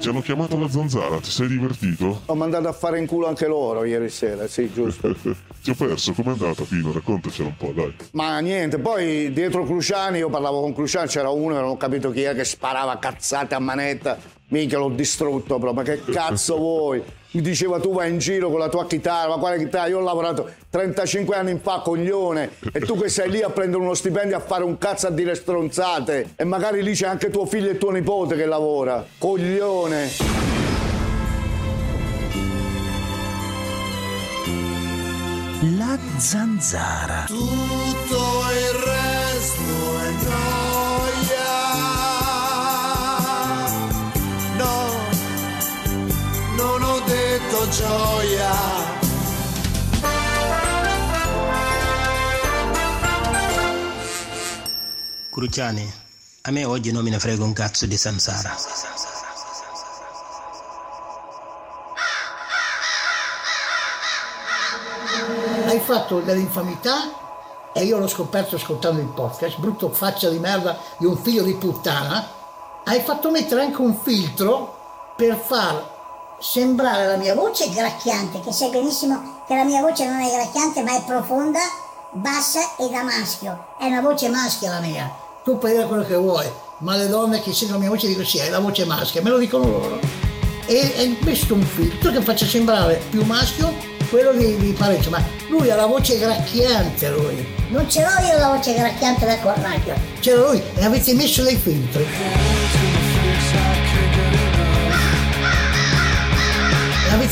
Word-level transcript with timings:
ti 0.00 0.08
hanno 0.08 0.22
chiamato 0.22 0.58
la 0.58 0.68
zanzara, 0.68 1.20
ti 1.20 1.30
sei 1.30 1.46
divertito? 1.46 2.22
Ho 2.24 2.34
mandato 2.34 2.66
a 2.68 2.72
fare 2.72 2.98
in 2.98 3.06
culo 3.06 3.28
anche 3.28 3.46
loro 3.46 3.84
ieri 3.84 4.08
sera, 4.08 4.48
sì, 4.48 4.72
giusto. 4.72 5.14
ti 5.62 5.70
ho 5.70 5.74
perso, 5.74 6.14
com'è 6.14 6.30
andata 6.30 6.64
Pino? 6.64 6.90
Raccontacelo 6.90 7.48
un 7.48 7.56
po', 7.56 7.72
dai. 7.74 7.94
Ma 8.12 8.38
niente, 8.40 8.78
poi 8.78 9.30
dietro 9.30 9.64
Cruciani, 9.64 10.18
io 10.18 10.30
parlavo 10.30 10.62
con 10.62 10.72
Cruciani, 10.72 11.06
c'era 11.06 11.28
uno, 11.28 11.54
non 11.54 11.64
ho 11.68 11.76
capito 11.76 12.10
chi 12.10 12.22
è, 12.22 12.34
che 12.34 12.44
sparava 12.44 12.98
cazzate 12.98 13.54
a 13.54 13.58
manetta. 13.58 14.18
Minchia, 14.48 14.78
l'ho 14.78 14.88
distrutto 14.88 15.58
proprio, 15.58 15.72
ma 15.74 15.82
che 15.82 16.02
cazzo 16.02 16.56
vuoi? 16.58 17.02
Mi 17.32 17.42
diceva 17.42 17.78
tu 17.78 17.92
vai 17.92 18.10
in 18.10 18.18
giro 18.18 18.50
con 18.50 18.58
la 18.58 18.68
tua 18.68 18.86
chitarra, 18.86 19.28
ma 19.28 19.36
quale 19.36 19.56
chitarra? 19.56 19.86
Io 19.86 19.98
ho 19.98 20.02
lavorato 20.02 20.50
35 20.68 21.36
anni 21.36 21.60
fa, 21.62 21.78
coglione, 21.78 22.50
e 22.72 22.80
tu 22.80 22.98
che 22.98 23.08
sei 23.08 23.30
lì 23.30 23.40
a 23.40 23.50
prendere 23.50 23.80
uno 23.80 23.94
stipendio 23.94 24.36
a 24.36 24.40
fare 24.40 24.64
un 24.64 24.76
cazzo 24.78 25.06
a 25.06 25.10
dire 25.10 25.36
stronzate, 25.36 26.30
e 26.34 26.42
magari 26.42 26.82
lì 26.82 26.92
c'è 26.92 27.06
anche 27.06 27.30
tuo 27.30 27.46
figlio 27.46 27.70
e 27.70 27.78
tuo 27.78 27.92
nipote 27.92 28.34
che 28.34 28.46
lavora. 28.46 29.04
Coglione. 29.16 30.10
La 35.78 35.98
zanzara. 36.16 37.26
Tutto 37.28 38.16
il 38.50 38.84
resto 38.84 38.99
gioia. 47.70 48.50
Cruciani, 55.30 55.92
a 56.42 56.50
me 56.50 56.64
oggi 56.64 56.90
non 56.90 57.04
me 57.04 57.10
ne 57.10 57.18
frega 57.18 57.44
un 57.44 57.52
cazzo 57.52 57.86
di 57.86 57.96
Sansara. 57.96 58.56
Hai 65.66 65.78
fatto 65.78 66.20
dell'infamità 66.20 67.12
e 67.72 67.84
io 67.84 67.98
l'ho 67.98 68.08
scoperto 68.08 68.56
ascoltando 68.56 69.00
il 69.00 69.06
podcast, 69.06 69.60
brutto 69.60 69.90
faccia 69.90 70.28
di 70.28 70.40
merda 70.40 70.76
di 70.98 71.06
un 71.06 71.16
figlio 71.16 71.44
di 71.44 71.54
puttana. 71.54 72.26
Hai 72.82 73.00
fatto 73.00 73.30
mettere 73.30 73.62
anche 73.62 73.80
un 73.80 73.96
filtro 73.96 75.14
per 75.16 75.36
far 75.36 75.98
sembrare 76.40 77.06
la 77.06 77.16
mia 77.16 77.34
voce 77.34 77.68
gracchiante, 77.68 78.40
che 78.40 78.50
sai 78.50 78.70
benissimo 78.70 79.42
che 79.46 79.54
la 79.54 79.64
mia 79.64 79.80
voce 79.82 80.06
non 80.06 80.20
è 80.20 80.30
gracchiante 80.30 80.82
ma 80.82 80.96
è 80.96 81.02
profonda, 81.04 81.60
bassa 82.12 82.76
e 82.78 82.88
da 82.88 83.02
maschio. 83.02 83.66
È 83.78 83.84
una 83.86 84.00
voce 84.00 84.28
maschia 84.28 84.70
la 84.70 84.80
mia. 84.80 85.12
Tu 85.44 85.58
puoi 85.58 85.72
dire 85.72 85.86
quello 85.86 86.04
che 86.04 86.16
vuoi, 86.16 86.50
ma 86.78 86.96
le 86.96 87.08
donne 87.08 87.42
che 87.42 87.52
sentono 87.52 87.78
la 87.78 87.84
mia 87.84 87.90
voce 87.90 88.06
dicono 88.06 88.26
sì, 88.26 88.40
hai 88.40 88.50
la 88.50 88.58
voce 88.58 88.84
maschia, 88.84 89.22
me 89.22 89.30
lo 89.30 89.38
dicono 89.38 89.64
loro. 89.64 89.98
E 90.66 90.94
hai 90.96 91.18
messo 91.22 91.52
un 91.52 91.62
filtro 91.62 92.10
che 92.10 92.22
faccia 92.22 92.46
sembrare 92.46 93.02
più 93.10 93.24
maschio 93.24 93.74
quello 94.08 94.32
di, 94.32 94.56
di 94.56 94.72
Parecchio, 94.72 95.10
ma 95.10 95.22
lui 95.48 95.70
ha 95.70 95.76
la 95.76 95.86
voce 95.86 96.18
gracchiante 96.18 97.10
lui. 97.10 97.46
Non 97.68 97.88
ce 97.88 98.02
l'ho 98.02 98.26
io 98.26 98.38
la 98.38 98.48
voce 98.48 98.74
gracchiante 98.74 99.26
da 99.26 99.38
cornaglio. 99.38 99.94
C'era 100.20 100.48
lui 100.48 100.62
e 100.74 100.84
avete 100.84 101.14
messo 101.14 101.42
dei 101.42 101.56
filtri. 101.56 102.99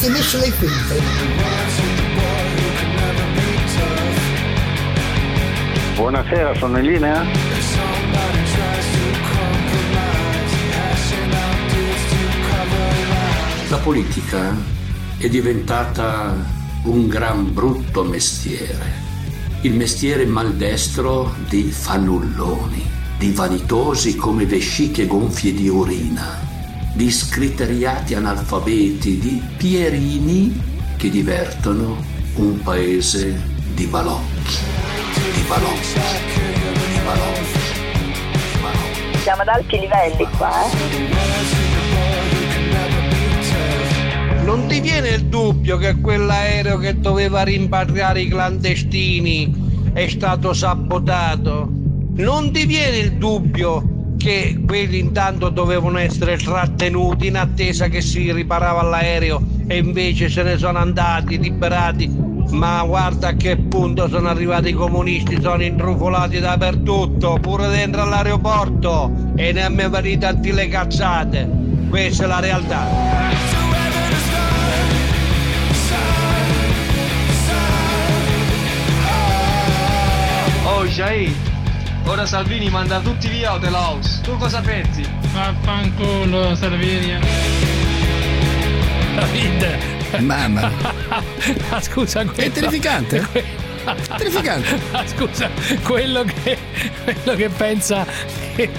E 0.00 0.08
messo 0.10 0.38
dei 0.38 0.52
filtri. 0.52 0.98
Buonasera, 5.96 6.54
sono 6.54 6.78
in 6.78 6.84
linea? 6.84 7.24
La 13.68 13.76
politica 13.78 14.56
è 15.18 15.28
diventata 15.28 16.32
un 16.84 17.08
gran 17.08 17.52
brutto 17.52 18.04
mestiere, 18.04 18.92
il 19.62 19.74
mestiere 19.74 20.26
maldestro 20.26 21.34
di 21.48 21.72
fannulloni, 21.72 22.88
di 23.18 23.32
vanitosi 23.32 24.14
come 24.14 24.46
vesciche 24.46 25.08
gonfie 25.08 25.52
di 25.52 25.68
urina, 25.68 26.47
di 26.98 27.12
scriteriati 27.12 28.14
analfabeti, 28.14 29.20
di 29.20 29.40
pierini 29.56 30.60
che 30.96 31.08
divertono 31.08 31.96
un 32.34 32.60
paese 32.60 33.40
di 33.72 33.86
balocchi, 33.86 34.56
di 35.32 35.42
balocchi, 35.46 35.92
di 35.94 36.98
balocchi, 36.98 37.52
di 38.52 38.58
balocchi. 38.60 39.18
Siamo 39.18 39.42
ad 39.42 39.48
alti 39.48 39.78
livelli 39.78 40.26
qua, 40.36 40.64
eh? 40.64 40.70
Non 44.42 44.66
ti 44.66 44.80
viene 44.80 45.10
il 45.10 45.26
dubbio 45.26 45.76
che 45.76 46.00
quell'aereo 46.00 46.78
che 46.78 46.98
doveva 46.98 47.44
rimpatriare 47.44 48.22
i 48.22 48.28
clandestini 48.28 49.92
è 49.92 50.08
stato 50.08 50.52
sabotato? 50.52 51.70
Non 52.14 52.50
ti 52.50 52.66
viene 52.66 52.96
il 52.96 53.12
dubbio 53.18 53.97
che 54.18 54.60
quelli 54.66 54.98
intanto 54.98 55.48
dovevano 55.48 55.96
essere 55.98 56.36
trattenuti 56.36 57.28
in 57.28 57.38
attesa 57.38 57.88
che 57.88 58.02
si 58.02 58.30
riparava 58.32 58.82
l'aereo 58.82 59.40
e 59.66 59.78
invece 59.78 60.28
se 60.28 60.42
ne 60.42 60.58
sono 60.58 60.78
andati 60.78 61.38
liberati? 61.38 62.26
Ma 62.50 62.82
guarda 62.82 63.28
a 63.28 63.32
che 63.34 63.56
punto 63.56 64.08
sono 64.08 64.28
arrivati 64.28 64.70
i 64.70 64.72
comunisti, 64.72 65.40
sono 65.40 65.62
intrufolati 65.62 66.40
dappertutto, 66.40 67.38
pure 67.40 67.68
dentro 67.68 68.02
all'aeroporto 68.02 69.32
e 69.36 69.52
ne 69.52 69.62
hanno 69.62 69.88
venite 69.88 70.18
tanti 70.18 70.52
le 70.52 70.68
cazzate. 70.68 71.48
Questa 71.88 72.24
è 72.24 72.26
la 72.26 72.40
realtà. 72.40 72.86
Oh 80.64 80.86
Shahid, 80.86 81.47
ora 82.08 82.24
Salvini 82.24 82.70
manda 82.70 83.00
tutti 83.00 83.28
via 83.28 83.52
Hotel 83.52 83.74
House. 83.74 84.20
Tu 84.22 84.36
cosa 84.38 84.60
pensi? 84.60 85.04
Vaffanculo 85.32 86.54
Salvini. 86.54 87.18
David. 89.14 90.20
Mamma. 90.20 90.70
Ma 91.70 91.80
scusa, 91.82 92.24
quello... 92.24 92.40
È 92.40 92.50
terrificante. 92.50 93.67
Terrificante. 94.16 94.78
Ma 94.90 95.04
scusa, 95.08 95.50
quello 95.82 96.24
che, 96.24 96.58
quello 97.04 97.36
che 97.36 97.48
pensa 97.48 98.06
che 98.54 98.70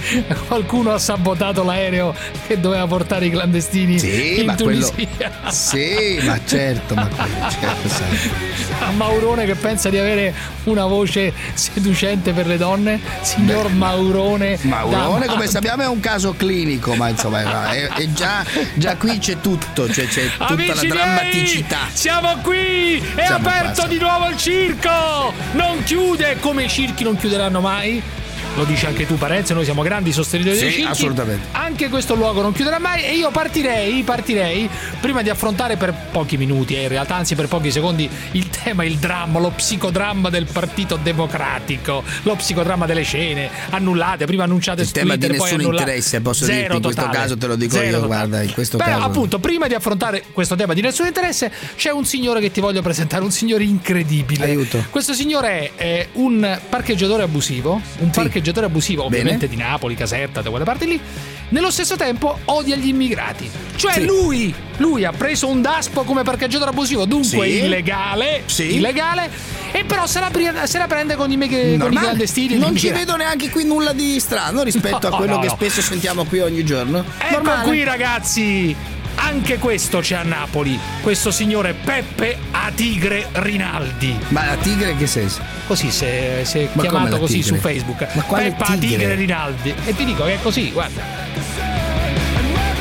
qualcuno 0.48 0.92
ha 0.94 1.00
sabotato 1.00 1.64
l'aereo 1.64 2.14
che 2.48 2.60
doveva 2.60 2.86
portare 2.88 3.28
i 3.28 3.30
clandestini 3.30 3.98
sì, 4.00 4.40
in 4.40 4.46
ma 4.46 4.56
Tunisia. 4.56 4.94
Quello... 4.94 5.52
Sì, 5.52 6.20
ma 6.24 6.40
certo, 6.46 6.96
ma 6.96 7.08
quello, 7.08 7.50
certo. 7.50 8.84
A 8.84 8.92
Maurone 8.92 9.46
che 9.46 9.56
pensa 9.56 9.90
di 9.90 9.98
avere 9.98 10.34
una 10.66 10.86
voce 10.86 11.34
seducente 11.54 12.34
per 12.34 12.48
le 12.48 12.58
donne, 12.58 13.00
signor 13.22 13.68
Beh, 13.68 13.74
Maurone. 13.74 14.59
Maurone, 14.62 15.28
come 15.28 15.48
sappiamo, 15.48 15.84
è 15.84 15.88
un 15.88 16.00
caso 16.00 16.34
clinico, 16.34 16.96
ma 16.96 17.09
insomma, 17.09 17.72
è, 17.72 17.88
è 17.88 18.12
già, 18.12 18.44
già, 18.74 18.96
qui 18.96 19.18
c'è 19.18 19.40
tutto, 19.42 19.92
cioè 19.92 20.08
c'è 20.08 20.30
tutta 20.30 20.48
Amici 20.48 20.88
la 20.88 20.94
drammaticità. 20.96 21.78
Miei, 21.84 21.96
siamo 21.96 22.38
qui! 22.42 22.98
È 23.16 23.26
Siamo 23.26 23.48
aperto 23.48 23.82
qua, 23.82 23.88
di 23.88 23.98
nuovo 23.98 24.30
il 24.30 24.38
circo! 24.38 24.90
Non 25.54 25.84
chiude 25.84 26.38
come 26.40 26.66
i 26.66 26.70
circhi 26.70 27.04
non 27.04 27.16
chiuderanno 27.16 27.60
mai. 27.60 28.19
Lo 28.59 28.66
dici 28.66 28.86
anche 28.86 29.06
tu 29.06 29.16
Parenzo, 29.18 29.53
noi 29.53 29.64
siamo 29.64 29.81
grandi 29.84 30.12
sostenitori 30.12 30.58
sì, 30.58 30.64
dei 30.64 30.74
circhi. 30.74 30.90
assolutamente. 30.90 31.47
Anche 31.53 31.88
questo 31.88 32.14
luogo 32.16 32.42
non 32.42 32.52
chiuderà 32.52 32.78
mai 32.78 33.06
e 33.06 33.16
io 33.16 33.31
partirei, 33.31 34.03
partirei 34.03 34.70
prima 35.00 35.22
di 35.22 35.30
affrontare 35.30 35.78
per 35.78 35.94
pochi 36.12 36.36
minuti, 36.36 36.75
eh, 36.75 36.81
in 36.81 36.88
realtà 36.90 37.16
anzi 37.16 37.36
per 37.36 37.47
pochi 37.47 37.72
secondi, 37.72 38.09
il 38.34 38.50
tema, 38.50 38.84
il 38.84 38.97
dramma, 38.97 39.40
lo 39.40 39.52
psicodramma 39.52 40.30
del 40.30 40.46
Partito 40.46 41.00
Democratico, 41.02 42.03
lo 42.24 42.36
psicodramma 42.36 42.86
delle 42.86 43.03
scene 43.03 43.50
annullate, 43.70 44.25
prima 44.25 44.44
annunciate 44.44 44.81
il 44.81 44.88
su 44.88 44.94
tema 44.94 45.14
Twitter, 45.14 45.31
di 45.31 45.38
nessun 45.38 45.59
annullate. 45.59 45.84
interesse, 45.84 46.20
posso 46.20 46.44
Zero 46.44 46.58
dirti 46.59 46.76
in 46.76 46.82
questo 46.82 47.02
totale. 47.02 47.17
caso 47.17 47.38
te 47.38 47.47
lo 47.47 47.56
dico 47.56 47.72
Zero 47.76 47.85
io, 47.85 47.91
totale. 48.02 48.08
guarda, 48.08 48.41
in 48.41 48.52
questo 48.53 48.76
Però 48.78 48.90
caso. 48.91 49.03
appunto, 49.06 49.40
prima 49.40 49.67
di 49.67 49.73
affrontare 49.73 50.23
questo 50.34 50.56
tema 50.58 50.73
di 50.73 50.82
nessun 50.82 51.06
interesse, 51.06 51.50
c'è 51.78 51.91
un 51.91 52.03
signore 52.03 52.41
che 52.41 52.52
ti 52.52 52.59
voglio 52.59 52.82
presentare, 52.82 53.23
un 53.23 53.32
signore 53.32 53.64
incredibile. 53.64 54.44
Aiuto. 54.44 54.84
Questo 54.90 55.14
signore 55.14 55.72
è 55.76 55.84
eh, 55.85 56.08
un 56.16 56.59
parcheggiatore 56.67 57.23
abusivo, 57.23 57.72
un 58.00 58.11
Sì. 58.11 58.20
parcheggiatore 58.20 58.47
abusivo, 58.57 59.03
Bene. 59.07 59.17
ovviamente 59.22 59.47
di 59.47 59.55
Napoli, 59.55 59.96
Caserta, 59.96 60.41
da 60.41 60.49
quelle 60.49 60.66
parti 60.66 60.85
lì. 60.87 60.99
Nello 61.49 61.72
stesso 61.72 61.96
tempo 61.96 62.37
odia 62.46 62.75
gli 62.75 62.87
immigrati. 62.90 63.49
Cioè 63.75 63.93
Sì. 63.93 64.05
lui, 64.05 64.53
lui 64.78 65.03
ha 65.05 65.11
preso 65.11 65.47
un 65.47 65.61
daspo 65.61 66.03
come 66.03 66.22
parcheggiatore 66.23 66.69
abusivo, 66.69 67.05
dunque 67.05 67.47
Sì. 67.49 67.63
illegale, 67.63 68.43
Sì. 68.46 68.75
illegale, 68.75 69.29
e 69.72 69.84
però 69.84 70.05
se 70.05 70.19
la, 70.19 70.29
pri- 70.29 70.51
se 70.66 70.78
la 70.78 70.85
prende 70.87 71.16
con 71.16 71.31
i, 71.31 71.37
meg- 71.37 71.78
con 71.79 71.91
i 71.91 71.96
clandestini. 71.96 72.55
Non 72.57 72.75
ci 72.75 72.90
vedo 72.91 73.16
neanche 73.16 73.49
qui 73.49 73.63
nulla 73.63 73.93
di 73.93 74.19
strano 74.19 74.61
rispetto 74.63 75.07
No, 75.09 75.16
a 75.16 75.17
quello 75.17 75.35
no, 75.35 75.40
che 75.40 75.47
no. 75.47 75.53
spesso 75.53 75.81
sentiamo 75.81 76.23
qui 76.25 76.40
ogni 76.40 76.63
giorno. 76.63 77.03
Ecco 77.17 77.34
Normale. 77.35 77.67
qui 77.67 77.84
ragazzi, 77.84 78.75
anche 79.22 79.58
questo 79.58 80.00
c'è 80.00 80.16
a 80.16 80.24
Napoli, 80.24 80.80
questo 81.02 81.32
signore 81.32 81.74
Peppe 81.74 82.38
Atigre 82.52 83.28
Rinaldi. 83.34 84.18
Ma 84.30 84.46
la 84.46 84.56
tigre 84.56 84.92
in 84.92 84.98
che 84.98 85.08
senso? 85.08 85.42
Così 85.68 85.92
si 85.92 86.06
è, 86.06 86.42
si 86.44 86.60
è 86.60 86.70
Ma 86.74 86.82
chiamato 86.82 87.18
così 87.18 87.42
tigre? 87.42 87.56
su 87.56 87.62
Facebook. 87.62 88.08
Ma 88.14 88.22
quale 88.24 88.50
Peppa 88.52 88.66
tigre? 88.66 88.96
Atigre 88.96 89.16
Rinaldi. 89.16 89.74
E 89.86 89.96
ti 89.96 90.06
dico 90.06 90.24
che 90.24 90.34
è 90.36 90.42
così, 90.42 90.72
guarda. 90.72 91.04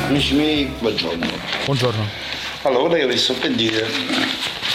Amici 0.07 0.33
miei, 0.33 0.71
buongiorno. 0.79 1.27
Buongiorno. 1.65 2.07
Allora, 2.63 2.83
ora 2.83 2.97
io 2.97 3.07
vi 3.07 3.17
sto 3.17 3.33
per 3.33 3.51
dire. 3.51 3.85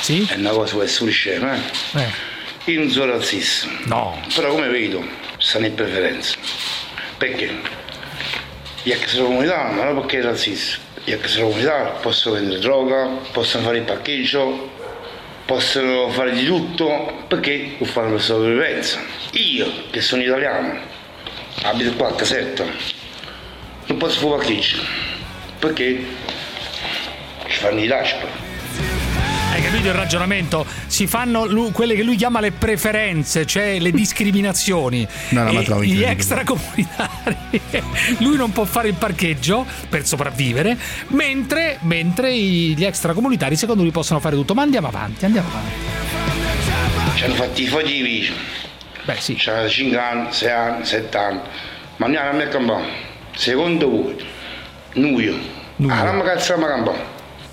Sì? 0.00 0.26
È 0.28 0.34
una 0.36 0.50
cosa 0.50 0.76
per 0.76 0.84
essere 0.84 1.10
scema, 1.10 1.54
eh? 1.54 1.60
Eh. 2.00 2.32
Io 2.72 2.80
non 2.80 2.90
sono 2.90 3.12
razzista. 3.12 3.66
No. 3.84 4.20
Però 4.34 4.50
come 4.50 4.68
vedo, 4.68 5.02
stanno 5.38 5.66
in 5.66 5.74
preferenza. 5.74 6.36
Perché? 7.18 7.50
Gli 8.82 8.90
extracomunitari, 8.90 9.74
ma 9.74 9.84
non 9.84 10.00
perché 10.00 10.18
è 10.20 10.22
razzista. 10.22 10.78
Gli 11.06 11.12
extracomunitari 11.12 11.90
possono 12.00 12.36
vendere 12.36 12.60
droga, 12.60 13.06
possono 13.30 13.64
fare 13.64 13.76
il 13.76 13.84
parcheggio, 13.84 14.70
possono 15.44 16.08
fare 16.08 16.32
di 16.32 16.46
tutto 16.46 17.24
perché 17.28 17.74
lo 17.76 17.84
fanno 17.84 18.12
per 18.12 18.22
sopravvivenza. 18.22 19.00
Io, 19.32 19.70
che 19.90 20.00
sono 20.00 20.22
italiano, 20.22 20.80
abito 21.64 21.92
qua 21.94 22.08
a 22.08 22.14
Caserta, 22.14 22.64
non 23.86 23.98
posso 23.98 24.18
fare 24.18 24.36
parcheggio 24.36 24.78
perché 25.58 26.06
ci 27.48 27.58
fanno 27.58 27.80
i 27.80 27.86
lasci. 27.86 28.43
Capito 29.74 29.90
il 29.90 29.98
ragionamento? 29.98 30.64
Si 30.86 31.08
fanno 31.08 31.46
lu- 31.46 31.72
quelle 31.72 31.96
che 31.96 32.04
lui 32.04 32.14
chiama 32.14 32.38
le 32.38 32.52
preferenze, 32.52 33.44
cioè 33.44 33.80
le 33.80 33.90
discriminazioni. 33.92 35.04
No, 35.30 35.42
no, 35.42 35.52
ma 35.52 35.62
trovo 35.62 35.82
gli 35.82 36.04
extracomunitari. 36.04 37.60
lui 38.20 38.36
non 38.36 38.52
può 38.52 38.66
fare 38.66 38.86
il 38.86 38.94
parcheggio 38.94 39.66
per 39.88 40.06
sopravvivere, 40.06 40.78
mentre, 41.08 41.78
mentre 41.80 42.32
i- 42.32 42.76
gli 42.76 42.84
extracomunitari 42.84 43.56
secondo 43.56 43.82
lui 43.82 43.90
possono 43.90 44.20
fare 44.20 44.36
tutto. 44.36 44.54
Ma 44.54 44.62
andiamo 44.62 44.86
avanti, 44.86 45.24
andiamo 45.24 45.48
avanti. 45.48 47.16
Ci 47.16 47.24
hanno 47.24 47.34
fatto 47.34 47.60
i 47.60 48.02
viso. 48.02 48.32
Beh 49.02 49.16
sì. 49.18 49.34
C'hanno 49.34 49.68
5 49.68 49.98
anni, 49.98 50.28
6 50.30 50.50
anni, 50.52 50.84
7 50.84 51.18
anni. 51.18 51.40
Ma 51.96 52.06
andiamo 52.06 52.28
a 52.28 52.32
me 52.32 52.46
campano. 52.46 52.86
Secondo 53.34 53.90
voi, 53.90 54.24
noi, 54.92 55.50
allora 55.88 56.22
cazziamo 56.22 56.64
a 56.64 56.68
campano. 56.68 56.98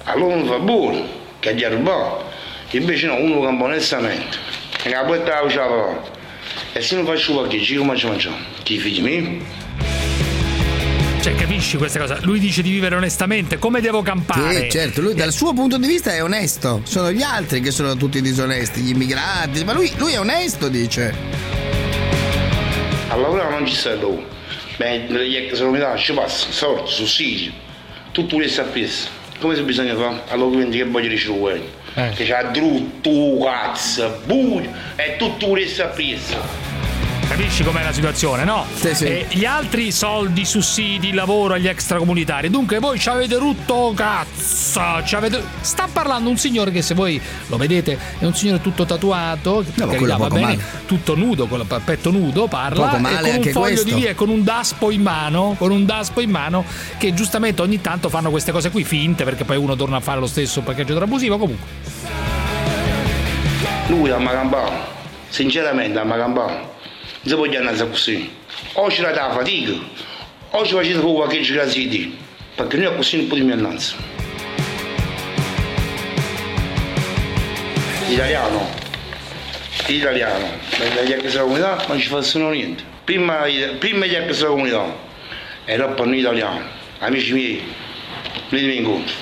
Allora 0.04 0.36
uno 0.36 0.46
fa 0.46 0.60
buono, 0.60 1.20
che 1.42 1.56
gli 1.56 1.66
rubato. 1.66 2.30
Invece 2.70 3.08
no, 3.08 3.16
uno 3.16 3.42
campa 3.42 3.66
onestamente. 3.66 4.38
E 4.84 4.90
la 4.90 5.04
porta 5.04 5.42
la 5.42 5.42
faceva 5.42 6.02
E 6.72 6.82
se 6.82 6.96
non 6.96 7.06
faccio 7.06 7.34
qualche 7.34 7.58
come 7.76 7.98
ci 7.98 8.08
mangiamo? 8.08 8.38
Chi 8.64 8.76
i 8.76 8.78
figli 8.78 9.02
miei? 9.02 9.46
Cioè, 11.22 11.36
capisci 11.36 11.78
questa 11.78 12.00
cosa? 12.00 12.18
Lui 12.22 12.40
dice 12.40 12.62
di 12.62 12.72
vivere 12.72 12.96
onestamente, 12.96 13.58
come 13.58 13.82
devo 13.82 14.02
campare? 14.02 14.62
Sì, 14.62 14.70
certo, 14.70 15.02
lui 15.02 15.14
dal 15.14 15.32
suo 15.32 15.54
punto 15.54 15.78
di 15.78 15.88
vista 15.88 16.14
è 16.14 16.24
onesto. 16.24 16.82
Sono 16.84 17.12
gli 17.12 17.22
altri 17.22 17.60
che 17.60 17.72
sono 17.72 17.96
tutti 17.96 18.22
disonesti, 18.22 18.82
gli 18.82 18.90
immigrati, 18.90 19.64
ma 19.64 19.74
lui, 19.74 19.92
lui 19.98 20.14
è 20.14 20.20
onesto, 20.20 20.68
dice. 20.68 21.14
A 23.10 23.16
lavorare 23.16 23.52
non 23.52 23.68
ci 23.68 23.76
sta 23.76 23.94
lavoro. 23.94 24.26
Beh, 24.78 25.00
gli 25.10 25.36
ex 25.36 25.60
comunità 25.60 25.96
ci 25.96 26.14
passa, 26.14 26.48
soldi, 26.50 26.90
sussidi, 26.90 27.54
tutto 28.12 28.38
questo 28.38 28.62
a 28.62 28.66
pièce. 28.66 29.20
Come 29.42 29.56
se 29.56 29.64
bisogna 29.64 29.96
fare? 29.96 30.22
Allora 30.28 30.56
quindi 30.56 30.78
che 30.78 30.84
voglio 30.84 31.10
ricevere? 31.10 31.62
Eh. 31.96 32.12
Che 32.12 32.26
c'ha 32.26 32.44
drutto, 32.44 33.40
cazzo, 33.44 34.22
buio, 34.24 34.70
è 34.96 35.16
tutto 35.18 35.48
questo 35.48 35.82
a 35.82 35.88
pièce. 35.88 36.71
Capisci 37.32 37.64
com'è 37.64 37.82
la 37.82 37.94
situazione, 37.94 38.44
no? 38.44 38.66
Sì, 38.74 38.94
sì. 38.94 39.06
E 39.06 39.26
gli 39.30 39.46
altri 39.46 39.90
soldi, 39.94 40.44
sussidi, 40.44 41.14
lavoro 41.14 41.54
agli 41.54 41.68
extracomunitari. 41.68 42.50
Dunque 42.50 42.80
voi 42.80 43.00
ci 43.00 43.08
avete 43.08 43.38
rutto 43.38 43.94
cazzo. 43.96 44.82
ci 45.06 45.16
avete- 45.16 45.42
Sta 45.62 45.88
parlando 45.92 46.30
un 46.30 46.38
signore 46.38 46.72
che 46.72 46.82
se 46.82 46.94
voi 46.94 47.20
lo 47.48 47.56
vedete 47.56 47.98
è 48.20 48.26
un 48.26 48.36
signore 48.36 48.60
tutto 48.60 48.86
tatuato, 48.86 49.64
ma 49.76 49.88
carità, 49.88 50.18
va 50.18 50.28
bene, 50.28 50.42
male. 50.42 50.64
tutto 50.86 51.16
nudo, 51.16 51.48
con 51.48 51.62
il 51.62 51.82
petto 51.86 52.12
nudo, 52.12 52.48
parla 52.48 52.84
Poco 52.84 52.96
e 52.98 53.00
male 53.00 53.30
con 53.30 53.38
un 53.38 53.52
foglio 53.54 53.60
questo. 53.68 53.86
di 53.86 53.94
via 53.94 54.10
e 54.10 54.16
con 54.16 54.28
un 54.28 54.44
daspo 54.44 54.92
in 54.92 55.02
mano, 55.02 55.56
con 55.58 55.72
un 55.72 55.86
daspo 55.86 56.20
in 56.20 56.30
mano 56.32 56.66
che 56.98 57.14
giustamente 57.14 57.62
ogni 57.62 57.80
tanto 57.80 58.10
fanno 58.10 58.30
queste 58.30 58.52
cose 58.52 58.72
qui 58.72 58.84
finte 58.84 59.24
perché 59.24 59.46
poi 59.46 59.56
uno 59.56 59.78
torna 59.78 59.98
a 59.98 60.02
fare 60.02 60.20
lo 60.20 60.28
stesso 60.28 60.60
parcheggio 60.62 60.98
abusivo 60.98 61.38
comunque. 61.38 61.68
Lui 63.88 64.10
a 64.10 64.18
Macambano, 64.18 64.72
sinceramente 65.30 65.98
a 65.98 66.04
Macambano, 66.04 66.80
si 67.24 67.36
può 67.36 67.46
andare 67.46 67.90
così. 67.90 68.30
O 68.74 68.90
ci 68.90 69.02
la 69.02 69.32
fatica, 69.32 69.74
o 70.52 70.66
ci 70.66 70.74
facete 70.74 71.00
con 71.00 71.14
qualche 71.14 71.42
grazie 71.42 71.88
di. 71.88 72.18
Perché 72.56 72.78
noi 72.78 72.96
così 72.96 73.18
non 73.18 73.28
possiamo 73.28 73.54
andare. 73.54 73.80
Italiano, 78.10 78.70
italiano, 79.88 80.48
gli 81.06 81.12
extracomunità 81.12 81.86
non 81.88 82.00
ci 82.00 82.08
facciano 82.08 82.50
niente. 82.50 82.84
Prima, 83.04 83.46
prima 83.80 84.06
gli 84.06 84.16
extracomunità, 84.16 84.94
era 85.66 85.88
per 85.88 86.06
noi 86.06 86.20
italiani, 86.20 86.66
amici 87.00 87.34
miei, 87.34 87.64
venite 88.50 88.74
incontro. 88.74 89.16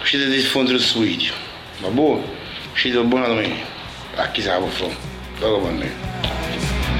Uscite 0.00 0.26
di 0.26 0.36
diffondere 0.36 0.76
questo 0.76 1.00
video. 1.00 1.32
Va 1.80 1.88
buono? 1.88 2.24
Uscite 2.72 2.98
buona 3.00 3.26
domenica. 3.26 3.66
A 4.16 4.30
chi 4.30 4.40
se 4.40 4.48
la 4.48 4.56
può 4.56 4.68
fare? 4.68 4.96
Dopo 5.38 5.66
per 5.66 5.72
me. 5.72 6.39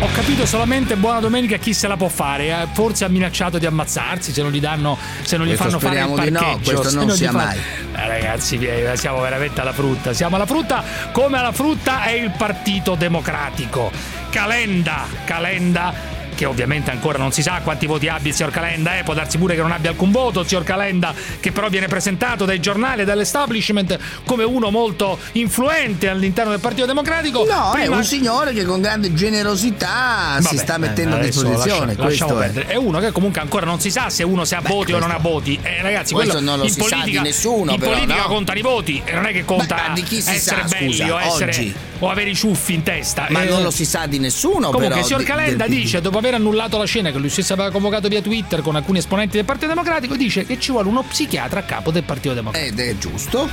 Ho 0.02 0.08
capito 0.14 0.46
solamente 0.46 0.96
buona 0.96 1.20
domenica 1.20 1.58
chi 1.58 1.74
se 1.74 1.86
la 1.86 1.96
può 1.96 2.08
fare. 2.08 2.46
eh, 2.48 2.66
Forse 2.72 3.04
ha 3.04 3.08
minacciato 3.08 3.58
di 3.58 3.66
ammazzarsi 3.66 4.32
se 4.32 4.40
non 4.40 4.50
gli 4.50 4.58
danno, 4.60 4.96
se 5.22 5.36
non 5.36 5.44
gli 5.46 5.54
Questo 5.54 5.78
fanno 5.78 5.94
fare 5.94 6.00
il 6.00 6.20
di 6.24 6.30
no, 6.30 6.38
parcheggio. 6.40 6.72
questo 6.80 6.96
non 6.98 7.06
gli 7.08 7.16
sia 7.16 7.30
fa- 7.30 7.36
mai. 7.36 7.58
Eh, 7.94 8.08
ragazzi, 8.08 8.56
eh, 8.58 8.92
siamo 8.96 9.20
veramente 9.20 9.60
alla 9.60 9.74
frutta. 9.74 10.14
Siamo 10.14 10.36
alla 10.36 10.46
frutta 10.46 10.82
come 11.12 11.36
alla 11.38 11.52
frutta 11.52 12.04
è 12.04 12.12
il 12.12 12.30
Partito 12.30 12.94
Democratico. 12.94 13.90
Calenda, 14.30 15.04
Calenda. 15.24 15.92
Che 16.40 16.46
ovviamente 16.46 16.90
ancora 16.90 17.18
non 17.18 17.32
si 17.32 17.42
sa 17.42 17.60
quanti 17.62 17.84
voti 17.84 18.08
abbia 18.08 18.30
il 18.30 18.34
signor 18.34 18.50
Calenda, 18.50 18.96
eh, 18.96 19.02
può 19.02 19.12
darsi 19.12 19.36
pure 19.36 19.54
che 19.54 19.60
non 19.60 19.72
abbia 19.72 19.90
alcun 19.90 20.10
voto 20.10 20.40
il 20.40 20.46
signor 20.48 20.64
Calenda, 20.64 21.12
che 21.38 21.52
però 21.52 21.68
viene 21.68 21.86
presentato 21.86 22.46
dai 22.46 22.60
giornali 22.60 23.02
e 23.02 23.04
dall'establishment 23.04 23.98
come 24.24 24.42
uno 24.44 24.70
molto 24.70 25.18
influente 25.32 26.08
all'interno 26.08 26.52
del 26.52 26.60
Partito 26.60 26.86
Democratico. 26.86 27.44
No, 27.44 27.72
è 27.74 27.80
Prima- 27.80 27.96
un 27.96 28.04
signore 28.04 28.54
che 28.54 28.64
con 28.64 28.80
grande 28.80 29.12
generosità 29.12 30.36
si 30.38 30.44
Vabbè, 30.44 30.56
sta 30.56 30.78
mettendo 30.78 31.16
eh, 31.16 31.18
a 31.18 31.20
adesso 31.20 31.42
disposizione. 31.42 31.94
lascia- 31.94 32.02
questo 32.02 32.40
è. 32.40 32.50
È 32.68 32.74
uno 32.76 33.00
che 33.00 33.12
comunque 33.12 33.42
ancora 33.42 33.66
non 33.66 33.78
si 33.78 33.90
sa 33.90 34.08
se 34.08 34.22
uno 34.22 34.46
se 34.46 34.54
ha 34.54 34.62
voti 34.62 34.92
o 34.94 34.98
non 34.98 35.10
ha 35.10 35.18
voti. 35.18 35.58
Eh, 35.62 35.82
ragazzi, 35.82 36.14
Questo 36.14 36.32
quello 36.32 36.46
non 36.50 36.58
lo 36.58 36.64
in 36.64 36.70
si 36.70 36.80
sa 36.80 36.88
politica, 36.88 37.20
di 37.20 37.26
nessuno, 37.28 37.72
In 37.72 37.78
però, 37.78 37.92
politica 37.92 38.20
no? 38.22 38.26
contano 38.28 38.58
i 38.58 38.62
voti 38.62 39.02
e 39.04 39.12
non 39.12 39.26
è 39.26 39.32
che 39.32 39.44
conta 39.44 39.92
Beh, 39.92 40.06
si 40.06 40.16
essere 40.16 40.38
sa, 40.40 40.66
belli 40.66 40.92
scusa, 40.94 41.14
o, 41.14 41.20
essere, 41.20 41.50
oggi? 41.50 41.74
o 41.98 42.08
avere 42.08 42.30
i 42.30 42.34
ciuffi 42.34 42.72
in 42.72 42.82
testa. 42.82 43.26
Ma 43.28 43.42
Eh, 43.42 43.48
non 43.50 43.62
lo 43.62 43.70
si 43.70 43.84
sa 43.84 44.06
di 44.06 44.18
nessuno, 44.18 44.70
Comunque, 44.70 44.88
però. 44.88 45.00
il 45.00 45.04
signor 45.04 45.22
Calenda 45.24 45.66
del 45.66 45.76
dice, 45.76 46.00
dopo 46.00 46.16
aver 46.18 46.29
annullato 46.36 46.78
la 46.78 46.84
scena 46.84 47.10
che 47.10 47.18
lui 47.18 47.28
stesso 47.28 47.52
aveva 47.52 47.70
convocato 47.70 48.08
via 48.08 48.20
Twitter 48.22 48.62
con 48.62 48.76
alcuni 48.76 48.98
esponenti 48.98 49.36
del 49.36 49.44
Partito 49.44 49.68
Democratico, 49.68 50.16
dice 50.16 50.44
che 50.44 50.58
ci 50.58 50.70
vuole 50.72 50.88
uno 50.88 51.02
psichiatra 51.02 51.60
a 51.60 51.62
capo 51.62 51.90
del 51.90 52.04
Partito 52.04 52.34
Democratico. 52.34 52.80
Ed 52.80 52.88
è 52.88 52.98
giusto. 52.98 53.48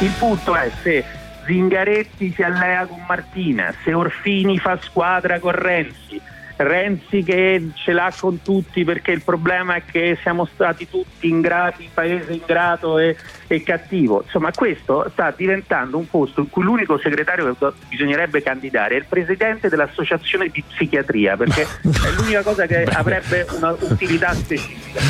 Il 0.00 0.12
punto 0.18 0.54
è 0.54 0.70
se 0.82 1.04
Zingaretti 1.44 2.32
si 2.34 2.42
allea 2.42 2.86
con 2.86 3.02
Martina, 3.08 3.74
se 3.82 3.92
Orfini 3.92 4.58
fa 4.58 4.78
squadra 4.80 5.40
con 5.40 5.52
Renzi, 5.52 6.20
Renzi 6.60 7.22
che 7.22 7.70
ce 7.74 7.92
l'ha 7.92 8.12
con 8.18 8.42
tutti 8.42 8.84
perché 8.84 9.12
il 9.12 9.22
problema 9.22 9.76
è 9.76 9.82
che 9.84 10.18
siamo 10.22 10.44
stati 10.52 10.88
tutti 10.88 11.28
ingrati, 11.28 11.88
paese 11.92 12.32
ingrato 12.32 12.98
e, 12.98 13.16
e 13.46 13.62
cattivo. 13.62 14.22
Insomma, 14.24 14.50
questo 14.52 15.08
sta 15.12 15.32
diventando 15.36 15.96
un 15.96 16.08
posto 16.08 16.40
in 16.40 16.50
cui 16.50 16.64
l'unico 16.64 16.98
segretario 16.98 17.56
che 17.56 17.72
bisognerebbe 17.88 18.42
candidare 18.42 18.96
è 18.96 18.98
il 18.98 19.06
presidente 19.08 19.68
dell'associazione 19.68 20.48
di 20.48 20.62
psichiatria, 20.66 21.36
perché 21.36 21.62
è 21.82 22.10
l'unica 22.16 22.42
cosa 22.42 22.66
che 22.66 22.82
avrebbe 22.84 23.46
una 23.56 23.76
utilità 23.78 24.34
specifica. 24.34 25.00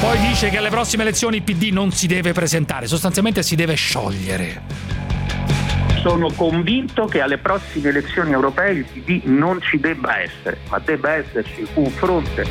Poi 0.00 0.18
dice 0.18 0.50
che 0.50 0.58
alle 0.58 0.70
prossime 0.70 1.02
elezioni 1.02 1.36
il 1.36 1.42
PD 1.42 1.70
non 1.72 1.92
si 1.92 2.06
deve 2.06 2.32
presentare, 2.32 2.86
sostanzialmente 2.86 3.42
si 3.42 3.54
deve 3.54 3.74
sciogliere. 3.74 4.93
Sono 6.04 6.30
convinto 6.36 7.06
che 7.06 7.22
alle 7.22 7.38
prossime 7.38 7.88
elezioni 7.88 8.30
europee 8.32 8.72
il 8.72 8.84
PD 8.84 9.22
non 9.24 9.58
ci 9.62 9.80
debba 9.80 10.20
essere, 10.20 10.58
ma 10.68 10.78
debba 10.78 11.14
esserci 11.14 11.66
un 11.76 11.88
fronte. 11.88 12.46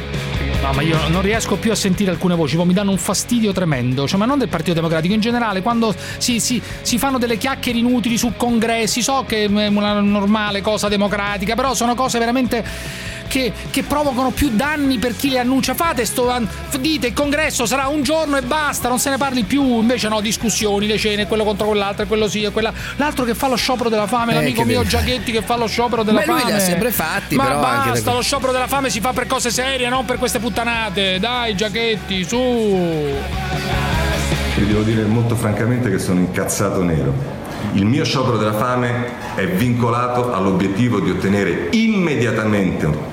No, 0.64 0.72
ma 0.74 0.82
io 0.82 0.98
non 1.10 1.22
riesco 1.22 1.58
più 1.58 1.72
a 1.72 1.76
sentire 1.76 2.10
alcune 2.10 2.34
voci, 2.34 2.58
mi 2.58 2.74
danno 2.74 2.90
un 2.90 2.98
fastidio 2.98 3.52
tremendo. 3.52 4.08
Cioè, 4.08 4.18
ma 4.18 4.26
non 4.26 4.40
del 4.40 4.48
Partito 4.48 4.74
Democratico, 4.74 5.14
in 5.14 5.20
generale, 5.20 5.62
quando 5.62 5.94
si, 6.18 6.40
si- 6.40 6.60
si 6.82 6.98
fanno 6.98 7.20
delle 7.20 7.38
chiacchiere 7.38 7.78
inutili 7.78 8.18
su 8.18 8.34
congressi, 8.36 9.04
so 9.04 9.24
che 9.28 9.44
è 9.44 9.68
una 9.68 10.00
normale 10.00 10.62
cosa 10.62 10.88
democratica, 10.88 11.54
però 11.54 11.76
sono 11.76 11.94
cose 11.94 12.18
veramente. 12.18 12.66
Che, 13.34 13.52
che 13.72 13.82
provocano 13.82 14.30
più 14.30 14.52
danni 14.54 15.00
per 15.00 15.16
chi 15.16 15.32
le 15.32 15.40
annuncia. 15.40 15.74
Fate 15.74 16.06
sto. 16.06 16.32
Dite 16.80 17.08
il 17.08 17.14
congresso 17.14 17.66
sarà 17.66 17.88
un 17.88 18.04
giorno 18.04 18.38
e 18.38 18.44
basta, 18.44 18.90
non 18.90 19.00
se 19.00 19.10
ne 19.10 19.18
parli 19.18 19.42
più. 19.42 19.80
Invece 19.80 20.08
no, 20.08 20.22
discussioni, 20.22 20.86
le 20.86 21.00
cene, 21.00 21.26
quello 21.26 21.44
contro 21.44 21.66
quell'altro, 21.66 22.06
quello 22.06 22.28
sì, 22.28 22.44
e 22.44 22.52
quella. 22.52 22.72
L'altro 22.98 23.26
che 23.26 23.34
fa 23.34 23.48
lo 23.48 23.56
sciopero 23.56 23.90
della 23.90 24.06
fame, 24.06 24.34
Eh, 24.34 24.36
l'amico 24.36 24.64
mio. 24.66 24.86
Giachetti 24.86 25.32
che 25.32 25.42
fa 25.42 25.58
lo 25.58 25.66
sciopero 25.66 26.04
della 26.04 26.20
Beh, 26.20 26.26
lui 26.28 26.40
fame. 26.42 26.52
li 26.52 26.58
ha 26.58 26.62
sempre 26.62 26.92
fatti, 26.92 27.36
Ma 27.36 27.56
basta, 27.56 28.12
da- 28.12 28.14
lo 28.14 28.22
sciopero 28.22 28.52
della 28.52 28.68
fame 28.68 28.92
si 28.92 29.00
fa 29.00 29.14
per 29.14 29.26
cose 29.26 29.50
serie, 29.50 29.90
non 29.90 30.06
per 30.06 30.20
queste 30.20 30.38
puttanate. 30.38 31.18
Dai, 31.20 31.56
Giachetti, 31.56 32.24
su. 32.26 32.38
Vi 32.38 33.16
devo 34.68 34.84
dire 34.84 35.06
molto 35.06 35.36
francamente 35.36 35.90
che 35.90 35.98
sono 35.98 36.20
incazzato 36.20 36.84
nero. 36.84 37.12
Il 37.72 37.86
mio 37.86 38.06
sciopero 38.06 38.38
della 38.38 38.54
fame 38.54 39.34
è 39.34 39.48
vincolato 39.48 40.32
all'obiettivo 40.32 41.00
di 41.00 41.10
ottenere 41.10 41.70
immediatamente 41.72 43.13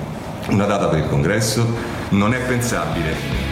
una 0.51 0.65
data 0.65 0.87
per 0.87 0.99
il 0.99 1.07
congresso, 1.07 1.65
non 2.09 2.33
è 2.33 2.39
pensabile 2.39 3.49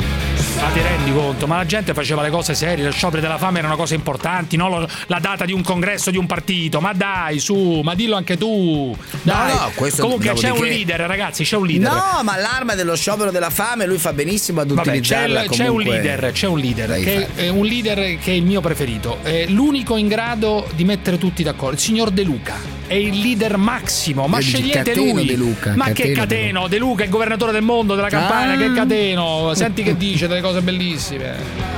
ma 0.61 0.67
ti 0.69 0.81
rendi 0.81 1.13
conto? 1.13 1.47
Ma 1.47 1.57
la 1.57 1.65
gente 1.65 1.93
faceva 1.93 2.21
le 2.21 2.29
cose 2.29 2.53
serie, 2.53 2.83
lo 2.83 2.91
sciopero 2.91 3.21
della 3.21 3.37
fame 3.37 3.59
erano 3.59 3.75
cose 3.77 3.95
importanti, 3.95 4.57
non 4.57 4.69
lo- 4.69 4.87
la 5.07 5.19
data 5.19 5.45
di 5.45 5.53
un 5.53 5.61
congresso 5.61 6.11
di 6.11 6.17
un 6.17 6.25
partito. 6.25 6.79
Ma 6.81 6.91
dai, 6.93 7.39
su, 7.39 7.79
ma 7.83 7.93
dillo 7.95 8.15
anche 8.15 8.37
tu. 8.37 8.95
Dai. 9.21 9.53
no, 9.53 9.71
questo 9.75 10.01
Comunque 10.03 10.33
c'è 10.33 10.47
un 10.49 10.55
dopodiché- 10.55 10.75
leader, 10.75 10.99
ragazzi, 11.07 11.43
c'è 11.43 11.55
un 11.55 11.65
leader. 11.65 11.91
No, 11.91 12.23
ma 12.23 12.37
l'arma 12.37 12.75
dello 12.75 12.95
sciopero 12.95 13.31
della 13.31 13.49
fame 13.49 13.85
lui 13.85 13.97
fa 13.97 14.11
benissimo 14.11 14.59
ad 14.61 14.67
Vabbè, 14.69 14.81
c'è, 14.81 14.89
utilizzarla 14.89 15.43
il- 15.43 15.49
c'è 15.49 15.67
un 15.67 15.69
comunque. 15.77 16.01
leader, 16.01 16.31
c'è 16.31 16.47
un 16.47 16.59
leader, 16.59 16.87
Dai, 16.87 17.03
che 17.03 17.27
è 17.35 17.47
un 17.49 17.65
leader 17.65 18.17
che 18.19 18.31
è 18.31 18.35
il 18.35 18.43
mio 18.43 18.59
preferito, 18.61 19.19
è 19.23 19.45
l'unico 19.47 19.95
in 19.97 20.07
grado 20.07 20.67
di 20.75 20.83
mettere 20.83 21.17
tutti 21.17 21.41
d'accordo, 21.43 21.75
il 21.75 21.81
signor 21.81 22.11
De 22.11 22.23
Luca. 22.23 22.78
È 22.89 22.95
il 22.95 23.19
leader 23.19 23.57
massimo, 23.57 24.25
ma 24.25 24.39
scegliete 24.39 24.79
Cateno 24.81 25.11
lui. 25.13 25.25
De 25.27 25.35
Luca, 25.35 25.75
ma 25.75 25.91
che 25.91 26.11
Cateno 26.11 26.11
De 26.11 26.15
cateno? 26.15 26.67
De 26.67 26.77
Luca 26.79 27.01
è 27.03 27.05
il 27.05 27.11
governatore 27.11 27.51
del 27.51 27.61
mondo, 27.61 27.93
della 27.93 28.09
campagna, 28.09 28.53
Ah. 28.53 28.57
che 28.57 28.73
cateno? 28.73 29.53
Senti 29.53 29.83
che 29.83 29.95
dice 29.95 30.27
delle 30.27 30.41
cose 30.41 30.61
bellissime. 30.61 31.77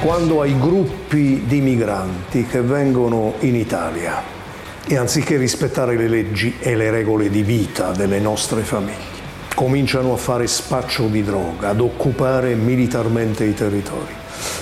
quando 0.00 0.40
ai 0.40 0.58
gruppi 0.58 1.42
di 1.44 1.60
migranti 1.60 2.46
che 2.46 2.62
vengono 2.62 3.34
in 3.40 3.54
Italia 3.54 4.22
e 4.88 4.96
anziché 4.96 5.36
rispettare 5.36 5.94
le 5.94 6.08
leggi 6.08 6.54
e 6.58 6.74
le 6.74 6.90
regole 6.90 7.28
di 7.28 7.42
vita 7.42 7.90
delle 7.90 8.18
nostre 8.18 8.62
famiglie, 8.62 9.18
cominciano 9.54 10.14
a 10.14 10.16
fare 10.16 10.46
spaccio 10.46 11.08
di 11.08 11.22
droga, 11.22 11.68
ad 11.68 11.80
occupare 11.80 12.54
militarmente 12.54 13.44
i 13.44 13.52
territori, 13.52 14.14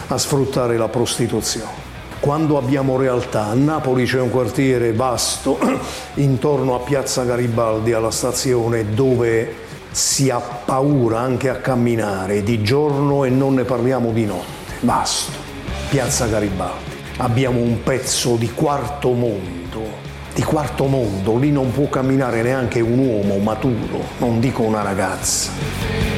a 0.08 0.18
sfruttare 0.18 0.76
la 0.76 0.88
prostituzione. 0.88 1.87
Quando 2.20 2.58
abbiamo 2.58 2.96
realtà, 2.96 3.46
a 3.46 3.54
Napoli 3.54 4.04
c'è 4.04 4.20
un 4.20 4.30
quartiere 4.30 4.92
vasto 4.92 5.58
intorno 6.14 6.74
a 6.74 6.80
Piazza 6.80 7.22
Garibaldi, 7.22 7.92
alla 7.92 8.10
stazione, 8.10 8.92
dove 8.92 9.54
si 9.92 10.28
ha 10.28 10.38
paura 10.38 11.20
anche 11.20 11.48
a 11.48 11.56
camminare 11.56 12.42
di 12.42 12.60
giorno 12.62 13.24
e 13.24 13.30
non 13.30 13.54
ne 13.54 13.62
parliamo 13.62 14.10
di 14.10 14.26
notte. 14.26 14.74
Vasto, 14.80 15.38
Piazza 15.88 16.26
Garibaldi. 16.26 16.96
Abbiamo 17.18 17.60
un 17.60 17.82
pezzo 17.84 18.34
di 18.34 18.52
quarto 18.52 19.12
mondo, 19.12 19.82
di 20.34 20.42
quarto 20.42 20.86
mondo, 20.86 21.36
lì 21.36 21.52
non 21.52 21.70
può 21.70 21.88
camminare 21.88 22.42
neanche 22.42 22.80
un 22.80 22.98
uomo 22.98 23.38
maturo, 23.38 24.02
non 24.18 24.40
dico 24.40 24.62
una 24.62 24.82
ragazza. 24.82 26.17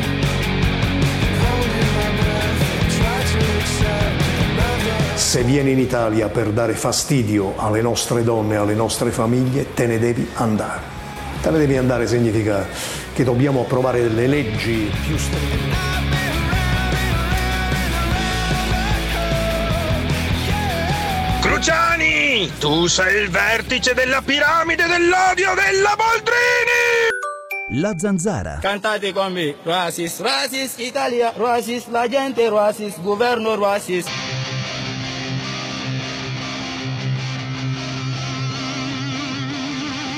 Se 5.20 5.44
vieni 5.44 5.72
in 5.72 5.78
Italia 5.78 6.28
per 6.28 6.48
dare 6.48 6.72
fastidio 6.72 7.52
alle 7.56 7.82
nostre 7.82 8.24
donne, 8.24 8.56
alle 8.56 8.74
nostre 8.74 9.10
famiglie, 9.12 9.74
te 9.74 9.86
ne 9.86 9.98
devi 10.00 10.26
andare. 10.34 10.80
Te 11.40 11.50
ne 11.50 11.58
devi 11.58 11.76
andare 11.76 12.08
significa 12.08 12.66
che 13.12 13.22
dobbiamo 13.22 13.60
approvare 13.60 14.00
delle 14.02 14.26
leggi 14.26 14.90
più 15.06 15.16
strette. 15.16 15.88
Cruciani, 21.40 22.50
tu 22.58 22.86
sei 22.86 23.22
il 23.22 23.30
vertice 23.30 23.94
della 23.94 24.22
piramide 24.24 24.86
dell'odio 24.86 25.54
della 25.54 25.94
Boldrini! 25.96 27.10
La 27.82 27.94
zanzara. 27.96 28.58
Cantate 28.60 29.12
con 29.12 29.32
me, 29.32 29.54
Rasis, 29.62 30.20
Rasis, 30.20 30.74
Italia, 30.78 31.32
Rasis, 31.36 31.86
la 31.88 32.08
gente 32.08 32.48
Rasis, 32.48 33.00
governo 33.00 33.54
Rasis. 33.54 34.06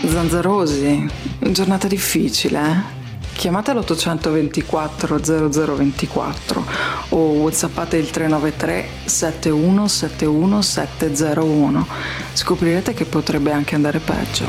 Zanzarosi, 0.05 1.09
giornata 1.39 1.87
difficile, 1.87 2.61
eh? 2.61 3.01
Chiamate 3.35 3.73
l'824 3.73 5.51
0024 5.51 6.65
o 7.11 7.17
whatsappate 7.17 7.97
il 7.97 8.11
393 8.11 8.89
7171 9.05 10.63
701. 10.63 11.87
Scoprirete 12.33 12.95
che 12.95 13.05
potrebbe 13.05 13.53
anche 13.53 13.75
andare 13.75 14.01
peggio. 14.01 14.47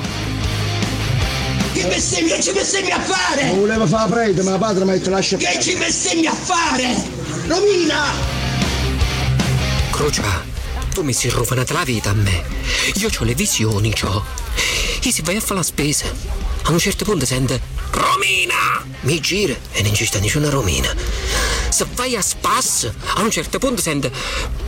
Che 1.74 1.88
bestemmia 1.88 2.39
ci 2.39 2.51
bestemmi 2.51 2.91
a 2.91 3.00
fare? 3.00 3.48
Non 3.48 3.60
voleva 3.60 3.88
fare 3.88 4.10
la 4.10 4.15
prete, 4.15 4.43
ma 4.43 4.51
la 4.51 4.57
padre 4.57 4.83
mi 4.86 4.91
ha 4.91 4.93
detto 4.93 5.10
lascia 5.10 5.38
Che 5.38 5.60
ci 5.60 5.75
bestemmi 5.75 6.27
a 6.27 6.33
fare? 6.33 6.95
Romina! 7.48 8.03
Crocia, 9.91 10.43
tu 10.93 11.03
mi 11.03 11.13
si 11.13 11.29
rovinata 11.29 11.74
la 11.74 11.83
vita 11.83 12.10
a 12.10 12.13
me. 12.13 12.43
Io 12.95 13.10
ho 13.17 13.24
le 13.24 13.33
visioni, 13.33 13.93
c'ho. 13.93 14.42
E 15.01 15.12
se 15.12 15.22
vai 15.24 15.36
a 15.36 15.41
fare 15.41 15.55
la 15.55 15.63
spesa, 15.63 16.05
a 16.63 16.72
un 16.72 16.79
certo 16.79 17.03
punto 17.03 17.25
sente 17.25 17.62
Romina! 17.91 18.83
Mi 19.01 19.19
gira 19.19 19.55
e 19.74 19.81
non 19.83 19.93
ci 19.93 20.05
sta 20.05 20.19
nessuna 20.19 20.50
Romina. 20.50 20.95
Se 21.69 21.86
vai 21.93 22.15
a 22.15 22.22
spas, 22.22 22.89
a 23.15 23.22
un 23.22 23.31
certo 23.31 23.60
punto 23.60 23.81
sente 23.81 24.12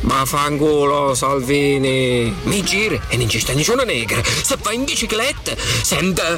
Ma 0.02 0.26
fanculo 0.26 1.14
Salvini! 1.16 2.34
Mi 2.44 2.64
gira 2.64 3.00
e 3.08 3.18
non 3.18 3.30
ci 3.30 3.40
sta 3.40 3.54
nessuna 3.54 3.84
negra. 3.84 4.22
Se 4.24 4.58
vai 4.62 4.76
in 4.76 4.84
bicicletta, 4.84 5.56
sente 5.82 6.38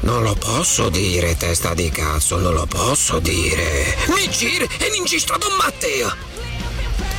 Non 0.00 0.22
lo 0.22 0.34
posso 0.34 0.88
dire, 0.88 1.36
testa 1.36 1.74
di 1.74 1.90
cazzo, 1.90 2.38
non 2.38 2.52
lo 2.52 2.66
posso 2.66 3.18
dire. 3.18 3.96
Mi 4.08 4.28
gira 4.30 4.66
e 4.78 4.92
non 4.96 5.06
ci 5.06 5.18
sta 5.18 5.36
Don 5.36 5.56
Matteo. 5.56 6.14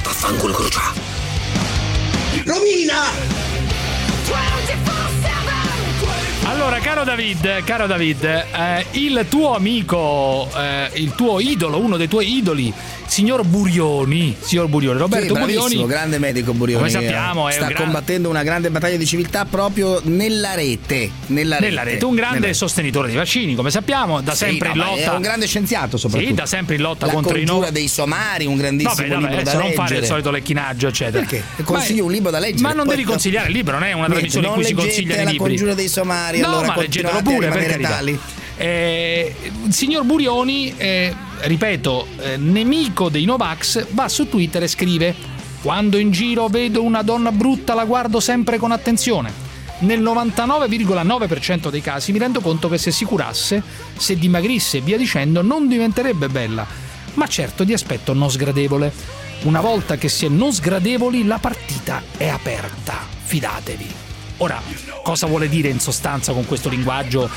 Vaffanculo 0.03 0.53
Crucia. 0.53 0.93
Romina! 2.45 3.51
Allora, 6.43 6.79
caro 6.79 7.03
David, 7.03 7.63
caro 7.63 7.88
David, 7.88 8.24
eh, 8.24 8.86
il 8.91 9.25
tuo 9.29 9.55
amico, 9.55 10.50
eh, 10.55 10.89
il 10.95 11.13
tuo 11.13 11.39
idolo, 11.39 11.79
uno 11.79 11.98
dei 11.98 12.07
tuoi 12.07 12.36
idoli, 12.36 12.74
signor 13.11 13.43
Burioni, 13.45 14.37
signor 14.39 14.67
Burioni, 14.69 14.97
Roberto 14.97 15.33
Sì, 15.35 15.39
Burioni, 15.41 15.85
grande 15.85 16.17
medico 16.17 16.53
Burioni. 16.53 16.79
Come 16.87 16.89
sappiamo, 16.89 17.49
è 17.49 17.51
sta 17.51 17.63
un 17.63 17.67
gran- 17.67 17.83
combattendo 17.83 18.29
una 18.29 18.41
grande 18.41 18.69
battaglia 18.69 18.95
di 18.95 19.05
civiltà 19.05 19.43
proprio 19.43 19.99
nella 20.05 20.53
rete. 20.53 21.11
Nella 21.25 21.55
rete, 21.57 21.67
nella 21.67 21.83
rete, 21.83 22.05
un 22.05 22.15
grande 22.15 22.39
Nella- 22.39 22.53
sostenitore 22.53 23.07
dei 23.09 23.17
vaccini, 23.17 23.53
come 23.55 23.69
sappiamo, 23.69 24.21
da 24.21 24.31
Sì, 24.31 24.45
sempre 24.45 24.69
no, 24.69 24.73
in 24.75 24.79
ma 24.79 24.85
lotta. 24.91 25.11
È 25.11 25.15
un 25.15 25.21
grande 25.21 25.45
scienziato, 25.45 25.97
soprattutto. 25.97 26.29
Sì, 26.29 26.35
da 26.35 26.45
sempre 26.45 26.75
in 26.75 26.81
lotta 26.81 27.05
La 27.07 27.11
contro 27.11 27.35
i 27.35 27.43
congiura 27.43 27.65
no. 27.65 27.71
dei 27.73 27.87
somari, 27.89 28.45
un 28.45 28.55
grandissimo 28.55 28.95
Vabbè, 28.95 29.07
vabbè, 29.09 29.27
libro 29.27 29.43
da 29.43 29.51
non 29.51 29.61
leggere. 29.63 29.75
fare 29.87 29.97
il 29.99 30.05
solito 30.05 30.31
lecchinaggio, 30.31 30.87
eccetera. 30.87 31.19
Perché? 31.25 31.43
Ma- 31.57 31.63
Consiglio 31.65 32.05
un 32.05 32.11
libro 32.11 32.31
da 32.31 32.39
leggere. 32.39 32.61
Ma 32.61 32.71
non 32.73 32.87
devi 32.87 33.03
consigliare 33.03 33.47
il 33.47 33.53
libro, 33.53 33.73
non 33.73 33.83
è 33.83 33.91
una 33.91 34.07
trasmissione 34.07 34.47
in 34.47 34.53
cui 34.53 34.63
si 34.63 34.69
leggete 34.73 34.87
consigliano 34.87 35.21
i 35.21 35.25
la 35.25 35.31
libri. 35.31 35.47
congiura 35.49 35.73
dei 35.73 35.87
somari, 35.89 36.39
no, 36.39 36.47
allora 36.47 36.67
ma 36.67 36.77
leggetelo 36.77 37.21
pure, 37.21 37.49
per 37.49 37.65
carità. 37.65 37.89
tali. 37.89 38.19
Eh, 38.58 39.36
il 39.65 39.74
signor 39.74 40.03
Burioni, 40.03 40.74
eh, 40.77 41.13
ripeto, 41.41 42.08
eh, 42.20 42.38
nemico 42.38 43.10
dei 43.10 43.25
Novax, 43.25 43.88
va 43.91 44.08
su 44.08 44.27
Twitter 44.29 44.63
e 44.63 44.67
scrive: 44.67 45.15
Quando 45.62 45.98
in 45.98 46.12
giro 46.12 46.48
vedo 46.48 46.84
una 46.84 47.01
donna 47.01 47.31
brutta 47.31 47.74
la 47.74 47.86
guardo 47.86 48.20
sempre 48.20 48.58
con 48.58 48.72
attenzione. 48.72 49.50
Nel 49.79 50.01
99,9% 50.01 51.70
dei 51.70 51.81
casi 51.81 52.12
mi 52.12 52.20
rendo 52.20 52.39
conto 52.39 52.70
che 52.70 52.77
se 52.77 52.91
si 52.91 53.03
curasse, 53.03 53.63
se 53.98 54.15
dimagrisse 54.15 54.77
e 54.77 54.81
via 54.81 54.96
dicendo, 54.96 55.41
non 55.41 55.67
diventerebbe 55.67 56.29
bella, 56.29 56.67
ma 57.15 57.25
certo 57.25 57.63
di 57.63 57.74
aspetto 57.74 58.13
non 58.13 58.29
sgradevole. 58.29 58.93
Una 59.43 59.60
volta 59.60 59.98
che 59.98 60.08
si 60.08 60.27
è 60.27 60.29
non 60.29 60.53
sgradevoli, 60.53 61.25
la 61.25 61.39
partita 61.39 62.03
è 62.15 62.27
aperta, 62.27 63.00
fidatevi. 63.24 64.10
Ora, 64.38 64.62
cosa 65.03 65.25
vuole 65.25 65.50
dire 65.50 65.70
in 65.70 65.79
sostanza 65.79 66.31
con 66.31 66.46
questo 66.46 66.70
linguaggio 66.70 67.29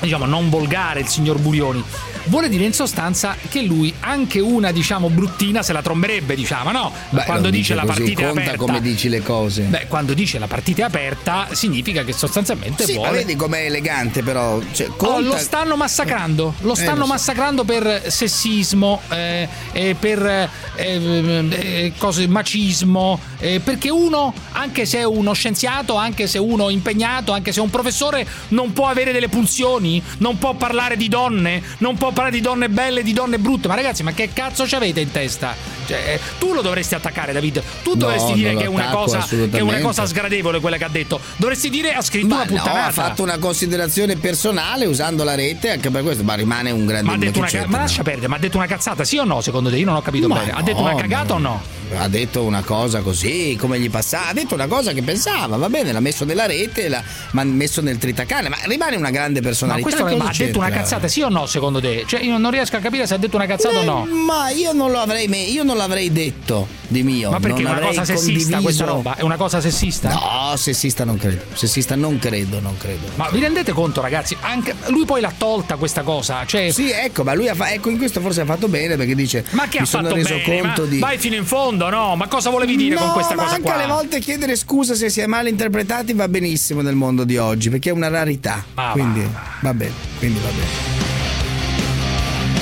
diciamo 0.00 0.24
non 0.26 0.48
volgare 0.50 1.00
il 1.00 1.08
signor 1.08 1.38
Burioni 1.38 1.82
vuole 2.26 2.48
dire 2.48 2.64
in 2.64 2.72
sostanza 2.72 3.36
che 3.50 3.62
lui 3.62 3.92
anche 4.00 4.40
una 4.40 4.70
diciamo 4.72 5.10
bruttina 5.10 5.62
se 5.62 5.72
la 5.72 5.82
tromberebbe 5.82 6.34
diciamo 6.34 6.70
no 6.70 6.92
Beh, 7.10 7.24
quando 7.24 7.42
non 7.48 7.50
dice 7.52 7.74
la 7.74 7.84
partita 7.84 8.22
è 8.22 8.24
aperta 8.26 8.56
come 8.56 8.80
dici 8.80 9.08
le 9.08 9.22
cose. 9.22 9.62
beh 9.62 9.86
quando 9.88 10.14
dice 10.14 10.38
la 10.38 10.46
partita 10.46 10.82
è 10.82 10.84
aperta 10.86 11.48
significa 11.52 12.02
che 12.04 12.12
sostanzialmente 12.12 12.84
Sì, 12.84 12.94
ma 12.94 12.98
vuole 13.00 13.18
vedi 13.18 13.36
com'è 13.36 13.64
elegante 13.66 14.22
però. 14.22 14.60
Cioè, 14.72 14.88
Oh, 14.88 14.96
conta... 14.96 15.20
lo 15.20 15.36
stanno 15.36 15.76
massacrando, 15.76 16.54
lo 16.60 16.72
Eh, 16.72 16.76
stanno 16.76 16.98
lo 17.00 17.04
so. 17.06 17.12
massacrando 17.12 17.64
per 17.64 18.04
sessismo, 18.08 19.00
eh, 19.10 19.48
eh, 19.72 19.94
per 19.98 20.24
eh, 20.26 20.48
eh, 20.76 21.92
cose, 21.98 22.26
macismo, 22.26 23.18
eh, 23.44 23.60
perché 23.60 23.90
uno, 23.90 24.32
anche 24.52 24.86
se 24.86 25.00
è 25.00 25.04
uno 25.04 25.34
scienziato, 25.34 25.96
anche 25.96 26.26
se 26.26 26.38
uno 26.38 26.70
impegnato, 26.70 27.32
anche 27.32 27.52
se 27.52 27.60
è 27.60 27.62
un 27.62 27.68
professore, 27.68 28.26
non 28.48 28.72
può 28.72 28.86
avere 28.86 29.12
delle 29.12 29.28
pulsioni, 29.28 30.02
non 30.18 30.38
può 30.38 30.54
parlare 30.54 30.96
di 30.96 31.08
donne, 31.08 31.62
non 31.78 31.94
può 31.98 32.08
parlare 32.10 32.30
di 32.30 32.40
donne 32.40 32.70
belle, 32.70 33.02
di 33.02 33.12
donne 33.12 33.38
brutte. 33.38 33.68
Ma 33.68 33.74
ragazzi, 33.74 34.02
ma 34.02 34.12
che 34.12 34.30
cazzo 34.32 34.66
ci 34.66 34.74
avete 34.74 35.00
in 35.00 35.10
testa? 35.10 35.54
Cioè, 35.86 36.14
eh, 36.14 36.20
tu 36.38 36.54
lo 36.54 36.62
dovresti 36.62 36.94
attaccare, 36.94 37.34
David. 37.34 37.62
Tu 37.82 37.90
No, 37.90 37.96
dovresti 37.96 38.32
dire 38.32 38.56
che 38.56 38.64
è, 38.64 38.90
cosa, 38.90 39.18
che 39.28 39.48
è 39.50 39.60
una 39.60 39.80
cosa 39.80 40.06
sgradevole 40.06 40.60
quella 40.60 40.78
che 40.78 40.84
ha 40.84 40.88
detto. 40.88 41.20
Dovresti 41.36 41.68
dire 41.68 41.92
ha 41.92 42.00
scritto 42.00 42.26
Ma 42.28 42.36
una 42.36 42.44
no, 42.44 42.50
puttanata. 42.50 42.86
ha 42.86 42.92
fatto 42.92 43.22
una 43.22 43.36
considerazione 43.36 44.16
personale 44.16 44.86
usando 44.86 45.22
la 45.22 45.34
rete 45.34 45.70
anche 45.70 45.90
per 45.90 46.02
questo, 46.02 46.24
ma 46.24 46.34
rimane 46.34 46.70
un 46.70 46.86
grande 46.86 47.06
Ma 47.06 47.12
ha 47.12 47.18
detto 47.18 47.40
una, 47.40 47.50
ma 47.66 47.78
lascia 47.78 48.02
perdere, 48.02 48.28
ma 48.28 48.36
ha 48.36 48.38
detto 48.38 48.56
una 48.56 48.66
cazzata, 48.66 49.04
sì 49.04 49.18
o 49.18 49.24
no? 49.24 49.42
Secondo 49.42 49.68
te? 49.68 49.76
Io 49.76 49.84
non 49.84 49.96
ho 49.96 50.02
capito 50.02 50.28
Ma 50.28 50.38
bene. 50.38 50.52
Ha 50.52 50.58
no, 50.58 50.62
detto 50.62 50.80
una 50.80 50.94
cagata 50.94 51.34
o 51.34 51.38
no? 51.38 51.62
Ha 51.96 52.08
detto 52.08 52.42
una 52.44 52.62
cosa 52.62 53.00
così, 53.02 53.56
come 53.60 53.78
gli 53.78 53.90
passava. 53.90 54.28
Ha 54.28 54.32
detto 54.32 54.54
una 54.54 54.66
cosa 54.66 54.92
che 54.92 55.02
pensava, 55.02 55.56
va 55.56 55.68
bene, 55.68 55.92
l'ha 55.92 56.00
messo 56.00 56.24
nella 56.24 56.46
rete, 56.46 56.88
l'ha 56.88 57.02
ma 57.32 57.44
messo 57.44 57.80
nel 57.82 57.98
tritacane, 57.98 58.48
ma 58.48 58.56
rimane 58.64 58.96
una 58.96 59.10
grande 59.10 59.40
Ma 59.40 59.46
personalità. 59.48 59.82
questo 59.88 60.04
che 60.04 60.16
ma 60.16 60.24
ha 60.24 60.28
c'entra? 60.28 60.46
detto 60.46 60.58
una 60.58 60.70
cazzata, 60.70 61.08
sì 61.08 61.20
o 61.20 61.28
no, 61.28 61.46
secondo 61.46 61.80
te? 61.80 62.04
Cioè, 62.06 62.20
io 62.22 62.38
non 62.38 62.50
riesco 62.50 62.76
a 62.76 62.80
capire 62.80 63.06
se 63.06 63.14
ha 63.14 63.18
detto 63.18 63.36
una 63.36 63.46
cazzata 63.46 63.78
o 63.78 63.84
no. 63.84 64.06
Ma 64.06 64.50
io 64.50 64.72
non 64.72 64.90
lo 64.90 64.98
avrei 64.98 65.28
io 65.52 65.62
non 65.62 65.76
l'avrei 65.76 66.10
detto 66.10 66.66
di 66.94 67.02
mio. 67.02 67.30
Ma 67.30 67.40
perché 67.40 67.62
è 67.62 67.66
una 67.66 67.80
cosa 67.80 68.04
sessista 68.04 68.60
questa 68.60 68.84
roba? 68.84 69.16
È 69.16 69.22
una 69.22 69.36
cosa 69.36 69.60
sessista? 69.60 70.08
No, 70.10 70.56
sessista 70.56 71.04
non 71.04 71.18
credo. 71.18 71.42
Sessista 71.54 71.96
non 71.96 72.18
credo, 72.20 72.60
non 72.60 72.76
credo. 72.78 73.06
Ma 73.16 73.28
vi 73.30 73.40
rendete 73.40 73.72
conto, 73.72 74.00
ragazzi? 74.00 74.36
Anche 74.40 74.74
lui 74.88 75.04
poi 75.04 75.20
l'ha 75.20 75.32
tolta 75.36 75.76
questa 75.76 76.02
cosa. 76.02 76.46
Cioè, 76.46 76.70
Sì, 76.70 76.90
ecco, 76.90 77.24
ma 77.24 77.34
lui 77.34 77.48
ha 77.48 77.54
fa- 77.54 77.72
ecco, 77.72 77.90
in 77.90 77.98
questo 77.98 78.20
forse 78.20 78.42
ha 78.42 78.44
fatto 78.44 78.68
bene 78.68 78.96
perché 78.96 79.14
dice 79.14 79.44
ma 79.50 79.64
che 79.68 79.78
mi 79.78 79.82
ha 79.84 79.86
sono 79.86 80.04
fatto 80.04 80.14
reso 80.14 80.34
bene? 80.44 80.60
conto 80.62 80.82
Ma 80.82 80.88
di 80.88 80.98
Vai 81.00 81.18
fino 81.18 81.34
in 81.34 81.44
fondo, 81.44 81.88
no? 81.90 82.14
Ma 82.16 82.28
cosa 82.28 82.50
volevi 82.50 82.76
dire 82.76 82.94
no, 82.94 83.00
con 83.00 83.10
questa 83.12 83.34
cosa 83.34 83.48
anche 83.56 83.62
qua? 83.62 83.74
alle 83.74 83.86
volte 83.86 84.20
chiedere 84.20 84.54
scusa 84.56 84.94
se 84.94 85.10
si 85.10 85.20
è 85.20 85.26
mal 85.26 85.48
interpretati 85.48 86.12
va 86.12 86.28
benissimo 86.28 86.80
nel 86.80 86.94
mondo 86.94 87.24
di 87.24 87.36
oggi 87.36 87.68
perché 87.70 87.90
è 87.90 87.92
una 87.92 88.08
rarità. 88.08 88.64
Ma 88.74 88.90
quindi 88.92 89.26
va 89.60 89.74
bene, 89.74 89.92
quindi 90.18 90.38
va 90.40 90.48
bene. 90.50 91.02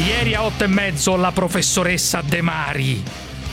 Ieri 0.07 0.35
a 0.35 0.43
otto 0.45 0.65
e 0.65 0.69
mezzo 0.69 1.17
la 1.17 1.31
professoressa 1.33 2.23
De 2.27 2.41
Mari, 2.43 3.03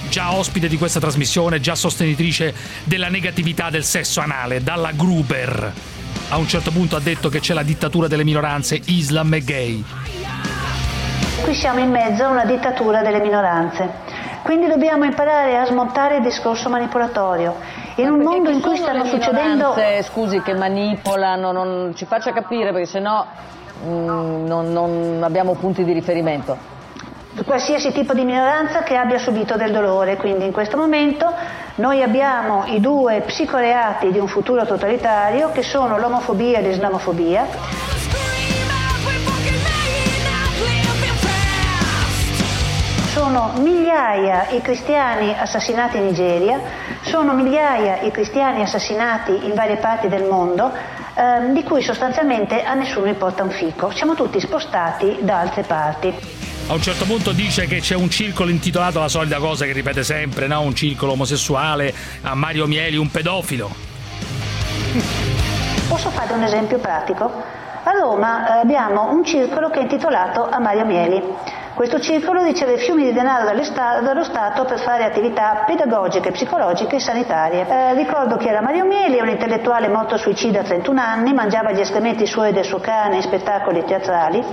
già 0.10 0.34
ospite 0.34 0.68
di 0.68 0.78
questa 0.78 1.00
trasmissione, 1.00 1.60
già 1.60 1.75
sostenitrice 1.75 2.54
della 2.84 3.10
negatività 3.10 3.70
del 3.70 3.84
sesso 3.84 4.20
anale, 4.20 4.63
dalla 4.63 4.92
Gruber. 4.92 5.72
A 6.30 6.38
un 6.38 6.48
certo 6.48 6.72
punto 6.72 6.96
ha 6.96 7.00
detto 7.00 7.30
che 7.30 7.39
c'è 7.39 7.54
la 7.54 7.63
dittatura 7.63 8.08
delle 8.08 8.24
minoranze, 8.24 8.80
Islam 8.86 9.34
e 9.36 9.44
gay. 9.44 9.84
Qui 11.44 11.54
siamo 11.54 11.80
in 11.80 11.92
mezzo 11.92 12.24
a 12.24 12.30
una 12.30 12.46
dittatura 12.46 13.01
delle 13.01 13.20
minoranze. 13.20 14.18
Quindi 14.44 14.68
dobbiamo 14.68 15.06
imparare 15.06 15.58
a 15.58 15.66
smontare 15.66 16.18
il 16.18 16.24
discorso 16.24 16.70
manipolatorio. 16.70 17.56
In 17.96 18.10
un 18.10 18.22
mondo 18.22 18.50
in 18.50 18.62
cui 18.62 18.78
stanno 18.78 19.06
succedendo 19.06 19.75
scusi, 20.04 20.42
che 20.42 20.56
manipolano, 20.56 21.51
non 21.51 21.94
ci 21.96 22.06
faccia 22.06 22.32
capire 22.32 22.72
perché 22.72 22.88
sennò 22.88 23.25
mm, 23.86 24.46
non, 24.46 24.72
non 24.72 25.20
abbiamo 25.22 25.54
punti 25.54 25.84
di 25.84 25.94
riferimento. 25.94 26.78
Qualsiasi 27.43 27.91
tipo 27.91 28.13
di 28.13 28.24
minoranza 28.24 28.84
che 28.84 28.96
abbia 28.96 29.17
subito 29.19 29.55
del 29.55 29.72
dolore. 29.72 30.17
Quindi 30.17 30.46
in 30.46 30.51
questo 30.51 30.77
momento 30.77 31.31
noi 31.75 32.01
abbiamo 32.03 32.65
i 32.65 32.79
due 32.79 33.22
psicoreati 33.22 34.12
di 34.12 34.19
un 34.19 34.27
futuro 34.27 34.65
totalitario 34.65 35.51
che 35.51 35.63
sono 35.63 35.98
l'omofobia 35.98 36.60
e 36.60 36.62
l'islamofobia. 36.62 37.48
Sono 43.13 43.51
migliaia 43.58 44.48
i 44.50 44.62
cristiani 44.62 45.36
assassinati 45.38 45.98
in 45.98 46.05
Nigeria, 46.05 46.60
sono 47.01 47.34
migliaia 47.34 48.01
i 48.01 48.12
cristiani 48.12 48.62
assassinati 48.62 49.46
in 49.46 49.53
varie 49.53 49.77
parti 49.77 50.08
del 50.08 50.24
mondo, 50.24 50.72
ehm, 51.13 51.53
di 51.53 51.63
cui 51.63 51.81
sostanzialmente 51.81 52.63
a 52.63 52.74
nessuno 52.74 53.08
importa 53.08 53.43
un 53.43 53.51
fico. 53.51 53.91
Siamo 53.91 54.15
tutti 54.15 54.39
spostati 54.39 55.17
da 55.22 55.39
altre 55.39 55.63
parti. 55.63 56.59
A 56.70 56.74
un 56.74 56.82
certo 56.84 57.06
punto 57.06 57.32
dice 57.32 57.66
che 57.66 57.80
c'è 57.80 57.96
un 57.96 58.12
circolo 58.12 58.52
intitolato 58.52 59.00
la 59.00 59.08
solita 59.08 59.40
cosa 59.40 59.66
che 59.66 59.72
ripete 59.72 60.04
sempre, 60.04 60.46
no? 60.46 60.62
Un 60.62 60.76
circolo 60.76 61.14
omosessuale, 61.14 61.92
a 62.22 62.36
Mario 62.36 62.68
Mieli 62.68 62.96
un 62.96 63.10
pedofilo. 63.10 63.72
Posso 65.88 66.12
fare 66.12 66.32
un 66.32 66.44
esempio 66.44 66.78
pratico? 66.78 67.26
A 67.26 67.92
Roma 68.00 68.58
eh, 68.58 68.60
abbiamo 68.60 69.12
un 69.12 69.26
circolo 69.26 69.72
che 69.72 69.80
è 69.80 69.82
intitolato 69.82 70.48
a 70.48 70.60
Mario 70.60 70.86
Mieli. 70.86 71.24
Questo 71.74 72.00
circolo 72.00 72.44
riceve 72.44 72.78
fiumi 72.78 73.06
di 73.06 73.14
denaro 73.14 73.46
dallo 73.46 74.24
Stato 74.24 74.66
per 74.66 74.80
fare 74.80 75.06
attività 75.06 75.64
pedagogiche, 75.66 76.30
psicologiche 76.30 76.98
e 76.98 77.00
sanitarie. 77.00 77.68
Eh, 77.68 77.94
ricordo 77.96 78.38
che 78.38 78.48
era 78.48 78.62
Mario 78.62 78.86
Mieli, 78.86 79.20
un 79.20 79.30
intellettuale 79.30 79.88
morto 79.88 80.18
suicida 80.18 80.60
a 80.60 80.64
31 80.64 81.02
anni, 81.02 81.34
mangiava 81.34 81.72
gli 81.72 81.80
escrementi 81.80 82.28
suoi 82.28 82.50
e 82.50 82.54
del 82.54 82.66
suo 82.66 82.80
cane 82.80 83.16
in 83.16 83.22
spettacoli 83.24 83.84
teatrali. 83.86 84.46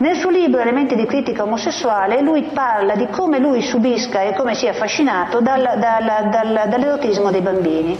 Nel 0.00 0.16
suo 0.16 0.30
libro 0.30 0.60
Elementi 0.60 0.94
di 0.94 1.06
critica 1.06 1.42
omosessuale 1.42 2.20
lui 2.22 2.42
parla 2.52 2.94
di 2.94 3.08
come 3.10 3.40
lui 3.40 3.62
subisca 3.62 4.22
e 4.22 4.32
come 4.34 4.54
sia 4.54 4.70
affascinato 4.70 5.40
dal- 5.40 5.76
dal- 5.76 6.28
dal- 6.30 6.68
dall'erotismo 6.68 7.32
dei 7.32 7.40
bambini. 7.40 7.98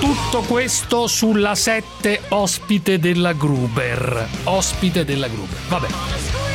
Tutto 0.00 0.42
questo 0.46 1.06
sulla 1.06 1.54
7 1.54 2.20
ospite 2.28 2.98
della 2.98 3.32
Gruber. 3.32 4.28
Ospite 4.44 5.04
della 5.06 5.28
Gruber. 5.28 5.58
Vabbè. 5.68 6.51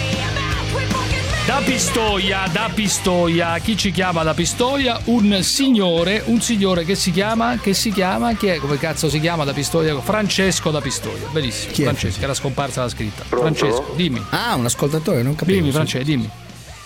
Da 1.48 1.62
Pistoia, 1.64 2.50
da 2.52 2.70
Pistoia, 2.76 3.58
chi 3.60 3.78
ci 3.78 3.92
chiama 3.92 4.22
da 4.22 4.34
Pistoia? 4.34 5.00
Un 5.06 5.40
signore, 5.44 6.22
un 6.26 6.42
signore 6.42 6.84
che 6.84 6.94
si 6.96 7.10
chiama, 7.10 7.56
che 7.58 7.74
si 7.74 7.90
chiama, 7.90 8.34
chi 8.34 8.48
è? 8.48 8.58
Come 8.58 8.78
cazzo 8.78 9.08
si 9.08 9.22
chiama 9.22 9.46
da 9.46 9.54
Pistoia? 9.54 9.98
Francesco 10.02 10.72
da 10.72 10.82
Pistoia, 10.82 11.26
benissimo. 11.32 11.72
Francesco, 11.74 12.22
era 12.22 12.34
scomparsa 12.34 12.82
la 12.82 12.90
scritta. 12.90 13.24
Pronto? 13.30 13.56
Francesco, 13.56 13.94
dimmi. 13.96 14.22
Ah, 14.32 14.56
un 14.56 14.66
ascoltatore, 14.66 15.24
non 15.24 15.36
capivo. 15.36 15.60
Dimmi. 15.60 15.72
Francesco, 15.72 16.04
dimmi. 16.04 16.30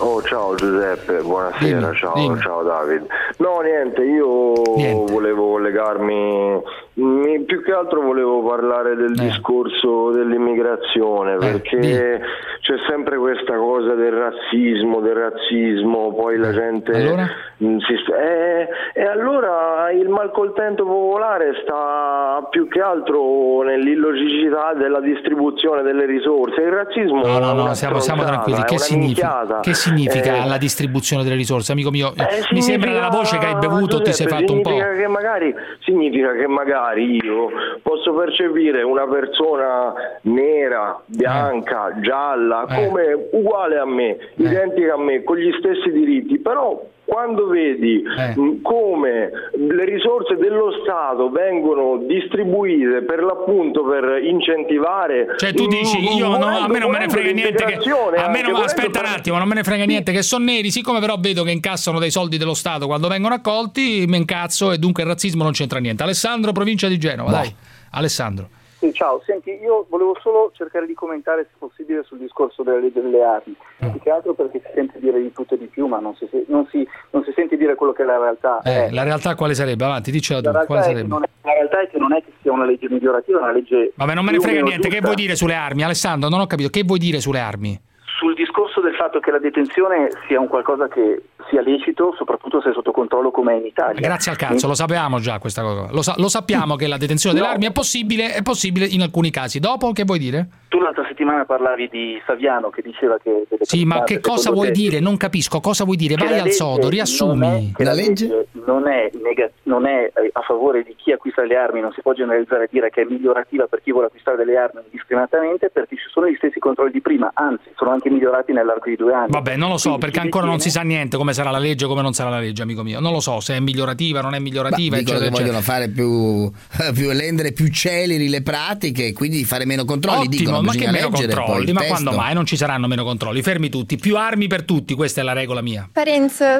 Oh, 0.04 0.20
ciao 0.22 0.56
Giuseppe, 0.56 1.20
buonasera, 1.22 1.78
Dimmi, 1.78 1.94
ciao, 1.96 2.12
dimmi. 2.14 2.38
ciao 2.40 2.62
David. 2.64 3.06
No, 3.36 3.60
niente, 3.60 4.02
io 4.02 4.52
Niente. 4.74 5.12
volevo 5.12 5.50
collegarmi, 5.52 6.60
mi- 6.94 7.40
più 7.44 7.62
che 7.62 7.70
altro 7.72 8.00
volevo 8.00 8.42
parlare 8.42 8.96
del 8.96 9.14
discorso 9.14 10.10
dell'immigrazione, 10.10 11.36
perché 11.36 12.20
c'è 12.62 12.74
sempre 12.88 13.16
questa 13.16 13.54
cosa 13.56 13.94
del 13.94 14.10
razzismo, 14.12 14.98
del 15.00 15.14
razzismo, 15.14 16.12
poi 16.14 16.36
la 16.36 16.52
gente... 16.52 16.90
Allora? 16.92 17.28
mm, 17.62 17.78
si 17.78 17.92
eh, 17.94 18.68
e 18.94 19.04
allora 19.06 19.90
il 19.92 20.08
malcontento 20.08 20.84
popolare 20.84 21.52
sta 21.62 22.44
più 22.50 22.66
che 22.66 22.80
altro 22.80 23.62
nell'illogicità 23.62 24.74
della 24.74 25.00
distribuzione 25.00 25.82
delle 25.82 26.06
risorse. 26.06 26.60
Il 26.60 26.72
razzismo 26.72 27.24
No, 27.24 27.38
no, 27.38 27.50
è 27.50 27.54
no, 27.54 27.62
una 27.62 27.74
siamo, 27.74 28.00
siamo 28.00 28.24
tranquilli. 28.24 28.64
Che 28.64 28.78
significa, 28.78 29.58
che 29.60 29.74
significa 29.74 29.90
Eh, 29.96 30.46
la 30.48 30.58
distribuzione 30.58 31.22
delle 31.22 31.36
risorse? 31.36 31.72
Amico 31.72 31.90
mio, 31.90 32.08
eh, 32.08 32.12
mi 32.52 32.62
sembra 32.62 32.88
significa- 32.90 32.92
dalla 32.92 33.08
voce 33.08 33.38
che 33.38 33.46
hai 33.46 33.54
bevuto 33.56 34.00
ti 34.02 34.12
sei 34.12 34.26
Giuseppe, 34.26 34.30
fatto 34.40 34.52
un 34.52 34.62
po'. 34.62 34.68
significa 34.70 34.96
Che 34.96 35.06
magari, 35.08 35.54
significa 35.80 36.32
che 36.32 36.46
magari 36.46 37.18
io 37.22 37.48
posso 37.82 38.12
percepire 38.14 38.82
una 38.82 39.06
persona 39.06 39.92
nera, 40.22 41.00
bianca, 41.06 41.92
gialla, 42.00 42.66
Eh. 42.68 42.74
come 42.86 43.28
uguale 43.32 43.78
a 43.78 43.86
me, 43.86 44.16
identica 44.36 44.94
a 44.94 44.98
me, 44.98 45.22
con 45.22 45.36
gli 45.36 45.52
stessi 45.58 45.90
diritti, 45.90 46.38
però 46.38 46.80
quando 47.04 47.48
vedi 47.48 48.02
Eh. 48.02 48.38
mh, 48.38 48.62
come 48.62 49.30
le 49.56 49.84
risorse 49.84 50.36
dello 50.36 50.70
Stato 50.82 51.30
vengono 51.30 52.04
distribuite 52.06 53.02
per 53.02 53.22
l'appunto 53.22 53.84
per 53.84 54.22
incentivare 54.22 55.34
Cioè 55.36 55.52
tu 55.52 55.66
dici 55.66 55.98
io 56.14 56.28
no, 56.36 56.46
a 56.46 56.68
me 56.68 56.78
non 56.78 56.90
me 56.90 56.98
ne 57.00 57.08
frega 57.08 57.32
niente 57.32 57.64
che 57.64 57.74
a 57.74 58.28
me 58.28 58.42
non, 58.42 58.62
aspetta 58.62 59.00
un 59.00 59.06
attimo, 59.06 59.38
non 59.38 59.48
me 59.48 59.54
ne 59.54 59.62
frega 59.62 59.84
niente 59.84 60.12
che 60.12 60.22
sono 60.22 60.44
neri, 60.44 60.70
siccome 60.70 61.00
però 61.00 61.16
vedo 61.18 61.42
che 61.42 61.50
incassano 61.50 61.98
dei 61.98 62.10
soldi 62.10 62.38
dello 62.38 62.54
Stato 62.54 62.86
quando 62.86 63.08
vengono 63.08 63.34
accolti, 63.34 64.04
mi 64.06 64.16
incazzo 64.16 64.72
e 64.72 64.78
dunque 64.78 65.02
il 65.02 65.08
razzismo 65.08 65.42
non 65.42 65.52
c'entra 65.52 65.78
niente. 65.78 66.02
Alessandro, 66.02 66.52
provincia 66.52 66.88
di 66.88 66.98
Genova, 66.98 67.30
dai. 67.30 67.54
Alessandro. 67.90 68.48
Sì, 68.82 68.92
ciao, 68.92 69.22
senti, 69.24 69.50
io 69.62 69.86
volevo 69.88 70.18
solo 70.20 70.50
cercare 70.56 70.86
di 70.86 70.94
commentare, 70.94 71.44
se 71.44 71.54
possibile, 71.56 72.02
sul 72.02 72.18
discorso 72.18 72.64
della 72.64 72.80
legge 72.80 73.00
delle 73.00 73.22
armi, 73.22 73.54
più 73.78 74.00
che 74.00 74.10
altro 74.10 74.34
perché 74.34 74.60
si 74.64 74.72
sente 74.74 74.98
dire 74.98 75.20
di 75.20 75.30
tutto 75.30 75.54
e 75.54 75.58
di 75.58 75.66
più, 75.66 75.86
ma 75.86 76.00
non 76.00 76.16
si, 76.16 76.28
non 76.48 76.66
si- 76.68 76.84
non 77.10 77.22
si 77.22 77.30
sente 77.32 77.56
dire 77.56 77.76
quello 77.76 77.92
che 77.92 78.02
è 78.02 78.06
la 78.06 78.18
realtà. 78.18 78.60
Eh, 78.64 78.86
è. 78.86 78.90
la 78.90 79.04
realtà 79.04 79.36
quale 79.36 79.54
sarebbe? 79.54 79.84
Avanti, 79.84 80.10
dicela 80.10 80.40
tu, 80.40 80.46
La 80.46 80.50
realtà, 80.50 80.66
quale 80.66 80.80
è 80.80 80.84
che 80.86 80.90
sarebbe? 80.94 81.08
non 81.08 81.22
è, 81.22 81.28
la 81.42 81.52
realtà 81.52 81.80
è 81.80 81.88
che 81.88 81.98
non 81.98 82.12
è 82.12 82.24
che 82.24 82.32
sia 82.42 82.50
una 82.50 82.64
legge 82.64 82.88
migliorativa, 82.90 83.38
è 83.38 83.42
una 83.42 83.52
legge... 83.52 83.92
Vabbè, 83.94 84.14
non 84.14 84.24
me 84.24 84.32
ne 84.32 84.40
frega 84.40 84.62
niente, 84.62 84.88
che 84.88 84.94
giusta. 84.94 85.04
vuoi 85.04 85.14
dire 85.14 85.36
sulle 85.36 85.54
armi? 85.54 85.84
Alessandro, 85.84 86.28
non 86.28 86.40
ho 86.40 86.46
capito, 86.48 86.68
che 86.68 86.82
vuoi 86.82 86.98
dire 86.98 87.20
sulle 87.20 87.38
armi? 87.38 87.80
Sul 88.22 88.34
discorso 88.34 88.80
del 88.80 88.94
fatto 88.94 89.18
che 89.18 89.32
la 89.32 89.40
detenzione 89.40 90.08
sia 90.28 90.38
un 90.38 90.46
qualcosa 90.46 90.86
che 90.86 91.22
sia 91.50 91.60
lecito, 91.60 92.14
soprattutto 92.16 92.60
se 92.60 92.70
è 92.70 92.72
sotto 92.72 92.92
controllo 92.92 93.32
come 93.32 93.54
è 93.54 93.56
in 93.56 93.66
Italia. 93.66 94.00
Grazie 94.00 94.30
al 94.30 94.36
cazzo, 94.36 94.68
lo 94.68 94.74
sapevamo 94.74 95.18
già 95.18 95.40
questa 95.40 95.62
cosa. 95.62 95.88
Lo, 95.90 96.02
sa- 96.02 96.14
lo 96.18 96.28
sappiamo 96.28 96.76
che 96.76 96.86
la 96.86 96.98
detenzione 96.98 97.34
delle 97.34 97.48
No. 97.48 97.52
armi 97.54 97.66
è 97.66 97.72
possibile, 97.72 98.32
è 98.34 98.42
possibile 98.42 98.86
in 98.86 99.02
alcuni 99.02 99.30
casi. 99.32 99.58
Dopo 99.58 99.90
che 99.90 100.04
vuoi 100.04 100.20
dire? 100.20 100.46
Tu 100.68 100.78
l'altra 100.78 101.04
settimana 101.08 101.44
parlavi 101.44 101.88
di 101.88 102.22
Saviano 102.24 102.70
che 102.70 102.80
diceva 102.80 103.18
che... 103.18 103.44
delle 103.48 103.64
Sì, 103.64 103.84
ma 103.84 104.04
che 104.04 104.20
cosa 104.20 104.52
vuoi 104.52 104.68
te, 104.68 104.72
dire? 104.72 105.00
Non 105.00 105.16
capisco, 105.16 105.58
cosa 105.58 105.82
vuoi 105.84 105.96
dire? 105.96 106.14
che 106.14 106.22
Vai 106.24 106.30
la 106.34 106.38
al 106.38 106.44
legge 106.44 106.56
sodo, 106.56 106.76
non 106.78 106.86
è- 106.86 106.90
riassumi. 106.90 107.72
che 107.74 107.84
la 107.84 107.92
legge 107.92 108.46
non 108.64 108.86
è, 108.88 109.10
nega- 109.20 109.50
non 109.64 109.84
è 109.86 110.10
eh, 110.14 110.30
a 110.32 110.40
favore 110.42 110.84
di 110.84 110.94
chi 110.96 111.10
acquista 111.12 111.42
le 111.42 111.56
armi, 111.56 111.80
non 111.80 111.92
si 111.92 112.00
può 112.00 112.12
generalizzare 112.14 112.64
e 112.64 112.68
dire 112.70 112.88
che 112.88 113.02
è 113.02 113.04
migliorativa 113.04 113.66
per 113.66 113.82
chi 113.82 113.90
vuole 113.90 114.06
acquistare 114.06 114.36
delle 114.36 114.56
armi 114.56 114.80
indiscriminatamente 114.84 115.68
perché 115.70 115.96
ci 115.96 116.08
sono 116.08 116.28
gli 116.28 116.36
stessi 116.36 116.58
controlli 116.60 116.92
di 116.92 117.00
prima, 117.02 117.32
anzi 117.34 117.68
sono 117.74 117.90
anche 117.90 118.08
migliorati 118.12 118.52
nell'arco 118.52 118.88
di 118.88 118.96
due 118.96 119.12
anni. 119.12 119.30
Vabbè, 119.30 119.56
non 119.56 119.70
lo 119.70 119.76
so, 119.78 119.90
Quindi 119.90 120.06
perché 120.06 120.20
ancora 120.20 120.46
non 120.46 120.60
si 120.60 120.70
sa 120.70 120.82
niente 120.82 121.16
come 121.16 121.32
sarà 121.32 121.50
la 121.50 121.58
legge 121.58 121.84
o 121.84 121.88
come 121.88 122.02
non 122.02 122.12
sarà 122.12 122.30
la 122.30 122.38
legge, 122.38 122.62
amico 122.62 122.82
mio. 122.82 123.00
Non 123.00 123.12
lo 123.12 123.20
so 123.20 123.40
se 123.40 123.56
è 123.56 123.60
migliorativa, 123.60 124.20
non 124.20 124.34
è 124.34 124.38
migliorativa, 124.38 124.96
Dicono 124.96 125.18
che 125.18 125.30
vogliono 125.30 125.60
fare 125.60 125.88
più, 125.88 126.50
più 126.94 127.10
rendere 127.10 127.52
più 127.52 127.68
celeri 127.68 128.28
le 128.28 128.42
pratiche 128.42 129.06
e 129.06 129.12
quindi 129.12 129.44
fare 129.44 129.64
meno 129.64 129.84
controlli. 129.84 130.26
Ottimo, 130.26 130.36
Dicono, 130.36 130.62
ma 130.62 130.72
che 130.72 130.90
meno 130.90 131.10
controlli? 131.10 131.72
Ma 131.72 131.80
testo. 131.80 131.94
quando 131.94 132.12
mai? 132.12 132.34
Non 132.34 132.46
ci 132.46 132.56
saranno 132.56 132.86
meno 132.86 133.04
controlli. 133.04 133.42
Fermi 133.42 133.68
tutti, 133.68 133.96
più 133.96 134.16
armi 134.16 134.46
per 134.46 134.64
tutti, 134.64 134.94
questa 134.94 135.20
è 135.20 135.24
la 135.24 135.32
regola 135.32 135.62
mia. 135.62 135.88
Parenze. 135.90 136.58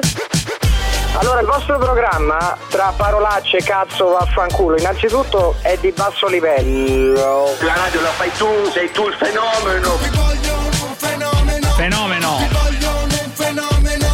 Allora, 1.15 1.41
il 1.41 1.45
vostro 1.45 1.77
programma, 1.77 2.57
tra 2.69 2.91
parolacce, 2.97 3.59
cazzo, 3.59 4.09
vaffanculo, 4.09 4.77
innanzitutto 4.77 5.55
è 5.61 5.77
di 5.79 5.91
basso 5.95 6.27
livello. 6.27 7.45
La 7.61 7.75
radio 7.75 8.01
la 8.01 8.09
fai 8.09 8.31
tu, 8.35 8.47
sei 8.71 8.91
tu 8.91 9.07
il 9.07 9.13
fenomeno. 9.13 9.89
Fenomeno. 10.97 11.32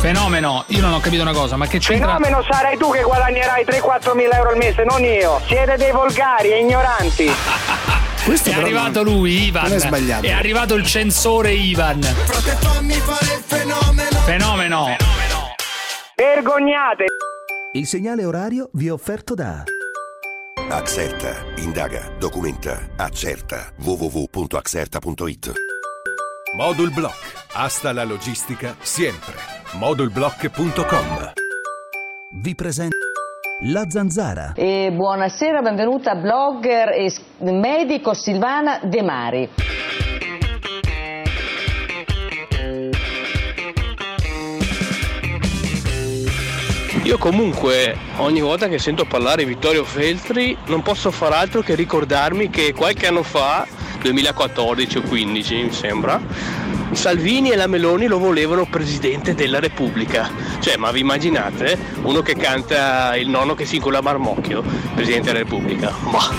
Fenomeno. 0.01 0.65
Io 0.69 0.82
non 0.82 0.93
ho 0.93 0.99
capito 0.99 1.21
una 1.21 1.34
cosa, 1.34 1.55
ma 1.55 1.67
che 1.67 1.77
c'entra? 1.77 2.15
Fenomeno 2.15 2.43
sarai 2.49 2.77
tu 2.77 2.89
che 2.91 3.03
guadagnerai 3.03 3.63
3-4 3.63 4.15
mila 4.15 4.38
euro 4.38 4.49
al 4.49 4.58
mese, 4.58 4.84
non 4.84 5.03
io. 5.03 5.39
Siete 5.45 5.75
dei 5.77 5.91
volgari 5.91 6.51
e 6.51 6.62
ignoranti. 6.62 7.25
è 7.29 8.53
arrivato 8.53 9.03
lui, 9.03 9.45
Ivan. 9.45 9.65
non 9.65 9.73
è 9.73 9.79
sbagliato. 9.79 10.25
È 10.25 10.32
arrivato 10.32 10.73
il 10.73 10.86
censore 10.86 11.51
Ivan. 11.51 12.01
Fenomeno. 14.25 14.95
Vergognate. 16.15 17.05
Il 17.73 17.86
segnale 17.86 18.25
orario 18.25 18.69
vi 18.73 18.88
è 18.88 18.91
offerto 18.91 19.36
da 19.36 19.63
Accerta, 20.69 21.45
indaga, 21.58 22.12
documenta, 22.17 22.89
accerta. 22.95 23.71
www.accerta.it 23.77 25.68
Modul 26.53 26.91
Block. 26.91 27.45
Hasta 27.53 27.93
la 27.93 28.03
logistica 28.03 28.75
sempre. 28.79 29.35
Modulblock.com 29.73 31.31
vi 32.31 32.55
presenta 32.55 32.95
La 33.62 33.85
Zanzara. 33.88 34.53
E 34.55 34.91
buonasera, 34.91 35.62
benvenuta 35.62 36.15
blogger 36.15 36.89
e 36.89 37.12
medico 37.51 38.13
Silvana 38.13 38.79
De 38.83 39.01
Mari. 39.03 39.49
Io 47.03 47.17
comunque 47.17 47.95
ogni 48.17 48.41
volta 48.41 48.67
che 48.67 48.77
sento 48.77 49.05
parlare 49.05 49.43
di 49.43 49.49
Vittorio 49.49 49.83
Feltri 49.83 50.57
non 50.67 50.81
posso 50.81 51.12
far 51.12 51.33
altro 51.33 51.62
che 51.62 51.75
ricordarmi 51.75 52.49
che 52.49 52.73
qualche 52.73 53.07
anno 53.07 53.23
fa, 53.23 53.65
2014 54.01 54.97
o 54.97 55.01
15 55.01 55.55
mi 55.55 55.71
sembra, 55.73 56.21
Salvini 56.91 57.51
e 57.51 57.55
la 57.55 57.67
Meloni 57.67 58.07
lo 58.07 58.17
volevano 58.17 58.65
presidente 58.65 59.35
della 59.35 59.59
Repubblica. 59.59 60.29
Cioè, 60.59 60.75
ma 60.77 60.91
vi 60.91 61.01
immaginate 61.01 61.77
uno 62.01 62.21
che 62.21 62.35
canta 62.35 63.15
il 63.15 63.29
nonno 63.29 63.53
che 63.53 63.65
si 63.65 63.75
incola 63.75 63.99
a 63.99 64.01
marmocchio, 64.01 64.63
presidente 64.95 65.27
della 65.31 65.39
Repubblica? 65.43 65.93
Bah. 66.12 66.31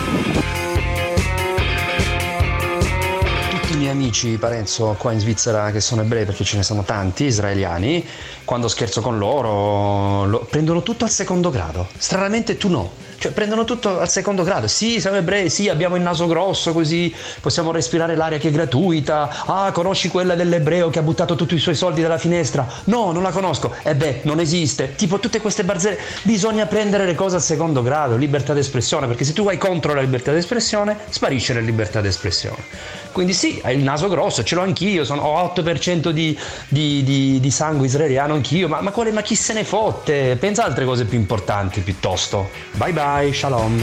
Tutti 3.51 3.73
i 3.75 3.77
miei 3.77 3.91
amici, 3.91 4.37
Parenzo, 4.39 4.97
qua 4.99 5.13
in 5.13 5.21
Svizzera, 5.21 5.71
che 5.71 5.81
sono 5.81 6.03
ebrei 6.03 6.25
perché 6.25 6.43
ce 6.45 6.57
ne 6.57 6.63
sono 6.63 6.83
tanti, 6.83 7.25
israeliani, 7.25 8.05
quando 8.45 8.69
scherzo 8.69 9.01
con 9.01 9.19
loro, 9.19 10.25
lo- 10.27 10.47
prendono 10.51 10.83
tutto 10.83 11.05
al 11.05 11.11
secondo 11.11 11.51
grado. 11.51 11.87
Stranamente 11.97 12.57
tu 12.57 12.69
no. 12.69 12.91
Cioè 13.21 13.33
prendono 13.33 13.65
tutto 13.65 14.01
al 14.01 14.09
secondo 14.09 14.45
grado. 14.45 14.67
Sì, 14.67 14.99
siamo 14.99 15.19
ebrei, 15.19 15.51
sì, 15.51 15.69
abbiamo 15.69 15.97
il 15.97 16.01
naso 16.03 16.27
grosso 16.27 16.73
così 16.73 17.15
possiamo 17.43 17.71
respirare 17.71 18.17
l'aria 18.17 18.39
che 18.39 18.49
è 18.49 18.51
gratuita. 18.51 19.45
Ah, 19.45 19.71
conosci 19.73 20.09
quella 20.09 20.35
dell'ebreo 20.35 20.89
che 20.89 21.01
ha 21.01 21.03
buttato 21.03 21.35
tutti 21.37 21.55
i 21.55 21.59
suoi 21.59 21.75
soldi 21.75 22.01
dalla 22.01 22.17
finestra? 22.17 22.67
No, 22.85 23.13
non 23.13 23.23
la 23.23 23.31
conosco. 23.31 23.75
E 23.83 23.95
beh, 23.95 24.21
non 24.23 24.41
esiste. 24.41 24.95
Tipo 24.95 25.19
tutte 25.19 25.39
queste 25.39 25.65
barzelle. 25.65 25.99
Bisogna 26.23 26.65
prendere 26.65 27.05
le 27.05 27.15
cose 27.15 27.37
al 27.37 27.43
secondo 27.43 27.83
grado, 27.83 28.17
libertà 28.17 28.55
d'espressione, 28.55 29.07
perché 29.07 29.25
se 29.25 29.35
tu 29.35 29.45
vai 29.45 29.59
contro 29.59 29.93
la 29.93 30.01
libertà 30.01 30.33
d'espressione, 30.33 30.97
sparisce 31.11 31.53
la 31.53 31.61
libertà 31.61 32.01
d'espressione. 32.01 32.57
Quindi 33.13 33.35
sì, 33.35 33.61
hai 33.65 33.77
il 33.77 33.83
naso 33.83 34.09
grosso, 34.09 34.45
ce 34.45 34.55
l'ho 34.55 34.63
anch'io, 34.63 35.05
sono, 35.05 35.23
ho 35.23 35.53
8% 35.55 36.11
di, 36.11 36.39
di- 36.69 37.03
di- 37.03 37.39
di 37.41 37.51
sangue 37.51 37.87
israeliano 37.87 38.35
anch'io, 38.35 38.69
ma, 38.69 38.81
ma, 38.81 38.93
quale- 38.93 39.11
ma 39.11 39.21
chi 39.21 39.35
se 39.35 39.53
ne 39.53 39.65
fotte? 39.65 40.37
Pensa 40.39 40.63
a 40.63 40.67
altre 40.67 40.85
cose 40.85 41.05
più 41.05 41.19
importanti 41.19 41.81
piuttosto. 41.81 42.51
Bye 42.73 42.93
bye, 42.93 43.10
shalom. 43.33 43.75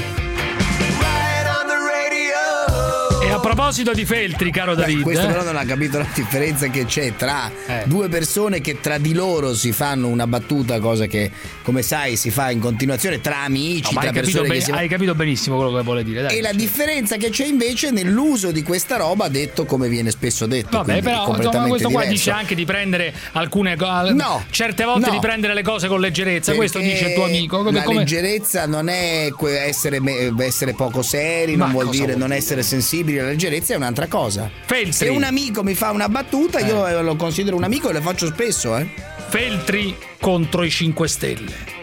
Proposito 3.57 3.91
di 3.91 4.05
Feltri, 4.05 4.51
caro 4.51 4.75
David. 4.75 5.01
Questo 5.01 5.23
eh, 5.23 5.31
però 5.31 5.43
non 5.43 5.55
ha 5.55 5.65
capito 5.65 5.97
la 5.97 6.07
differenza 6.13 6.67
che 6.67 6.85
c'è 6.85 7.15
tra 7.15 7.51
due 7.85 8.07
persone 8.07 8.61
che 8.61 8.79
tra 8.79 8.99
di 8.99 9.13
loro 9.15 9.55
si 9.55 9.71
fanno 9.71 10.09
una 10.09 10.27
battuta, 10.27 10.79
cosa 10.79 11.07
che 11.07 11.31
come 11.63 11.81
sai 11.81 12.17
si 12.17 12.29
fa 12.29 12.51
in 12.51 12.59
continuazione 12.59 13.19
tra 13.19 13.39
amici, 13.39 13.95
no, 13.95 13.99
tra 13.99 14.09
hai, 14.09 14.13
capito 14.13 14.21
persone 14.21 14.47
ben- 14.47 14.61
si 14.61 14.71
hai 14.71 14.87
capito 14.87 15.15
benissimo 15.15 15.55
quello 15.55 15.75
che 15.75 15.81
vuole 15.81 16.03
dire. 16.03 16.21
Dai. 16.21 16.37
E 16.37 16.41
la 16.41 16.51
differenza 16.51 17.17
che 17.17 17.31
c'è 17.31 17.47
invece 17.47 17.89
nell'uso 17.89 18.51
di 18.51 18.61
questa 18.61 18.97
roba 18.97 19.27
detto 19.27 19.65
come 19.65 19.89
viene 19.89 20.11
spesso 20.11 20.45
detto. 20.45 20.77
Vabbè, 20.77 21.01
però 21.01 21.23
completamente 21.23 21.69
questo 21.69 21.89
qua 21.89 22.01
diverso. 22.01 22.23
dice 22.25 22.37
anche 22.37 22.53
di 22.53 22.63
prendere 22.63 23.11
alcune 23.31 23.75
cose. 23.75 24.13
No, 24.13 24.45
certe 24.51 24.83
volte 24.83 25.07
no. 25.07 25.13
di 25.13 25.19
prendere 25.19 25.55
le 25.55 25.63
cose 25.63 25.87
con 25.87 25.99
leggerezza. 25.99 26.53
Questo 26.53 26.77
Perché 26.77 26.93
dice 26.93 27.07
il 27.07 27.13
tuo 27.15 27.23
amico. 27.23 27.63
Come, 27.63 27.79
la 27.79 27.83
come- 27.83 27.99
leggerezza 27.99 28.67
non 28.67 28.87
è 28.87 29.31
essere, 29.65 29.99
essere 30.37 30.73
poco 30.75 31.01
seri, 31.01 31.55
Ma 31.55 31.65
non 31.65 31.73
vuol 31.73 31.89
dire 31.89 32.13
non 32.13 32.31
essere 32.31 32.61
sensibili. 32.61 33.17
La 33.17 33.23
leggerezza 33.23 33.45
è 33.55 33.75
un'altra 33.75 34.07
cosa. 34.07 34.49
Feltri. 34.65 34.91
Se 34.91 35.07
un 35.10 35.23
amico 35.23 35.63
mi 35.63 35.73
fa 35.73 35.91
una 35.91 36.10
battuta, 36.10 36.60
io 36.60 36.86
eh, 36.88 37.01
lo 37.01 37.15
considero 37.15 37.55
un 37.55 37.63
amico 37.63 37.89
e 37.89 37.93
lo 37.93 38.01
faccio 38.01 38.25
spesso, 38.27 38.75
eh. 38.77 38.88
Feltri 39.29 39.95
contro 40.19 40.63
i 40.63 40.69
5 40.69 41.07
Stelle. 41.07 41.75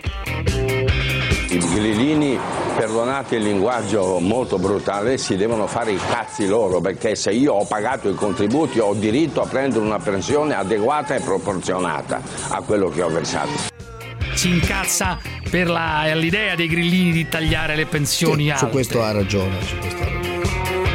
I 1.51 1.59
grillini, 1.59 2.39
perdonate 2.77 3.37
il 3.37 3.45
linguaggio 3.45 4.19
molto 4.19 4.59
brutale, 4.59 5.19
si 5.19 5.37
devono 5.37 5.67
fare 5.69 5.93
i 5.93 5.99
cazzi 6.09 6.47
loro 6.47 6.81
perché 6.81 7.15
se 7.15 7.31
io 7.31 7.53
ho 7.53 7.65
pagato 7.65 8.09
i 8.09 8.15
contributi 8.15 8.81
ho 8.81 8.93
diritto 8.95 9.41
a 9.41 9.47
prendere 9.47 9.85
una 9.85 9.99
pensione 10.01 10.55
adeguata 10.55 11.15
e 11.15 11.21
proporzionata 11.21 12.21
a 12.49 12.61
quello 12.63 12.89
che 12.89 13.03
ho 13.03 13.09
versato. 13.09 13.73
Si 14.35 14.49
incazza 14.49 15.19
per 15.49 15.69
la- 15.69 16.13
l'idea 16.15 16.57
dei 16.57 16.67
grillini 16.67 17.13
di 17.13 17.29
tagliare 17.29 17.77
le 17.77 17.87
pensioni 17.87 18.45
Sì, 18.45 18.51
alte. 18.51 18.65
su 18.65 18.71
questo 18.73 19.03
ha 19.03 19.13
ragione. 19.13 19.55
Su 19.65 19.77
questo 19.79 19.97
ha 20.03 20.05
ragione. 20.07 20.14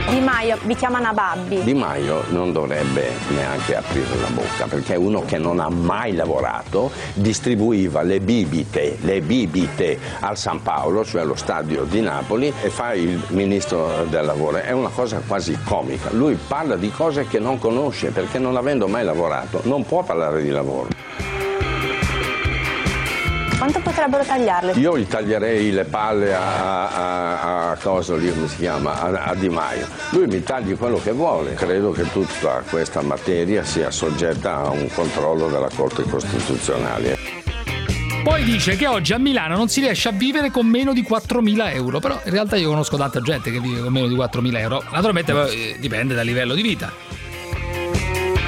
Di 0.10 0.22
Maio, 0.22 0.58
vi 0.64 0.74
chiamano 0.74 1.14
Babbi. 1.14 1.62
Di 1.62 1.76
Maio 1.76 2.24
non 2.30 2.52
dovrebbe 2.52 3.12
neanche 3.28 3.76
aprire 3.76 4.16
la 4.20 4.30
bocca 4.30 4.66
perché 4.66 4.96
è 4.96 4.98
uno 4.98 5.22
che 5.24 5.38
non 5.38 5.60
ha 5.60 5.70
mai 5.70 6.16
lavorato 6.16 6.90
distribuiva 7.14 8.02
le 8.02 8.20
bibite, 8.20 8.98
le 9.02 9.22
bibite 9.22 10.00
al 10.22 10.36
San 10.36 10.64
Paolo, 10.64 11.06
cioè 11.06 11.22
allo 11.22 11.36
stadio 11.36 11.84
di 11.84 12.02
Napoli 12.02 12.52
e 12.64 12.70
fa 12.72 12.94
il 12.94 13.22
ministro 13.28 14.06
del 14.10 14.26
lavoro. 14.26 14.58
È 14.58 14.72
una 14.72 14.90
cosa 14.90 15.22
quasi 15.28 15.56
comica. 15.64 16.10
Lui 16.12 16.36
parla 16.36 16.76
di 16.76 16.90
cose 16.90 17.28
che 17.28 17.38
non 17.38 17.60
conosce 17.60 18.10
perché 18.10 18.40
non 18.40 18.58
avendo 18.58 18.88
mai 18.88 19.04
lavorato 19.04 19.62
non 19.66 19.86
può 19.86 20.02
parlare 20.02 20.42
di 20.42 20.50
lavoro. 20.50 21.29
Quanto 23.60 23.82
potrebbero 23.82 24.24
tagliarle? 24.24 24.72
Io 24.80 24.98
gli 24.98 25.06
taglierei 25.06 25.72
le 25.74 25.84
palle 25.84 26.34
a, 26.34 26.88
a, 26.88 27.72
a- 27.72 27.76
cosa 27.76 28.16
lì, 28.16 28.32
come 28.32 28.48
si 28.48 28.56
chiama, 28.56 29.02
a, 29.02 29.24
a 29.26 29.36
Di 29.36 29.50
Maio. 29.50 29.86
Lui 30.12 30.28
mi 30.28 30.42
tagli 30.42 30.78
quello 30.78 30.98
che 30.98 31.12
vuole. 31.12 31.56
Credo 31.56 31.92
che 31.92 32.10
tutta 32.10 32.64
questa 32.70 33.02
materia 33.02 33.66
sia 33.66 33.92
soggetta 33.92 34.56
a 34.62 34.70
un 34.70 34.88
controllo 34.94 35.50
della 35.50 35.68
Corte 35.76 36.04
Costituzionale. 36.04 37.18
Poi 38.24 38.44
dice 38.46 38.78
che 38.78 38.88
oggi 38.88 39.12
a 39.12 39.18
Milano 39.18 39.58
non 39.58 39.68
si 39.68 39.82
riesce 39.82 40.08
a 40.08 40.12
vivere 40.14 40.52
con 40.52 40.66
meno 40.66 40.94
di 40.94 41.06
4.000 41.08 41.74
euro. 41.74 42.00
Però 42.00 42.18
in 42.24 42.32
realtà 42.32 42.56
io 42.56 42.70
conosco 42.70 42.96
tanta 42.96 43.20
gente 43.20 43.52
che 43.52 43.60
vive 43.60 43.82
con 43.82 43.92
meno 43.92 44.08
di 44.08 44.16
4.000 44.16 44.58
euro. 44.58 44.84
Naturalmente 44.90 45.34
poi, 45.34 45.72
eh, 45.72 45.76
dipende 45.80 46.16
dal 46.16 46.26
livello 46.26 46.54
di 46.54 46.62
vita. 46.62 46.94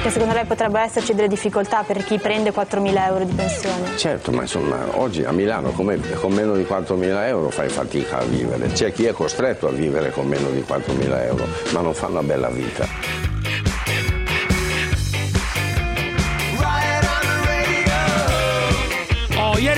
Che 0.02 0.10
secondo 0.10 0.34
lei 0.34 0.44
potrebbero 0.46 0.82
esserci 0.82 1.14
delle 1.14 1.28
difficoltà 1.28 1.84
per 1.84 2.02
chi 2.02 2.18
prende 2.18 2.52
4.000 2.52 3.06
euro 3.06 3.22
di 3.22 3.32
pensione? 3.34 3.96
Certo, 3.96 4.32
ma 4.32 4.42
insomma, 4.42 4.98
oggi 4.98 5.22
a 5.22 5.30
Milano 5.30 5.70
come- 5.70 6.00
con 6.14 6.32
meno 6.32 6.56
di 6.56 6.64
4.000 6.64 7.28
euro 7.28 7.50
fai 7.50 7.68
fatica 7.68 8.18
a 8.18 8.24
vivere. 8.24 8.66
C'è 8.72 8.92
chi 8.92 9.04
è 9.04 9.12
costretto 9.12 9.68
a 9.68 9.70
vivere 9.70 10.10
con 10.10 10.26
meno 10.26 10.50
di 10.50 10.64
4.000 10.66 11.24
euro, 11.24 11.46
ma 11.70 11.82
non 11.82 11.94
fa 11.94 12.08
una 12.08 12.22
bella 12.24 12.48
vita. 12.48 13.22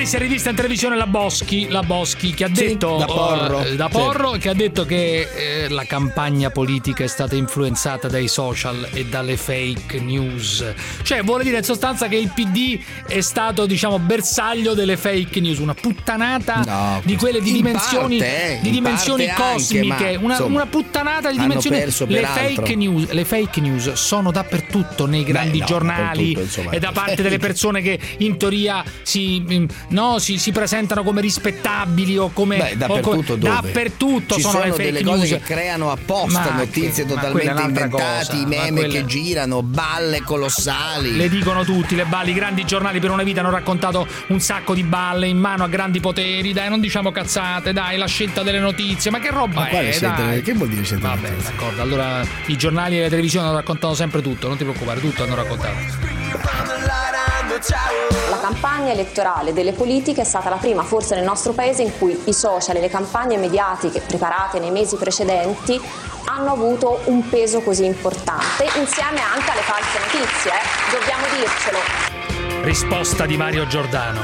Ieri 0.04 0.16
si 0.16 0.22
è 0.22 0.28
rivista 0.28 0.50
in 0.50 0.56
televisione 0.56 0.96
la 0.96 1.06
Boschi, 1.06 1.66
la 1.70 1.82
Boschi 1.82 2.34
che 2.34 2.44
ha 2.44 2.48
Sì, 2.48 2.66
detto 2.66 2.98
da 2.98 3.06
Porro. 3.06 3.64
eh, 3.64 3.74
da 3.74 3.86
Sì. 3.90 3.96
Porro, 3.96 4.32
che 4.32 4.50
ha 4.50 4.54
detto 4.54 4.84
che 4.84 5.28
eh, 5.34 5.68
la 5.70 5.84
campagna 5.84 6.50
politica 6.50 7.04
è 7.04 7.06
stata 7.06 7.36
influenzata 7.36 8.06
dai 8.06 8.28
social 8.28 8.86
e 8.92 9.06
dalle 9.06 9.38
fake 9.38 10.00
news. 10.00 10.62
Cioè, 11.02 11.22
vuole 11.22 11.42
dire 11.42 11.56
in 11.56 11.64
sostanza 11.64 12.06
che 12.08 12.16
il 12.16 12.30
PD 12.34 12.78
è 13.06 13.22
stato, 13.22 13.64
diciamo, 13.64 13.98
bersaglio 13.98 14.74
delle 14.74 14.98
fake 14.98 15.40
news, 15.40 15.56
una 15.56 15.72
puttanata 15.72 16.60
No, 16.66 17.00
di 17.02 17.16
quelle 17.16 17.40
di 17.40 17.48
in 17.48 17.54
dimensioni, 17.56 18.18
parte, 18.18 18.58
eh, 18.58 18.58
di 18.60 18.70
dimensioni 18.70 19.24
parte 19.24 19.42
anche, 19.42 19.54
cosmiche, 19.54 20.18
ma, 20.18 20.24
una, 20.24 20.34
insomma, 20.34 20.54
una 20.54 20.66
puttanata 20.66 21.30
di 21.30 21.38
dimensioni 21.38 21.78
perso 21.78 22.04
le 22.06 22.26
fake 22.26 22.74
news, 22.74 23.10
le 23.10 23.24
fake 23.24 23.60
news 23.62 23.92
sono 23.92 24.30
dappertutto 24.30 25.06
nei 25.06 25.24
grandi 25.24 25.60
no, 25.60 25.64
giornali 25.64 26.34
dappertutto, 26.34 26.40
insomma. 26.40 26.70
e 26.72 26.78
da 26.78 26.92
parte 26.92 27.22
delle 27.22 27.38
persone 27.48 27.80
che 27.80 27.98
in 28.18 28.36
teoria 28.36 28.84
si, 29.00 29.42
mm, 29.50 29.64
no, 29.94 30.18
si, 30.18 30.38
si 30.38 30.50
presentano 30.52 31.02
come 31.02 31.20
rispettabili 31.20 32.18
o 32.18 32.30
come 32.32 32.56
Beh, 32.58 32.76
dappertutto 32.76 33.08
o 33.10 33.22
co- 33.22 33.36
dove? 33.36 33.48
dappertutto 33.48 34.38
sono, 34.38 34.52
sono 34.52 34.64
le 34.64 34.70
fake 34.72 34.82
delle 34.84 35.02
news. 35.02 35.18
cose 35.20 35.38
che 35.38 35.42
creano 35.44 35.90
apposta 35.90 36.40
Ma 36.50 36.56
notizie 36.56 37.04
che- 37.04 37.06
totalmente 37.06 37.62
inventate, 37.62 38.36
i 38.36 38.44
meme 38.46 38.70
quella- 38.80 38.92
che 38.92 39.06
girano, 39.06 39.62
balle 39.62 40.22
colossali. 40.22 41.16
Le 41.16 41.28
dicono 41.28 41.64
tutti, 41.64 41.94
le 41.94 42.04
balle, 42.04 42.30
i 42.30 42.34
grandi 42.34 42.64
giornali 42.64 42.98
per 43.00 43.10
una 43.10 43.22
vita 43.22 43.40
hanno 43.40 43.50
raccontato 43.50 44.06
un 44.28 44.40
sacco 44.40 44.74
di 44.74 44.82
balle 44.82 45.26
in 45.28 45.38
mano 45.38 45.64
a 45.64 45.68
grandi 45.68 46.00
poteri, 46.00 46.52
dai, 46.52 46.68
non 46.68 46.80
diciamo 46.80 47.12
cazzate, 47.12 47.72
dai, 47.72 47.96
la 47.96 48.06
scelta 48.06 48.42
delle 48.42 48.58
notizie, 48.58 49.10
ma 49.10 49.20
che 49.20 49.30
roba 49.30 49.60
Ma 49.60 49.68
è? 49.68 49.92
scelta? 49.92 50.22
dai. 50.22 50.42
Che 50.42 50.52
vuol 50.54 50.68
dire 50.68 50.82
scelta 50.82 51.08
Vabbè, 51.08 51.30
d'accordo, 51.30 51.82
allora 51.82 52.22
i 52.46 52.56
giornali 52.56 52.98
e 52.98 53.02
le 53.02 53.08
televisioni 53.08 53.46
hanno 53.46 53.56
raccontato 53.56 53.94
sempre 53.94 54.20
tutto, 54.22 54.48
non 54.48 54.56
ti 54.56 54.64
preoccupare, 54.64 55.00
tutto 55.00 55.22
hanno 55.22 55.34
raccontato. 55.36 56.73
La 58.30 58.38
campagna 58.40 58.90
elettorale 58.90 59.52
delle 59.52 59.72
politiche 59.72 60.22
è 60.22 60.24
stata 60.24 60.50
la 60.50 60.56
prima 60.56 60.82
forse 60.82 61.14
nel 61.14 61.22
nostro 61.22 61.52
paese 61.52 61.82
in 61.82 61.96
cui 61.96 62.20
i 62.24 62.32
social 62.32 62.74
e 62.74 62.80
le 62.80 62.88
campagne 62.88 63.36
mediatiche 63.36 64.00
preparate 64.00 64.58
nei 64.58 64.72
mesi 64.72 64.96
precedenti 64.96 65.80
hanno 66.24 66.50
avuto 66.50 67.00
un 67.04 67.28
peso 67.28 67.60
così 67.60 67.84
importante, 67.84 68.64
insieme 68.64 69.20
anche 69.20 69.50
alle 69.52 69.60
false 69.60 69.98
notizie, 70.00 70.50
eh, 70.50 70.98
dobbiamo 70.98 71.26
dircelo. 71.38 71.78
Risposta 72.64 73.24
di 73.24 73.36
Mario 73.36 73.68
Giordano. 73.68 74.22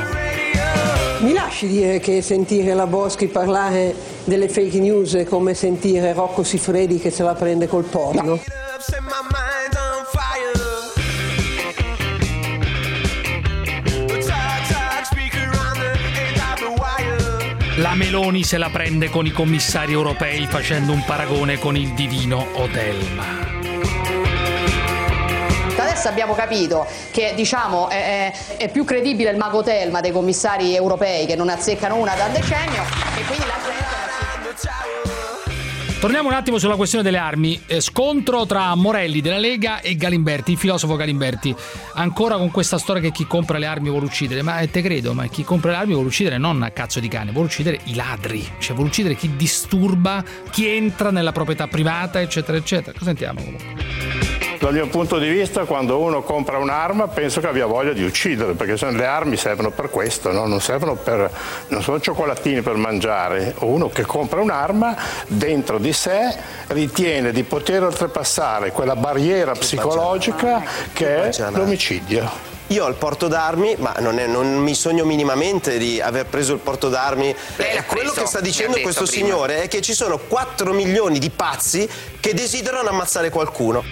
Mi 1.21 1.33
lasci 1.33 1.69
dire 1.69 2.01
che 2.01 2.23
sentire 2.23 2.75
la 2.75 2.87
Boschi 2.87 3.29
parlare 3.29 3.95
delle 4.25 4.49
fake 4.49 4.81
news 4.81 5.15
è 5.15 5.25
come 5.25 5.55
sentire 5.55 6.15
Rocco 6.15 6.43
Siffredi 6.43 6.99
che 6.99 7.11
se 7.11 7.23
la 7.23 7.35
prende 7.35 7.69
col 7.69 7.85
porno? 7.85 8.41
La 17.81 17.95
Meloni 17.95 18.45
se 18.45 18.59
la 18.59 18.69
prende 18.69 19.09
con 19.09 19.25
i 19.25 19.31
commissari 19.31 19.93
europei 19.93 20.47
facendo 20.47 20.93
un 20.93 21.03
paragone 21.03 21.59
con 21.59 21.79
il 21.79 21.95
divino 21.95 22.47
Odelma. 22.53 23.25
Adesso 25.79 26.09
abbiamo 26.09 26.35
capito 26.35 26.87
che 27.11 27.33
diciamo, 27.35 27.89
è, 27.89 28.33
è- 28.33 28.57
è 28.59 28.69
più 28.71 28.85
credibile 28.85 29.31
il 29.31 29.39
mago 29.39 29.63
Telma 29.63 30.01
dei 30.01 30.13
commissari 30.13 30.75
europei 30.75 31.25
che 31.25 31.37
non 31.37 31.49
azzeccano 31.49 31.97
una 31.97 32.15
da 32.15 32.29
decennio 32.29 32.83
e 33.17 33.25
quindi 33.25 33.47
la 33.47 33.57
gente... 33.65 33.80
Torniamo 36.01 36.29
un 36.29 36.35
attimo 36.35 36.57
sulla 36.57 36.77
questione 36.77 37.05
delle 37.05 37.19
armi. 37.19 37.61
Eh, 37.67 37.83
scontro 37.83 38.47
tra 38.47 38.75
Morelli 38.75 39.21
della 39.21 39.37
Lega 39.37 39.83
e 39.83 39.97
Galimberti, 39.97 40.53
il 40.53 40.57
filosofo 40.57 40.97
Galimberti. 40.97 41.55
Ancora 41.93 42.39
con 42.39 42.51
questa 42.51 42.79
storia 42.79 43.03
che 43.03 43.13
chi 43.13 43.27
compra 43.27 43.59
le 43.59 43.67
armi 43.67 43.91
vuole 43.91 44.07
uccidere. 44.07 44.41
Ma 44.41 44.61
eh, 44.61 44.71
te 44.71 44.81
credo, 44.81 45.13
ma 45.13 45.27
chi 45.27 45.45
compra 45.45 45.73
le 45.73 45.77
armi 45.77 45.93
vuole 45.93 46.09
uccidere 46.09 46.39
non 46.39 46.63
a 46.63 46.71
cazzo 46.71 47.01
di 47.01 47.09
cane, 47.09 47.33
vuole 47.33 47.49
uccidere 47.49 47.81
i 47.85 47.95
ladri. 47.95 48.43
Cioè 48.59 48.75
vuole 48.75 48.89
uccidere 48.89 49.15
chi 49.15 49.37
disturba, 49.37 50.25
chi 50.51 50.69
entra 50.69 51.11
nella 51.11 51.33
proprietà 51.33 51.69
privata, 51.69 52.19
eccetera, 52.19 52.57
eccetera. 52.57 52.99
Sentiamo 53.03 53.43
comunque? 53.43 54.20
Dal 54.61 54.75
mio 54.75 54.89
punto 54.89 55.19
di 55.19 55.27
vista, 55.27 55.65
quando 55.65 55.99
uno 56.01 56.21
compra 56.21 56.59
un'arma, 56.59 57.09
penso 57.09 57.41
che 57.41 57.47
abbia 57.47 57.65
voglia 57.65 57.95
di 57.95 58.05
uccidere, 58.05 58.53
perché 58.53 58.91
le 58.91 59.07
armi 59.07 59.39
servono 59.39 59.71
per 59.71 59.89
questo, 59.89 60.33
no? 60.33 60.45
non 60.45 60.61
servono 60.61 60.97
per, 60.97 61.31
non 61.69 61.81
sono 61.83 61.99
cioccolatini 61.99 62.61
per 62.61 62.75
mangiare. 62.75 63.55
Uno 63.61 63.89
che 63.89 64.03
compra 64.03 64.43
un'arma, 64.43 64.95
dentro 65.29 65.79
di 65.79 65.95
sé, 65.95 66.37
ritiene 66.67 67.33
di 67.33 67.43
poter 67.43 67.85
oltrepassare 67.85 68.71
quella 68.71 68.97
barriera 68.97 69.53
psicologica 69.53 70.63
che 70.93 71.31
è 71.31 71.51
l'omicidio. 71.53 72.60
Io 72.71 72.85
ho 72.85 72.89
il 72.89 72.95
porto 72.95 73.27
d'armi, 73.27 73.75
ma 73.79 73.95
non, 73.99 74.21
è- 74.21 74.29
non 74.29 74.47
mi 74.59 74.77
sogno 74.77 75.05
minimamente 75.05 75.77
di 75.77 76.01
aver 76.01 76.27
preso 76.27 76.53
il 76.53 76.61
porto 76.61 76.89
d'armi. 76.89 77.35
Eh, 77.57 77.83
quello 77.85 78.13
che 78.13 78.27
sta 78.27 78.41
dicendo 78.41 78.79
questo 78.81 79.05
prima. 79.05 79.27
signore 79.27 79.63
è 79.63 79.69
che 79.69 79.81
ci 79.81 79.93
sono 79.93 80.19
4 80.19 80.73
milioni 80.73 81.19
di 81.19 81.31
pazzi 81.31 81.89
che 82.21 82.33
desiderano 82.33 82.89
ammazzare 82.89 83.29
qualcuno. 83.31 83.83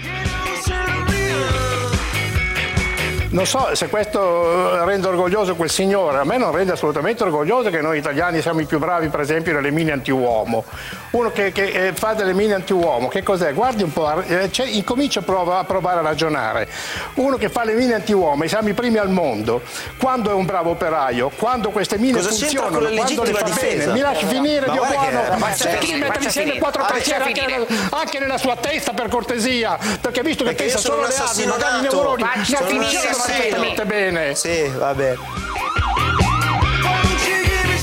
Non 3.31 3.45
so 3.45 3.69
se 3.75 3.89
questo 3.89 4.73
eh, 4.81 4.85
rende 4.85 5.07
orgoglioso 5.07 5.53
quel 5.55 5.69
signore, 5.69 6.17
a 6.17 6.23
me 6.23 6.37
non 6.37 6.51
rende 6.51 6.71
assolutamente 6.71 7.21
orgoglioso 7.21 7.69
che 7.69 7.79
noi 7.79 7.99
italiani 7.99 8.41
siamo 8.41 8.59
i 8.59 8.65
più 8.65 8.79
bravi 8.79 9.09
per 9.09 9.19
esempio 9.19 9.53
nelle 9.53 9.69
mine 9.69 9.91
antiuomo. 9.91 10.63
Uno 11.11 11.31
che, 11.31 11.51
che, 11.51 11.89
eh, 11.89 11.93
fa 11.93 12.13
delle 12.13 12.33
mine 12.33 12.55
antiuomo, 12.55 13.07
che 13.07 13.21
cos'è? 13.21 13.53
Guardi 13.53 13.83
un 13.83 13.93
po', 13.93 14.19
eh, 14.23 14.49
incomincia 14.71 15.19
a, 15.19 15.23
prova- 15.23 15.59
a 15.59 15.63
provare 15.63 15.99
a 15.99 16.01
ragionare. 16.01 16.67
Uno 17.15 17.37
che 17.37 17.49
fa 17.49 17.63
le 17.65 17.73
mine 17.73 17.93
antiuomo, 17.93 18.47
siamo 18.47 18.69
i 18.69 18.73
primi 18.73 18.97
al 18.97 19.09
mondo, 19.11 19.61
quando 19.99 20.31
è 20.31 20.33
un 20.33 20.45
bravo 20.45 20.71
operaio, 20.71 21.29
quando 21.37 21.69
queste 21.69 21.99
mine 21.99 22.13
Cosa 22.17 22.29
funzionano, 22.29 22.79
con 22.79 22.83
la 22.83 22.89
quando 22.89 23.23
le 23.23 23.31
fa 23.31 23.43
legittima 23.45 23.55
bene, 23.61 23.69
difesa? 23.73 23.91
mi 23.93 23.99
lasci 23.99 24.25
finire, 24.25 24.65
Ma 24.65 24.71
Dio 24.73 24.81
che- 24.81 24.93
buono, 24.95 25.37
ma 25.37 25.53
cerchi 25.55 25.93
di 25.93 25.99
mettere 25.99 26.23
insieme 26.23 26.57
quattro 26.57 26.83
pensieri 26.83 27.23
anche, 27.23 27.45
nella- 27.45 27.65
anche 27.91 28.17
nella 28.19 28.37
sua 28.39 28.55
testa 28.55 28.93
per 28.93 29.07
cortesia, 29.07 29.77
perché 30.01 30.21
visto 30.23 30.43
che 30.43 30.49
Perché 30.55 30.63
pensa 30.63 30.79
solo 30.79 31.01
alle 31.03 31.13
assassino 31.13 31.51
magari 31.51 31.77
i 31.77 31.81
neuroni 31.81 32.23
non 32.23 32.67
finire, 32.67 33.17
assassino. 33.19 33.37
perfettamente 33.37 33.85
bene. 33.85 34.35
Sì, 34.35 34.67
va 34.77 34.93
bene. 34.93 35.17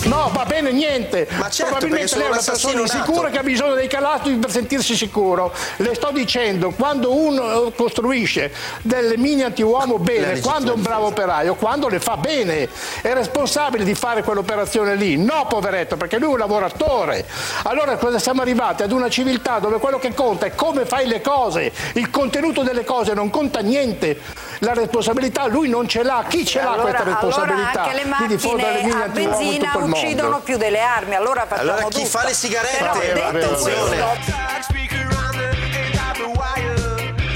No, 0.06 0.30
va 0.32 0.44
bene 0.44 0.72
niente. 0.72 1.26
Ma 1.36 1.50
certo, 1.50 1.72
Probabilmente 1.72 2.16
lei 2.16 2.26
è 2.26 2.28
una 2.28 2.38
un 2.38 2.44
persona 2.44 2.80
insicura 2.80 3.30
che 3.30 3.38
ha 3.38 3.42
bisogno 3.42 3.74
dei 3.74 3.88
calastri 3.88 4.34
per 4.34 4.50
sentirsi 4.50 4.94
sicuro. 4.94 5.52
Le 5.76 5.94
sto 5.94 6.10
dicendo, 6.12 6.70
quando 6.70 7.14
uno 7.14 7.72
costruisce 7.74 8.52
delle 8.82 9.16
mine 9.16 9.44
antiuomo 9.44 9.98
bene, 9.98 10.28
legittima 10.28 10.52
quando 10.52 10.72
è 10.72 10.74
un 10.74 10.82
bravo 10.82 11.06
operaio, 11.06 11.54
quando 11.54 11.88
le 11.88 12.00
fa 12.00 12.16
bene, 12.16 12.68
è 13.02 13.12
responsabile 13.12 13.84
di 13.84 13.94
fare 13.94 14.22
quell'operazione 14.22 14.94
lì. 14.94 15.16
No, 15.16 15.46
poveretto, 15.48 15.96
perché 15.96 16.18
lui 16.18 16.30
è 16.30 16.32
un 16.32 16.38
lavoratore. 16.38 17.26
Allora 17.64 17.96
cosa 17.96 18.18
siamo 18.18 18.42
arrivati? 18.42 18.82
Ad 18.82 18.92
una 18.92 19.08
civiltà 19.08 19.58
dove 19.58 19.78
quello 19.78 19.98
che 19.98 20.14
conta 20.14 20.46
è 20.46 20.54
come 20.54 20.86
fai 20.86 21.06
le 21.06 21.20
cose, 21.20 21.72
il 21.94 22.10
contenuto 22.10 22.62
delle 22.62 22.84
cose 22.84 23.12
non 23.12 23.30
conta 23.30 23.60
niente. 23.60 24.20
La 24.60 24.72
responsabilità 24.72 25.46
lui 25.46 25.68
non 25.68 25.86
ce 25.88 26.02
l'ha, 26.02 26.24
chi 26.28 26.46
ce 26.46 26.60
l'ha 26.62 26.72
allora, 26.72 26.82
questa 26.82 27.02
responsabilità 27.04 27.82
allora 27.82 27.82
anche 27.82 28.04
le 28.04 28.26
di 28.26 28.26
diffondere 28.26 28.72
le 28.72 28.82
macchine 28.82 29.02
a 29.02 29.08
benzina 29.08 29.72
il 29.98 30.02
mondo? 30.04 30.16
uccidono 30.16 30.38
più 30.40 30.56
delle 30.56 30.80
armi, 30.80 31.14
allora 31.14 31.46
facciamo 31.46 31.70
Allora 31.70 31.86
chi 31.88 31.94
tutto. 32.02 32.06
fa 32.18 32.24
le 32.24 32.34
sigarette, 32.34 32.76
Però 32.78 32.92
vabbè, 32.92 33.30
detto 33.32 33.48
questo, 33.56 34.74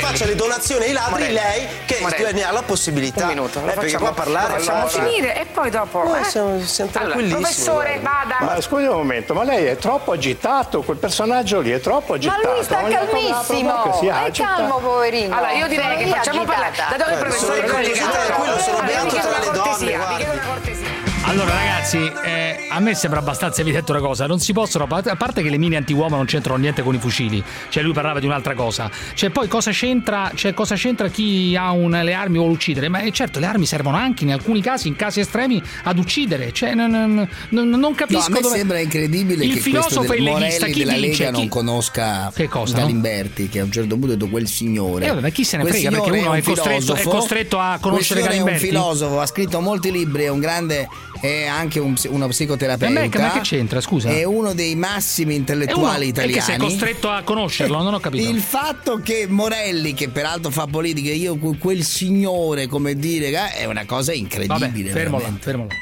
Faccia 0.00 0.24
le 0.24 0.34
donazioni 0.34 0.84
ai 0.86 0.92
ladri 0.92 1.10
Morelli. 1.12 1.32
lei 1.34 1.68
che 1.86 1.98
Morelli. 2.00 2.32
ne 2.32 2.42
ha 2.44 2.50
la 2.50 2.62
possibilità. 2.62 3.22
Un 3.22 3.28
minuto, 3.28 3.58
Eh, 3.58 3.60
lo 3.62 3.66
perché 3.68 3.80
facciamo- 3.90 4.04
qua 4.06 4.12
parlare 4.14 4.52
lo 4.54 4.58
facciamo 4.58 4.78
allora- 4.88 5.04
finire 5.04 5.40
e 5.40 5.46
poi 5.46 5.70
dopo. 5.70 6.02
No, 6.02 6.16
eh? 6.16 6.24
siamo, 6.24 6.60
siamo 6.64 6.90
Allora, 6.94 7.12
tranquillissimi. 7.14 7.40
professore, 7.42 7.98
guarda. 8.00 8.36
vada. 8.40 8.52
Ma 8.54 8.60
scusi 8.60 8.84
un 8.86 8.96
momento, 8.96 9.34
ma 9.34 9.44
lei 9.44 9.66
è 9.66 9.76
troppo 9.76 10.10
agitato, 10.12 10.82
quel 10.82 10.96
personaggio 10.96 11.60
lì 11.60 11.70
è 11.70 11.78
troppo 11.80 12.14
agitato. 12.14 12.40
Ma 12.44 12.54
lui 12.54 12.64
sta 12.64 12.78
Ogni 12.82 12.94
calmissimo, 12.94 13.82
che 13.82 13.92
si 14.00 14.06
è 14.06 14.10
agita- 14.10 14.46
calmo 14.48 14.78
poverino. 14.78 15.36
Allora 15.36 15.52
io 15.52 15.68
direi 15.68 15.96
che 15.98 16.02
Sei 16.04 16.10
facciamo 16.12 16.44
parlare, 16.44 16.68
agitata. 16.70 16.96
dato 16.96 17.04
che 17.04 17.10
il 17.10 17.16
Eh, 17.16 17.20
professore 17.20 17.54
sono 17.54 17.54
è 17.54 17.70
così 17.70 17.90
collegato, 18.00 18.26
tranquillo, 18.26 18.58
sono 18.58 18.76
allora, 18.78 18.86
beato 18.86 19.08
tra 19.14 19.28
una 19.28 19.38
le 19.38 19.50
donne, 19.52 19.76
vi 19.78 20.16
chiedo 20.16 20.32
una 20.32 20.42
cortesia. 20.46 20.88
Allora 21.30 21.52
ragazzi, 21.54 21.96
eh, 22.24 22.66
a 22.70 22.80
me 22.80 22.92
sembra 22.96 23.20
abbastanza 23.20 23.60
evidente 23.60 23.92
una 23.92 24.00
cosa, 24.00 24.26
non 24.26 24.40
si 24.40 24.52
possono, 24.52 24.88
a 24.90 25.14
parte 25.16 25.42
che 25.42 25.48
le 25.48 25.58
mine 25.58 25.76
antiuomo 25.76 26.16
non 26.16 26.24
c'entrano 26.26 26.58
niente 26.58 26.82
con 26.82 26.92
i 26.92 26.98
fucili, 26.98 27.40
cioè 27.68 27.84
lui 27.84 27.92
parlava 27.92 28.18
di 28.18 28.26
un'altra 28.26 28.54
cosa, 28.54 28.90
cioè 29.14 29.30
poi 29.30 29.46
cosa 29.46 29.70
c'entra, 29.70 30.32
cioè, 30.34 30.52
cosa 30.54 30.74
c'entra 30.74 31.06
chi 31.08 31.54
ha 31.56 31.70
un- 31.70 31.92
le 32.02 32.14
armi 32.14 32.38
vuole 32.38 32.52
uccidere? 32.54 32.88
Ma 32.88 32.98
eh, 33.02 33.12
certo 33.12 33.38
le 33.38 33.46
armi 33.46 33.64
servono 33.64 33.96
anche 33.96 34.24
in 34.24 34.32
alcuni 34.32 34.60
casi, 34.60 34.88
in 34.88 34.96
casi 34.96 35.20
estremi, 35.20 35.62
ad 35.84 35.98
uccidere, 35.98 36.50
cioè 36.50 36.74
non, 36.74 36.90
non- 36.90 37.28
non- 37.50 37.68
non 37.68 37.94
capisco 37.94 38.18
No, 38.18 38.26
a 38.26 38.30
me 38.30 38.40
dove... 38.40 38.56
sembra 38.56 38.78
incredibile 38.80 39.44
il 39.44 39.54
che 39.54 39.60
questo 39.60 39.88
filosofo 39.88 40.14
il 40.14 40.22
leghista, 40.24 40.66
chi 40.66 40.78
della 40.80 40.92
vince? 40.94 41.08
Lega 41.22 41.24
Chi- 41.30 41.38
non 41.38 41.48
conosca 41.48 42.32
Che 42.34 42.48
cosa, 42.48 42.74
no? 42.74 42.80
Galimberti, 42.80 43.48
che 43.48 43.60
a 43.60 43.64
un 43.64 43.70
certo 43.70 43.96
punto 43.96 44.24
è 44.24 44.28
quel 44.28 44.48
signore. 44.48 45.06
Eh, 45.06 45.12
ma 45.12 45.28
chi 45.28 45.44
se 45.44 45.58
ne 45.58 45.62
Quel 45.62 45.74
frega, 45.74 45.90
perché 45.90 46.10
uno 46.18 46.30
un 46.30 46.36
è 46.36 46.42
costretto- 46.42 46.94
è 46.96 47.02
costretto 47.04 47.58
a 47.60 47.78
conoscere 47.80 48.20
Galimberti? 48.20 48.50
È 48.50 48.66
un 48.66 48.72
filosofo, 48.72 49.20
ha 49.20 49.26
scritto 49.26 49.60
molti 49.60 49.92
libri, 49.92 50.24
è 50.24 50.28
un 50.28 50.40
grande 50.40 50.88
è 51.20 51.46
anche 51.46 51.78
un, 51.78 51.94
uno 52.08 52.26
psicoterapeuta. 52.28 52.92
Ma 52.92 53.00
me- 53.00 53.10
ma 53.18 53.30
che 53.32 53.40
c'entra, 53.40 53.80
scusa? 53.80 54.08
È 54.08 54.24
uno 54.24 54.54
dei 54.54 54.74
massimi 54.74 55.34
intellettuali 55.34 56.06
E 56.06 56.08
italiani. 56.08 56.34
che 56.34 56.40
sei 56.42 56.56
costretto 56.58 57.08
a 57.10 57.22
conoscerlo, 57.22 57.82
non 57.82 57.94
ho 57.94 58.00
capito. 58.00 58.28
Il 58.28 58.40
fatto 58.40 59.00
che 59.02 59.26
Morelli, 59.28 59.94
che 59.94 60.08
peraltro 60.08 60.50
fa 60.50 60.66
politica, 60.66 61.12
io 61.12 61.36
que- 61.36 61.58
quel 61.58 61.82
signore, 61.84 62.66
come 62.66 62.94
dire, 62.94 63.28
eh, 63.28 63.52
è 63.58 63.64
una 63.66 63.84
cosa 63.84 64.12
incredibile. 64.12 64.68
Vabbè, 64.68 64.90
fermo 64.90 65.16
là, 65.18 65.18
veramente. 65.18 65.44
fermo 65.44 65.66
là. 65.68 65.74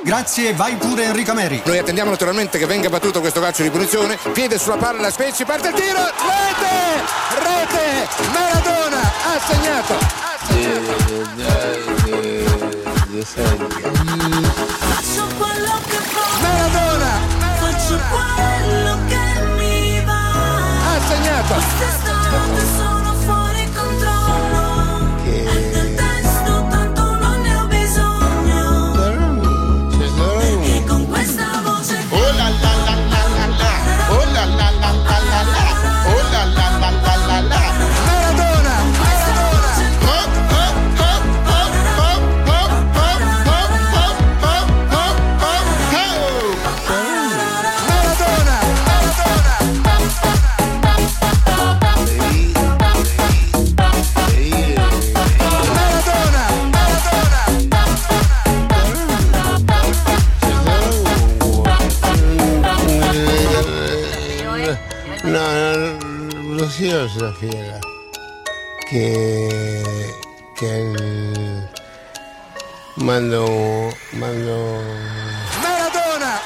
Grazie, 0.05 0.53
vai 0.53 0.75
pure 0.75 1.05
Enrico 1.05 1.33
Meri. 1.33 1.63
Noi 1.65 1.79
attendiamo 1.79 2.11
naturalmente 2.11 2.59
che 2.59 2.67
venga 2.67 2.89
battuto 2.89 3.21
questo 3.21 3.41
calcio 3.41 3.63
di 3.63 3.71
punizione. 3.71 4.19
Piede 4.33 4.59
sulla 4.59 4.77
palla, 4.77 5.09
Spezzi, 5.09 5.45
parte 5.45 5.69
il 5.69 5.73
tiro. 5.73 5.97
Rete! 5.97 7.01
Rete! 7.41 8.07
Maradona 8.31 9.01
ha 9.01 9.39
segnato. 9.47 9.95
Ha 9.95 10.37
segnato. 10.45 10.93
Faccio 14.77 15.25
quello 15.39 15.73
che 15.87 15.97
voglio. 16.13 16.37
Maradona! 16.39 17.11
Faccio 17.57 17.99
quello 18.11 18.99
che 19.07 19.23
mi 19.57 20.03
va. 20.05 20.21
Ha 20.85 21.01
segnato. 21.07 23.04
Che, 68.99 70.15
che 70.55 70.65
il- 70.65 71.69
mando, 73.03 73.93
mando 74.13 74.79
Maradona! 75.62 76.39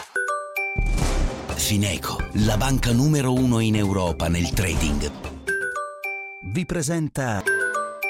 Fineco, 1.53 2.17
la 2.45 2.57
banca 2.57 2.91
numero 2.91 3.33
uno 3.33 3.59
in 3.59 3.75
Europa 3.75 4.29
nel 4.29 4.49
trading. 4.49 5.11
Vi 6.51 6.65
presenta. 6.65 7.43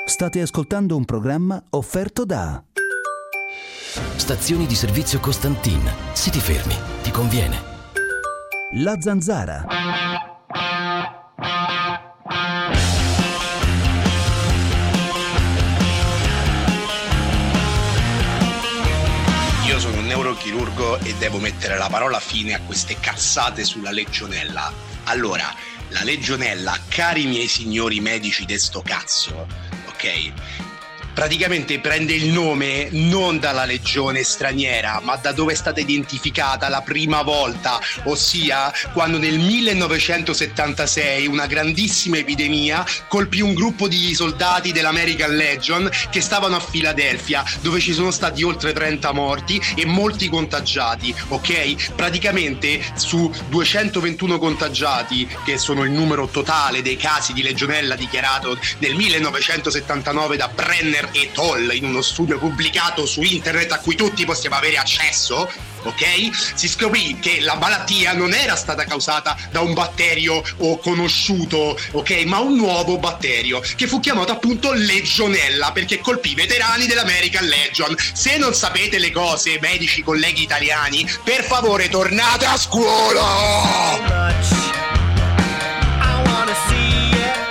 State 0.05 0.39
ascoltando 0.39 0.95
un 0.95 1.03
programma 1.03 1.61
offerto 1.71 2.23
da. 2.23 2.63
Stazioni 4.15 4.67
di 4.67 4.75
servizio 4.75 5.19
Costantin. 5.19 5.81
Se 6.13 6.29
ti 6.31 6.39
fermi, 6.39 6.75
ti 7.03 7.11
conviene. 7.11 7.61
La 8.75 8.95
Zanzara. 9.01 9.65
Neurochirurgo 20.49 20.99
e 20.99 21.13
devo 21.15 21.37
mettere 21.37 21.77
la 21.77 21.87
parola 21.89 22.19
fine 22.19 22.53
a 22.53 22.61
queste 22.61 22.97
cazzate 22.99 23.63
sulla 23.63 23.91
legionella. 23.91 24.71
Allora, 25.05 25.53
la 25.89 26.03
legionella, 26.03 26.77
cari 26.87 27.25
miei 27.25 27.47
signori 27.47 27.99
medici 27.99 28.45
de 28.45 28.57
sto 28.57 28.81
cazzo, 28.81 29.47
ok? 29.87 30.31
Praticamente 31.13 31.79
prende 31.79 32.13
il 32.13 32.27
nome 32.27 32.87
non 32.91 33.39
dalla 33.39 33.65
legione 33.65 34.23
straniera, 34.23 35.01
ma 35.03 35.15
da 35.17 35.31
dove 35.31 35.53
è 35.53 35.55
stata 35.55 35.79
identificata 35.79 36.69
la 36.69 36.81
prima 36.81 37.21
volta, 37.23 37.79
ossia 38.03 38.71
quando 38.93 39.17
nel 39.17 39.37
1976 39.37 41.27
una 41.27 41.45
grandissima 41.45 42.17
epidemia 42.17 42.85
colpì 43.07 43.41
un 43.41 43.53
gruppo 43.53 43.87
di 43.87 44.13
soldati 44.13 44.71
dell'American 44.71 45.35
Legion 45.35 45.89
che 46.09 46.21
stavano 46.21 46.55
a 46.55 46.59
Filadelfia, 46.59 47.43
dove 47.61 47.79
ci 47.79 47.93
sono 47.93 48.11
stati 48.11 48.43
oltre 48.43 48.71
30 48.71 49.11
morti 49.11 49.61
e 49.75 49.85
molti 49.85 50.29
contagiati, 50.29 51.13
ok? 51.27 51.93
Praticamente 51.95 52.81
su 52.95 53.31
221 53.49 54.37
contagiati, 54.37 55.27
che 55.43 55.57
sono 55.57 55.83
il 55.83 55.91
numero 55.91 56.27
totale 56.27 56.81
dei 56.81 56.97
casi 56.97 57.33
di 57.33 57.43
legionella 57.43 57.95
dichiarato 57.95 58.57
nel 58.79 58.95
1979 58.95 60.37
da 60.37 60.47
Brenner 60.47 61.08
e 61.11 61.31
Toll 61.33 61.71
in 61.73 61.85
uno 61.85 62.01
studio 62.01 62.37
pubblicato 62.37 63.05
su 63.05 63.21
internet 63.21 63.71
a 63.71 63.79
cui 63.79 63.95
tutti 63.95 64.25
possiamo 64.25 64.55
avere 64.55 64.77
accesso, 64.77 65.49
ok? 65.83 66.29
Si 66.53 66.67
scoprì 66.67 67.19
che 67.19 67.39
la 67.41 67.55
malattia 67.55 68.13
non 68.13 68.33
era 68.33 68.55
stata 68.55 68.85
causata 68.85 69.37
da 69.51 69.61
un 69.61 69.73
batterio 69.73 70.41
o 70.57 70.77
conosciuto, 70.79 71.77
ok? 71.91 72.23
Ma 72.25 72.39
un 72.39 72.55
nuovo 72.55 72.97
batterio 72.97 73.61
che 73.75 73.87
fu 73.87 73.99
chiamato 73.99 74.31
appunto 74.31 74.73
legionella 74.73 75.71
perché 75.71 75.99
colpì 75.99 76.31
i 76.31 76.35
veterani 76.35 76.85
dell'American 76.85 77.45
Legion. 77.45 77.95
Se 78.13 78.37
non 78.37 78.53
sapete 78.53 78.99
le 78.99 79.11
cose, 79.11 79.59
medici 79.61 80.03
colleghi 80.03 80.43
italiani, 80.43 81.09
per 81.23 81.43
favore 81.43 81.89
tornate 81.89 82.45
a 82.45 82.57
scuola! 82.57 84.37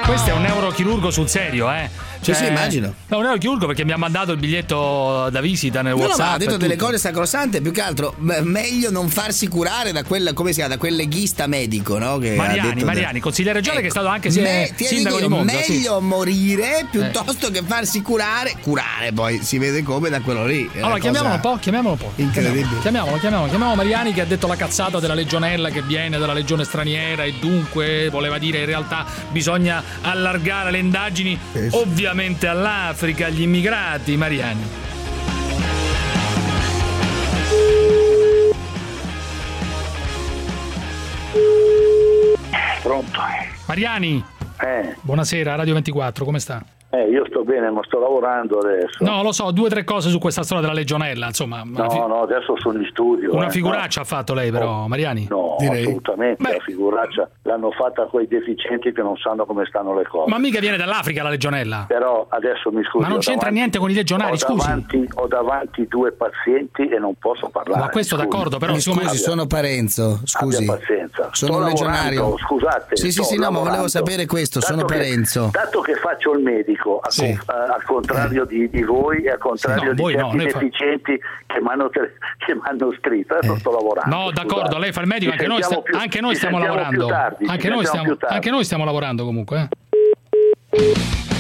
Questo 0.04 0.30
è 0.30 0.32
un 0.32 0.40
neurochirurgo 0.42 1.10
sul 1.10 1.28
serio, 1.28 1.70
eh? 1.70 2.07
Sì, 2.20 2.34
sì, 2.34 2.46
immagino. 2.46 2.92
No, 3.06 3.16
un 3.18 3.22
neurochirurgo 3.22 3.66
perché 3.66 3.84
mi 3.84 3.92
ha 3.92 3.96
mandato 3.96 4.32
il 4.32 4.38
biglietto 4.38 5.28
da 5.30 5.40
visita 5.40 5.82
nel 5.82 5.92
No, 5.94 5.98
no, 6.00 6.04
WhatsApp. 6.06 6.26
ma 6.26 6.32
ha 6.32 6.38
detto 6.38 6.56
delle 6.56 6.76
cose 6.76 6.98
sacrosante, 6.98 7.60
più 7.60 7.70
che 7.72 7.80
altro 7.80 8.14
beh, 8.18 8.40
meglio 8.42 8.90
non 8.90 9.08
farsi 9.08 9.48
curare 9.48 9.92
da 9.92 10.02
quel, 10.04 10.32
come 10.34 10.50
si 10.50 10.56
chiama, 10.56 10.74
da 10.74 10.78
quel 10.78 10.94
leghista 10.96 11.46
medico, 11.46 11.98
no? 11.98 12.18
Che 12.18 12.34
Mariani, 12.34 12.84
Mariani, 12.84 13.20
consigliere 13.20 13.54
regionale 13.58 13.84
Ecco. 13.86 13.92
che 13.92 13.98
è 13.98 14.02
stato 14.02 14.12
anche 14.14 14.40
Me- 14.40 14.72
sindaco 14.76 15.16
dico 15.16 15.28
di 15.28 15.34
Monza. 15.34 15.62
sì. 15.62 15.72
meglio 15.72 16.00
morire 16.00 16.86
piuttosto 16.90 17.50
che 17.50 17.62
farsi 17.64 18.02
curare, 18.02 18.54
curare 18.60 19.12
poi 19.12 19.40
si 19.42 19.58
vede 19.58 19.82
come 19.82 20.08
da 20.10 20.20
quello 20.20 20.44
lì. 20.44 20.68
Allora, 20.80 20.98
chiamiamolo 20.98 21.34
un 21.34 21.40
po', 21.40 21.56
chiamiamolo 21.60 21.92
un 21.94 21.98
po'. 21.98 22.12
Incredibile. 22.22 22.80
Chiamiamolo, 22.80 23.18
chiamiamolo, 23.18 23.48
chiamiamolo 23.48 23.76
Mariani 23.76 24.12
che 24.12 24.20
ha 24.22 24.26
detto 24.26 24.46
la 24.46 24.56
cazzata 24.56 24.98
della 25.00 25.14
legionella 25.14 25.70
che 25.70 25.82
viene 25.82 26.18
dalla 26.18 26.32
legione 26.32 26.64
straniera 26.64 27.22
e 27.24 27.34
dunque 27.40 28.08
voleva 28.10 28.38
dire 28.38 28.58
in 28.58 28.66
realtà 28.66 29.06
bisogna 29.30 29.82
allargare 30.02 30.70
le 30.70 30.78
indagini 30.78 31.38
ovviamente 31.70 32.06
all'Africa, 32.48 33.26
agli 33.26 33.42
immigrati, 33.42 34.16
Mariani. 34.16 34.66
Pronto? 42.82 43.20
Mariani, 43.66 44.24
Eh, 44.60 44.96
buonasera, 45.02 45.54
Radio 45.54 45.74
24, 45.74 46.24
come 46.24 46.40
sta? 46.40 46.64
Eh, 46.90 47.08
io 47.10 47.24
sto 47.28 47.44
bene, 47.44 47.70
ma 47.70 47.80
sto 47.84 47.98
lavorando 47.98 48.58
adesso. 48.58 49.04
No, 49.04 49.22
lo 49.22 49.32
so, 49.32 49.50
due 49.50 49.66
o 49.66 49.68
tre 49.70 49.84
cose 49.84 50.08
su 50.08 50.18
questa 50.18 50.42
storia 50.42 50.62
della 50.62 50.74
legionella, 50.76 51.26
insomma. 51.26 51.62
No, 51.64 51.90
fi- 51.90 51.98
no, 51.98 52.22
adesso 52.22 52.54
sono 52.58 52.78
in 52.78 52.86
studio. 52.90 53.34
Una 53.34 53.46
eh, 53.46 53.50
figuraccia 53.50 54.00
ha 54.00 54.04
fatto 54.04 54.34
lei 54.34 54.50
però, 54.50 54.86
Mariani? 54.86 55.26
No, 55.28 55.56
no 55.60 55.70
assolutamente, 55.72 56.42
la 56.42 56.58
figuraccia 56.64 57.28
l'hanno 57.42 57.70
fatta 57.72 58.04
quei 58.06 58.26
deficienti 58.26 58.92
che 58.92 59.02
non 59.02 59.16
sanno 59.16 59.44
come 59.46 59.64
stanno 59.66 59.94
le 59.94 60.04
cose. 60.06 60.30
Ma 60.30 60.38
mica 60.38 60.60
viene 60.60 60.76
dall'Africa 60.76 61.22
la 61.22 61.28
legionella. 61.30 61.84
Però 61.88 62.26
adesso 62.30 62.70
mi 62.70 62.82
scusi. 62.84 63.02
Ma 63.02 63.08
non 63.08 63.18
c'entra 63.18 63.50
davanti- 63.50 63.54
niente 63.58 63.78
con 63.78 63.90
i 63.90 63.94
legionari, 63.94 64.32
ho 64.32 64.36
scusi. 64.38 64.66
Davanti, 64.66 65.08
ho 65.14 65.26
davanti 65.26 65.86
due 65.88 66.12
pazienti 66.12 66.88
e 66.88 66.98
non 66.98 67.14
posso 67.18 67.48
parlare. 67.48 67.80
Ma 67.80 67.88
questo 67.90 68.16
scusi. 68.16 68.28
d'accordo, 68.28 68.58
però, 68.58 68.72
Mi 68.72 68.80
scusi, 68.80 69.16
sono 69.18 69.46
Parenzo, 69.46 70.20
scusi. 70.24 70.62
Abbia 70.64 70.76
pazienza. 70.78 71.28
Sono 71.32 71.52
Sto 71.54 71.64
legionario. 71.64 72.20
lavorando, 72.20 72.36
Scusate. 72.38 72.96
Sì, 72.96 73.10
sì, 73.12 73.22
sì, 73.24 73.34
no, 73.36 73.42
ma 73.42 73.46
volevo 73.58 73.64
lavorando. 73.64 73.88
sapere 73.88 74.26
questo, 74.26 74.60
sono 74.60 74.78
Dato 74.82 74.88
che- 74.92 74.98
Parenzo. 74.98 75.48
Dato 75.52 75.80
che 75.80 75.94
faccio 75.94 76.32
il 76.32 76.42
medico, 76.42 76.76
al, 77.00 77.10
Sì. 77.12 77.24
eh, 77.26 77.38
al 77.46 77.82
contrario 77.84 78.44
di, 78.44 78.68
di 78.70 78.82
voi 78.82 79.22
e 79.24 79.30
al 79.32 79.38
contrario 79.38 79.80
Sì, 79.80 79.86
no, 79.88 79.92
di 79.94 80.02
voi 80.02 80.14
no, 80.14 80.20
certi 80.30 80.36
lei 80.38 80.50
fa- 80.50 80.58
deficienti 80.58 81.20
che 81.46 81.60
mi 81.60 81.68
hanno 81.68 81.88
m'hanno 82.54 82.92
scritto, 82.98 83.34
adesso 83.34 83.56
sto 83.56 83.70
lavorando. 83.72 84.14
No, 84.16 84.30
d'accordo, 84.30 84.60
scusate. 84.66 84.78
lei 84.78 84.92
fa 84.92 85.00
il 85.00 85.06
medico, 85.06 85.32
anche 85.32 85.46
noi, 85.46 85.62
sta- 85.62 85.80
più- 85.80 85.96
anche 85.98 86.20
noi 86.20 86.34
stiamo 86.34 86.58
lavorando. 86.58 87.06
tardi, 87.06 87.46
anche, 87.46 87.68
noi 87.68 87.84
stiamo, 87.84 88.16
anche 88.28 88.50
noi 88.50 88.64
stiamo 88.64 88.84
lavorando 88.84 89.24
comunque. 89.24 89.68
eh. 90.70 91.37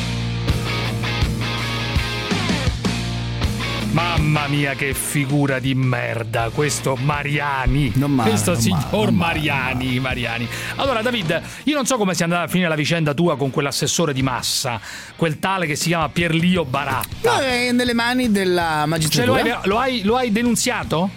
Mamma 3.98 4.46
mia 4.46 4.74
che 4.74 4.94
figura 4.94 5.58
di 5.58 5.74
merda 5.74 6.50
questo 6.54 6.94
Mariani 6.94 7.92
male, 7.96 8.28
questo 8.28 8.52
non 8.52 8.60
signor 8.60 8.80
male, 8.92 9.04
non 9.06 9.14
Mariani 9.16 9.98
Mariani 9.98 10.48
allora 10.76 11.02
David 11.02 11.42
io 11.64 11.74
non 11.74 11.84
so 11.84 11.96
come 11.96 12.14
sia 12.14 12.26
andata 12.26 12.42
a 12.42 12.46
finire 12.46 12.68
la 12.68 12.76
vicenda 12.76 13.12
tua 13.12 13.36
con 13.36 13.50
quell'assessore 13.50 14.12
di 14.12 14.22
massa 14.22 14.80
quel 15.16 15.40
tale 15.40 15.66
che 15.66 15.74
si 15.74 15.88
chiama 15.88 16.08
Pierlio 16.10 16.64
Baratta 16.64 17.08
No, 17.34 17.38
è 17.40 17.72
nelle 17.72 17.92
mani 17.92 18.30
della 18.30 18.62
cioè, 18.62 18.80
lo, 18.82 18.86
magistratura. 18.86 19.40
hai, 19.40 19.58
lo 19.64 19.78
hai- 19.78 20.02
lo 20.04 20.16
hai 20.16 20.30
denunziato? 20.30 21.10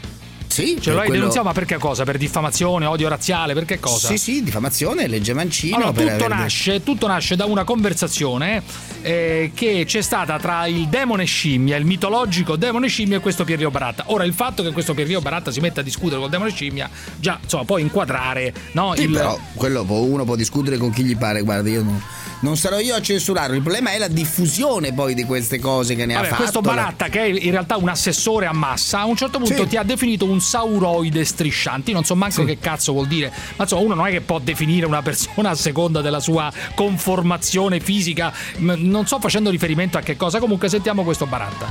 Sì, 0.51 0.77
Cioè, 0.81 0.93
lo 0.93 0.99
hai 0.99 1.05
quello- 1.05 1.13
denunziato 1.19 1.47
ma 1.47 1.53
per 1.53 1.65
che 1.65 1.77
cosa? 1.77 2.03
Per 2.03 2.17
diffamazione, 2.17 2.85
odio 2.85 3.07
razziale, 3.07 3.53
per 3.53 3.65
che 3.65 3.79
cosa? 3.79 4.07
Sì, 4.09 4.17
sì, 4.17 4.43
diffamazione, 4.43 5.07
legge 5.07 5.33
Mancino. 5.33 5.75
Allora, 5.77 5.91
tutto, 5.91 6.03
aver- 6.25 6.27
nasce, 6.29 6.83
tutto 6.83 7.07
nasce 7.07 7.35
da 7.35 7.45
una 7.45 7.63
conversazione 7.63 8.61
eh, 9.01 9.51
che 9.55 9.83
c'è 9.87 10.01
stata 10.01 10.37
tra 10.39 10.65
il 10.67 10.87
demone 10.87 11.23
scimmia, 11.25 11.77
il 11.77 11.85
mitologico 11.85 12.55
demone 12.55 12.87
scimmia 12.87 13.17
e 13.17 13.19
questo 13.19 13.43
Pierrio 13.45 13.71
Baratta. 13.71 14.03
Ora, 14.07 14.23
il 14.25 14.33
fatto 14.33 14.61
che 14.63 14.71
questo 14.71 14.93
Pierrio 14.93 15.21
Baratta 15.21 15.51
si 15.51 15.59
metta 15.61 15.79
a 15.81 15.83
discutere 15.83 16.19
col 16.19 16.29
demone 16.29 16.51
scimmia, 16.51 16.89
già 17.17 17.39
insomma, 17.41 17.63
può 17.63 17.77
inquadrare 17.77 18.53
no, 18.73 18.93
Sì, 18.95 19.03
il. 19.03 19.11
però 19.11 19.39
quello 19.53 19.83
può- 19.85 19.99
uno 19.99 20.25
può 20.25 20.35
discutere 20.35 20.77
con 20.77 20.91
chi 20.91 21.03
gli 21.03 21.15
pare, 21.17 21.41
guarda, 21.43 21.69
io 21.69 21.83
non, 21.83 22.01
non 22.41 22.57
sarò 22.57 22.79
io 22.79 22.95
a 22.95 23.01
censurarlo, 23.01 23.55
il 23.55 23.61
problema 23.61 23.91
è 23.91 23.97
la 23.97 24.07
diffusione 24.07 24.93
poi 24.93 25.13
di 25.13 25.23
queste 25.23 25.59
cose 25.59 25.95
che 25.95 26.05
ne 26.05 26.13
Vabbè, 26.15 26.25
ha 26.25 26.29
fatto. 26.29 26.41
questo 26.41 26.61
Baratta, 26.61 27.07
che 27.07 27.21
è 27.21 27.25
in 27.27 27.51
realtà 27.51 27.77
un 27.77 27.87
assessore 27.89 28.47
a 28.47 28.53
massa, 28.53 28.99
a 28.99 29.05
un 29.05 29.15
certo 29.15 29.37
punto 29.39 29.63
Sì. 29.63 29.67
ti 29.69 29.77
ha 29.77 29.83
definito 29.83 30.25
un 30.25 30.40
sauroide 30.41 31.23
strisciante. 31.23 31.91
Io 31.91 31.95
non 31.95 32.03
so 32.03 32.15
manco 32.15 32.43
che 32.43 32.59
cazzo 32.59 32.91
vuol 32.91 33.07
dire, 33.07 33.31
ma 33.55 33.63
insomma, 33.63 33.83
uno 33.83 33.95
non 33.95 34.07
è 34.07 34.11
che 34.11 34.21
può 34.21 34.39
definire 34.39 34.85
una 34.85 35.01
persona 35.01 35.51
a 35.51 35.55
seconda 35.55 36.01
della 36.01 36.19
sua 36.19 36.51
conformazione 36.75 37.79
fisica. 37.79 38.33
M- 38.57 38.73
Non 38.77 39.05
so 39.07 39.19
facendo 39.19 39.49
riferimento 39.49 39.97
a 39.97 40.01
che 40.01 40.17
cosa. 40.17 40.39
Comunque, 40.39 40.67
sentiamo 40.67 41.03
questo 41.03 41.25
Baratta. 41.25 41.69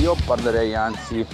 Io 0.00 0.16
parlerei 0.24 0.74
anzi 0.74 1.24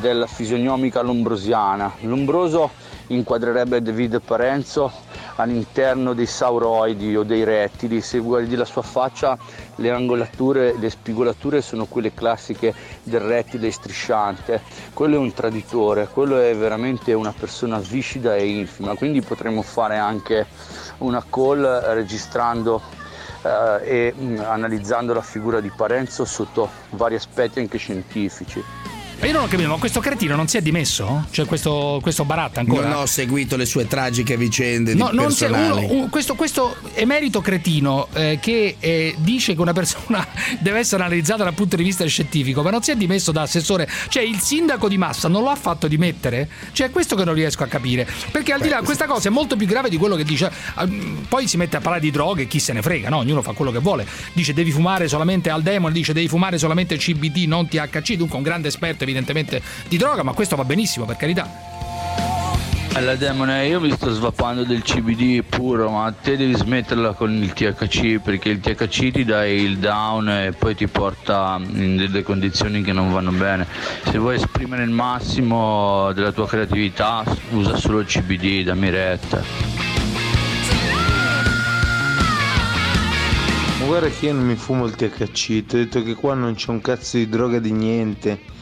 della 0.00 0.26
fisionomica 0.26 1.00
lombrosiana. 1.02 1.92
Lombroso 2.00 2.70
inquadrerebbe 3.08 3.82
David 3.82 4.20
Parenzo 4.24 4.90
all'interno 5.36 6.12
dei 6.14 6.26
sauroidi 6.26 7.16
o 7.16 7.22
dei 7.22 7.44
rettili. 7.44 8.00
Se 8.00 8.18
guardi 8.18 8.54
la 8.56 8.64
sua 8.64 8.82
faccia, 8.82 9.36
le 9.76 9.90
angolature, 9.90 10.76
le 10.78 10.90
spigolature 10.90 11.60
sono 11.60 11.86
quelle 11.86 12.12
classiche 12.12 12.74
del 13.02 13.20
rettile 13.20 13.70
strisciante. 13.70 14.62
Quello 14.92 15.16
è 15.16 15.18
un 15.18 15.32
traditore, 15.32 16.08
quello 16.08 16.38
è 16.40 16.54
veramente 16.54 17.12
una 17.12 17.34
persona 17.36 17.78
viscida 17.78 18.36
e 18.36 18.46
infima. 18.46 18.94
Quindi 18.94 19.20
potremmo 19.20 19.62
fare 19.62 19.98
anche 19.98 20.46
una 20.98 21.24
call 21.28 21.62
registrando 21.94 22.80
eh, 23.42 24.12
e 24.12 24.14
mh, 24.14 24.42
analizzando 24.46 25.12
la 25.12 25.22
figura 25.22 25.60
di 25.60 25.70
Parenzo 25.74 26.24
sotto 26.24 26.68
vari 26.90 27.14
aspetti 27.14 27.58
anche 27.58 27.78
scientifici. 27.78 28.62
Ma 29.20 29.26
io 29.26 29.32
non 29.32 29.42
ho 29.44 29.46
capito, 29.46 29.68
ma 29.70 29.76
questo 29.76 30.00
cretino 30.00 30.36
non 30.36 30.48
si 30.48 30.56
è 30.58 30.60
dimesso? 30.62 31.26
Cioè 31.30 31.46
questo, 31.46 31.98
questo 32.02 32.24
Baratta 32.24 32.60
ancora? 32.60 32.88
Non 32.88 32.98
ho 33.00 33.06
seguito 33.06 33.56
le 33.56 33.64
sue 33.64 33.86
tragiche 33.86 34.36
vicende 34.36 34.92
No, 34.94 35.08
di 35.10 35.16
non 35.16 35.28
c'è 35.32 35.48
personali. 35.48 35.84
uno- 35.86 36.02
un- 36.02 36.08
questo, 36.10 36.34
questo 36.34 36.76
emerito 36.94 37.40
cretino 37.40 38.08
eh, 38.12 38.38
che 38.40 38.76
eh, 38.78 39.14
dice 39.18 39.54
che 39.54 39.60
una 39.60 39.72
persona 39.72 40.26
deve 40.60 40.80
essere 40.80 41.02
analizzata 41.04 41.44
dal 41.44 41.54
punto 41.54 41.76
di 41.76 41.82
vista 41.84 42.04
scientifico, 42.04 42.62
ma 42.62 42.70
non 42.70 42.82
si 42.82 42.90
è 42.90 42.96
dimesso 42.96 43.32
da 43.32 43.42
assessore. 43.42 43.88
Cioè, 44.08 44.22
il 44.22 44.40
sindaco 44.40 44.88
di 44.88 44.98
Massa 44.98 45.28
non 45.28 45.42
lo 45.42 45.48
ha 45.50 45.56
fatto 45.56 45.86
dimettere? 45.88 46.48
Cioè, 46.72 46.88
è 46.88 46.90
questo 46.90 47.16
che 47.16 47.24
non 47.24 47.34
riesco 47.34 47.62
a 47.62 47.66
capire. 47.66 48.06
Perché 48.30 48.52
al 48.52 48.60
di 48.60 48.68
là, 48.68 48.82
questa 48.82 49.06
cosa 49.06 49.28
è 49.28 49.30
molto 49.32 49.56
più 49.56 49.66
grave 49.66 49.88
di 49.88 49.96
quello 49.96 50.16
che 50.16 50.24
dice. 50.24 50.50
Poi 51.28 51.46
si 51.48 51.56
mette 51.56 51.76
a 51.76 51.80
parlare 51.80 52.02
di 52.02 52.10
droghe, 52.10 52.46
chi 52.46 52.58
se 52.58 52.72
ne 52.72 52.82
frega, 52.82 53.08
no? 53.08 53.18
Ognuno 53.18 53.40
fa 53.42 53.52
quello 53.52 53.70
che 53.70 53.78
vuole. 53.78 54.06
Dice 54.32 54.52
devi 54.52 54.70
fumare 54.70 55.08
solamente 55.08 55.48
al 55.50 55.62
demone, 55.62 55.92
dice 55.94 56.12
devi 56.12 56.28
fumare 56.28 56.58
solamente 56.58 56.96
CBD, 56.96 57.44
non 57.46 57.68
THC. 57.68 58.14
Dunque, 58.14 58.36
un 58.36 58.42
grande 58.42 58.68
esperto, 58.68 59.03
evidentemente, 59.04 59.62
di 59.88 59.96
droga, 59.96 60.22
ma 60.22 60.32
questo 60.32 60.56
va 60.56 60.64
benissimo, 60.64 61.04
per 61.04 61.16
carità. 61.16 61.74
Alla 62.96 63.16
demone, 63.16 63.66
io 63.66 63.80
mi 63.80 63.90
sto 63.90 64.12
svappando 64.12 64.62
del 64.62 64.82
CBD 64.82 65.42
puro, 65.42 65.90
ma 65.90 66.12
te 66.12 66.36
devi 66.36 66.54
smetterla 66.54 67.14
con 67.14 67.34
il 67.34 67.52
THC 67.52 68.20
perché 68.20 68.50
il 68.50 68.60
THC 68.60 69.10
ti 69.10 69.24
dà 69.24 69.44
il 69.44 69.78
down 69.78 70.28
e 70.28 70.52
poi 70.52 70.76
ti 70.76 70.86
porta 70.86 71.60
in 71.60 71.96
delle 71.96 72.22
condizioni 72.22 72.82
che 72.82 72.92
non 72.92 73.10
vanno 73.10 73.32
bene. 73.32 73.66
Se 74.04 74.16
vuoi 74.16 74.36
esprimere 74.36 74.84
il 74.84 74.90
massimo 74.90 76.12
della 76.12 76.30
tua 76.30 76.46
creatività, 76.46 77.24
usa 77.50 77.74
solo 77.76 77.98
il 77.98 78.06
CBD, 78.06 78.62
dammi 78.62 78.90
retta. 78.90 79.42
Ma 83.80 83.86
guarda 83.86 84.08
che 84.08 84.26
io 84.26 84.34
non 84.34 84.46
mi 84.46 84.54
fumo 84.54 84.84
il 84.84 84.94
THC, 84.94 85.66
ti 85.66 85.74
ho 85.74 85.78
detto 85.78 86.00
che 86.04 86.14
qua 86.14 86.34
non 86.34 86.54
c'è 86.54 86.70
un 86.70 86.80
cazzo 86.80 87.16
di 87.16 87.28
droga 87.28 87.58
di 87.58 87.72
niente. 87.72 88.52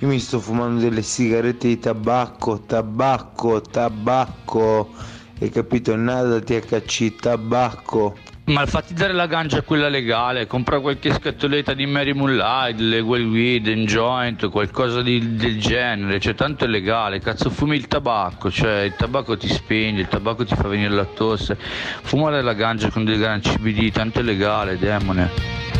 Io 0.00 0.08
mi 0.08 0.18
sto 0.18 0.40
fumando 0.40 0.80
delle 0.80 1.02
sigarette 1.02 1.68
di 1.68 1.78
tabacco, 1.78 2.60
tabacco, 2.60 3.60
tabacco. 3.60 4.94
Hai 5.38 5.50
capito? 5.50 5.94
Nada 5.94 6.40
THC, 6.40 7.16
tabacco. 7.16 8.16
Ma 8.44 8.64
fatti 8.64 8.94
dare 8.94 9.12
la 9.12 9.26
ganja 9.26 9.60
quella 9.60 9.88
legale, 9.88 10.46
compra 10.46 10.80
qualche 10.80 11.12
scatoletta 11.12 11.74
di 11.74 11.84
Mary 11.84 12.14
Moonlight, 12.14 12.80
le 12.80 13.00
Well 13.00 13.30
Weed, 13.30 13.66
un 13.66 13.84
joint, 13.84 14.48
qualcosa 14.48 15.02
di- 15.02 15.36
del 15.36 15.60
genere, 15.60 16.18
cioè 16.18 16.34
tanto 16.34 16.64
è 16.64 16.66
legale, 16.66 17.20
cazzo 17.20 17.50
fumi 17.50 17.76
il 17.76 17.86
tabacco, 17.86 18.50
cioè 18.50 18.80
il 18.80 18.94
tabacco 18.96 19.36
ti 19.36 19.48
spegne, 19.48 20.00
il 20.00 20.08
tabacco 20.08 20.44
ti 20.44 20.54
fa 20.56 20.66
venire 20.66 20.94
la 20.94 21.04
tosse, 21.04 21.56
fumare 21.58 22.42
la 22.42 22.54
ganja 22.54 22.90
con 22.90 23.04
del 23.04 23.18
gran 23.18 23.40
CBD, 23.40 23.92
tanto 23.92 24.20
è 24.20 24.22
legale, 24.22 24.78
demone. 24.78 25.79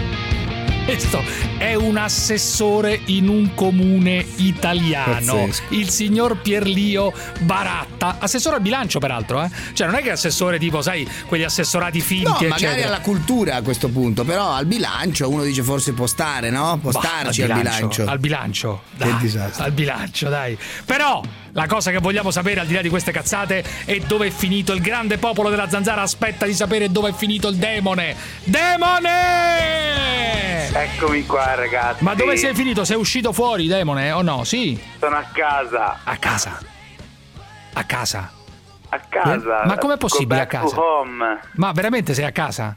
Questo 0.85 1.23
è 1.59 1.75
un 1.75 1.97
assessore 1.97 3.01
in 3.07 3.29
un 3.29 3.55
comune 3.55 4.25
italiano, 4.37 5.35
Pazzesco. 5.47 5.63
il 5.75 5.89
signor 5.89 6.41
Pierlio 6.41 7.13
Baratta, 7.41 8.17
assessore 8.19 8.57
al 8.57 8.63
bilancio 8.63 8.99
peraltro, 8.99 9.41
eh? 9.43 9.51
Cioè 9.73 9.87
non 9.87 9.95
è 9.97 10.03
che 10.03 10.09
è 10.09 10.13
assessore 10.13 10.59
tipo, 10.59 10.83
sai, 10.83 11.09
quegli 11.27 11.45
assessorati 11.45 11.99
No, 11.99 12.05
finti, 12.05 12.47
magari 12.47 12.49
eccetera. 12.65 12.87
alla 12.89 13.01
cultura 13.01 13.55
a 13.57 13.63
questo 13.63 13.89
punto, 13.89 14.25
però 14.25 14.51
al 14.53 14.67
bilancio 14.67 15.29
uno 15.29 15.45
dice 15.45 15.63
forse 15.63 15.93
può 15.93 16.07
stare, 16.09 16.51
no? 16.51 16.79
Può 16.83 16.91
Bah, 16.91 17.01
starci 17.01 17.43
al 17.43 17.53
bilancio. 17.53 18.05
Al 18.07 18.19
bilancio, 18.19 18.83
Che 18.99 19.05
dai, 19.05 19.17
disastro. 19.19 19.65
al 19.65 19.73
bilancio, 19.73 20.29
dai. 20.29 20.59
Però 20.85 21.23
la 21.53 21.67
cosa 21.67 21.91
che 21.91 21.99
vogliamo 21.99 22.31
sapere 22.31 22.61
al 22.61 22.67
di 22.67 22.75
là 22.75 22.83
di 22.83 22.89
queste 22.89 23.13
cazzate 23.13 23.65
è 23.85 23.99
dove 23.99 24.29
è 24.29 24.31
finito 24.31 24.73
il 24.73 24.81
grande 24.81 25.19
popolo 25.19 25.51
della 25.51 25.69
zanzara. 25.69 26.03
Aspetta 26.03 26.47
di 26.47 26.55
sapere 26.55 26.91
dove 26.91 27.11
è 27.11 27.13
finito 27.13 27.49
il 27.49 27.57
demone. 27.57 28.15
Demone! 28.45 29.69
Eccomi 30.73 31.27
qua 31.27 31.55
ragazzi. 31.55 32.05
Ma 32.05 32.15
dove 32.15 32.37
sei 32.37 32.55
finito? 32.55 32.85
Sei 32.85 32.97
uscito 32.97 33.33
fuori, 33.33 33.67
demone? 33.67 34.13
O 34.13 34.23
no? 34.23 34.45
Sì. 34.45 34.81
Sono 34.99 35.17
a 35.17 35.25
casa. 35.33 36.01
A 36.05 36.17
casa. 36.17 36.59
A 37.73 37.85
casa. 37.85 38.33
A 38.91 39.01
casa. 39.09 39.63
Eh? 39.63 39.67
Ma 39.67 39.79
com'è 39.79 39.97
possibile 39.97 40.41
a 40.41 40.47
casa? 40.47 40.77
Ma 41.55 41.73
veramente 41.73 42.15
sei 42.15 42.25
a 42.25 42.33
casa? 42.33 42.77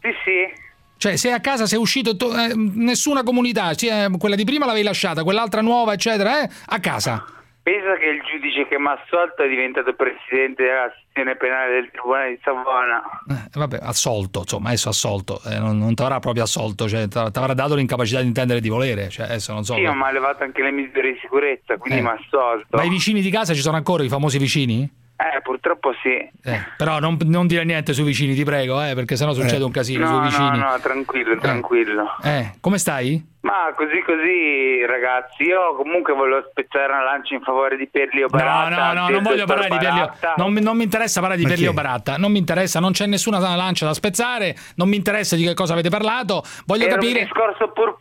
Sì, 0.00 0.08
sì. 0.24 0.64
Cioè, 0.98 1.16
sei 1.16 1.32
a 1.32 1.40
casa, 1.40 1.66
sei 1.66 1.78
uscito, 1.78 2.16
to- 2.16 2.34
eh, 2.34 2.52
nessuna 2.54 3.22
comunità, 3.22 3.74
cioè, 3.74 4.06
quella 4.18 4.34
di 4.34 4.44
prima 4.44 4.64
l'avevi 4.64 4.84
lasciata, 4.84 5.24
quell'altra 5.24 5.60
nuova, 5.60 5.92
eccetera, 5.92 6.42
eh? 6.42 6.48
A 6.66 6.80
casa. 6.80 7.24
Pensa 7.66 7.96
che 7.98 8.06
il 8.06 8.22
giudice 8.22 8.68
che 8.68 8.78
mi 8.78 8.86
ha 8.86 8.92
assolto 8.92 9.42
è 9.42 9.48
diventato 9.48 9.92
presidente 9.94 10.62
della 10.62 10.86
sezione 11.02 11.34
penale 11.34 11.72
del 11.74 11.90
Tribunale 11.90 12.30
di 12.30 12.38
Savona. 12.44 13.02
Eh, 13.26 13.58
vabbè, 13.58 13.78
assolto, 13.82 14.40
insomma, 14.46 14.68
adesso 14.68 14.88
assolto, 14.88 15.40
eh, 15.50 15.58
non, 15.58 15.76
non 15.76 15.92
ti 15.96 16.00
avrà 16.02 16.20
proprio 16.20 16.44
assolto, 16.44 16.86
cioè, 16.88 17.08
ti 17.08 17.18
avrà 17.18 17.54
dato 17.54 17.74
l'incapacità 17.74 18.20
di 18.20 18.28
intendere 18.28 18.60
e 18.60 18.62
di 18.62 18.68
volere, 18.68 19.08
cioè, 19.08 19.24
adesso 19.26 19.52
non 19.52 19.64
so. 19.64 19.74
Sì, 19.74 19.82
ma 19.82 19.94
mi 19.94 20.02
ha 20.04 20.12
levato 20.12 20.44
anche 20.44 20.62
le 20.62 20.70
misure 20.70 21.14
di 21.14 21.18
sicurezza, 21.20 21.76
quindi 21.76 21.98
Eh. 21.98 22.02
mi 22.02 22.08
ha 22.08 22.12
assolto. 22.24 22.76
Ma 22.76 22.84
i 22.84 22.88
vicini 22.88 23.20
di 23.20 23.30
casa 23.30 23.52
ci 23.52 23.60
sono 23.62 23.76
ancora, 23.76 24.04
i 24.04 24.08
famosi 24.08 24.38
vicini? 24.38 24.88
Eh, 25.18 25.40
purtroppo 25.42 25.92
sì. 26.02 26.10
Eh, 26.10 26.60
però 26.76 27.00
non, 27.00 27.16
non 27.24 27.46
dire 27.48 27.64
niente 27.64 27.94
sui 27.94 28.04
vicini, 28.04 28.34
ti 28.34 28.44
prego, 28.44 28.80
eh, 28.80 28.94
perché 28.94 29.16
sennò 29.16 29.32
succede 29.32 29.64
un 29.64 29.70
casino 29.72 30.04
No, 30.04 30.06
sui 30.08 30.16
no, 30.18 30.22
vicini. 30.28 30.58
no, 30.58 30.78
tranquillo, 30.80 31.36
tranquillo. 31.38 32.16
Eh, 32.22 32.52
come 32.60 32.76
stai? 32.78 33.34
Ma 33.46 33.72
così 33.76 34.02
così, 34.02 34.84
ragazzi, 34.86 35.44
io 35.44 35.76
comunque 35.76 36.14
volevo 36.14 36.44
spezzare 36.50 36.90
una 36.92 37.04
lancia 37.04 37.34
in 37.34 37.42
favore 37.42 37.76
di 37.76 37.86
Perlio 37.86 38.26
No, 38.28 38.36
Baratta. 38.36 38.92
no, 38.92 39.00
no, 39.00 39.06
del 39.06 39.14
non 39.14 39.22
voglio 39.22 39.46
parlare 39.46 39.68
di 39.70 39.76
Perlio. 39.78 40.04
Baratta. 40.06 40.34
Non, 40.36 40.52
mi- 40.52 40.60
non 40.60 40.76
mi 40.76 40.82
interessa 40.82 41.20
parlare 41.20 41.40
di 41.40 41.46
Perlio? 41.46 41.72
Baratta. 41.72 42.16
Non 42.16 42.32
mi 42.32 42.38
interessa, 42.38 42.80
non 42.80 42.90
c'è 42.90 43.06
nessuna 43.06 43.38
lancia 43.38 43.86
da 43.86 43.94
spezzare. 43.94 44.56
Non 44.74 44.88
mi 44.88 44.96
interessa 44.96 45.36
di 45.36 45.44
che 45.44 45.54
cosa 45.54 45.74
avete 45.74 45.90
parlato. 45.90 46.42
Voglio 46.64 46.86
era 46.86 46.94
capire. 46.94 47.20
un 47.20 47.24
discorso 47.24 47.70
pur 47.70 47.94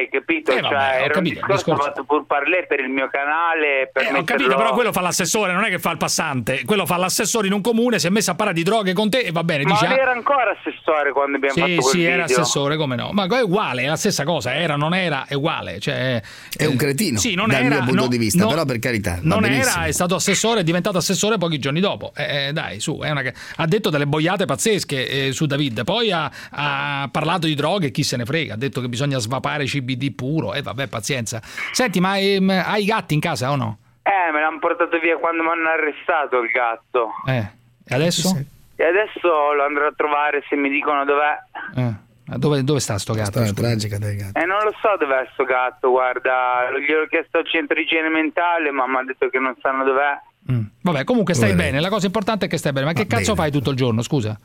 hai 0.00 0.08
capito? 0.08 0.50
Eh, 0.50 0.60
vabbè, 0.60 0.74
cioè, 0.74 0.82
ho 0.82 0.94
era 0.94 1.04
un 1.04 1.10
capito, 1.10 1.20
il 1.20 1.46
discorso, 1.46 1.54
discorso- 1.54 1.82
fatto 1.84 2.04
pur 2.04 2.26
parler 2.26 2.66
per 2.66 2.80
il 2.80 2.88
mio 2.88 3.08
canale. 3.08 3.90
Per 3.92 4.02
Eh, 4.02 4.18
ho 4.18 4.24
capito, 4.24 4.56
però 4.56 4.72
quello 4.72 4.92
fa 4.92 5.00
l'assessore, 5.02 5.52
non 5.52 5.64
è 5.64 5.68
che 5.68 5.78
fa 5.78 5.92
il 5.92 5.98
passante. 5.98 6.64
Quello 6.64 6.84
fa 6.84 6.96
l'assessore 6.96 7.46
in 7.46 7.52
un 7.52 7.60
comune, 7.60 8.00
si 8.00 8.06
è 8.08 8.10
messo 8.10 8.32
a 8.32 8.34
parlare 8.34 8.56
di 8.56 8.64
droghe 8.64 8.92
con 8.92 9.08
te 9.08 9.20
e 9.20 9.30
va 9.30 9.44
bene. 9.44 9.62
Ma 9.64 9.70
dice, 9.70 9.86
ah, 9.86 9.94
era 9.94 10.10
ancora 10.10 10.50
assessore 10.58 11.12
quando 11.12 11.36
abbiamo 11.36 11.54
sì, 11.54 11.60
fatto 11.60 11.74
quel 11.74 11.84
sì, 11.84 11.96
video. 11.98 12.12
era 12.12 12.24
assessore, 12.24 12.76
come 12.76 12.96
no? 12.96 13.10
Ma 13.12 13.26
è 13.26 13.42
uguale, 13.42 13.82
è 13.82 13.86
la 13.86 13.96
stessa 13.96 14.24
cosa. 14.24 14.54
Era, 14.54 14.76
non 14.80 14.94
era, 14.94 15.24
uguale. 15.30 15.78
Cioè, 15.78 16.20
È 16.56 16.64
un 16.64 16.76
cretino, 16.76 17.18
Sì, 17.18 17.34
non 17.34 17.48
dal 17.48 17.62
era, 17.64 17.76
mio 17.76 17.84
punto 17.84 18.02
no, 18.02 18.08
di 18.08 18.18
vista, 18.18 18.42
no, 18.42 18.48
però 18.50 18.64
per 18.64 18.78
carità. 18.78 19.18
Non 19.22 19.40
benissimo. 19.40 19.76
era, 19.76 19.84
è 19.86 19.92
stato 19.92 20.14
assessore, 20.16 20.60
è 20.60 20.64
diventato 20.64 20.98
assessore 20.98 21.38
pochi 21.38 21.58
giorni 21.58 21.80
dopo. 21.80 22.12
Eh, 22.16 22.48
eh, 22.48 22.52
dai, 22.52 22.80
su, 22.80 22.98
è 22.98 23.10
una 23.10 23.22
che- 23.22 23.34
ha 23.56 23.66
detto 23.66 23.90
delle 23.90 24.06
boiate 24.06 24.46
pazzesche 24.46 25.26
eh, 25.26 25.32
su 25.32 25.46
David. 25.46 25.84
Poi 25.84 26.10
ha, 26.10 26.30
ha 26.50 27.08
parlato 27.12 27.46
di 27.46 27.54
droghe, 27.54 27.90
chi 27.90 28.02
se 28.02 28.16
ne 28.16 28.24
frega. 28.24 28.54
Ha 28.54 28.56
detto 28.56 28.80
che 28.80 28.88
bisogna 28.88 29.18
svapare 29.18 29.64
CBD 29.64 30.12
puro. 30.14 30.54
E 30.54 30.62
vabbè, 30.62 30.88
pazienza. 30.88 31.40
Senti, 31.72 32.00
ma 32.00 32.18
ehm, 32.18 32.48
hai 32.50 32.82
i 32.82 32.86
gatti 32.86 33.14
in 33.14 33.20
casa 33.20 33.50
o 33.50 33.56
no? 33.56 33.78
Eh, 34.02 34.32
me 34.32 34.40
l'hanno 34.40 34.58
portato 34.58 34.98
via 34.98 35.16
quando 35.18 35.42
mi 35.42 35.50
hanno 35.50 35.68
arrestato 35.68 36.38
il 36.40 36.50
gatto. 36.50 37.10
Eh, 37.26 37.46
e 37.86 37.94
adesso? 37.94 38.34
E 38.76 38.84
adesso 38.84 39.52
lo 39.52 39.62
andrò 39.64 39.86
a 39.86 39.92
trovare 39.94 40.42
se 40.48 40.56
mi 40.56 40.70
dicono 40.70 41.04
dov'è. 41.04 41.36
Eh, 41.76 41.94
dove, 42.36 42.62
dove 42.64 42.80
sta 42.80 42.98
sto 42.98 43.12
gatto? 43.14 43.44
Storia 43.44 43.52
tragica 43.52 43.98
del 43.98 44.16
gatto. 44.16 44.38
E 44.38 44.44
non 44.44 44.58
lo 44.64 44.72
so 44.80 44.96
dov'è 44.98 45.28
sto 45.32 45.44
gatto, 45.44 45.90
guarda. 45.90 46.68
Gliel'ho 46.86 47.06
chiesto 47.06 47.38
al 47.38 47.46
centro 47.48 47.74
di 47.76 47.82
igiene 47.82 48.08
mentale, 48.08 48.70
ma 48.70 48.86
mi 48.86 48.96
ha 48.96 49.04
detto 49.04 49.28
che 49.28 49.38
non 49.38 49.54
sanno 49.60 49.84
dov'è. 49.84 50.18
Vabbè, 50.82 51.04
comunque 51.04 51.34
stai 51.34 51.50
Poveretto. 51.50 51.70
bene. 51.72 51.82
La 51.82 51.90
cosa 51.90 52.06
importante 52.06 52.46
è 52.46 52.48
che 52.48 52.56
stai 52.56 52.72
bene. 52.72 52.86
Ma 52.86 52.92
che 52.92 53.04
Va 53.06 53.16
cazzo 53.16 53.34
bene. 53.34 53.36
fai 53.36 53.50
tutto 53.50 53.70
il 53.70 53.76
giorno? 53.76 54.02
Scusa. 54.02 54.38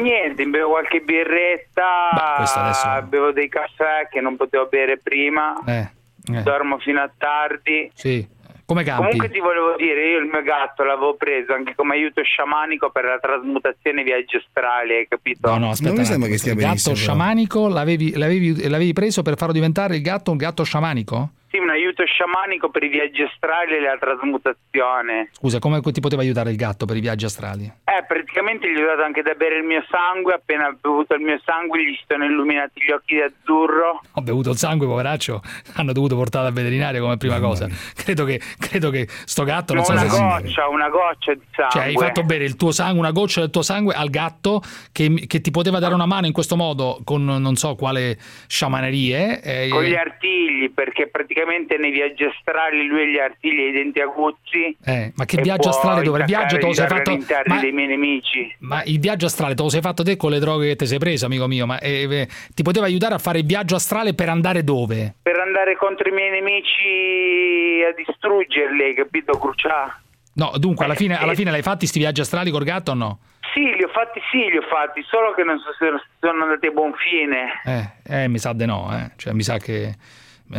Niente, 0.00 0.44
bevo 0.46 0.70
qualche 0.70 1.00
birretta, 1.00 2.10
adesso- 2.10 3.06
bevo 3.08 3.30
dei 3.32 3.48
caffè 3.48 4.08
che 4.10 4.20
non 4.20 4.36
potevo 4.36 4.66
bere 4.66 4.98
prima, 4.98 5.54
Eh, 5.66 5.88
eh, 6.34 6.42
dormo 6.42 6.78
fino 6.78 7.00
a 7.00 7.10
tardi. 7.16 7.90
sì. 7.94 8.26
Come 8.70 8.84
campi? 8.84 9.02
Comunque 9.02 9.30
ti 9.30 9.40
volevo 9.40 9.74
dire, 9.76 10.10
io 10.10 10.18
il 10.20 10.26
mio 10.30 10.42
gatto 10.42 10.84
l'avevo 10.84 11.16
preso 11.16 11.52
anche 11.54 11.74
come 11.74 11.96
aiuto 11.96 12.22
sciamanico 12.22 12.88
per 12.90 13.02
la 13.02 13.18
trasmutazione 13.18 14.04
viaggi 14.04 14.36
astrali, 14.36 14.94
hai 14.94 15.08
capito? 15.08 15.50
No, 15.50 15.58
no, 15.58 15.70
aspetta. 15.70 15.88
Non 15.88 15.98
mi 15.98 16.04
un 16.04 16.06
sembra 16.06 16.28
che 16.28 16.38
stia 16.38 16.52
il 16.52 16.58
gatto 16.58 16.68
benissimo, 16.68 16.94
però. 16.94 17.06
sciamanico 17.06 17.68
l'avevi, 17.68 18.12
l'avevi- 18.14 18.68
l'avevi 18.68 18.92
preso 18.92 19.22
per 19.22 19.36
farlo 19.36 19.54
diventare 19.54 19.96
il 19.96 20.02
gatto 20.02 20.30
un 20.30 20.36
gatto 20.36 20.62
sciamanico? 20.62 21.30
Sì, 21.50 21.58
un 21.58 21.68
aiuto 21.70 22.04
sciamanico 22.04 22.70
per 22.70 22.84
i 22.84 22.88
viaggi 22.88 23.22
astrali 23.22 23.74
e 23.74 23.80
la 23.80 23.98
trasmutazione. 23.98 25.30
Scusa, 25.32 25.58
come 25.58 25.80
ti 25.80 26.00
poteva 26.00 26.22
aiutare 26.22 26.50
il 26.50 26.56
gatto 26.56 26.86
per 26.86 26.96
i 26.96 27.00
viaggi 27.00 27.24
astrali? 27.24 27.64
Eh, 27.64 28.04
praticamente 28.06 28.70
gli 28.70 28.80
ho 28.80 28.86
dato 28.86 29.02
anche 29.02 29.22
da 29.22 29.34
bere 29.34 29.58
il 29.58 29.64
mio 29.64 29.84
sangue, 29.90 30.34
appena 30.34 30.66
ha 30.68 30.76
bevuto 30.80 31.14
il 31.14 31.22
mio 31.22 31.40
sangue 31.44 31.82
gli 31.82 31.98
sono 32.06 32.24
illuminati 32.24 32.80
gli 32.82 32.92
occhi 32.92 33.14
di 33.16 33.22
azzurro. 33.22 34.00
Ho 34.12 34.20
bevuto 34.22 34.50
il 34.50 34.56
sangue, 34.56 34.86
poveraccio. 34.86 35.42
Hanno 35.74 35.92
dovuto 35.92 36.14
portarlo 36.14 36.46
al 36.46 36.54
veterinario 36.54 37.00
come 37.02 37.16
prima 37.16 37.40
cosa. 37.40 37.66
Credo 38.00 38.24
che, 38.24 38.40
credo 38.58 38.90
che 38.90 39.08
sto 39.08 39.42
gatto 39.42 39.74
non 39.74 39.82
Ma 39.82 39.88
so 39.88 39.92
una 39.92 40.08
se 40.08 40.18
goccia, 40.18 40.68
una 40.68 40.88
goccia 40.88 41.34
di 41.34 41.42
sangue. 41.50 41.70
Cioè, 41.72 41.82
hai 41.82 41.94
fatto 41.94 42.22
bere 42.22 42.44
il 42.44 42.54
tuo 42.54 42.70
sangue, 42.70 42.98
una 43.00 43.10
goccia 43.10 43.40
del 43.40 43.50
tuo 43.50 43.62
sangue 43.62 43.94
al 43.94 44.08
gatto 44.10 44.62
che, 44.92 45.12
che 45.26 45.40
ti 45.40 45.50
poteva 45.50 45.80
dare 45.80 45.94
una 45.94 46.06
mano 46.06 46.26
in 46.26 46.32
questo 46.32 46.54
modo 46.54 47.00
con 47.04 47.24
non 47.24 47.56
so 47.56 47.74
quale 47.74 48.16
sciamanerie. 48.46 49.42
eh, 49.42 49.68
Con 49.68 49.82
gli 49.82 49.94
artigli, 49.94 50.70
perché 50.70 51.08
praticamente 51.08 51.38
solamente 51.40 51.76
nei 51.78 51.90
viaggi 51.90 52.24
astrali 52.24 52.86
lui 52.86 53.02
ha 53.02 53.06
gli 53.06 53.18
artigli 53.18 53.60
e 53.60 53.68
i 53.68 53.72
denti 53.72 54.00
aguzzi. 54.00 54.76
Eh, 54.84 55.12
ma 55.16 55.24
che 55.24 55.38
e 55.38 55.42
viaggio 55.42 55.70
astrale 55.70 56.02
dove 56.02 56.18
il 56.18 56.24
viaggio 56.24 56.58
te 56.58 56.66
lo 56.66 56.72
sei 56.72 56.86
fatto 56.86 57.18
ma, 57.46 57.60
dei 57.60 57.72
miei 57.72 57.88
nemici. 57.88 58.56
ma 58.60 58.82
il 58.84 58.98
viaggio 59.00 59.26
astrale 59.26 59.54
te 59.54 59.62
lo 59.62 59.68
sei 59.68 59.80
fatto 59.80 60.02
te 60.02 60.16
con 60.16 60.30
le 60.30 60.38
droghe 60.38 60.68
che 60.68 60.76
ti 60.76 60.86
sei 60.86 60.98
preso, 60.98 61.26
amico 61.26 61.46
mio, 61.46 61.66
ma 61.66 61.78
eh, 61.78 62.06
eh, 62.10 62.28
ti 62.54 62.62
poteva 62.62 62.86
aiutare 62.86 63.14
a 63.14 63.18
fare 63.18 63.38
il 63.38 63.46
viaggio 63.46 63.76
astrale 63.76 64.14
per 64.14 64.28
andare 64.28 64.62
dove? 64.62 65.14
Per 65.22 65.38
andare 65.38 65.76
contro 65.76 66.08
i 66.08 66.12
miei 66.12 66.30
nemici 66.30 67.82
a 67.88 67.94
distruggerli, 67.94 68.94
capito, 68.94 69.38
Crucià? 69.38 70.00
No, 70.34 70.52
dunque 70.56 70.84
alla 70.84 70.94
fine, 70.94 71.18
alla 71.18 71.34
fine 71.34 71.50
l'hai 71.50 71.62
fatti 71.62 71.86
sti 71.86 71.98
viaggi 71.98 72.20
astrali 72.20 72.50
col 72.50 72.64
gatto 72.64 72.92
o 72.92 72.94
no? 72.94 73.18
Sì, 73.52 73.62
li 73.62 73.82
ho 73.82 73.88
fatti, 73.88 74.20
sì, 74.30 74.48
li 74.48 74.56
ho 74.56 74.62
fatti, 74.62 75.02
solo 75.02 75.34
che 75.34 75.42
non 75.42 75.58
so 75.58 75.72
se 75.76 75.90
sono 76.20 76.44
andati 76.44 76.66
a 76.66 76.70
buon 76.70 76.92
fine. 76.94 77.60
Eh, 77.64 78.22
eh, 78.22 78.28
mi 78.28 78.38
sa 78.38 78.52
di 78.52 78.64
no, 78.64 78.88
eh. 78.92 79.10
Cioè, 79.16 79.32
mi 79.32 79.42
sa 79.42 79.58
che 79.58 79.94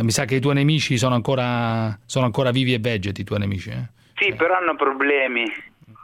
mi 0.00 0.10
sa 0.10 0.24
che 0.24 0.36
i 0.36 0.40
tuoi 0.40 0.54
nemici 0.54 0.96
sono 0.96 1.14
ancora 1.14 1.98
sono 2.06 2.24
ancora 2.24 2.50
vivi 2.50 2.72
e 2.72 2.78
vegeti 2.78 3.20
i 3.20 3.24
tuoi 3.24 3.40
nemici, 3.40 3.70
eh. 3.70 3.88
Sì, 4.14 4.32
però 4.34 4.54
hanno 4.54 4.76
problemi. 4.76 5.44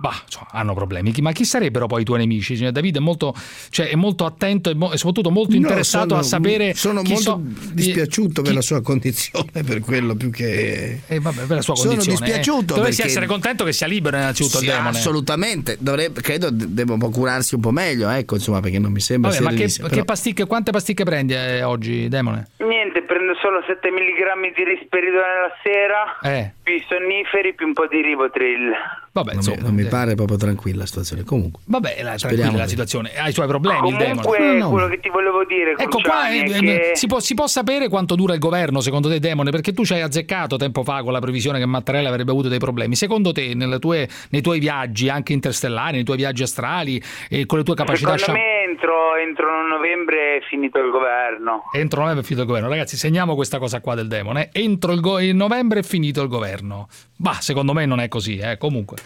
Bah, 0.01 0.15
insomma, 0.25 0.47
hanno 0.53 0.75
problemi. 0.75 1.11
Chi- 1.11 1.23
Ma 1.23 1.33
chi 1.33 1.45
sarebbero 1.45 1.87
poi 1.87 2.03
i 2.03 2.05
tuoi 2.05 2.19
nemici? 2.19 2.57
Cioè, 2.57 2.71
Davide 2.71 2.99
è 2.99 3.03
molto, 3.03 3.35
cioè, 3.71 3.89
è 3.89 3.97
molto 3.97 4.25
attento 4.27 4.71
e, 4.71 4.75
mo- 4.75 4.93
e 4.93 4.97
soprattutto 4.97 5.31
molto 5.31 5.51
No, 5.51 5.57
interessato 5.57 6.09
sono- 6.11 6.21
a 6.21 6.23
sapere 6.23 6.73
Sono 6.75 7.03
chi 7.03 7.13
molto 7.15 7.31
so- 7.31 7.41
dispiaciuto 7.73 8.43
per 8.43 8.55
la 8.55 8.61
sua 8.61 8.81
condizione, 8.81 9.65
per 9.67 9.81
quello 9.81 10.15
più 10.15 10.31
che. 10.31 11.01
Eh, 11.07 11.19
vabbè, 11.19 11.43
per 11.47 11.57
la 11.57 11.63
sua 11.63 11.75
sono 11.75 11.89
condizione. 11.91 12.19
eh. 12.19 12.23
dispiaciuto. 12.25 12.75
Dovresti 12.75 12.97
perché- 12.97 13.11
essere 13.11 13.27
contento 13.27 13.65
che 13.65 13.73
sia 13.73 13.87
libero 13.89 14.17
innanzitutto 14.19 14.59
Sì, 14.59 14.65
il 14.67 14.71
demone. 14.71 14.89
assolutamente. 14.91 15.77
Dovrebbe, 15.81 16.21
credo 16.21 16.51
de- 16.51 16.73
debba 16.73 16.93
un 16.93 16.99
po' 17.01 17.11
curarsi 17.11 17.57
un 17.57 17.61
po' 17.61 17.71
meglio, 17.73 18.09
ecco, 18.09 18.37
insomma, 18.37 18.61
perché 18.61 18.79
non 18.79 18.93
mi 18.93 19.01
sembra 19.01 19.31
Vabbè, 19.31 19.43
ma 19.43 19.49
che, 19.51 19.55
serenissimo, 19.57 19.87
che 19.89 19.93
però- 19.95 20.05
pasticche, 20.07 20.47
quante 20.47 20.71
pasticche 20.71 21.03
prendi 21.05 21.35
eh, 21.35 21.63
oggi, 21.65 22.07
demone? 22.09 22.49
Niente, 22.59 23.03
prendo 23.03 23.35
solo 23.43 23.63
7 23.67 23.91
mg 23.91 24.55
di 24.55 24.65
risperidone 24.65 25.35
la 25.43 25.53
sera, 25.63 26.19
Eh, 26.23 26.53
più 26.63 26.75
i 26.75 26.85
sonniferi, 26.89 27.55
più 27.55 27.67
un 27.67 27.73
po' 27.73 27.87
di 27.89 28.01
ribotril. 28.01 28.71
vabbè, 29.13 29.33
non, 29.35 29.43
mi, 29.43 29.51
insomma. 29.51 29.67
non 29.67 29.75
mi 29.75 29.83
eh, 29.83 29.88
pare 29.89 30.15
proprio 30.15 30.37
tranquilla 30.37 30.79
la 30.81 30.87
situazione. 30.87 31.25
Comunque, 31.25 31.63
Vabbè, 31.67 32.03
la, 32.03 32.17
Speriamo 32.19 32.19
tranquilla 32.19 32.53
la 32.59 32.63
che- 32.65 32.69
situazione. 32.69 33.11
Ha 33.17 33.29
i 33.29 33.33
suoi 33.33 33.47
problemi 33.47 33.89
il 33.91 33.97
demone. 33.97 34.23
Comunque, 34.23 34.53
No, 34.59 34.65
no. 34.65 34.71
quello 34.71 34.89
che 34.89 35.01
ti 35.01 35.09
volevo 35.09 35.45
dire, 35.45 35.75
Ecco 35.77 36.01
qua 36.01 36.31
eh, 36.31 36.43
è 36.45 36.61
che... 36.61 36.91
si, 36.95 37.07
può, 37.07 37.21
si 37.21 37.35
può 37.35 37.47
sapere 37.47 37.89
quanto 37.89 38.15
dura 38.15 38.33
il 38.35 38.39
governo 38.41 38.81
secondo 38.81 39.09
te 39.09 39.19
demone 39.19 39.51
perché 39.51 39.73
tu 39.73 39.85
ci 39.85 39.93
hai 39.95 40.01
azzeccato 40.03 40.57
tempo 40.57 40.83
fa 40.85 41.03
con 41.03 41.13
la 41.13 41.21
previsione 41.21 41.59
che 41.59 41.67
Mattarella 41.67 42.09
avrebbe 42.09 42.31
avuto 42.31 42.49
dei 42.49 42.59
problemi 42.59 42.95
secondo 42.97 43.33
te 43.33 43.55
nelle 43.55 43.79
tue- 43.79 44.09
nei 44.31 44.41
tuoi 44.41 44.59
viaggi 44.59 45.09
anche 45.09 45.33
interstellari 45.33 45.95
nei 45.97 46.05
tuoi 46.05 46.17
viaggi 46.17 46.43
astrali 46.43 47.03
e 47.29 47.47
con 47.47 47.59
le 47.59 47.65
tue 47.65 47.75
capacità 47.75 48.17
Secondo 48.17 48.41
me 48.41 48.63
entro, 48.69 49.17
entro 49.17 49.67
novembre 49.69 50.37
è 50.39 50.41
finito 50.49 50.79
il 50.79 50.91
governo. 50.91 51.65
entro 51.73 52.01
novembre 52.01 52.23
è 52.23 52.27
finito 52.27 52.43
il 52.43 52.49
governo 52.49 52.69
ragazzi 52.69 52.97
segniamo 52.97 53.35
questa 53.35 53.59
cosa 53.59 53.81
qua 53.81 53.95
del 53.95 54.09
demone 54.09 54.49
entro 54.53 54.93
il, 54.93 55.01
go- 55.01 55.21
il 55.21 55.35
novembre 55.37 55.81
è 55.81 55.83
finito 55.83 56.23
il 56.23 56.29
governo 56.29 56.89
bah 57.17 57.39
secondo 57.41 57.73
me 57.73 57.87
non 57.87 58.01
è 58.01 58.09
così 58.09 58.37
eh, 58.39 58.57
comunque 58.59 58.97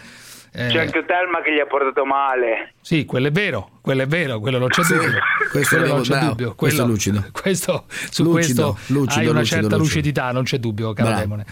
Eh, 0.55 0.67
C'è 0.67 0.79
anche 0.81 1.03
Telma 1.05 1.41
che 1.41 1.51
gli 1.53 1.59
ha 1.59 1.65
portato 1.65 2.05
male. 2.05 2.73
sì, 2.81 3.05
quello 3.05 3.27
è 3.27 3.31
vero, 3.31 3.69
quello 3.81 4.03
è 4.03 4.07
vero, 4.07 4.39
quello 4.39 4.59
non 4.59 4.67
c'è 4.69 4.83
dubbio. 4.83 5.19
questo 5.49 5.77
Quello 5.77 5.93
non 5.93 6.01
c'è 6.03 6.09
bravo, 6.09 6.27
dubbio. 6.29 6.53
questo 6.55 6.81
è 6.81 6.85
Quello- 6.85 6.93
lucido. 6.93 7.25
Questo, 7.33 7.85
su 7.89 8.23
Lucido, 8.23 8.31
questo 8.73 8.77
lucido, 8.93 9.19
hai 9.19 9.27
una 9.27 9.39
lucido, 9.39 9.61
certa 9.61 9.75
lucidità, 9.77 10.31
non 10.31 10.43
c'è 10.43 10.57
dubbio, 10.59 10.93
caro. 10.93 11.15
Demone. 11.15 11.45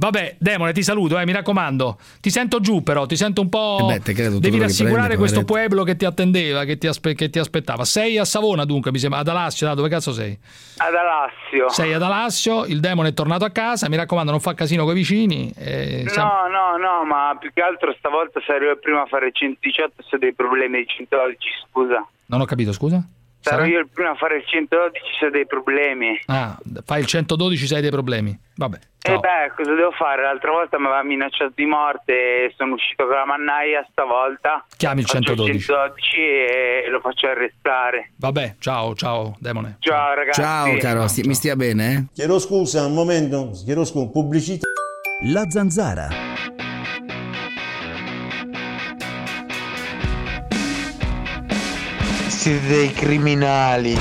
Vabbè, 0.00 0.36
Demone, 0.38 0.72
ti 0.72 0.82
saluto, 0.82 1.18
eh, 1.18 1.26
mi 1.26 1.32
raccomando. 1.32 1.98
Ti 2.22 2.30
sento 2.30 2.58
giù, 2.60 2.82
però, 2.82 3.04
ti 3.04 3.16
sento 3.16 3.42
un 3.42 3.50
po'. 3.50 3.76
Eh 3.82 3.84
beh, 3.92 4.00
te 4.00 4.14
credo, 4.14 4.38
Devi 4.38 4.58
rassicurare 4.58 5.00
prende, 5.08 5.16
questo 5.18 5.44
pueblo 5.44 5.82
che 5.84 5.94
ti 5.96 6.06
attendeva, 6.06 6.64
che 6.64 6.78
ti, 6.78 6.86
aspe- 6.86 7.12
che 7.14 7.28
ti 7.28 7.38
aspettava. 7.38 7.84
Sei 7.84 8.16
a 8.16 8.24
Savona, 8.24 8.64
dunque, 8.64 8.92
mi 8.92 8.98
sembra. 8.98 9.18
Ad 9.18 9.28
Alassio, 9.28 9.66
da 9.66 9.74
dove 9.74 9.90
cazzo 9.90 10.12
sei? 10.12 10.38
Ad 10.78 10.94
Alassio. 10.94 11.68
Sei 11.68 11.92
ad 11.92 12.00
Alassio, 12.02 12.64
il 12.64 12.80
demone 12.80 13.08
è 13.10 13.12
tornato 13.12 13.44
a 13.44 13.50
casa, 13.50 13.90
mi 13.90 13.96
raccomando, 13.96 14.30
non 14.30 14.40
fa 14.40 14.54
casino 14.54 14.84
con 14.84 14.92
i 14.94 14.96
vicini. 14.96 15.52
eh, 15.54 16.04
siamo- 16.08 16.30
No, 16.48 16.48
no, 16.48 16.76
no, 16.78 17.04
ma 17.04 17.36
più 17.38 17.52
che 17.52 17.60
altro 17.60 17.94
stavolta 17.98 18.40
se 18.46 18.52
arrivo 18.52 18.78
prima 18.78 19.02
a 19.02 19.06
fare 19.06 19.26
il 19.26 19.34
118 19.34 20.02
se 20.08 20.16
ho 20.16 20.18
dei 20.18 20.32
problemi 20.32 20.78
di 20.78 20.86
112, 20.86 21.36
scusa. 21.70 22.06
Non 22.26 22.40
ho 22.40 22.46
capito, 22.46 22.72
scusa? 22.72 23.04
Sarò 23.40 23.64
io 23.64 23.80
il 23.80 23.88
primo 23.92 24.10
a 24.10 24.14
fare 24.14 24.36
il 24.36 24.44
112 24.46 25.02
se 25.18 25.26
ho 25.26 25.30
dei 25.30 25.46
problemi. 25.46 26.20
Ah, 26.26 26.56
fai 26.84 27.00
il 27.00 27.06
112, 27.06 27.66
sei 27.66 27.80
dei 27.80 27.90
problemi. 27.90 28.38
Vabbè. 28.56 28.78
E 29.02 29.16
beh, 29.16 29.52
cosa 29.56 29.74
devo 29.74 29.92
fare? 29.92 30.22
L'altra 30.22 30.50
volta 30.50 30.78
mi 30.78 30.84
aveva 30.84 31.02
minacciato 31.02 31.52
di 31.54 31.64
morte 31.64 32.12
e 32.12 32.54
sono 32.56 32.74
uscito 32.74 33.06
con 33.06 33.14
la 33.14 33.24
mannaia, 33.24 33.86
stavolta 33.90 34.64
Chiami 34.76 35.00
il 35.00 35.06
faccio 35.06 35.22
112. 35.22 35.58
112 35.60 36.16
e 36.20 36.84
lo 36.90 37.00
faccio 37.00 37.26
arrestare. 37.28 38.12
Vabbè, 38.18 38.56
ciao, 38.58 38.94
ciao, 38.94 39.34
demone. 39.38 39.76
Ciao 39.78 40.14
ragazzi. 40.14 40.40
Ciao, 40.42 40.76
caro, 40.76 41.08
sti- 41.08 41.26
mi 41.26 41.34
stia 41.34 41.56
bene, 41.56 41.92
eh? 41.94 42.04
Chiedo 42.12 42.38
scusa, 42.38 42.84
un 42.84 42.92
momento, 42.94 43.50
chiedo 43.64 43.84
scusa, 43.86 44.10
pubblicità. 44.10 44.68
La 45.24 45.48
zanzara. 45.48 46.08
Siete 52.40 52.66
dei 52.68 52.92
criminali. 52.94 53.98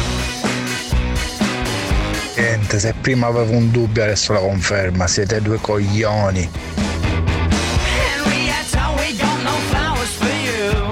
Niente, 2.38 2.80
se 2.80 2.94
prima 3.02 3.28
avevo 3.28 3.52
un 3.52 3.70
dubbio 3.70 4.02
adesso 4.02 4.32
la 4.32 4.40
conferma, 4.40 5.08
siete 5.08 5.42
due 5.42 5.58
coglioni. 5.60 6.50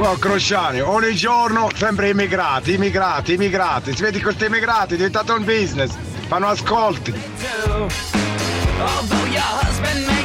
No, 0.02 0.14
Crociani, 0.20 0.82
ogni 0.82 1.16
giorno 1.16 1.70
sempre 1.74 2.10
immigrati, 2.10 2.74
immigrati, 2.74 3.36
immigrati. 3.36 3.96
Si 3.96 4.02
vede 4.02 4.22
questi 4.22 4.44
immigrati, 4.44 4.96
è 4.96 4.98
diventato 4.98 5.34
un 5.34 5.46
business, 5.46 5.92
fanno 6.28 6.48
ascolti. 6.48 7.14
Nei 9.82 10.17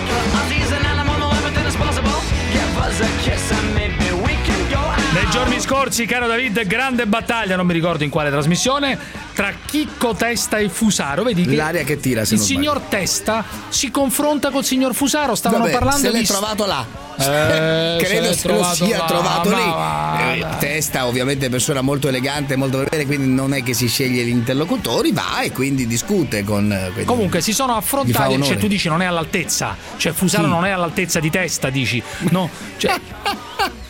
giorni 5.33 5.61
scorsi, 5.61 6.05
caro 6.05 6.27
David, 6.27 6.67
grande 6.67 7.07
battaglia, 7.07 7.57
non 7.57 7.67
mi 7.67 7.73
ricordo 7.73 8.05
in 8.05 8.11
quale 8.11 8.29
trasmissione, 8.31 8.99
tra 9.33 9.51
Chicco 9.65 10.15
Testa 10.15 10.59
e 10.59 10.69
Fusaro. 10.69 11.23
Vedi 11.23 11.47
che 11.47 11.57
L'aria 11.57 11.85
che 11.85 11.99
tira, 11.99 12.25
se 12.27 12.35
il 12.35 12.41
signor 12.41 12.81
Testa 12.81 13.43
si 13.69 13.91
confronta 13.91 14.51
col 14.51 14.65
signor 14.65 14.95
Fusaro. 14.95 15.35
Stavano 15.35 15.65
Vabbè, 15.65 15.73
parlando 15.79 16.11
se 16.11 16.19
di. 16.19 16.25
trovato 16.27 16.67
là. 16.67 16.87
Eh, 17.19 17.97
Credo 18.05 18.33
se 18.35 18.49
lo 18.49 18.63
sia 18.65 18.99
là, 18.99 19.05
trovato 19.07 19.49
lì. 19.49 19.55
va, 19.57 20.33
Eh, 20.35 20.39
dai. 20.41 20.59
testa, 20.59 21.07
ovviamente, 21.07 21.49
persona 21.49 21.81
molto 21.81 22.09
elegante, 22.09 22.57
molto 22.57 22.85
bene, 22.89 23.07
quindi 23.07 23.29
non 23.29 23.55
è 23.55 23.63
che 23.63 23.73
si 23.73 23.89
sceglie 23.89 24.25
gli 24.25 24.29
interlocutori, 24.29 25.13
va 25.13 25.41
e 25.41 25.51
quindi 25.51 25.87
discute 25.87 26.45
con. 26.45 26.71
eh, 26.71 26.91
quindi- 26.93 27.05
Comunque 27.07 27.41
si 27.41 27.53
sono 27.55 27.75
affrontati, 27.75 28.43
cioè 28.43 28.59
tu 28.59 28.67
dici 28.67 28.89
non 28.89 29.01
è 29.01 29.07
all'altezza, 29.07 29.77
cioè 29.97 30.13
Fusaro 30.13 30.45
Sì. 30.45 30.51
non 30.51 30.67
è 30.67 30.71
all'altezza 30.71 31.21
di 31.21 31.31
testa, 31.31 31.71
dici 31.71 32.03
no, 32.31 32.51
cioè, 32.77 32.95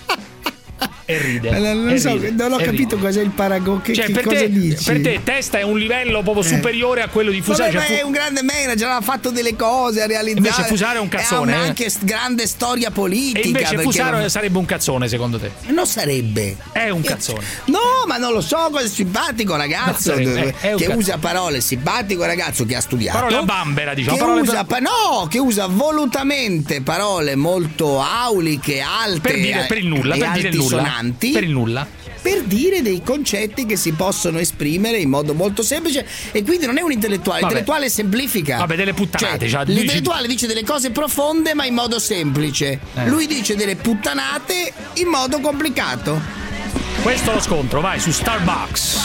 e 1.04 1.18
ride. 1.18 1.48
Eh, 1.50 1.58
non 1.74 1.90
e 1.90 1.98
so, 1.98 2.12
ride, 2.12 2.30
non 2.30 2.52
ho 2.52 2.56
capito 2.56 2.96
ride. 2.96 3.06
cos'è 3.06 3.22
il 3.22 3.30
paragone. 3.30 3.82
Che, 3.82 3.94
Cioè, 3.94 4.06
che 4.06 4.12
per, 4.12 4.22
cosa 4.24 4.36
te, 4.38 4.50
dici? 4.50 4.84
per 4.84 5.00
te 5.00 5.20
testa 5.24 5.58
è 5.58 5.62
un 5.62 5.78
livello 5.78 6.22
proprio 6.22 6.44
Eh. 6.44 6.48
superiore 6.48 7.02
a 7.02 7.08
quello 7.08 7.30
di 7.30 7.40
Fusaro. 7.40 7.72
Vabbè, 7.72 7.86
cioè, 7.86 7.96
fu- 7.96 8.00
è 8.02 8.04
un 8.04 8.12
grande 8.12 8.42
manager, 8.42 8.88
ha 8.88 9.00
fatto 9.00 9.30
delle 9.30 9.56
cose, 9.56 10.02
ha 10.02 10.06
realizzato. 10.06 10.38
Invece 10.46 10.62
Fusaro 10.64 10.98
è 10.98 11.00
un 11.00 11.08
cazzone, 11.08 11.52
Ha 11.54 11.56
eh. 11.56 11.66
anche 11.68 11.90
grande 12.00 12.46
storia 12.46 12.90
politica. 12.90 13.40
E 13.40 13.46
invece 13.48 13.78
Fusaro 13.78 14.18
non- 14.18 14.30
sarebbe 14.30 14.58
un 14.58 14.64
cazzone 14.66 15.08
secondo 15.08 15.38
te? 15.38 15.50
Non 15.68 15.86
sarebbe. 15.86 16.56
È 16.72 16.88
un 16.90 17.02
cazzone. 17.02 17.44
No, 17.66 17.78
ma 18.06 18.16
non 18.18 18.32
lo 18.32 18.40
so, 18.40 18.70
è 18.78 18.86
simpatico 18.88 19.56
ragazzo 19.56 20.12
sarebbe- 20.14 20.54
è 20.60 20.72
un 20.72 20.78
che 20.78 20.86
usa 20.86 21.18
parole, 21.18 21.60
simpatico 21.60 22.24
ragazzo 22.24 22.64
che 22.64 22.76
ha 22.76 22.80
studiato. 22.80 23.18
Parole 23.18 23.42
bambera, 23.44 23.94
diciamo, 23.94 24.16
Che 24.16 24.22
usa, 24.40 24.64
per- 24.64 24.80
no, 24.80 25.26
che 25.28 25.38
usa 25.38 25.66
volutamente 25.66 26.82
parole 26.82 27.34
molto 27.36 28.00
auliche, 28.00 28.80
alte 28.80 29.20
Per 29.20 29.40
dire- 29.40 29.64
per 29.68 29.78
il 29.78 29.86
nulla, 29.86 30.16
per 30.16 30.30
dire 30.32 30.48
il 30.48 30.56
nulla. 30.56 30.82
Altisonanti, 30.96 31.30
Per 31.30 31.42
il 31.44 31.50
nulla. 31.50 31.86
per 32.20 32.42
dire 32.44 32.82
dei 32.82 33.02
concetti 33.02 33.66
che 33.66 33.76
si 33.76 33.92
possono 33.92 34.38
esprimere 34.38 34.98
in 34.98 35.08
modo 35.08 35.34
molto 35.34 35.62
semplice 35.62 36.06
e 36.30 36.42
quindi 36.44 36.66
non 36.66 36.76
è 36.78 36.82
un 36.82 36.92
intellettuale, 36.92 37.40
Vabbè. 37.40 37.54
l'intellettuale 37.54 37.90
semplifica. 37.90 38.58
Vabbè, 38.58 38.76
delle 38.76 38.94
puttanate, 38.94 39.48
Cioè, 39.48 39.64
cioè, 39.64 39.74
l'intellettuale 39.74 40.26
dice 40.28 40.46
delle 40.46 40.64
cose 40.64 40.90
profonde 40.90 41.54
ma 41.54 41.64
in 41.64 41.74
modo 41.74 41.98
semplice. 41.98 42.78
Eh. 42.94 43.08
Lui 43.08 43.26
dice 43.26 43.56
delle 43.56 43.76
puttanate 43.76 44.72
in 44.94 45.08
modo 45.08 45.40
complicato. 45.40 46.20
Questo 47.02 47.30
è 47.32 47.34
lo 47.34 47.40
scontro, 47.40 47.80
vai 47.80 47.98
su 47.98 48.12
Starbucks. 48.12 48.98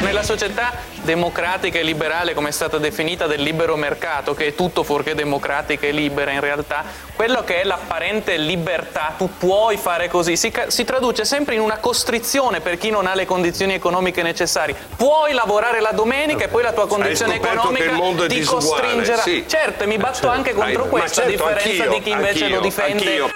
Nella 0.00 0.22
società 0.22 0.74
democratica 1.08 1.78
e 1.78 1.82
liberale, 1.82 2.34
come 2.34 2.50
è 2.50 2.52
stata 2.52 2.76
definita, 2.76 3.26
del 3.26 3.40
libero 3.40 3.76
mercato, 3.76 4.34
che 4.34 4.48
è 4.48 4.54
tutto 4.54 4.82
fuorché 4.82 5.14
democratica 5.14 5.86
e 5.86 5.90
libera 5.90 6.32
in 6.32 6.40
realtà, 6.40 6.84
quello 7.16 7.42
che 7.44 7.62
è 7.62 7.64
l'apparente 7.64 8.36
libertà, 8.36 9.14
tu 9.16 9.30
puoi 9.38 9.78
fare 9.78 10.08
così, 10.08 10.36
si, 10.36 10.52
si 10.66 10.84
traduce 10.84 11.24
sempre 11.24 11.54
in 11.54 11.62
una 11.62 11.78
costrizione 11.78 12.60
per 12.60 12.76
chi 12.76 12.90
non 12.90 13.06
ha 13.06 13.14
le 13.14 13.24
condizioni 13.24 13.72
economiche 13.72 14.22
necessarie. 14.22 14.76
Puoi 14.96 15.32
lavorare 15.32 15.80
la 15.80 15.92
domenica 15.92 16.44
e 16.44 16.48
poi 16.48 16.62
la 16.62 16.74
tua 16.74 16.86
condizione 16.86 17.36
economica 17.36 17.90
ti 18.26 18.26
disuguale, 18.26 18.66
costringerà. 18.66 19.22
sì. 19.22 19.44
Certo, 19.48 19.84
e 19.84 19.86
mi 19.86 19.96
batto 19.96 20.14
certo. 20.14 20.28
anche 20.28 20.52
contro 20.52 20.82
Hai- 20.82 20.90
ma 20.90 20.98
questo, 20.98 21.22
certo, 21.22 21.44
a 21.44 21.52
differenza 21.52 21.86
di 21.86 22.02
chi 22.02 22.10
invece 22.10 22.48
lo 22.48 22.60
difende. 22.60 22.92
anch'io. 22.92 23.30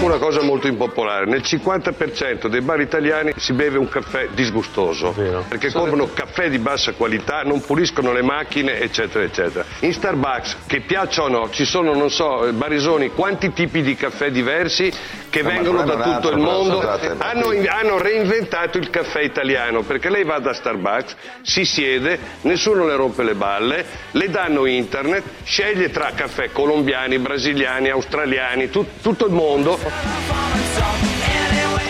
Dico 0.00 0.04
una 0.06 0.18
cosa 0.18 0.40
molto 0.42 0.66
impopolare, 0.66 1.26
nel 1.26 1.42
50% 1.42 2.46
dei 2.46 2.62
bar 2.62 2.80
italiani 2.80 3.32
si 3.36 3.52
beve 3.52 3.76
un 3.76 3.88
caffè 3.88 4.28
disgustoso, 4.32 5.12
perché 5.46 5.70
comprano 5.70 6.10
caffè 6.12 6.48
di 6.48 6.58
bassa 6.58 6.92
qualità, 6.92 7.42
non 7.42 7.60
puliscono 7.60 8.12
le 8.12 8.22
macchine, 8.22 8.80
eccetera, 8.80 9.24
eccetera. 9.24 9.64
In 9.80 9.92
Starbucks, 9.92 10.58
che 10.66 10.80
piaccia 10.80 11.24
o 11.24 11.28
no, 11.28 11.50
ci 11.50 11.64
sono, 11.64 11.94
non 11.94 12.10
so, 12.10 12.46
eh, 12.46 12.52
Barisoni, 12.52 13.10
quanti 13.10 13.52
tipi 13.52 13.82
di 13.82 13.94
caffè 13.94 14.30
diversi 14.30 14.92
che 15.28 15.42
No, 15.42 15.48
il 15.50 15.54
vengono 15.54 15.84
da 15.84 15.94
tutto 15.94 16.28
il 16.28 16.34
altro, 16.34 16.38
mondo, 16.38 16.80
hanno, 17.18 17.52
hanno 17.68 17.98
reinventato 17.98 18.78
il 18.78 18.90
caffè 18.90 19.20
italiano, 19.20 19.82
perché 19.82 20.08
lei 20.10 20.24
va 20.24 20.38
da 20.38 20.52
Starbucks, 20.52 21.16
si 21.42 21.64
siede, 21.64 22.18
nessuno 22.42 22.86
le 22.86 22.96
rompe 22.96 23.22
le 23.22 23.34
balle, 23.34 23.84
le 24.12 24.28
danno 24.30 24.66
internet, 24.66 25.22
sceglie 25.44 25.90
tra 25.90 26.12
caffè 26.14 26.50
colombiani, 26.50 27.18
brasiliani, 27.18 27.90
australiani, 27.90 28.70
tut- 28.70 29.00
tutto 29.02 29.26
il 29.26 29.32
mondo. 29.32 29.78
i'm 29.92 30.30
on 30.30 30.60
Ciao. 30.76 31.19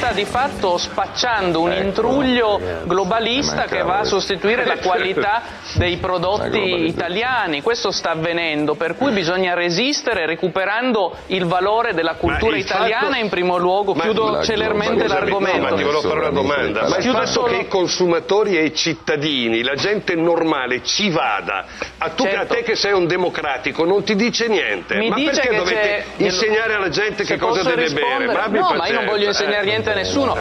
Sta 0.00 0.12
di 0.12 0.24
fatto 0.24 0.78
spacciando 0.78 1.60
un 1.60 1.72
intruglio 1.72 2.58
globalista 2.84 3.64
che 3.64 3.82
va 3.82 3.98
a 3.98 4.04
sostituire 4.04 4.64
la 4.64 4.78
qualità 4.78 5.42
dei 5.76 5.98
prodotti 5.98 6.86
italiani. 6.86 7.60
Questo 7.60 7.90
sta 7.90 8.12
avvenendo, 8.12 8.76
per 8.76 8.96
cui 8.96 9.12
bisogna 9.12 9.52
resistere 9.52 10.24
recuperando 10.24 11.14
il 11.26 11.44
valore 11.44 11.92
della 11.92 12.14
cultura 12.14 12.56
italiana 12.56 13.08
fatto- 13.08 13.16
in 13.22 13.28
primo 13.28 13.58
luogo. 13.58 13.92
Ma- 13.92 14.04
Chiudo 14.04 14.30
la 14.30 14.42
celermente 14.42 15.06
l'argomento. 15.06 15.58
No, 15.58 15.68
ma 15.68 15.76
ti 15.76 15.82
volevo 15.82 16.00
fare 16.00 16.18
una 16.20 16.30
domanda. 16.30 16.88
Ma 16.88 16.96
il 16.96 17.04
fatto 17.04 17.26
solo- 17.26 17.46
che 17.48 17.56
i 17.56 17.68
consumatori 17.68 18.56
e 18.56 18.64
i 18.64 18.74
cittadini, 18.74 19.62
la 19.62 19.74
gente 19.74 20.14
normale 20.14 20.82
ci 20.82 21.10
vada, 21.10 21.66
a, 21.98 22.08
tu, 22.08 22.24
a 22.24 22.46
te 22.46 22.62
che 22.62 22.74
sei 22.74 22.92
un 22.92 23.06
democratico, 23.06 23.84
non 23.84 24.02
ti 24.02 24.14
dice 24.16 24.48
niente. 24.48 24.94
Mi 24.96 25.10
ma 25.10 25.14
dice 25.16 25.30
perché 25.32 25.48
che 25.50 25.56
dovete 25.56 25.78
c'è- 26.16 26.24
insegnare 26.24 26.72
alla 26.72 26.88
gente 26.88 27.24
Se 27.24 27.34
che 27.34 27.38
cosa 27.38 27.62
deve 27.62 27.82
rispondere- 27.82 28.32
bere? 28.32 28.48
No, 28.60 28.72
ma 28.74 28.86
io 28.86 28.94
non 28.94 29.04
voglio 29.04 29.26
insegnare 29.26 29.62
eh. 29.64 29.66
niente 29.68 29.88
a 29.89 29.89
nessuno. 29.94 30.36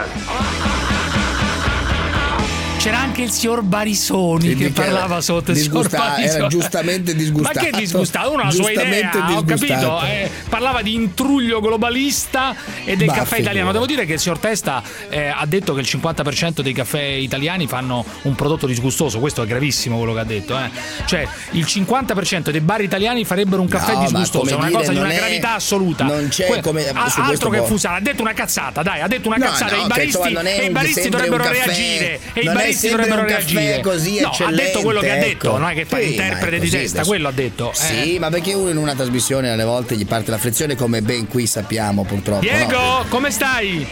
C'era 2.80 2.98
anche 2.98 3.20
il 3.20 3.30
signor 3.30 3.60
Barisoni 3.60 4.54
che 4.54 4.70
parlava 4.70 5.20
sotto 5.20 5.50
il 5.50 5.56
disgusta- 5.58 5.98
Barisoni. 5.98 6.34
era 6.38 6.46
giustamente 6.46 7.14
disgustato. 7.14 7.58
Ma 7.58 7.64
che 7.70 7.76
disgustato? 7.76 8.36
La 8.38 8.50
sua 8.50 8.70
idea, 8.70 9.10
ho 9.36 9.44
capito. 9.44 10.00
eh, 10.02 10.30
parlava 10.48 10.80
di 10.80 10.94
intruglio 10.94 11.60
globalista 11.60 12.54
e 12.86 12.96
del 12.96 13.08
Ma 13.08 13.12
caffè 13.12 13.36
figurati. 13.36 13.42
italiano. 13.42 13.72
Devo 13.72 13.84
dire 13.84 14.06
che 14.06 14.14
il 14.14 14.18
signor 14.18 14.38
Testa 14.38 14.82
eh, 15.10 15.26
ha 15.28 15.44
detto 15.44 15.74
che 15.74 15.80
il 15.80 15.86
50% 15.86 16.62
dei 16.62 16.72
caffè 16.72 17.02
italiani 17.02 17.66
fanno 17.66 18.02
un 18.22 18.34
prodotto 18.34 18.66
disgustoso. 18.66 19.18
Questo 19.18 19.42
è 19.42 19.46
gravissimo 19.46 19.98
quello 19.98 20.14
che 20.14 20.20
ha 20.20 20.24
detto. 20.24 20.58
eh. 20.58 20.70
Cioè, 21.04 21.28
il 21.50 21.66
50% 21.66 22.48
dei 22.50 22.60
bar 22.62 22.80
italiani 22.80 23.26
farebbero 23.26 23.60
un 23.60 23.68
caffè 23.68 23.92
No, 23.92 24.00
disgustoso. 24.00 24.52
È 24.52 24.54
una 24.54 24.68
dire, 24.68 24.78
cosa 24.78 24.92
di 24.92 24.98
una 24.98 25.10
è- 25.10 25.16
gravità 25.16 25.52
assoluta. 25.56 26.04
non 26.04 26.28
c'è 26.30 26.46
Que- 26.46 26.62
come- 26.62 26.88
a- 26.88 27.12
altro 27.26 27.50
che 27.50 27.58
può- 27.58 27.66
Fusara, 27.66 27.96
ha 27.96 28.00
detto 28.00 28.22
una 28.22 28.32
cazzata, 28.32 28.82
dai, 28.82 29.02
ha 29.02 29.06
detto 29.06 29.28
una 29.28 29.36
No, 29.36 29.44
cazzata. 29.44 29.76
no, 29.76 29.84
I 29.84 29.86
baristi, 29.86 30.18
insomma, 30.28 30.40
e 30.48 30.64
i 30.64 30.70
baristi 30.70 31.08
dovrebbero 31.10 31.42
reagire. 31.46 32.20
E 32.32 32.40
i 32.40 32.44
baristi 32.46 32.68
sempre 32.72 33.06
dovrebbero 33.08 33.26
reagire. 33.28 33.80
così 33.80 34.20
no, 34.20 34.30
ha 34.30 34.50
detto 34.52 34.80
quello 34.82 35.00
che 35.00 35.10
ha 35.10 35.16
detto, 35.18 35.56
non 35.58 35.68
è 35.70 35.74
che 35.74 35.84
fa 35.84 35.98
Sì, 35.98 36.06
l'interprete 36.06 36.58
di 36.58 36.68
testa, 36.70 36.96
adesso. 36.98 37.08
quello 37.08 37.28
ha 37.28 37.32
detto. 37.32 37.70
eh. 37.72 37.74
Sì, 37.74 38.18
ma 38.18 38.28
perché 38.30 38.52
uno 38.54 38.70
in 38.70 38.76
una 38.76 38.94
trasmissione 38.94 39.50
alle 39.50 39.64
volte 39.64 39.96
gli 39.96 40.06
parte 40.06 40.30
la 40.30 40.38
frizione 40.38 40.74
come 40.76 41.02
ben 41.02 41.26
qui 41.28 41.46
sappiamo 41.46 42.04
purtroppo. 42.04 42.40
Diego, 42.40 42.78
no? 42.78 43.04
come 43.08 43.30
stai? 43.30 43.86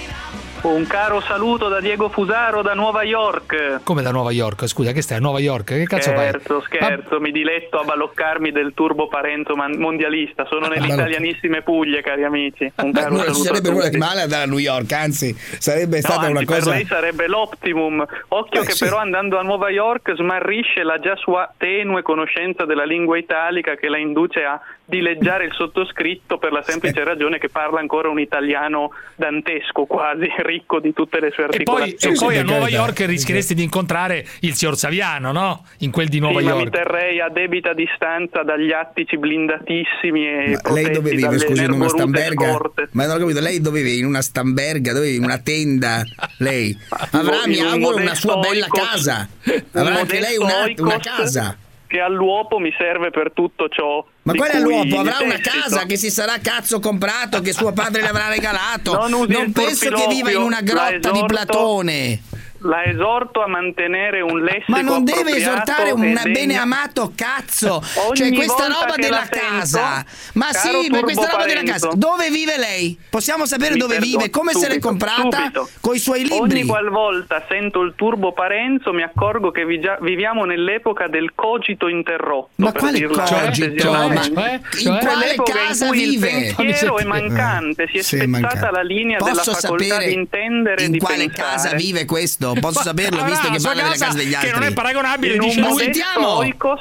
Un 0.60 0.86
caro 0.86 1.20
saluto 1.20 1.68
da 1.68 1.80
Diego 1.80 2.08
Fusaro 2.08 2.62
da 2.62 2.74
Nuova 2.74 3.02
York. 3.02 3.80
Come 3.84 4.02
da 4.02 4.10
Nuova 4.10 4.32
York? 4.32 4.66
Scusa, 4.66 4.92
che 4.92 5.02
stai 5.02 5.18
a 5.18 5.20
Nuova 5.20 5.38
York? 5.38 5.64
Che 5.66 5.84
cazzo 5.86 6.12
fai? 6.12 6.28
Scherzo, 6.28 6.60
scherzo, 6.62 7.20
mi 7.20 7.30
diletto 7.30 7.78
a 7.78 7.84
baloccarmi 7.84 8.50
del 8.50 8.72
turbo 8.74 9.06
Parenzo 9.08 9.54
man- 9.54 9.78
mondialista. 9.78 10.46
Sono 10.46 10.66
nelle 10.66 10.80
balocca- 10.80 10.94
italianissime 11.02 11.62
Puglie, 11.62 12.02
cari 12.02 12.24
amici. 12.24 12.70
Un 12.82 12.90
Beh, 12.90 13.00
caro 13.00 13.14
non 13.16 13.34
ci 13.34 13.40
sarebbe 13.42 13.70
nulla 13.70 13.88
di 13.88 13.96
male 13.98 14.22
andare 14.22 14.42
a 14.42 14.46
New 14.46 14.58
York, 14.58 14.90
anzi, 14.92 15.32
sarebbe 15.58 15.96
No, 15.96 16.02
stata 16.02 16.20
anzi, 16.26 16.30
una 16.32 16.44
cosa. 16.44 16.64
per 16.70 16.74
lei 16.74 16.84
sarebbe 16.86 17.28
l'optimum. 17.28 18.04
Occhio 18.28 18.60
Beh, 18.60 18.66
che 18.66 18.72
sì. 18.72 18.84
però 18.84 18.98
andando 18.98 19.38
a 19.38 19.42
Nuova 19.42 19.70
York 19.70 20.14
smarrisce 20.16 20.82
la 20.82 20.98
già 20.98 21.14
sua 21.16 21.50
tenue 21.56 22.02
conoscenza 22.02 22.64
della 22.64 22.84
lingua 22.84 23.16
italica 23.16 23.74
che 23.76 23.88
la 23.88 23.98
induce 23.98 24.42
a 24.44 24.60
dileggiare 24.84 25.44
il 25.44 25.52
sottoscritto 25.52 26.38
per 26.38 26.50
la 26.50 26.62
semplice 26.62 27.04
ragione 27.04 27.38
che 27.38 27.50
parla 27.50 27.78
ancora 27.78 28.08
un 28.08 28.18
italiano 28.18 28.90
dantesco, 29.16 29.84
quasi 29.84 30.32
ricco 30.48 30.80
di 30.80 30.92
tutte 30.94 31.20
le 31.20 31.30
sue 31.32 31.44
E 31.50 31.62
poi, 31.62 31.82
articolazioni. 31.82 32.14
e 32.14 32.18
poi 32.18 32.36
a 32.38 32.42
Nuova 32.42 32.68
York 32.68 33.00
rischieresti 33.06 33.54
di 33.54 33.62
incontrare 33.62 34.26
il 34.40 34.54
signor 34.54 34.76
Saviano, 34.76 35.30
no? 35.32 35.64
In 35.78 35.90
quel 35.90 36.08
di 36.08 36.18
Nuova 36.18 36.40
Sì, 36.40 36.46
ma 36.46 36.54
mi 36.54 36.58
York. 36.62 36.72
terrei 36.72 37.20
a 37.20 37.28
debita 37.28 37.72
distanza 37.74 38.42
dagli 38.42 38.72
attici 38.72 39.18
blindatissimi 39.18 40.26
e 40.26 40.58
Ma 40.62 40.72
lei 40.72 40.90
dove 40.90 41.10
vive? 41.10 41.38
Scusi, 41.38 41.64
in 41.64 41.72
una 41.72 41.88
stamberga? 41.88 42.48
scorte. 42.50 42.88
Ma 42.92 43.06
non 43.06 43.16
ho 43.16 43.18
capito, 43.20 43.40
lei 43.40 43.60
dove 43.60 43.82
vive? 43.82 43.96
In 43.98 44.06
una 44.06 44.22
stamberga? 44.22 44.92
Dove 44.92 45.04
vive? 45.06 45.16
In 45.18 45.24
una 45.24 45.38
tenda? 45.38 46.02
Lei 46.38 46.76
avrà, 47.12 47.46
mi 47.46 47.60
auguro, 47.60 47.96
una 47.96 48.14
sua 48.14 48.36
bella 48.38 48.64
oikos- 48.64 48.80
casa. 48.88 49.28
Avrà 49.72 49.98
anche 50.00 50.20
lei 50.20 50.36
una, 50.36 50.64
una 50.78 50.98
casa. 50.98 51.56
Che 51.88 52.00
all'uopo 52.00 52.58
mi 52.58 52.72
serve 52.78 53.10
per 53.10 53.32
tutto 53.32 53.68
ciò. 53.68 54.06
Ma 54.22 54.34
cui 54.34 54.48
all'uopo? 54.48 54.98
Avrà 54.98 55.16
una 55.22 55.40
casa 55.40 55.86
che 55.86 55.96
si 55.96 56.10
sarà 56.10 56.38
cazzo 56.40 56.78
comprato, 56.78 57.40
che 57.40 57.52
suo 57.52 57.72
padre 57.72 58.02
le 58.02 58.08
avrà 58.08 58.28
regalato. 58.28 59.08
Non 59.08 59.26
il 59.26 59.52
penso 59.52 59.90
che 59.90 60.06
viva 60.06 60.30
in 60.30 60.42
una 60.42 60.60
grotta 60.60 61.10
di 61.10 61.24
Platone. 61.26 62.22
La 62.62 62.82
esorto 62.84 63.42
a 63.42 63.46
mantenere 63.46 64.20
un 64.20 64.40
lessico 64.42 64.72
Ma 64.72 64.80
non 64.80 65.04
deve 65.04 65.36
esortare 65.36 65.92
un 65.92 66.18
bene 66.24 66.56
amato 66.56 67.12
cazzo. 67.14 67.80
Ogni 68.06 68.16
cioè 68.16 68.32
questa 68.32 68.66
volta 68.66 68.80
roba 68.80 68.94
che 68.94 69.00
della 69.02 69.16
la 69.18 69.28
sento, 69.30 69.46
casa. 69.78 70.04
Ma 70.34 70.46
caro 70.50 70.82
sì, 70.82 70.88
ma 70.90 71.00
questa 71.00 71.20
roba 71.22 71.36
Turbo 71.44 71.46
della 71.46 71.62
casa. 71.72 71.90
Dove 71.94 72.30
vive 72.30 72.58
lei? 72.58 72.98
Possiamo 73.08 73.46
sapere 73.46 73.74
Mi 73.74 73.78
dove 73.80 73.98
vive? 73.98 74.30
Come 74.30 74.52
se 74.54 74.60
l'è 74.66 74.72
subito, 74.72 74.88
comprata? 74.88 75.36
subito. 75.36 75.68
Con 75.80 75.94
i 75.94 75.98
suoi 76.00 76.22
libri. 76.22 76.38
Ogni 76.38 76.64
qualvolta 76.66 77.44
sento 77.48 77.80
il 77.82 77.92
turbo 77.94 78.32
Parenzo 78.32 78.92
mi 78.92 79.02
accorgo 79.02 79.50
che 79.52 79.64
vi- 79.64 79.80
già- 79.80 79.98
viviamo 80.00 80.44
nell'epoca 80.44 81.06
del 81.06 81.32
cogito 81.36 81.86
interrotto. 81.86 82.50
Ma 82.56 82.72
quale 82.72 83.00
cogito? 83.06 83.90
Ma 83.92 84.02
cortesemente. 84.08 84.78
in 84.80 84.98
quale 84.98 85.06
Quell'epoca 85.06 85.52
casa 85.52 85.86
in 85.86 85.92
vive? 85.92 86.30
Il 86.30 86.54
pensiero 86.56 86.98
è 86.98 87.04
mancante, 87.04 87.86
si 87.90 87.98
è 87.98 88.02
Sì, 88.02 88.16
spezzata 88.16 88.28
mancante. 88.28 88.70
la 88.72 88.82
linea 88.82 89.18
Posso 89.18 89.30
della 89.30 89.42
facoltà 89.44 89.84
sapere 89.84 90.06
di 90.08 90.12
intendere 90.14 90.82
in 90.84 90.90
di 90.92 90.98
quale 90.98 91.26
pensare. 91.26 91.50
casa 91.50 91.76
vive 91.76 92.04
questo? 92.04 92.47
Posso 92.54 92.78
Ma 92.78 92.84
saperlo 92.84 93.22
visto 93.24 93.50
che 93.50 93.58
parla 93.60 93.82
delle 93.82 93.96
casa 93.96 94.16
degli 94.16 94.34
altri? 94.34 94.50
che 94.50 94.54
non 94.58 94.64
è 94.68 94.72
paragonabile, 94.72 95.34
in 95.34 95.42
un 95.42 95.54
modesto 95.56 95.78
Sentiamo. 95.78 96.28
oikos, 96.36 96.80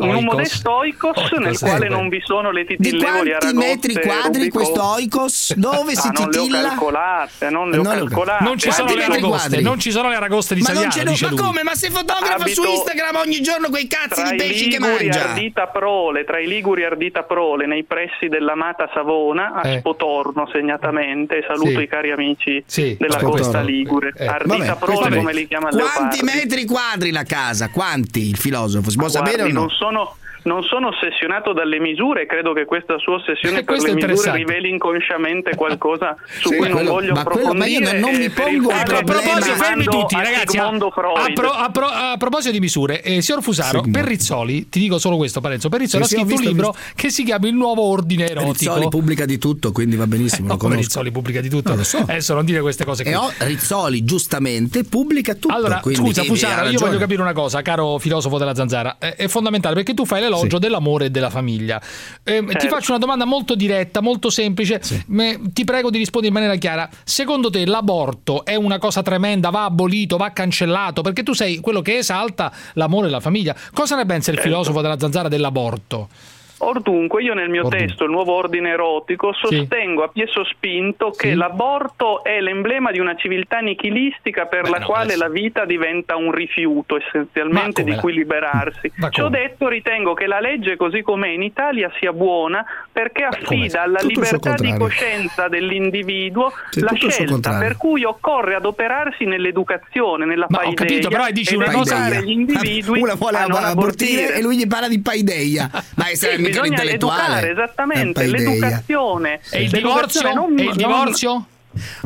in 0.00 0.14
un 0.14 0.24
modesto 0.24 0.70
oikos 0.72 1.32
nel 1.38 1.58
quale 1.58 1.86
eh, 1.86 1.88
non 1.88 2.08
vi 2.08 2.20
sono 2.24 2.50
le 2.50 2.64
Di 2.64 2.76
titillevoli 2.76 3.30
quanti 3.30 3.46
aragoste 3.46 3.66
metri 3.88 4.00
quadri 4.00 4.48
questo 4.50 4.82
oikos? 4.84 5.54
Dove 5.54 5.94
si 5.94 6.06
Ah, 6.08 6.10
non 6.12 6.28
le 6.30 6.38
ho 6.38 6.42
titilla? 6.42 6.68
calcolate, 6.68 7.50
non 7.50 7.70
le 7.70 7.76
ho 7.76 7.80
ho- 7.80 7.84
calcolate. 7.84 8.44
Non 8.44 8.58
ci 8.58 8.70
sono 8.72 8.86
Quanti 8.88 9.06
le 9.08 9.14
aragoste, 9.16 9.60
non 9.60 9.78
ci 9.78 9.90
sono 9.90 10.08
le 10.08 10.14
aragoste 10.16 10.54
di 10.54 10.62
Ma 10.62 10.72
non 10.72 10.90
Saviano, 10.90 11.16
ma 11.20 11.42
come? 11.42 11.62
Ma 11.62 11.74
se 11.74 11.90
fotografa 11.90 12.46
su 12.46 12.62
Instagram 12.64 13.16
ogni 13.16 13.40
giorno 13.40 13.68
quei 13.70 13.86
cazzi 13.86 14.22
di 14.22 14.36
pesci 14.36 14.68
che 14.68 14.78
Liguri 14.78 15.06
mangia. 15.08 15.28
Ardita 15.30 15.66
Prole, 15.68 16.24
tra 16.24 16.38
i 16.38 16.46
Liguri 16.46 16.84
Ardita 16.84 17.22
Prole, 17.22 17.66
nei 17.66 17.84
pressi 17.84 18.28
dell'amata 18.28 18.88
Savona, 18.94 19.52
a 19.54 19.68
Eh. 19.68 19.78
Spotorno 19.78 20.48
segnatamente, 20.52 21.44
saluto 21.46 21.70
Sì. 21.70 21.80
i 21.82 21.88
cari 21.88 22.10
amici 22.12 22.62
Sì, 22.66 22.96
della 22.98 23.18
Spotorno. 23.18 23.36
costa 23.42 23.60
Ligure. 23.60 24.12
Eh, 24.16 24.26
Ardita 24.26 24.56
vabbè, 24.74 24.76
Prole 24.78 25.07
come 25.16 25.32
li 25.32 25.46
chiama 25.48 25.68
Quanti 25.70 26.20
Leopardi. 26.20 26.22
metri 26.22 26.64
quadri 26.64 27.10
la 27.10 27.24
casa? 27.24 27.68
Quanti 27.70 28.28
il 28.28 28.36
filosofo? 28.36 28.90
Si 28.90 28.96
può 28.96 29.08
Guardi, 29.08 29.30
sapere 29.30 29.48
o 29.48 29.52
no? 29.52 29.60
non 29.60 29.70
sono 29.70 30.16
non 30.48 30.62
sono 30.64 30.88
ossessionato 30.88 31.52
dalle 31.52 31.78
misure, 31.78 32.24
credo 32.26 32.52
che 32.52 32.64
questa 32.64 32.98
sua 32.98 33.14
ossessione 33.16 33.58
Eh, 33.60 33.64
per 33.68 33.80
le 33.80 33.94
misure 33.94 34.32
riveli 34.32 34.70
inconsciamente 34.70 35.54
qualcosa 35.54 36.16
su 36.40 36.48
Sì, 36.48 36.56
cui 36.56 36.66
non 36.68 36.76
quello- 36.76 36.90
voglio 36.90 37.12
ma 37.14 37.22
quello- 37.24 37.52
ma 37.54 37.66
io 37.66 37.78
approfondire. 37.78 38.00
non- 38.00 38.10
non 38.10 38.20
mi 38.20 38.30
pongo 38.30 38.70
A 38.70 38.82
proposito, 38.82 39.54
fermi 39.54 39.84
tutti, 39.84 40.14
a 40.14 40.22
ragazzi. 40.22 40.56
A, 40.56 40.62
Sigmondo 40.62 40.86
a 40.86 40.90
Freud. 40.90 41.32
pro- 41.34 41.50
a 41.50 41.70
pro- 41.70 41.86
a 41.86 42.14
proposito 42.18 42.52
di 42.52 42.60
misure, 42.60 43.02
eh, 43.02 43.20
signor 43.20 43.42
Fusaro, 43.42 43.78
Sigmund. 43.82 43.92
per 43.92 44.04
Rizzoli, 44.06 44.68
ti 44.68 44.80
dico 44.80 44.98
solo 44.98 45.16
questo, 45.16 45.40
Parenzo. 45.40 45.68
Per 45.68 45.80
Rizzoli 45.80 46.04
Sì, 46.04 46.14
ha 46.14 46.18
scritto 46.18 46.32
un 46.34 46.36
visto, 46.40 46.48
ho 46.48 46.52
libro 46.52 46.74
che 46.94 47.10
si 47.10 47.24
chiama 47.24 47.46
Il 47.48 47.54
nuovo 47.54 47.82
ordine 47.82 48.28
erotico. 48.28 48.52
Rizzoli 48.52 48.88
pubblica 48.88 49.24
di 49.26 49.38
tutto, 49.38 49.70
quindi 49.72 49.96
va 49.96 50.06
benissimo, 50.06 50.48
No, 50.48 50.56
come 50.56 50.74
conosco. 50.74 50.88
Rizzoli 50.88 51.10
pubblica 51.12 51.40
di 51.40 51.48
tutto. 51.50 51.70
No, 51.70 51.76
lo 51.76 51.84
so. 51.84 51.98
Adesso 51.98 52.34
non 52.34 52.44
dire 52.44 52.60
queste 52.60 52.84
cose 52.84 53.02
qui. 53.02 53.12
E 53.12 53.16
ho- 53.16 53.30
Rizzoli 53.38 54.04
giustamente 54.04 54.84
pubblica 54.84 55.34
tutto. 55.34 55.54
Allora, 55.54 55.80
quindi 55.80 56.00
scusa, 56.02 56.22
Fusaro, 56.22 56.68
io 56.68 56.78
voglio 56.78 56.98
capire 56.98 57.20
una 57.20 57.32
cosa, 57.32 57.60
caro 57.62 57.98
filosofo 57.98 58.38
della 58.38 58.54
zanzara. 58.54 58.96
È, 58.98 59.14
è 59.16 59.28
fondamentale 59.28 59.74
perché 59.74 59.92
tu 59.94 60.04
fai 60.06 60.20
l'elogio 60.38 60.58
dell'amore 60.58 61.06
e 61.06 61.10
della 61.10 61.30
famiglia. 61.30 61.80
Eh, 62.22 62.44
Ti 62.44 62.52
Certo. 62.52 62.68
faccio 62.68 62.90
una 62.90 63.00
domanda 63.00 63.24
molto 63.24 63.54
diretta, 63.54 64.00
molto 64.00 64.30
semplice. 64.30 64.80
Me- 65.06 65.40
ti 65.52 65.64
prego 65.64 65.90
di 65.90 65.98
rispondere 65.98 66.32
in 66.32 66.38
maniera 66.38 66.58
chiara. 66.58 66.88
Secondo 67.04 67.50
te 67.50 67.64
l'aborto 67.66 68.44
è 68.44 68.54
una 68.54 68.78
cosa 68.78 69.02
tremenda? 69.02 69.50
Va 69.50 69.64
abolito, 69.64 70.16
va 70.16 70.30
cancellato? 70.30 71.02
Perché 71.02 71.22
tu 71.22 71.32
sei 71.32 71.58
quello 71.60 71.82
che 71.82 71.98
esalta 71.98 72.52
l'amore 72.74 73.08
e 73.08 73.10
la 73.10 73.20
famiglia. 73.20 73.54
Cosa 73.72 73.96
ne 73.96 74.06
pensa 74.06 74.30
il 74.30 74.36
Certo. 74.36 74.50
filosofo 74.50 74.80
della 74.80 74.98
zanzara 74.98 75.28
dell'aborto? 75.28 76.08
Or 76.60 76.80
dunque, 76.80 77.22
io 77.22 77.34
nel 77.34 77.48
mio 77.48 77.62
Or 77.64 77.68
dunque. 77.70 77.86
testo, 77.86 78.04
il 78.04 78.10
nuovo 78.10 78.32
ordine 78.34 78.70
erotico, 78.70 79.32
Sì. 79.32 79.56
sostengo 79.56 80.02
a 80.02 80.08
pie 80.08 80.26
sospinto 80.26 81.10
che 81.10 81.28
Sì. 81.30 81.34
l'aborto 81.34 82.24
è 82.24 82.40
l'emblema 82.40 82.90
di 82.90 82.98
una 82.98 83.14
civiltà 83.16 83.58
nichilistica 83.58 84.46
per 84.46 84.62
Beh, 84.62 84.70
la 84.70 84.78
no, 84.78 84.86
quale 84.86 85.02
adesso- 85.14 85.18
la 85.24 85.28
vita 85.28 85.64
diventa 85.64 86.16
un 86.16 86.32
rifiuto 86.32 86.96
essenzialmente 86.96 87.84
di 87.84 87.94
cui 87.96 88.12
liberarsi. 88.12 88.90
Ciò 89.10 89.28
detto, 89.28 89.68
ritengo 89.68 90.14
che 90.14 90.26
la 90.26 90.40
legge 90.40 90.76
così 90.76 91.02
com'è 91.02 91.28
in 91.28 91.42
Italia 91.42 91.90
sia 91.98 92.12
buona 92.12 92.64
perché 92.90 93.24
affida 93.24 93.82
alla 93.82 94.00
libertà 94.02 94.54
di 94.54 94.74
coscienza 94.76 95.48
dell'individuo 95.48 96.52
Sì, 96.70 96.80
la 96.80 96.92
scelta, 96.94 97.58
per 97.58 97.76
cui 97.76 98.04
occorre 98.04 98.54
adoperarsi 98.56 99.24
nell'educazione, 99.24 100.24
nella 100.24 100.46
Ma 100.48 100.58
ho 100.58 100.62
paideia 100.62 100.86
capito, 100.86 101.08
però 101.08 101.30
dici 101.30 101.54
una 101.54 101.70
cosa- 101.70 102.20
gli 102.20 102.30
individui 102.30 103.00
Una 103.08 103.14
vuole 103.14 103.38
abortire 103.38 103.70
abortire. 103.70 104.34
e 104.34 104.42
lui 104.42 104.56
gli 104.56 104.66
parla 104.66 104.88
di 104.88 105.00
paideia. 105.00 105.70
Ma 105.96 106.08
è 106.10 106.14
Sì, 106.14 106.26
bisogna 106.48 106.66
intellettuale. 106.68 107.22
educare, 107.22 107.50
esattamente, 107.52 108.26
l'educazione. 108.26 109.40
E 109.50 109.62
il 109.62 109.70
divorzio? 109.70 110.22
L'educazione 110.22 110.34
non- 110.34 110.58
E 110.58 110.62
il 110.62 110.66
non- 110.68 110.76
divorzio? 110.76 111.46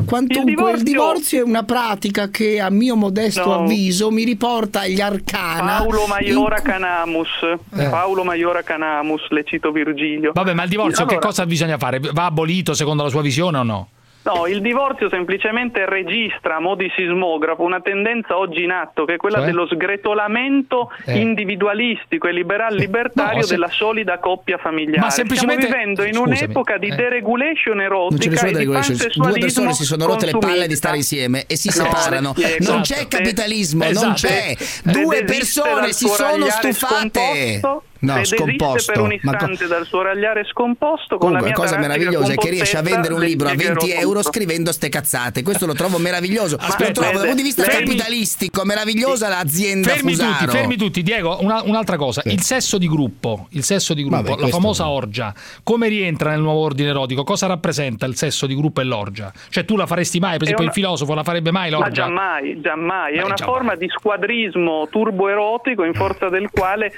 Quantunque 0.05 0.51
Il 0.51 0.55
divorzio- 0.55 0.77
il 0.77 0.83
divorzio 0.83 1.39
è 1.39 1.43
una 1.43 1.63
pratica 1.63 2.29
che 2.29 2.59
a 2.59 2.69
mio 2.69 2.95
modesto 2.95 3.45
No. 3.45 3.53
avviso 3.61 4.11
mi 4.11 4.23
riporta 4.23 4.81
agli 4.81 5.01
arcana. 5.01 5.77
Paolo 5.77 6.05
Maiora 6.05 6.57
in- 6.57 6.63
Canamus, 6.63 7.27
Eh. 7.75 7.87
Paolo 7.89 8.23
Maiora 8.23 8.61
Canamus, 8.61 9.21
le 9.29 9.43
cito 9.45 9.71
Virgilio. 9.71 10.31
Vabbè, 10.33 10.53
ma 10.53 10.63
il 10.63 10.69
divorzio 10.69 11.05
che 11.05 11.13
Allora, 11.15 11.27
cosa 11.27 11.45
bisogna 11.45 11.77
fare? 11.77 11.99
Va 11.99 12.25
abolito 12.25 12.73
secondo 12.73 13.03
la 13.03 13.09
sua 13.09 13.21
visione 13.21 13.57
o 13.57 13.63
no? 13.63 13.87
No, 14.25 14.47
il 14.47 14.61
divorzio 14.61 15.09
semplicemente 15.09 15.85
registra 15.85 16.55
a 16.55 16.59
mo' 16.59 16.75
di 16.75 16.89
sismografo 16.95 17.61
una 17.63 17.81
tendenza 17.81 18.37
oggi 18.37 18.63
in 18.63 18.71
atto 18.71 19.03
che 19.03 19.15
è 19.15 19.17
quella 19.17 19.37
Cioè? 19.39 19.45
dello 19.47 19.67
sgretolamento 19.67 20.91
Eh. 21.05 21.19
individualistico 21.19 22.27
e 22.27 22.31
liberal 22.31 22.73
libertario 22.73 23.39
No, 23.39 23.43
se- 23.43 23.53
della 23.53 23.67
solida 23.69 24.19
coppia 24.19 24.57
familiare. 24.57 24.99
Ma 25.01 25.09
semplicemente- 25.09 25.63
Stiamo 25.65 25.77
vivendo 25.83 26.03
in 26.05 26.13
scusami, 26.13 26.37
un'epoca 26.37 26.77
di 26.77 26.87
eh. 26.87 26.95
deregulation 26.95 27.75
Non 27.75 27.85
erotica 27.85 28.47
e 28.47 28.51
di. 28.53 28.65
Due 28.65 29.37
persone 29.39 29.73
si 29.73 29.83
sono 29.83 30.05
rotte 30.05 30.25
le 30.27 30.31
palle 30.37 30.67
di 30.67 30.75
stare 30.75 30.95
consumista. 30.95 31.15
insieme 31.15 31.43
e 31.47 31.55
si 31.57 31.67
No, 31.67 31.73
separano. 31.73 32.33
le 32.35 32.43
spiego. 32.45 32.71
Non 32.71 32.81
Esatto. 32.81 32.99
c'è 33.01 33.07
capitalismo, 33.09 33.83
non 33.83 33.91
Esatto. 33.91 34.13
c'è. 34.13 34.55
Se 34.57 34.81
Due 34.91 35.23
persone 35.25 35.91
si 35.91 36.07
sono 36.07 36.45
stufate. 36.49 37.59
scomposto, 37.59 37.83
No, 38.03 38.23
scomposto. 38.23 38.91
per 38.91 39.01
un 39.01 39.17
Ma 39.21 39.31
co- 39.37 39.43
istante 39.45 39.67
dal 39.67 39.85
suo 39.85 40.01
ragliare 40.01 40.43
scomposto 40.45 41.17
con 41.17 41.29
Comunque, 41.29 41.49
la 41.49 41.55
cosa 41.55 41.77
meravigliosa 41.77 42.33
è 42.33 42.35
che 42.35 42.49
riesce 42.49 42.77
a 42.77 42.81
vendere 42.81 43.13
un 43.13 43.21
libro 43.21 43.47
a 43.47 43.51
spiegherò 43.51 43.79
20 43.81 43.91
euro 43.99 44.19
tutto. 44.19 44.31
scrivendo 44.31 44.71
ste 44.71 44.89
cazzate. 44.89 45.41
Questo 45.43 45.65
lo 45.65 45.73
trovo 45.73 45.97
meraviglioso. 45.97 46.57
Aspetta, 46.59 46.87
lo 46.87 46.91
trovo 46.91 47.11
dal 47.17 47.19
punto 47.27 47.35
di 47.35 47.41
vista 47.43 47.65
lei- 47.65 47.77
capitalistico, 47.79 48.63
meravigliosa 48.65 49.27
l'azienda 49.29 49.89
Fermi 49.89 50.11
Fusaro. 50.11 50.33
tutti, 50.45 50.47
fermi 50.57 50.75
tutti. 50.75 51.01
Diego, 51.01 51.37
una- 51.41 51.61
un'altra 51.63 51.97
cosa. 51.97 52.21
Il 52.25 52.41
sesso 52.41 52.77
di 52.77 52.87
gruppo, 52.87 53.47
il 53.51 53.63
sesso 53.63 53.93
di 53.93 54.03
gruppo, 54.03 54.21
Vabbè, 54.21 54.41
la 54.41 54.47
famosa 54.49 54.87
orgia, 54.89 55.33
come 55.63 55.87
rientra 55.87 56.31
nel 56.31 56.41
nuovo 56.41 56.59
ordine 56.61 56.89
erotico? 56.89 57.23
Cosa 57.23 57.47
rappresenta 57.47 58.05
il 58.05 58.15
sesso 58.15 58.45
di 58.45 58.55
gruppo 58.55 58.81
e 58.81 58.83
l'orgia? 58.83 59.31
Cioè 59.49 59.65
tu 59.65 59.75
la 59.77 59.85
faresti 59.85 60.19
mai, 60.19 60.31
per 60.37 60.41
È 60.41 60.43
esempio 60.43 60.65
una- 60.65 60.73
il 60.73 60.77
filosofo 60.77 61.13
la 61.13 61.23
farebbe 61.23 61.51
mai 61.51 61.69
Ma 61.71 61.77
l'orgia? 61.77 61.91
giammai, 62.03 62.59
giammai, 62.61 63.13
è 63.13 63.17
Ma 63.19 63.25
una 63.25 63.33
giammai. 63.35 63.53
forma 63.55 63.75
di 63.75 63.87
squadrismo 63.89 64.87
turboerotico 64.91 65.83
in 65.83 65.93
forza 65.93 66.27
del 66.29 66.49
quale 66.51 66.91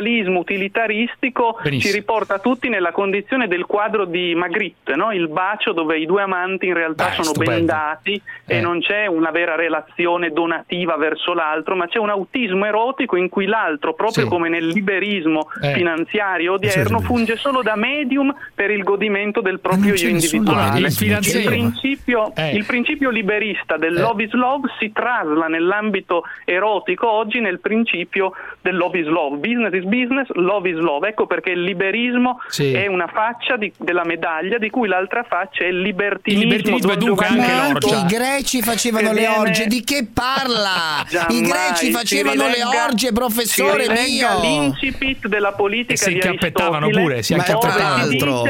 l'individualismo 0.00 0.38
utilitaristico 0.40 1.58
Benissimo. 1.62 1.92
ci 1.92 1.98
riporta 1.98 2.38
tutti 2.38 2.68
nella 2.68 2.92
condizione 2.92 3.48
del 3.48 3.66
quadro 3.66 4.04
di 4.04 4.34
Magritte, 4.34 4.94
no? 4.96 5.12
il 5.12 5.28
bacio 5.28 5.72
dove 5.72 5.98
i 5.98 6.06
due 6.06 6.22
amanti 6.22 6.66
in 6.66 6.74
realtà 6.74 7.06
Beh, 7.06 7.12
sono 7.12 7.24
stupendo. 7.28 7.54
bendati 7.54 8.20
Eh. 8.46 8.56
e 8.56 8.60
non 8.60 8.80
c'è 8.80 9.06
una 9.06 9.30
vera 9.30 9.54
relazione 9.54 10.30
donativa 10.30 10.96
verso 10.96 11.32
l'altro, 11.34 11.74
ma 11.76 11.86
c'è 11.88 11.98
un 11.98 12.10
autismo 12.10 12.64
erotico 12.64 13.16
in 13.16 13.28
cui 13.28 13.46
l'altro, 13.46 13.94
proprio 13.94 14.24
Sì. 14.24 14.28
come 14.30 14.48
nel 14.48 14.66
liberismo 14.66 15.48
Eh. 15.62 15.72
finanziario 15.74 16.54
odierno, 16.54 16.98
sì. 16.98 17.04
funge 17.04 17.36
solo 17.36 17.62
da 17.62 17.76
medium 17.76 18.34
per 18.54 18.70
il 18.70 18.82
godimento 18.82 19.40
del 19.40 19.60
proprio 19.60 19.94
io 19.94 20.08
individuale. 20.08 20.78
il 20.78 20.86
Il 20.92 21.44
principio, 21.46 22.32
Eh. 22.34 22.54
il 22.54 22.64
principio 22.64 23.10
liberista 23.10 23.76
del 23.76 23.96
Eh. 23.96 24.00
love 24.00 24.22
is 24.24 24.32
love 24.32 24.68
si 24.78 24.92
trasla 24.92 25.46
nell'ambito 25.48 26.24
erotico 26.44 27.10
oggi 27.10 27.40
nel 27.40 27.60
principio 27.60 28.32
del 28.62 28.76
love 28.76 28.98
is 28.98 29.06
love. 29.06 29.36
Business 29.38 29.72
is 29.74 29.84
business, 29.84 30.28
love 30.34 30.68
is 30.68 30.76
love. 30.76 31.06
Ecco 31.08 31.26
perché 31.26 31.50
il 31.50 31.62
liberismo 31.62 32.38
Sì. 32.48 32.72
è 32.72 32.86
una 32.86 33.08
faccia 33.08 33.56
di- 33.56 33.72
della 33.76 34.04
medaglia 34.04 34.58
di 34.58 34.70
cui 34.70 34.88
l'altra 34.88 35.24
faccia 35.24 35.64
è 35.64 35.66
il 35.66 35.80
libertinismo. 35.80 36.42
Il 36.44 36.48
libertinismo 36.48 36.92
è 36.92 36.96
dunque 36.96 37.26
anche 37.26 37.52
l'orgia. 37.52 37.98
i 37.98 38.06
greci 38.06 38.62
facevano 38.62 39.08
Che 39.08 39.14
le 39.14 39.20
viene- 39.20 39.36
orge, 39.36 39.66
di 39.66 39.82
che 39.84 40.06
parla? 40.12 41.04
I 41.28 41.40
greci 41.40 41.90
facevano 41.90 42.46
le 42.46 42.52
rilegga- 42.54 42.84
orge, 42.86 43.12
professore 43.12 43.88
mio. 43.88 44.40
l'incipit 44.40 45.26
della 45.28 45.52
politica 45.52 45.92
E 45.92 45.96
si 45.96 46.08
di 46.08 46.14
incappettavano 46.14 46.86
Aristotele, 46.86 47.02
pure, 47.08 47.22
si 47.22 47.32
incappettavano. 47.32 48.04
si 48.06 48.12
Altro. 48.14 48.42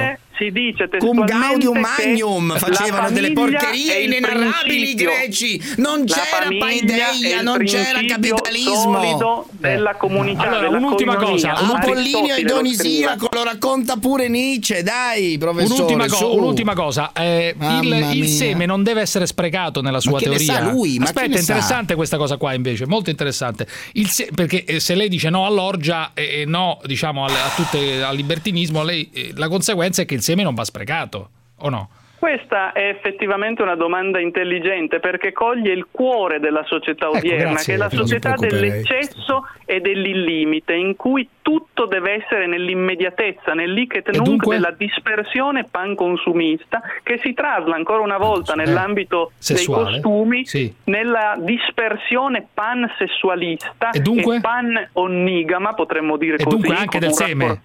Dice- 0.51 0.51
Si 0.51 0.51
dice 0.51 0.89
Cum 0.99 1.25
testualmente 1.25 1.33
gaudium 1.33 1.79
magnum 1.79 2.57
facevano 2.57 3.11
delle 3.11 3.33
porcherie 3.33 4.01
inenarrabili 4.05 4.91
i 4.91 4.95
greci. 4.95 5.63
Non 5.77 6.05
La 6.07 6.15
c'era 6.15 6.49
paideia, 6.59 7.43
non 7.43 7.59
c'era 7.65 8.01
capitalismo. 8.05 9.47
della 9.59 9.95
comunità. 9.97 10.43
Allora, 10.43 10.61
della 10.63 10.77
un'ultima 10.77 11.17
cosa, 11.17 11.55
un- 11.61 11.71
Apollinio 11.77 12.35
Idonisiaco 12.37 13.27
scrive. 13.27 13.45
lo 13.45 13.45
racconta 13.45 13.97
pure 13.97 14.29
Nietzsche, 14.29 14.83
dai, 14.83 15.37
professore. 15.39 15.75
Un'ultima, 15.83 16.07
co- 16.09 16.35
un'ultima 16.35 16.75
cosa, 16.75 17.13
eh, 17.13 17.55
il, 17.83 18.11
il 18.15 18.29
seme 18.29 18.67
non 18.67 18.83
deve 18.83 19.01
essere 19.01 19.27
sprecato 19.27 19.81
nella 19.81 20.01
sua 20.01 20.19
teoria. 20.19 20.55
sa 20.55 20.71
lui? 20.71 20.99
Aspetta, 21.01 21.27
è 21.27 21.33
sa? 21.37 21.41
interessante 21.41 21.95
questa 21.95 22.17
cosa 22.17 22.37
qua 22.37 22.53
invece, 22.55 22.87
molto 22.87 23.11
interessante. 23.11 23.67
Il 23.93 24.09
se- 24.09 24.29
perché 24.35 24.65
eh, 24.65 24.81
se 24.81 24.95
lei 24.95 25.09
dice 25.09 25.31
no 25.31 25.47
all'orgia 25.47 26.11
e 26.15 26.31
e 26.33 26.45
no 26.47 26.79
diciamo 26.87 27.25
al, 27.25 27.31
a 27.31 27.51
tutte, 27.55 28.03
al 28.03 28.17
libertinismo, 28.17 28.83
lei, 28.83 29.11
eh, 29.13 29.33
la 29.35 29.49
conseguenza 29.49 30.01
è 30.03 30.07
che 30.07 30.15
il 30.15 30.23
seme 30.23 30.32
non 30.41 30.55
va 30.55 30.65
sprecato, 30.65 31.29
o 31.59 31.69
no? 31.69 31.91
Questa 32.23 32.71
è 32.71 32.87
effettivamente 32.87 33.63
una 33.63 33.75
domanda 33.75 34.21
intelligente 34.21 35.01
perché 35.01 35.33
coglie 35.33 35.73
il 35.73 35.89
cuore 35.91 36.39
della 36.39 36.63
società 36.65 37.09
Ecco, 37.09 37.17
odierna, 37.19 37.51
grazie, 37.51 37.65
che 37.67 37.73
è 37.73 37.77
la 37.77 37.91
società 37.91 38.35
dell'eccesso 38.37 39.49
e 39.65 39.81
dell'illimite, 39.81 40.73
in 40.73 40.95
cui 40.95 41.29
tutto 41.43 41.87
deve 41.87 42.23
essere 42.23 42.47
nell'immediatezza, 42.47 43.53
nell'ichet 43.53 44.09
E 44.09 44.13
nunc 44.17 44.27
dunque? 44.29 44.55
della 44.57 44.71
dispersione 44.77 45.65
panconsumista, 45.71 46.81
che 47.03 47.19
si 47.23 47.35
trasla 47.35 47.75
ancora 47.75 48.01
una 48.01 48.17
volta 48.19 48.55
nell'ambito 48.55 49.33
dei 49.33 49.57
Eh, 49.57 49.59
Sessuale. 49.59 49.85
costumi, 50.01 50.47
Sì. 50.47 50.73
nella 50.85 51.35
dispersione 51.39 52.47
pansessualista 52.55 53.91
E 53.91 54.01
dunque? 54.01 54.41
pan-onnigama, 54.41 55.75
potremmo 55.75 56.17
dire 56.17 56.37
E 56.37 56.45
così, 56.45 56.57
dunque 56.57 56.75
anche 56.77 56.99
del 56.99 57.13
seme. 57.13 57.61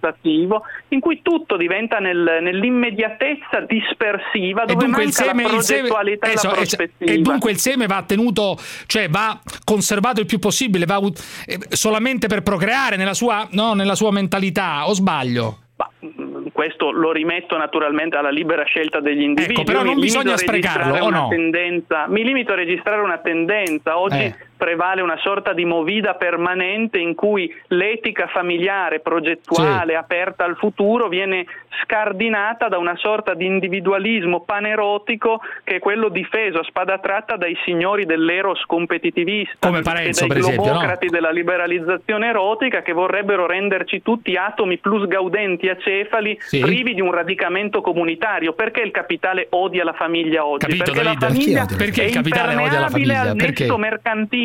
in 0.88 1.00
cui 1.00 1.20
tutto 1.22 1.56
diventa 1.56 1.98
nel- 1.98 2.38
nell'immediatezza 2.42 3.60
dispersiva, 3.66 4.62
E 4.62 4.66
dove 4.66 4.84
dunque 4.84 5.02
il 5.04 5.12
manca 5.14 5.30
seme, 5.30 5.42
la 5.44 5.48
il 5.54 5.62
seme- 5.62 5.78
progettualità 5.88 6.26
e 6.26 6.34
la 6.34 6.40
eh, 6.40 6.54
prospettiva. 6.54 7.12
e 7.12 7.18
dunque 7.18 7.50
il 7.50 7.58
seme 7.58 7.86
va 7.86 8.02
tenuto, 8.02 8.56
cioè 8.86 9.08
va 9.08 9.38
conservato 9.64 10.20
il 10.20 10.26
più 10.26 10.38
possibile, 10.38 10.84
va 10.84 11.00
eh, 11.46 11.58
solamente 11.70 12.26
per 12.26 12.42
procreare 12.42 12.96
nella 12.96 13.14
sua, 13.14 13.46
no, 13.52 13.67
nella 13.74 13.94
sua 13.94 14.10
mentalità, 14.10 14.88
o 14.88 14.92
sbaglio? 14.94 15.58
Ma, 15.76 15.88
mh, 16.00 16.48
questo 16.52 16.90
lo 16.90 17.12
rimetto 17.12 17.56
naturalmente 17.56 18.16
alla 18.16 18.30
libera 18.30 18.64
scelta 18.64 19.00
degli 19.00 19.22
individui. 19.22 19.54
Ecco, 19.54 19.64
però 19.64 19.82
non 19.82 19.94
mi 19.94 20.00
bisogna 20.00 20.36
sprecarlo, 20.36 21.04
o 21.04 21.10
no? 21.10 21.28
tendenza- 21.28 22.06
mi 22.08 22.24
limito 22.24 22.52
a 22.52 22.56
registrare 22.56 23.00
una 23.00 23.18
tendenza. 23.18 23.98
Oggi 23.98 24.16
Eh. 24.16 24.34
Prevale 24.58 25.00
una 25.00 25.16
sorta 25.18 25.54
di 25.54 25.64
movida 25.64 26.14
permanente 26.14 26.98
in 26.98 27.14
cui 27.14 27.50
l'etica 27.68 28.26
familiare, 28.26 29.00
progettuale, 29.00 29.94
aperta 29.96 30.44
al 30.44 30.56
futuro, 30.56 31.08
viene 31.08 31.46
scardinata 31.82 32.68
da 32.68 32.76
una 32.76 32.96
sorta 32.96 33.34
di 33.34 33.46
individualismo 33.46 34.40
panerotico 34.40 35.40
che 35.64 35.76
è 35.76 35.78
quello 35.78 36.08
difeso 36.08 36.58
a 36.58 36.64
spada 36.64 36.98
tratta 36.98 37.36
dai 37.36 37.56
signori 37.64 38.04
dell'eros 38.04 38.62
competitivista 38.66 39.66
Come 39.68 39.78
e 39.78 39.82
Parenzo, 39.82 40.26
dai 40.26 40.28
per 40.28 40.38
esempio, 40.38 40.72
no? 40.72 40.96
della 41.08 41.30
liberalizzazione 41.30 42.26
erotica 42.28 42.82
che 42.82 42.92
vorrebbero 42.92 43.46
renderci 43.46 44.02
tutti 44.02 44.36
atomi 44.36 44.78
plus 44.78 45.06
gaudenti 45.06 45.68
acefali 45.68 46.36
Sì. 46.40 46.60
privi 46.60 46.94
di 46.94 47.00
un 47.00 47.12
radicamento 47.12 47.80
comunitario. 47.80 48.52
Perché 48.52 48.80
il 48.80 48.90
capitale 48.90 49.46
odia 49.50 49.84
la 49.84 49.92
famiglia 49.92 50.44
oggi? 50.44 50.66
Capito, 50.66 50.92
perché 50.92 51.02
David? 51.02 51.20
la 51.22 51.28
famiglia 51.28 51.66
Perché 51.76 52.02
è 52.02 52.06
il 52.06 52.12
capitale 52.12 52.54
odia 52.56 52.80
la 52.80 52.88
famiglia? 52.88 53.20
al 53.20 53.36
Perché? 53.36 53.62
nesso 53.62 53.78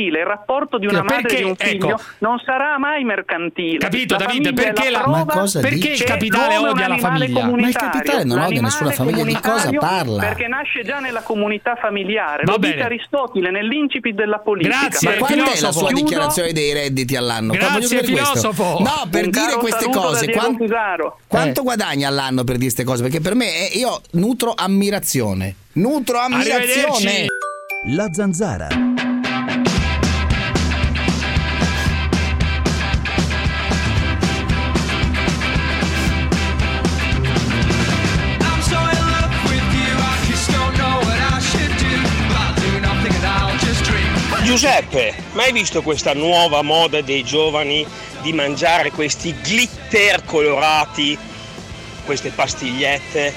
mercantile. 0.03 0.19
Il 0.19 0.25
rapporto 0.25 0.77
di 0.77 0.87
una 0.87 1.01
Perché- 1.01 1.15
madre 1.15 1.33
e 1.33 1.37
di 1.37 1.43
un 1.43 1.55
figlio 1.55 1.89
ecco. 1.89 2.01
non 2.19 2.39
sarà 2.45 2.77
mai 2.77 3.03
mercantile. 3.03 3.77
Capito, 3.77 4.15
La 4.15 4.25
David? 4.25 4.43
famiglia 4.45 4.49
è 4.49 4.73
Perché 4.73 4.89
la- 4.89 5.25
cosa 5.27 5.59
perché 5.59 5.89
il 5.89 6.03
capitale 6.03 6.57
odia 6.57 6.87
la 6.87 6.97
famiglia? 6.97 7.45
Ma 7.45 7.67
il 7.67 7.75
capitale 7.75 8.23
non 8.23 8.39
odia 8.39 8.61
nessuna 8.61 8.91
famiglia, 8.91 9.23
di 9.23 9.33
cosa 9.39 9.69
parla? 9.71 10.19
Perché 10.21 10.47
nasce 10.47 10.83
già 10.83 10.99
nella 10.99 11.21
comunità 11.21 11.75
familiare. 11.75 12.43
Va 12.45 12.51
Lo 12.53 12.59
bene. 12.59 12.73
dice 12.73 12.85
Aristotele 12.85 13.51
nell'incipit 13.51 14.15
della 14.15 14.39
politica. 14.39 14.79
Grazie, 14.79 15.09
Ma 15.09 15.15
quando 15.25 15.43
è 15.45 15.59
la 15.59 15.71
sua 15.71 15.87
Chiudo- 15.87 16.01
dichiarazione 16.01 16.51
dei 16.51 16.73
redditi 16.73 17.15
all'anno? 17.15 17.51
Grazie, 17.53 17.97
questo. 17.99 18.03
filosofo. 18.03 18.63
No, 18.79 19.07
per 19.09 19.25
Un 19.25 19.31
dire 19.31 19.55
queste 19.57 19.89
cose. 19.89 20.25
Diego 20.25 20.39
quan- 20.41 20.55
Fusaro. 20.57 21.19
Quanto 21.27 21.59
Eh. 21.61 21.63
guadagna 21.63 22.07
all'anno 22.07 22.43
per 22.43 22.55
dire 22.57 22.71
queste 22.73 22.83
cose? 22.83 23.01
Perché 23.03 23.19
per 23.21 23.35
me 23.35 23.45
è- 23.69 23.77
io 23.77 24.01
nutro 24.11 24.53
ammirazione. 24.55 25.55
Nutro 25.73 26.19
ammirazione. 26.19 27.25
La 27.87 28.07
zanzara. 28.11 28.67
Giuseppe, 44.53 45.15
mai 45.31 45.51
visto 45.51 45.81
questa 45.81 46.13
nuova 46.13 46.61
moda 46.61 47.01
dei 47.01 47.23
giovani 47.23 47.83
di 48.21 48.33
mangiare 48.33 48.91
questi 48.91 49.33
glitter 49.33 50.23
colorati, 50.25 51.17
queste 52.05 52.29
pastigliette 52.29 53.33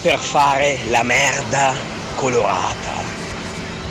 per 0.00 0.18
fare 0.18 0.78
la 0.88 1.02
merda 1.02 1.74
colorata? 2.14 2.92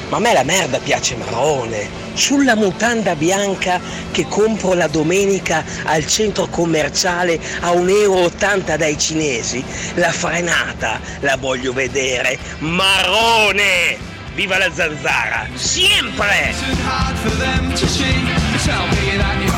Ma 0.10 0.18
a 0.18 0.20
me 0.20 0.34
la 0.34 0.42
merda 0.42 0.80
piace 0.80 1.16
marrone. 1.16 1.88
Sulla 2.14 2.56
mutanda 2.56 3.16
bianca 3.16 3.80
che 4.10 4.26
compro 4.28 4.74
la 4.74 4.88
domenica 4.88 5.64
al 5.84 6.08
centro 6.08 6.48
commerciale 6.48 7.40
a 7.60 7.70
1,80 7.70 7.88
euro 8.02 8.78
dai 8.78 8.98
cinesi, 8.98 9.64
la 9.94 10.12
frenata 10.12 11.00
la 11.20 11.38
voglio 11.38 11.72
vedere 11.72 12.36
marrone! 12.58 14.13
Viva 14.36 14.58
la 14.58 14.72
zanzara! 14.72 15.48
Sempre! 15.54 16.56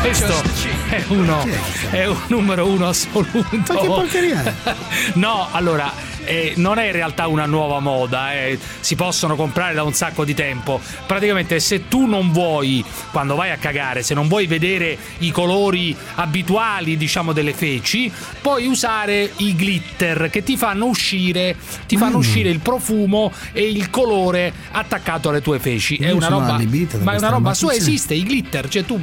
Questo 0.01 0.43
è 0.89 1.03
uno, 1.07 1.47
è 1.91 2.05
un 2.05 2.21
numero 2.27 2.67
uno 2.67 2.89
assoluto. 2.89 3.73
Ma 3.73 3.79
che 3.79 3.87
porcheria 3.87 4.43
è? 4.43 4.75
no, 5.15 5.47
allora. 5.51 6.14
Eh, 6.25 6.53
non 6.57 6.77
è 6.77 6.85
in 6.85 6.91
realtà 6.91 7.27
una 7.27 7.45
nuova 7.45 7.79
moda, 7.79 8.33
eh, 8.33 8.57
si 8.79 8.95
possono 8.95 9.35
comprare 9.35 9.73
da 9.73 9.83
un 9.83 9.93
sacco 9.93 10.25
di 10.25 10.33
tempo. 10.33 10.79
Praticamente, 11.05 11.59
se 11.59 11.87
tu 11.87 12.05
non 12.05 12.31
vuoi, 12.31 12.83
quando 13.11 13.35
vai 13.35 13.51
a 13.51 13.57
cagare, 13.57 14.03
se 14.03 14.13
non 14.13 14.27
vuoi 14.27 14.47
vedere 14.47 14.97
i 15.19 15.31
colori 15.31 15.95
abituali, 16.15 16.97
diciamo, 16.97 17.31
delle 17.33 17.53
feci, 17.53 18.11
puoi 18.41 18.65
usare 18.67 19.31
i 19.37 19.53
glitter 19.53 20.29
che 20.29 20.43
ti 20.43 20.57
fanno 20.57 20.85
uscire, 20.85 21.55
ti 21.87 21.97
fanno 21.97 22.17
Mm. 22.17 22.19
uscire 22.19 22.49
il 22.49 22.59
profumo 22.59 23.31
e 23.51 23.69
il 23.69 23.89
colore 23.89 24.53
attaccato 24.71 25.29
alle 25.29 25.41
tue 25.41 25.59
feci. 25.59 25.95
È 25.97 26.11
una 26.11 26.27
roba, 26.27 26.57
ma 27.01 27.13
è 27.13 27.17
una 27.17 27.27
roba 27.27 27.29
roba. 27.29 27.53
su 27.53 27.67
Sì, 27.69 27.73
sì. 27.75 27.79
esiste 27.81 28.13
i 28.13 28.23
glitter, 28.23 28.67
cioè 28.69 28.83
tu 28.85 28.99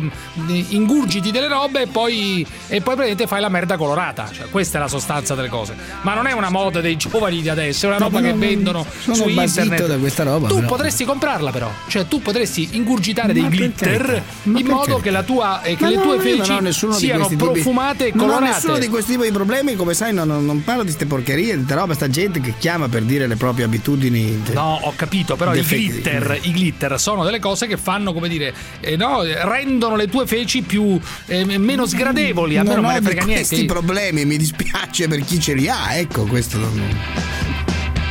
ingurgiti 0.68 1.30
delle 1.30 1.48
robe 1.48 1.82
e 1.82 1.86
poi, 1.86 2.40
e 2.68 2.80
poi 2.80 2.94
praticamente 2.94 3.26
fai 3.26 3.40
la 3.40 3.48
merda 3.48 3.76
colorata. 3.76 4.28
Cioè, 4.32 4.48
questa 4.50 4.78
è 4.78 4.80
la 4.80 4.88
sostanza 4.88 5.34
delle 5.34 5.48
cose. 5.48 5.74
Ma 6.02 6.14
non 6.14 6.26
è 6.26 6.32
una 6.32 6.50
moda 6.50 6.80
dei 6.80 6.98
giovani 7.12 7.42
di 7.42 7.48
adesso, 7.48 7.86
è 7.86 7.88
una 7.88 7.98
No, 7.98 8.04
roba 8.06 8.20
che 8.20 8.32
no, 8.32 8.38
vendono 8.38 8.86
sono 9.00 9.14
su 9.14 9.28
internet. 9.28 9.86
da 9.86 9.96
questa 9.98 10.22
roba, 10.24 10.48
Tu 10.48 10.54
però. 10.56 10.66
potresti 10.66 11.04
comprarla, 11.04 11.50
però. 11.50 11.70
Cioè, 11.86 12.06
tu 12.08 12.20
potresti 12.22 12.68
ingurgitare 12.72 13.32
dei 13.32 13.42
Ma 13.42 13.48
per 13.48 13.58
glitter 13.58 14.22
ma 14.44 14.58
in 14.58 14.66
modo 14.66 14.98
che, 14.98 15.10
la 15.10 15.22
tua, 15.22 15.62
eh, 15.62 15.76
che 15.76 15.82
Ma 15.84 15.88
le 15.90 15.94
tue 16.00 16.04
non 16.16 16.20
feci 16.20 16.72
siano 16.98 17.26
questi 17.26 17.36
profumate 17.36 18.06
e 18.06 18.12
Non 18.14 18.24
ho 18.28 18.32
colorate. 18.32 18.52
nessuno 18.54 18.78
di 18.78 18.88
questi 18.88 19.12
tipi 19.12 19.24
di 19.24 19.32
problemi, 19.32 19.76
come 19.76 19.94
sai, 19.94 20.12
non, 20.12 20.26
non- 20.26 20.44
non 20.44 20.64
parlo 20.64 20.80
di 20.82 20.88
queste 20.88 21.06
porcherie, 21.06 21.50
di 21.52 21.54
queste 21.56 21.74
roba, 21.74 21.94
sta 21.94 22.08
gente 22.08 22.40
che 22.40 22.54
chiama 22.58 22.88
per 22.88 23.02
dire 23.02 23.26
le 23.26 23.36
proprie 23.36 23.64
abitudini. 23.66 24.42
No, 24.52 24.78
ho 24.82 24.92
capito, 24.96 25.36
però 25.36 25.54
i 25.54 25.60
glitter, 25.62 26.38
i 26.42 26.50
glitter 26.50 26.98
sono 26.98 27.24
delle 27.24 27.38
cose 27.38 27.66
che 27.66 27.76
fanno, 27.76 28.12
come 28.12 28.28
dire, 28.28 28.54
eh, 28.80 28.96
no, 28.96 29.22
rendono 29.22 29.96
le 29.96 30.08
tue 30.08 30.26
feci 30.26 30.62
più 30.62 30.98
eh, 31.26 31.44
meno 31.58 31.86
sgradevoli, 31.86 32.56
a 32.56 32.62
me 32.62 32.74
non, 32.74 32.82
non 32.82 32.92
me 32.92 32.98
ne 33.00 33.04
frega 33.06 33.24
questi 33.24 33.54
niente. 33.56 33.72
problemi, 33.72 34.24
mi 34.24 34.36
dispiace 34.36 35.08
per 35.08 35.20
chi 35.24 35.38
ce 35.40 35.54
li 35.54 35.68
ha, 35.68 35.94
ecco, 35.96 36.24
questo 36.24 36.58
non... 36.58 36.80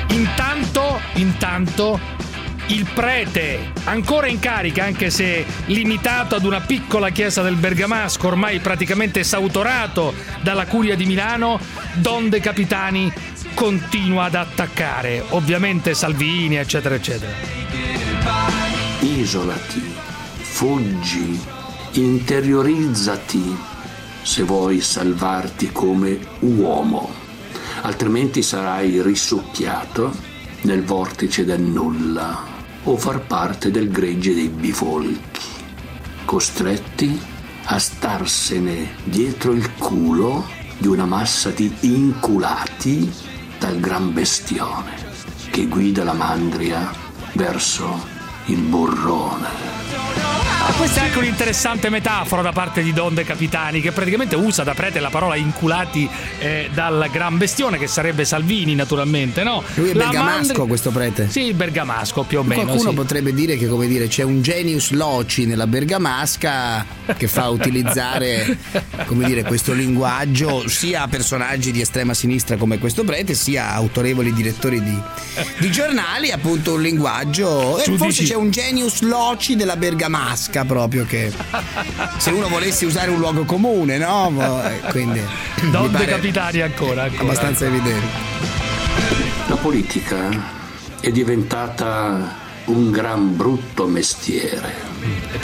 Intanto, 0.10 1.00
intanto 1.14 2.00
il 2.68 2.88
prete, 2.94 3.72
ancora 3.86 4.28
in 4.28 4.40
carica, 4.40 4.86
anche 4.86 5.10
se 5.10 5.46
limitato 5.66 6.36
ad 6.36 6.46
una 6.46 6.62
piccola 6.62 7.10
chiesa 7.10 7.42
del 7.42 7.56
Bergamasco, 7.56 8.28
ormai 8.28 8.60
praticamente 8.60 9.22
esautorato 9.22 10.14
dalla 10.42 10.66
curia 10.66 10.96
di 10.96 11.06
Milano, 11.06 11.60
Don 11.96 12.30
De 12.30 12.40
Capitani 12.40 13.12
continua 13.54 14.26
ad 14.26 14.36
attaccare, 14.36 15.24
ovviamente 15.30 15.94
Salvini, 15.94 16.56
eccetera, 16.56 16.96
eccetera. 16.96 17.32
Isolati, 19.02 19.94
fuggi, 20.40 21.40
interiorizzati 21.94 23.58
se 24.22 24.44
vuoi 24.44 24.80
salvarti 24.80 25.72
come 25.72 26.18
uomo, 26.40 27.21
altrimenti 27.82 28.42
sarai 28.42 29.02
risucchiato 29.02 30.12
nel 30.62 30.84
vortice 30.84 31.46
del 31.46 31.62
nulla 31.62 32.44
o 32.84 32.98
far 32.98 33.22
parte 33.22 33.72
del 33.72 33.90
gregge 33.90 34.34
dei 34.34 34.50
bifolchi, 34.50 35.48
costretti 36.26 37.20
a 37.66 37.80
starsene 37.80 38.96
dietro 39.04 39.52
il 39.52 39.74
culo 39.76 40.48
di 40.78 40.88
una 40.88 41.06
massa 41.06 41.52
di 41.52 41.72
inculati 41.82 43.12
dal 43.60 43.80
gran 43.80 44.14
bestione 44.14 45.10
che 45.52 45.68
guida 45.68 46.04
la 46.04 46.14
mandria 46.14 46.92
verso 47.34 48.08
il 48.46 48.62
burrone. 48.62 50.21
Questa 50.78 51.02
è 51.02 51.04
anche 51.06 51.18
un'interessante 51.20 51.90
metafora 51.90 52.42
da 52.42 52.52
parte 52.52 52.82
di 52.82 52.92
Don 52.92 53.14
De 53.14 53.24
Capitani, 53.24 53.82
che 53.82 53.92
praticamente 53.92 54.36
usa 54.36 54.64
da 54.64 54.74
prete 54.74 55.00
la 55.00 55.10
parola 55.10 55.36
inculati 55.36 56.10
eh, 56.40 56.70
dal 56.74 57.08
gran 57.12 57.38
bestione, 57.38 57.78
che 57.78 57.86
sarebbe 57.86 58.26
Salvini, 58.26 58.74
naturalmente, 58.74 59.44
no? 59.44 59.62
Lui 59.76 59.92
è 59.92 59.94
La 59.94 60.06
bergamasco 60.06 60.38
mandria- 60.38 60.66
questo 60.66 60.90
prete. 60.90 61.30
Sì, 61.30 61.42
il 61.42 61.54
bergamasco 61.54 62.24
più 62.24 62.40
o 62.40 62.44
meno. 62.44 62.64
Qualcuno 62.64 62.90
sì. 62.90 62.96
potrebbe 62.96 63.32
dire 63.34 63.58
che 63.58 63.68
come 63.68 63.86
dire 63.86 64.08
c'è 64.08 64.24
un 64.24 64.42
genius 64.42 64.90
loci 64.92 65.46
nella 65.46 65.68
bergamasca 65.68 66.86
che 67.16 67.28
fa 67.28 67.50
utilizzare 67.50 68.58
come 69.06 69.26
dire, 69.26 69.44
questo 69.44 69.74
linguaggio 69.74 70.68
sia 70.68 71.04
a 71.04 71.08
personaggi 71.08 71.72
di 71.72 71.82
estrema 71.82 72.16
sinistra 72.16 72.56
come 72.58 72.80
questo 72.80 73.04
prete 73.04 73.36
sia 73.36 73.68
a 73.70 73.76
autorevoli 73.76 74.34
direttori 74.34 74.82
di, 74.82 75.00
di 75.60 75.72
giornali 75.72 76.32
appunto 76.32 76.74
un 76.74 76.82
linguaggio 76.82 77.78
e 77.78 77.84
Tu 77.84 77.98
forse 77.98 78.22
dici- 78.22 78.34
c'è 78.34 78.38
un 78.38 78.50
genius 78.50 79.02
loci 79.02 79.56
della 79.56 79.76
bergamasca 79.76 80.51
proprio 80.66 81.06
che 81.06 81.32
se 82.18 82.32
uno 82.32 82.48
volesse 82.48 82.86
usare 82.86 83.10
un 83.10 83.20
luogo 83.20 83.46
comune 83.46 83.98
no 83.98 84.62
eh, 84.64 84.80
quindi 84.92 85.22
mi 85.62 85.72
Don 85.72 85.90
De 85.90 85.98
pare 85.98 86.12
Capitani 86.12 86.62
ancora, 86.62 87.04
ancora. 87.04 87.22
abbastanza 87.22 87.66
evidente 87.66 88.08
La 89.48 89.56
politica 89.56 90.30
è 91.00 91.12
diventata 91.12 92.40
un 92.66 92.92
gran 92.92 93.36
brutto 93.36 93.88
mestiere. 93.88 94.90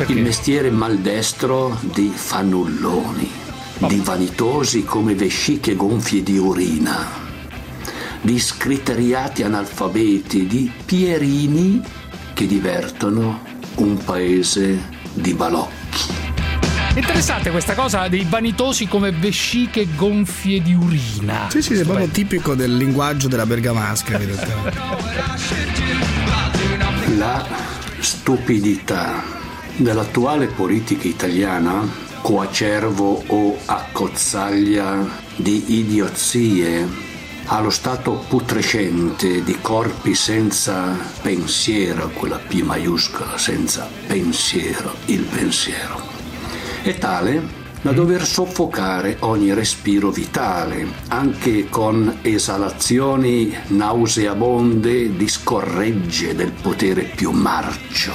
Il 0.08 0.22
mestiere 0.22 0.70
maldestro 0.70 1.78
di 1.82 2.12
fannulloni, 2.14 3.30
di 3.80 4.00
vanitosi 4.04 4.84
come 4.84 5.16
vesciche 5.16 5.76
gonfie 5.76 6.22
di 6.22 6.38
urina, 6.38 7.08
di 8.22 8.40
scriteriati 8.40 9.44
analfabeti, 9.44 10.46
di 10.46 10.72
pierini 10.86 11.82
che 12.34 12.46
divertono 12.46 13.42
un 13.76 13.98
paese 13.98 14.96
di 15.18 15.34
balocchi. 15.34 16.16
Interessante 16.96 17.52
questa 17.52 17.76
cosa 17.76 18.08
dei 18.08 18.26
vanitosi 18.28 18.88
come 18.88 19.12
vesciche 19.12 19.88
gonfie 19.96 20.62
di 20.62 20.74
urina. 20.74 21.48
sì 21.50 21.62
sì 21.62 21.74
è 21.76 21.84
proprio 21.84 22.08
tipico 22.08 22.56
del 22.56 22.76
linguaggio 22.76 23.28
della 23.28 23.46
bergamasca. 23.46 24.20
La 27.18 27.46
stupidità 28.00 29.24
dell'attuale 29.76 30.48
politica 30.48 31.08
italiana, 31.08 31.88
coacervo 32.22 33.24
o 33.28 33.58
accozzaglia 33.66 35.08
di 35.36 35.80
idiozie, 35.80 36.88
allo 37.48 37.70
stato 37.70 38.24
putrescente 38.28 39.44
di 39.44 39.58
corpi 39.62 40.16
senza 40.16 40.98
pensiero, 41.22 42.10
quella 42.10 42.38
P 42.38 42.62
maiuscola, 42.62 43.38
senza 43.38 43.90
pensiero, 44.06 44.94
il 45.06 45.24
pensiero, 45.24 46.02
è 46.82 46.98
tale 46.98 47.57
da 47.82 47.92
dover 47.92 48.26
soffocare 48.26 49.18
ogni 49.20 49.54
respiro 49.54 50.10
vitale, 50.10 50.88
anche 51.10 51.70
con 51.70 52.20
esalazioni 52.22 53.56
nauseabonde 53.68 55.16
di 55.16 55.28
scorregge 55.28 56.36
del 56.36 56.52
potere 56.52 57.04
più 57.04 57.32
marcio. 57.32 58.14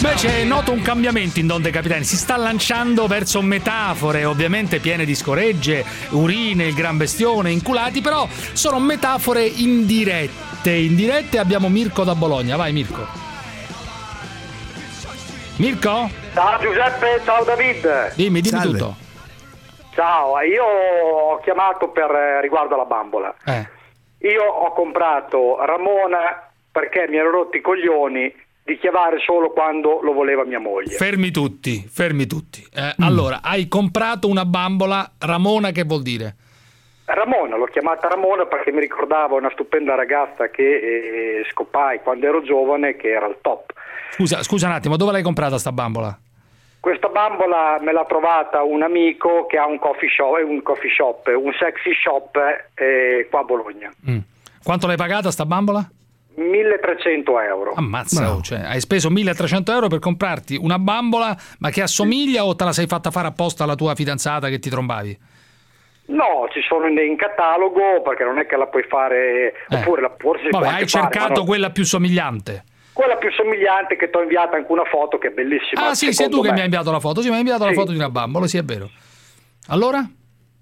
Beh, 0.00 0.14
c'è 0.14 0.44
noto 0.44 0.72
un 0.72 0.82
cambiamento 0.82 1.38
in 1.40 1.46
Don 1.46 1.62
De 1.62 1.70
Capitani, 1.70 2.04
si 2.04 2.16
sta 2.16 2.36
lanciando 2.36 3.06
verso 3.06 3.40
metafore, 3.42 4.24
ovviamente 4.24 4.78
piene 4.78 5.04
di 5.04 5.14
scoregge, 5.14 5.84
urine, 6.10 6.66
il 6.66 6.74
gran 6.74 6.96
bestione, 6.96 7.50
inculati, 7.50 8.00
però 8.00 8.28
sono 8.52 8.78
metafore 8.78 9.44
indirette. 9.44 10.72
Indirette 10.72 11.38
abbiamo 11.38 11.68
Mirko 11.68 12.04
da 12.04 12.14
Bologna, 12.14 12.56
vai 12.56 12.72
Mirko. 12.72 13.06
Mirko? 15.56 16.24
Ciao 16.36 16.58
Giuseppe, 16.60 17.22
ciao 17.24 17.44
David. 17.44 18.12
Dimmi, 18.14 18.42
dimmi 18.42 18.58
Salve. 18.60 18.78
tutto. 18.78 18.94
Ciao, 19.94 20.38
io 20.42 20.64
ho 20.64 21.38
chiamato 21.38 21.88
per 21.88 22.10
eh, 22.10 22.40
riguardo 22.42 22.74
alla 22.74 22.84
bambola. 22.84 23.34
Eh. 23.46 23.66
Io 24.28 24.42
ho 24.44 24.70
comprato 24.74 25.56
Ramona 25.64 26.46
perché 26.70 27.06
mi 27.08 27.16
ero 27.16 27.30
rotti 27.30 27.56
i 27.56 27.60
coglioni 27.62 28.30
di 28.62 28.76
chiamare 28.78 29.16
solo 29.24 29.48
quando 29.50 30.00
lo 30.02 30.12
voleva 30.12 30.44
mia 30.44 30.58
moglie. 30.58 30.94
Fermi 30.96 31.30
tutti, 31.30 31.86
fermi 31.88 32.26
tutti. 32.26 32.62
Eh, 32.70 32.94
Mm. 33.00 33.02
Allora, 33.06 33.40
hai 33.42 33.66
comprato 33.66 34.28
una 34.28 34.44
bambola, 34.44 35.12
Ramona 35.20 35.70
che 35.70 35.84
vuol 35.84 36.02
dire? 36.02 36.34
Ramona, 37.06 37.56
l'ho 37.56 37.64
chiamata 37.66 38.08
Ramona 38.08 38.44
perché 38.44 38.72
mi 38.72 38.80
ricordava 38.80 39.36
una 39.36 39.50
stupenda 39.52 39.94
ragazza 39.94 40.50
che 40.50 40.62
eh, 41.40 41.46
scopai 41.50 42.00
quando 42.02 42.26
ero 42.26 42.42
giovane 42.42 42.94
che 42.96 43.08
era 43.12 43.26
il 43.26 43.38
top. 43.40 43.72
Scusa, 44.10 44.42
scusa 44.42 44.66
un 44.66 44.72
attimo, 44.74 44.96
dove 44.98 45.12
l'hai 45.12 45.22
comprata 45.22 45.56
sta 45.56 45.72
bambola? 45.72 46.18
Questa 46.86 47.08
bambola 47.08 47.78
me 47.80 47.90
l'ha 47.90 48.04
trovata 48.04 48.62
un 48.62 48.80
amico 48.80 49.46
che 49.46 49.58
ha 49.58 49.66
un 49.66 49.76
coffee 49.80 50.08
shop, 50.08 50.40
un, 50.46 50.62
coffee 50.62 50.88
shop, 50.88 51.26
un 51.36 51.52
sexy 51.58 51.92
shop 51.92 52.38
eh, 52.76 53.26
qua 53.28 53.40
a 53.40 53.42
Bologna. 53.42 53.92
Mm. 54.08 54.18
Quanto 54.62 54.86
l'hai 54.86 54.96
pagata 54.96 55.32
sta 55.32 55.44
bambola? 55.44 55.84
1300 56.36 57.40
euro. 57.40 57.72
Ammazza, 57.74 58.32
oh, 58.32 58.40
cioè, 58.40 58.60
hai 58.60 58.78
speso 58.78 59.10
1300 59.10 59.72
euro 59.72 59.88
per 59.88 59.98
comprarti 59.98 60.54
una 60.54 60.78
bambola, 60.78 61.36
ma 61.58 61.70
che 61.70 61.82
assomiglia 61.82 62.44
o 62.44 62.54
te 62.54 62.62
la 62.62 62.72
sei 62.72 62.86
fatta 62.86 63.10
fare 63.10 63.26
apposta 63.26 63.64
alla 63.64 63.74
tua 63.74 63.96
fidanzata 63.96 64.48
che 64.48 64.60
ti 64.60 64.70
trombavi? 64.70 65.18
No, 66.06 66.46
ci 66.52 66.60
sono 66.68 66.86
in, 66.86 66.96
in 66.98 67.16
catalogo 67.16 68.00
perché 68.04 68.22
non 68.22 68.38
è 68.38 68.46
che 68.46 68.56
la 68.56 68.68
puoi 68.68 68.84
fare, 68.84 69.54
oppure 69.70 70.02
la 70.02 70.14
forse 70.16 70.50
Vabbè, 70.50 70.66
hai 70.66 70.86
fare, 70.86 71.04
ma 71.04 71.10
cercato 71.10 71.40
no. 71.40 71.46
quella 71.46 71.70
più 71.70 71.82
somigliante. 71.82 72.62
Quella 72.96 73.16
più 73.16 73.30
somigliante 73.32 73.96
che 73.96 74.08
ti 74.08 74.16
ho 74.16 74.22
inviato 74.22 74.56
anche 74.56 74.72
una 74.72 74.84
foto 74.84 75.18
che 75.18 75.28
è 75.28 75.30
bellissima. 75.30 75.88
Ah, 75.88 75.94
sì, 75.94 76.12
sei 76.14 76.28
tu 76.30 76.40
che 76.40 76.48
me. 76.48 76.54
mi 76.54 76.58
hai 76.60 76.64
inviato 76.64 76.90
la 76.90 76.98
foto. 77.00 77.20
Sì, 77.20 77.28
mi 77.28 77.34
hai 77.34 77.40
inviato 77.40 77.64
la 77.64 77.70
Sì. 77.70 77.76
foto 77.76 77.90
di 77.92 77.98
una 77.98 78.08
bambola, 78.10 78.46
sì, 78.46 78.56
è 78.56 78.62
vero. 78.64 78.88
Allora? 79.68 80.00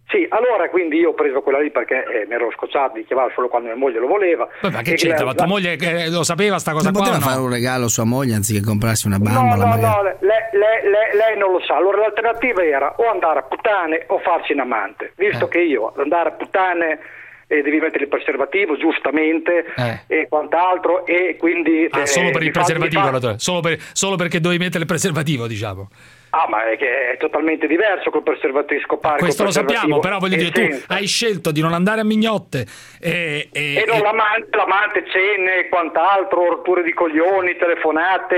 Sì, 0.08 0.26
allora 0.30 0.68
quindi 0.68 0.98
io 0.98 1.10
ho 1.10 1.14
preso 1.14 1.40
quella 1.40 1.58
lì 1.60 1.70
perché 1.70 2.04
eh, 2.04 2.26
mi 2.26 2.34
ero 2.34 2.50
scocciato 2.54 2.92
di 2.94 3.04
chiamare 3.04 3.32
solo 3.34 3.48
quando 3.48 3.68
mia 3.68 3.76
moglie 3.76 3.98
lo 4.00 4.06
voleva. 4.06 4.46
Beh, 4.60 4.70
ma 4.70 4.82
che 4.82 4.94
c'entra? 4.94 5.20
la- 5.20 5.24
Ma 5.30 5.34
tua 5.34 5.46
moglie 5.46 5.72
eh, 5.76 6.10
lo 6.10 6.22
sapeva 6.22 6.58
sta 6.58 6.72
cosa 6.72 6.90
Non 6.90 6.92
qua? 6.92 7.02
poteva 7.08 7.24
no? 7.24 7.30
fare 7.30 7.40
un 7.40 7.50
regalo 7.50 7.86
a 7.86 7.88
sua 7.88 8.04
moglie 8.04 8.34
anziché 8.34 8.60
comprarsi 8.62 9.06
una 9.06 9.16
No, 9.16 9.24
bambola 9.24 9.64
no, 9.64 9.70
magari? 9.70 9.94
no, 9.96 10.02
lei, 10.02 10.18
lei- 10.52 10.82
lei- 10.90 11.16
lei 11.16 11.38
non 11.38 11.52
lo 11.52 11.60
sa. 11.66 11.76
Allora 11.76 12.00
l'alternativa 12.00 12.62
era 12.62 12.94
o 12.98 13.08
andare 13.10 13.38
a 13.40 13.42
puttane 13.42 14.04
o 14.08 14.18
farsi 14.18 14.52
un 14.52 14.60
amante. 14.60 15.14
Eh. 15.16 15.30
Visto 15.30 15.48
che 15.48 15.58
io 15.60 15.88
ad 15.88 15.98
andare 15.98 16.28
a 16.28 16.32
puttane 16.32 16.98
eh, 17.46 17.62
devi 17.62 17.78
mettere 17.78 18.04
il 18.04 18.08
preservativo 18.08 18.76
giustamente 18.76 19.64
e 20.06 20.26
quant'altro 20.28 21.06
e 21.06 21.36
quindi... 21.38 21.86
Ah, 21.90 22.00
eh, 22.00 22.06
solo 22.06 22.30
per 22.30 22.42
il 22.42 22.50
preservativo, 22.50 23.02
allora, 23.02 23.38
solo, 23.38 23.60
per- 23.60 23.78
solo 23.92 24.16
perché 24.16 24.40
dovevi 24.40 24.62
mettere 24.62 24.80
il 24.80 24.86
preservativo, 24.86 25.46
diciamo. 25.46 25.88
Ah, 26.30 26.46
ma 26.48 26.68
è 26.68 26.76
che 26.76 27.12
è 27.12 27.16
totalmente 27.16 27.68
diverso 27.68 28.10
col 28.10 28.24
preservativo 28.24 28.80
scopare. 28.80 29.18
Questo 29.20 29.44
lo 29.44 29.52
sappiamo, 29.52 30.00
però 30.00 30.18
voglio 30.18 30.34
e 30.34 30.38
dire, 30.38 30.50
tu 30.50 30.60
senza. 30.62 30.94
hai 30.94 31.06
scelto 31.06 31.52
di 31.52 31.60
non 31.60 31.72
andare 31.72 32.00
a 32.00 32.04
mignotte 32.04 32.66
e, 33.00 33.48
e- 33.52 33.74
E 33.76 33.84
non 33.86 33.98
e- 33.98 34.02
l'amante, 34.02 34.56
l'amante 34.56 35.04
cene 35.12 35.58
e 35.60 35.68
quant'altro, 35.68 36.44
rotture 36.48 36.82
di 36.82 36.92
coglioni, 36.92 37.56
telefonate. 37.56 38.34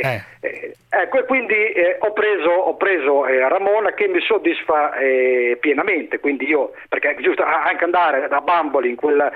eh, 0.00 0.22
eh, 0.40 0.65
ecco, 1.02 1.18
e 1.18 1.24
quindi 1.24 1.54
eh, 1.54 1.96
ho 2.00 2.12
preso, 2.12 2.50
ho 2.50 2.76
preso 2.76 3.26
eh, 3.26 3.48
Ramona 3.48 3.92
che 3.92 4.08
mi 4.08 4.20
soddisfa 4.20 4.94
eh, 4.94 5.56
pienamente. 5.60 6.18
Quindi 6.20 6.46
io, 6.46 6.72
perché 6.88 7.16
giusto 7.20 7.42
anche 7.42 7.84
andare 7.84 8.28
da 8.28 8.40
bamboli 8.40 8.90
in 8.90 8.96
quella. 8.96 9.30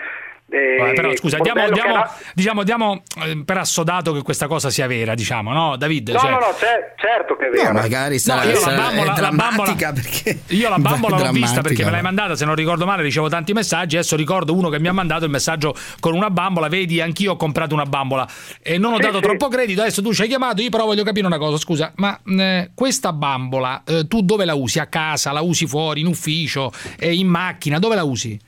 Eh, 0.50 0.76
Vabbè, 0.78 0.92
però 0.94 1.14
scusa, 1.16 1.38
diamo, 1.38 1.68
diamo- 1.70 1.90
era- 1.94 2.14
diciamo, 2.34 2.62
diamo, 2.64 3.02
eh, 3.24 3.42
per 3.44 3.58
assodato 3.58 4.12
che 4.12 4.22
questa 4.22 4.46
cosa 4.46 4.68
sia 4.70 4.86
vera, 4.86 5.14
diciamo, 5.14 5.52
no, 5.52 5.76
David? 5.76 6.10
No, 6.10 6.18
Cioè- 6.18 6.30
no, 6.30 6.38
no, 6.38 6.54
cer- 6.58 6.94
certo 6.96 7.36
che 7.36 7.46
è 7.46 7.50
vero. 7.50 7.72
magari 7.72 8.18
sarà, 8.18 8.42
io 8.44 8.52
la 8.52 8.58
sarà- 8.58 8.76
bambola- 8.76 9.14
è 9.14 9.20
la 9.20 9.30
bambola- 9.30 9.74
perché 9.92 10.38
Io 10.48 10.68
la 10.68 10.78
bambola 10.78 11.18
l'ho 11.18 11.30
vista 11.32 11.60
perché 11.60 11.84
me 11.84 11.90
l'hai 11.90 12.00
ma- 12.02 12.08
mandata, 12.08 12.34
se 12.36 12.44
non 12.44 12.54
ricordo 12.54 12.84
male, 12.86 13.02
ricevo 13.02 13.28
tanti 13.28 13.52
messaggi. 13.52 13.96
Adesso 13.96 14.16
ricordo 14.16 14.52
uno 14.54 14.68
che 14.68 14.78
mi 14.80 14.88
ha 14.88 14.92
mandato 14.92 15.24
il 15.24 15.30
messaggio 15.30 15.74
con 16.00 16.14
una 16.14 16.30
bambola. 16.30 16.68
Vedi, 16.68 17.00
anch'io 17.00 17.32
ho 17.32 17.36
comprato 17.36 17.74
una 17.74 17.84
bambola 17.86 18.26
e 18.62 18.76
non 18.78 18.92
ho 18.92 18.96
Sì, 18.96 19.02
dato 19.02 19.16
sì. 19.16 19.22
troppo 19.22 19.48
credito. 19.48 19.80
Adesso 19.82 20.02
tu 20.02 20.12
ci 20.12 20.22
hai 20.22 20.28
chiamato, 20.28 20.60
io 20.62 20.68
però 20.70 20.84
voglio 20.84 21.04
capire 21.04 21.26
una 21.26 21.38
cosa. 21.38 21.56
Scusa, 21.58 21.92
ma 21.96 22.18
eh, 22.26 22.70
questa 22.74 23.12
bambola 23.12 23.82
eh, 23.86 24.06
tu 24.08 24.22
dove 24.22 24.44
la 24.44 24.54
usi? 24.54 24.78
A 24.80 24.86
casa, 24.86 25.32
la 25.32 25.40
usi 25.42 25.66
fuori, 25.66 26.00
in 26.00 26.06
ufficio, 26.06 26.72
eh, 26.98 27.14
in 27.14 27.28
macchina? 27.28 27.78
Dove 27.78 27.94
la 27.94 28.04
usi? 28.04 28.38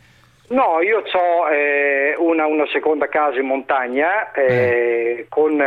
No, 0.48 0.80
io 0.82 0.98
ho 0.98 2.28
una, 2.28 2.46
una 2.46 2.66
seconda 2.72 3.08
casa 3.08 3.38
in 3.38 3.46
montagna 3.46 4.32
eh, 4.32 5.26
con 5.28 5.62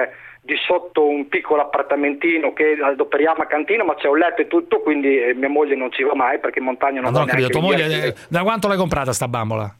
di 0.45 0.55
sotto 0.63 1.07
un 1.07 1.27
piccolo 1.27 1.63
appartamentino 1.63 2.53
che 2.53 2.77
adoperiamo 2.79 3.41
a 3.41 3.47
cantina, 3.47 3.83
ma 3.83 3.95
c'è 3.95 4.07
un 4.07 4.19
letto 4.19 4.41
e 4.41 4.47
tutto, 4.47 4.81
quindi 4.81 5.19
eh, 5.19 5.33
mia 5.33 5.49
moglie 5.49 5.75
non 5.75 5.91
ci 5.91 6.03
va 6.03 6.13
mai 6.13 6.37
perché 6.37 6.59
in 6.59 6.65
montagna 6.65 7.01
non 7.01 7.11
Ma 7.11 7.19
va 7.19 7.25
capito, 7.25 7.59
neanche 7.59 7.59
tua 7.59 7.61
moglie, 7.67 8.07
eh, 8.09 8.15
da 8.29 8.43
quanto 8.43 8.67
l'hai 8.67 8.77
comprata 8.77 9.11
sta 9.11 9.27
bambola? 9.27 9.75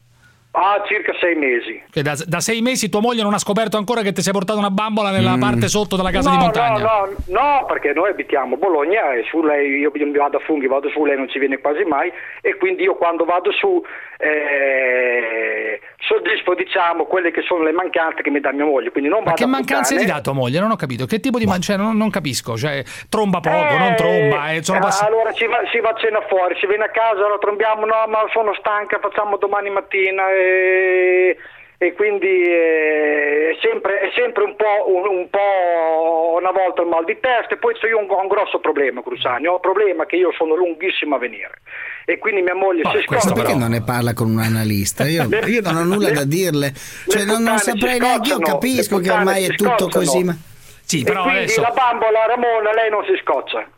Ah, 0.58 0.82
circa 0.86 1.12
sei 1.20 1.34
mesi. 1.36 1.82
Da, 1.92 2.16
da 2.26 2.40
sei 2.40 2.62
mesi 2.62 2.88
tua 2.88 3.00
moglie 3.00 3.22
non 3.22 3.34
ha 3.34 3.38
scoperto 3.38 3.76
ancora 3.76 4.00
che 4.00 4.12
ti 4.12 4.22
sei 4.22 4.32
portato 4.32 4.58
una 4.58 4.70
bambola 4.70 5.10
nella 5.10 5.36
parte 5.38 5.68
sotto 5.68 5.96
della 5.96 6.10
casa 6.10 6.30
no, 6.30 6.36
di 6.36 6.42
montagna. 6.42 6.78
No, 6.78 7.08
no, 7.26 7.40
no, 7.40 7.64
perché 7.66 7.92
noi 7.92 8.08
abitiamo 8.08 8.54
a 8.54 8.58
Bologna 8.58 9.12
e 9.12 9.24
su 9.28 9.42
lei, 9.42 9.80
io 9.80 9.92
mi 9.94 10.16
vado 10.16 10.38
a 10.38 10.40
funghi, 10.40 10.66
vado 10.66 10.88
su, 10.88 11.04
lei 11.04 11.16
non 11.18 11.28
ci 11.28 11.38
viene 11.38 11.58
quasi 11.58 11.84
mai 11.84 12.10
e 12.40 12.56
quindi 12.56 12.84
io 12.84 12.94
quando 12.94 13.26
vado 13.26 13.52
su 13.52 13.84
eh, 14.18 15.80
soddisfo 15.98 16.54
diciamo 16.54 17.04
quelle 17.06 17.30
che 17.30 17.42
sono 17.42 17.64
le 17.64 17.72
mancanze 17.72 18.22
che 18.22 18.30
mi 18.30 18.40
dà 18.40 18.52
mia 18.52 18.64
moglie. 18.64 18.90
Quindi 18.90 19.08
non 19.10 19.20
Ma 19.20 19.30
vado 19.30 19.36
che 19.36 19.46
mancanze 19.46 19.94
puttane. 19.94 20.06
ti 20.06 20.12
dà 20.16 20.20
tua 20.20 20.32
moglie? 20.32 20.60
Non 20.60 20.70
ho 20.70 20.76
capito. 20.76 21.06
Che 21.06 21.20
tipo 21.20 21.38
di 21.38 21.46
man- 21.46 21.60
cioè, 21.60 21.76
non, 21.76 21.96
non 21.96 22.10
capisco. 22.10 22.56
Cioè, 22.56 22.82
tromba 23.08 23.40
poco, 23.40 23.76
non 23.76 23.94
tromba. 23.96 24.50
eh, 24.52 24.56
Eh, 24.58 24.78
pass- 24.78 25.02
allora 25.02 25.32
si 25.32 25.46
va, 25.46 25.60
si 25.72 25.80
va 25.80 25.90
a 25.90 25.94
cena 25.96 26.20
fuori, 26.28 26.56
si 26.60 26.66
viene 26.66 26.84
a 26.84 26.90
casa, 26.90 27.28
la 27.28 27.38
trombiamo, 27.38 27.84
no 27.86 28.04
ma 28.08 28.24
sono 28.32 28.54
stanca, 28.54 28.98
facciamo 29.00 29.36
domani 29.36 29.70
mattina 29.70 30.30
e, 30.30 31.36
e 31.78 31.92
quindi 31.92 32.26
eh, 32.26 33.52
è, 33.52 33.56
sempre, 33.60 34.00
è 34.00 34.10
sempre 34.16 34.44
un 34.44 34.56
po', 34.56 34.88
un, 34.88 35.06
un 35.06 35.28
po' 35.28 36.36
una 36.38 36.50
volta 36.50 36.80
il 36.80 36.88
mal 36.88 37.04
di 37.04 37.18
testa 37.20 37.54
e 37.54 37.58
poi 37.58 37.74
io 37.88 37.98
un, 37.98 38.06
ho 38.08 38.20
un 38.20 38.28
grosso 38.28 38.60
problema 38.60 39.02
Cruciani, 39.02 39.46
ho 39.46 39.54
un 39.54 39.60
problema 39.60 40.06
che 40.06 40.16
io 40.16 40.32
sono 40.32 40.54
lunghissimo 40.54 41.16
a 41.16 41.18
venire 41.18 41.60
e 42.06 42.18
quindi 42.18 42.40
mia 42.40 42.54
moglie 42.54 42.82
si 42.84 43.04
Questo 43.04 43.28
scoccia 43.28 43.32
perché 43.34 43.54
non 43.54 43.70
ne 43.70 43.82
parla 43.82 44.14
con 44.14 44.30
un 44.30 44.38
analista? 44.38 45.06
Io, 45.06 45.28
io 45.28 45.60
non 45.60 45.76
ho 45.76 45.84
nulla 45.84 46.08
le- 46.08 46.14
da 46.14 46.24
dirle, 46.24 46.72
cioè 47.08 47.24
non, 47.24 47.42
non 47.42 47.58
saprei 47.58 47.98
neanche, 47.98 48.30
io 48.30 48.38
capisco 48.38 48.98
che 48.98 49.10
ormai 49.10 49.44
è 49.44 49.54
tutto 49.54 49.88
così, 49.88 50.24
ma... 50.24 50.34
Sì, 50.82 51.00
e 51.00 51.04
però 51.04 51.22
quindi 51.22 51.40
adesso 51.40 51.60
la 51.60 51.72
bambola 51.74 52.26
Ramona 52.26 52.72
lei 52.72 52.88
non 52.88 53.04
si 53.04 53.20
scoccia. 53.20 53.68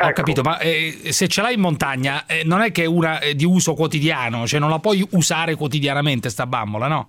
ho 0.00 0.12
capito, 0.12 0.42
ma 0.42 0.58
eh, 0.58 1.10
se 1.10 1.26
ce 1.26 1.40
l'hai 1.42 1.54
in 1.54 1.60
montagna, 1.60 2.24
eh, 2.26 2.42
non 2.44 2.60
è 2.60 2.70
che 2.70 2.82
è 2.82 2.86
una 2.86 3.18
eh, 3.20 3.34
di 3.34 3.44
uso 3.44 3.74
quotidiano, 3.74 4.46
cioè 4.46 4.60
non 4.60 4.70
la 4.70 4.78
puoi 4.78 5.04
usare 5.12 5.54
quotidianamente 5.56 6.28
sta 6.28 6.46
bambola, 6.46 6.86
no? 6.86 7.08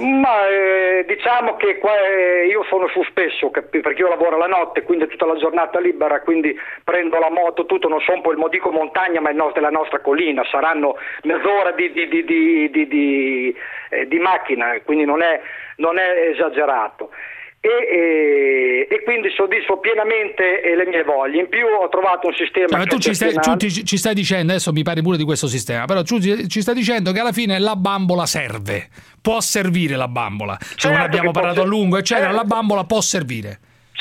Ma 0.00 0.46
eh, 0.48 1.04
diciamo 1.06 1.56
che 1.56 1.78
qua, 1.78 1.92
eh, 2.06 2.46
io 2.46 2.62
sono 2.64 2.86
su 2.88 3.02
spesso 3.04 3.50
capi- 3.50 3.80
perché 3.80 4.02
io 4.02 4.08
lavoro 4.08 4.36
la 4.36 4.46
notte, 4.46 4.82
quindi 4.82 5.06
tutta 5.08 5.26
la 5.26 5.36
giornata 5.36 5.80
libera, 5.80 6.20
quindi 6.20 6.56
prendo 6.84 7.18
la 7.18 7.30
moto, 7.30 7.66
tutto, 7.66 7.88
non 7.88 8.00
so 8.00 8.12
un 8.12 8.20
po' 8.20 8.30
il 8.32 8.38
modico 8.38 8.70
montagna, 8.70 9.20
ma 9.20 9.30
è 9.30 9.32
no- 9.32 9.50
della 9.52 9.70
nostra 9.70 9.98
collina, 10.00 10.44
saranno 10.44 10.96
mezz'ora 11.22 11.72
di, 11.72 11.90
di- 11.92 12.08
di- 12.08 12.24
di- 12.88 13.56
eh, 13.90 14.18
macchina, 14.20 14.78
quindi 14.84 15.04
non 15.04 15.22
è, 15.22 15.40
non 15.76 15.98
è 15.98 16.28
esagerato. 16.30 17.10
E, 17.60 17.68
e- 17.68 18.86
e 18.88 19.02
quindi 19.02 19.30
soddisfo 19.34 19.78
pienamente 19.78 20.62
eh, 20.62 20.76
le 20.76 20.86
mie 20.86 21.02
voglie. 21.02 21.40
In 21.40 21.48
più 21.48 21.66
ho 21.66 21.88
trovato 21.88 22.28
un 22.28 22.34
sistema. 22.34 22.68
Cioè, 22.68 22.78
ma 22.78 22.84
tu 22.84 22.98
ci 22.98 23.14
stai, 23.14 23.34
tu 23.34 23.56
ti- 23.56 23.84
ci 23.84 23.96
stai 23.96 24.14
dicendo, 24.14 24.52
adesso 24.52 24.72
mi 24.72 24.82
pare 24.84 25.02
pure 25.02 25.16
di 25.16 25.24
questo 25.24 25.48
sistema, 25.48 25.84
però 25.84 26.02
tu 26.02 26.20
ci 26.20 26.60
stai 26.62 26.74
dicendo 26.74 27.10
che 27.12 27.18
alla 27.20 27.32
fine 27.32 27.58
la 27.58 27.74
bambola 27.76 28.26
serve, 28.26 28.88
può 29.20 29.40
servire 29.40 29.96
la 29.96 30.08
bambola. 30.08 30.56
Se 30.60 30.66
Certo 30.76 30.88
non 30.96 31.00
abbiamo 31.00 31.30
parlato 31.32 31.62
a 31.62 31.64
lungo, 31.64 31.98
eccetera, 31.98 32.28
certo. 32.28 32.42
la 32.42 32.46
bambola 32.46 32.84
può 32.84 33.00
servire. 33.00 33.58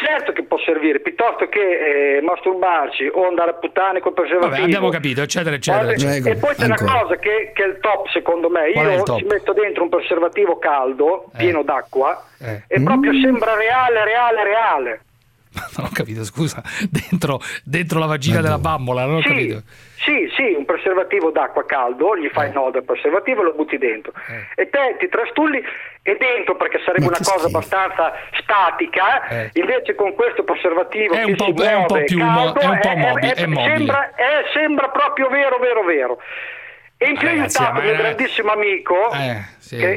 Certo 0.07 0.31
che 0.31 0.43
può 0.43 0.57
servire, 0.59 1.01
piuttosto 1.01 1.49
che 1.49 2.17
eh, 2.17 2.21
masturbarci 2.21 3.09
o 3.13 3.27
andare 3.27 3.51
a 3.51 3.53
puttane 3.55 3.99
col 3.99 4.13
preservativo. 4.13 4.51
Vabbè, 4.51 4.63
abbiamo 4.63 4.89
capito, 4.89 5.21
eccetera, 5.21 5.53
eccetera. 5.55 5.91
Eccetera. 5.91 6.33
e 6.33 6.37
poi 6.37 6.55
c'è 6.55 6.63
una 6.65 6.75
cosa 6.77 7.17
che, 7.17 7.51
che 7.53 7.63
è 7.63 7.67
il 7.67 7.79
top 7.81 8.07
secondo 8.07 8.49
me. 8.49 8.71
Qual 8.71 8.89
Io 8.89 9.03
ci 9.17 9.25
metto 9.25 9.51
dentro 9.51 9.83
un 9.83 9.89
preservativo 9.89 10.57
caldo, 10.59 11.25
pieno 11.35 11.61
d'acqua, 11.61 12.23
Eh. 12.39 12.63
e 12.67 12.81
proprio 12.81 13.11
sembra 13.19 13.55
reale, 13.55 14.05
reale, 14.05 14.43
reale. 14.43 15.01
Non 15.77 15.87
ho 15.87 15.89
capito, 15.93 16.23
scusa. 16.23 16.61
Dentro, 16.89 17.39
dentro 17.63 17.99
la 17.99 18.05
vagina 18.07 18.41
della 18.41 18.57
bambola, 18.57 19.05
non 19.05 19.15
ho 19.17 19.21
Sì, 19.21 19.27
capito. 19.27 19.61
sì, 20.05 20.29
sì, 20.35 20.53
un 20.57 20.65
preservativo 20.65 21.31
d'acqua 21.31 21.65
caldo, 21.65 22.17
gli 22.17 22.25
Eh. 22.25 22.29
fai 22.29 22.47
il 22.47 22.53
nodo 22.53 22.77
al 22.79 22.83
preservativo 22.83 23.41
e 23.41 23.43
lo 23.45 23.53
butti 23.53 23.77
dentro. 23.77 24.11
E 24.55 24.69
te 24.69 24.95
ti 24.99 25.07
trastulli 25.09 25.61
e 26.01 26.15
dentro, 26.17 26.55
perché 26.55 26.79
sarebbe 26.85 27.05
una 27.07 27.17
cosa 27.21 27.47
abbastanza 27.47 28.13
statica, 28.39 29.49
invece 29.53 29.95
con 29.95 30.13
questo 30.13 30.43
preservativo 30.43 31.13
Eh. 31.13 31.21
È 31.21 31.23
che 31.25 31.29
un 31.31 31.35
po'- 31.35 31.45
si 31.61 31.67
è 31.67 31.73
un 31.75 31.85
po' 31.85 31.93
muove, 31.95 32.03
più 32.05 32.17
caldo, 32.19 32.59
è 32.59 32.65
un 32.67 32.79
po' 32.79 32.95
mobi- 32.95 33.27
è 33.27 33.45
mobile. 33.45 33.75
Sembra, 33.77 34.15
è- 34.15 34.43
sembra 34.53 34.89
proprio 34.89 35.27
vero, 35.29 35.57
vero, 35.59 35.83
vero. 35.83 36.17
E 36.99 37.09
in 37.09 37.15
più 37.15 37.27
Ragazzi, 37.27 37.57
aiutato 37.61 37.79
il 37.79 37.85
mio 37.93 37.95
grandissimo 38.01 38.51
amico, 38.51 39.11
Eh, 39.11 39.37
sì. 39.59 39.77
che, 39.77 39.91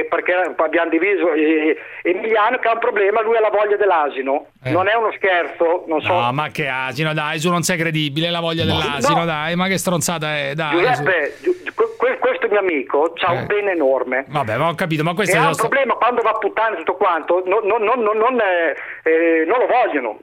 eh, 0.00 0.06
perché 0.10 0.32
abbiamo 0.56 0.90
diviso 0.90 1.32
eh, 1.34 1.76
Emiliano 2.02 2.58
che 2.58 2.66
ha 2.66 2.72
un 2.72 2.78
problema, 2.80 3.22
lui 3.22 3.36
ha 3.36 3.40
la 3.40 3.48
voglia 3.50 3.76
dell'asino. 3.76 4.46
Non 4.64 4.88
è 4.88 4.94
uno 4.94 5.12
scherzo, 5.16 5.84
non 5.86 6.00
so. 6.00 6.10
Eh. 6.12 6.20
No, 6.20 6.32
ma 6.32 6.48
che 6.48 6.66
asino, 6.66 7.14
dai, 7.14 7.38
su 7.38 7.48
non 7.48 7.62
sei 7.62 7.78
credibile, 7.78 8.28
la 8.30 8.40
voglia 8.40 8.64
dell'asino, 8.64 9.20
No. 9.20 9.24
dai, 9.24 9.54
ma 9.54 9.68
che 9.68 9.78
stronzata 9.78 10.36
è, 10.36 10.54
dai. 10.54 10.78
Giuseppe, 10.78 11.36
Giu- 11.42 11.74
que- 11.76 11.94
que- 11.96 12.18
questo 12.18 12.48
mio 12.48 12.58
amico 12.58 13.12
ha 13.24 13.32
Eh. 13.34 13.36
un 13.36 13.46
bene 13.46 13.70
enorme. 13.70 14.24
Vabbè, 14.26 14.56
ma 14.56 14.68
ho 14.68 14.74
capito, 14.74 15.04
ma 15.04 15.14
questo 15.14 15.34
e 15.34 15.38
è 15.38 15.38
ha 15.38 15.42
un 15.42 15.48
nostro- 15.50 15.68
problema 15.68 15.94
quando 15.94 16.22
va 16.22 16.30
a 16.30 16.38
puttane 16.38 16.76
tutto 16.78 16.94
quanto, 16.96 17.44
non, 17.46 17.64
non- 17.66 17.82
non- 18.02 18.40
eh, 18.40 18.74
eh, 19.08 19.44
non 19.46 19.58
lo 19.60 19.66
vogliono. 19.66 20.18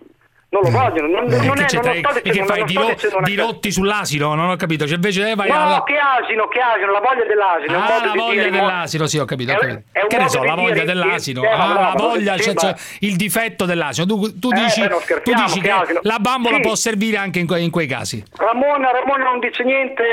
Non 0.51 0.61
lo 0.63 0.69
vogliono. 0.71 1.07
Non, 1.07 1.31
Eh, 1.31 1.45
non 1.45 1.55
che 1.55 1.65
è, 1.65 1.73
non 1.73 2.01
tra- 2.01 2.11
sto 2.11 2.21
che 2.23 2.43
fai 2.43 2.63
di, 2.63 2.75
una 2.75 2.93
di 3.23 3.35
rotti 3.35 3.71
sull'asino? 3.71 4.33
Non 4.33 4.49
ho 4.49 4.55
capito. 4.55 4.85
Cioè, 4.87 4.95
invece 4.95 5.29
eh, 5.29 5.35
vai 5.35 5.47
No, 5.49 5.55
alla- 5.61 5.83
che 5.83 5.95
asino, 5.97 6.47
che 6.47 6.59
asino, 6.59 6.91
la 6.91 6.99
voglia 6.99 7.25
dell'asino. 7.25 7.77
Ah, 7.77 8.05
la 8.05 8.11
di 8.11 8.17
voglia 8.17 8.43
dire, 8.43 8.49
dell'asino, 8.57 9.05
sì, 9.05 9.17
ho 9.19 9.25
capito. 9.25 9.51
ho 9.51 9.55
È- 9.55 9.59
capito. 9.59 9.81
è 9.91 10.07
che 10.07 10.17
ne 10.17 10.29
so, 10.29 10.39
di 10.39 10.47
la 10.47 10.55
voglia 10.55 10.73
dire- 10.73 10.85
dell'asino, 10.85 11.43
eh, 11.43 11.55
ma 11.55 11.63
ah, 11.63 11.73
la 11.81 11.93
voglia, 11.95 12.33
sì, 12.37 12.43
cioè, 12.43 12.53
ma- 12.55 12.59
cioè, 12.61 12.75
il 13.01 13.15
difetto 13.15 13.65
dell'asino. 13.65 14.05
Tu, 14.07 14.39
tu 14.39 14.49
Eh, 14.51 14.55
dici, 14.55 14.81
beh, 14.81 14.87
non 14.87 14.99
tu 15.23 15.33
dici 15.33 15.61
che 15.61 15.67
che 15.69 15.99
la 16.01 16.17
bambola 16.19 16.55
Sì. 16.55 16.61
può 16.61 16.73
servire 16.75 17.17
anche 17.17 17.37
in, 17.39 17.45
que- 17.45 17.59
in 17.61 17.69
quei 17.69 17.85
casi. 17.87 18.23
Ramona, 18.37 18.89
Ramona 18.91 19.25
non 19.25 19.39
dice 19.39 19.63
niente. 19.63 20.03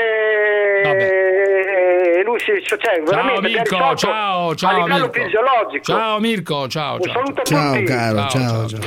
Lui 2.23 2.39
si, 2.39 2.51
cioè, 2.63 2.77
Ciao 3.07 3.41
Mirko, 3.41 3.95
ciao, 3.95 4.55
ciao 4.55 4.85
Mirko. 4.85 5.19
Ciao 5.81 6.19
Mirko, 6.19 6.67
ciao, 6.67 6.95
Un 6.95 7.01
ciao. 7.01 7.13
saluto 7.13 7.41
a 7.41 7.43
Ciao 7.43 7.73
tutti. 7.73 7.83
caro, 7.85 8.27
ciao. 8.27 8.67
ciao. 8.67 8.79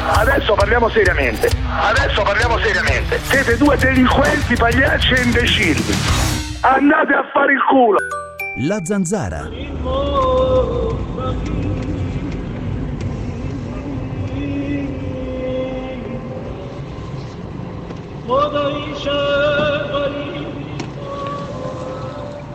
Adesso 0.00 0.54
parliamo 0.54 0.67
seriamente. 0.90 1.48
Adesso 1.66 2.22
parliamo 2.22 2.58
seriamente. 2.58 3.18
Siete 3.22 3.56
due 3.56 3.76
delinquenti, 3.78 4.54
pagliacci 4.54 5.14
e 5.14 5.22
imbecilli. 5.22 5.94
Andate 6.60 7.14
a 7.14 7.24
fare 7.32 7.52
il 7.52 7.64
culo. 7.68 7.96
La 8.58 8.78
zanzara. 8.84 9.48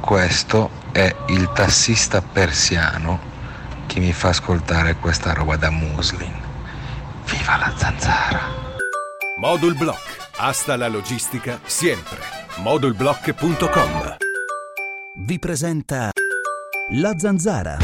Questo 0.02 0.70
è 0.92 1.16
il 1.28 1.52
tassista 1.54 2.22
persiano 2.22 3.20
che 3.88 4.00
mi 4.00 4.14
fa 4.14 4.30
ascoltare 4.30 4.98
questa 4.98 5.34
roba 5.34 5.56
da 5.56 5.72
muslin. 5.72 6.43
Viva 7.26 7.58
la 7.58 7.74
zanzara! 7.76 8.42
Modul 9.38 9.76
Block. 9.76 10.30
Hasta 10.38 10.76
la 10.78 10.88
logistica 10.88 11.60
siempre. 11.66 12.18
Modulblock.com 12.58 14.16
Vi 15.16 15.40
presenta 15.40 16.12
La 16.92 17.14
zanzara. 17.18 17.78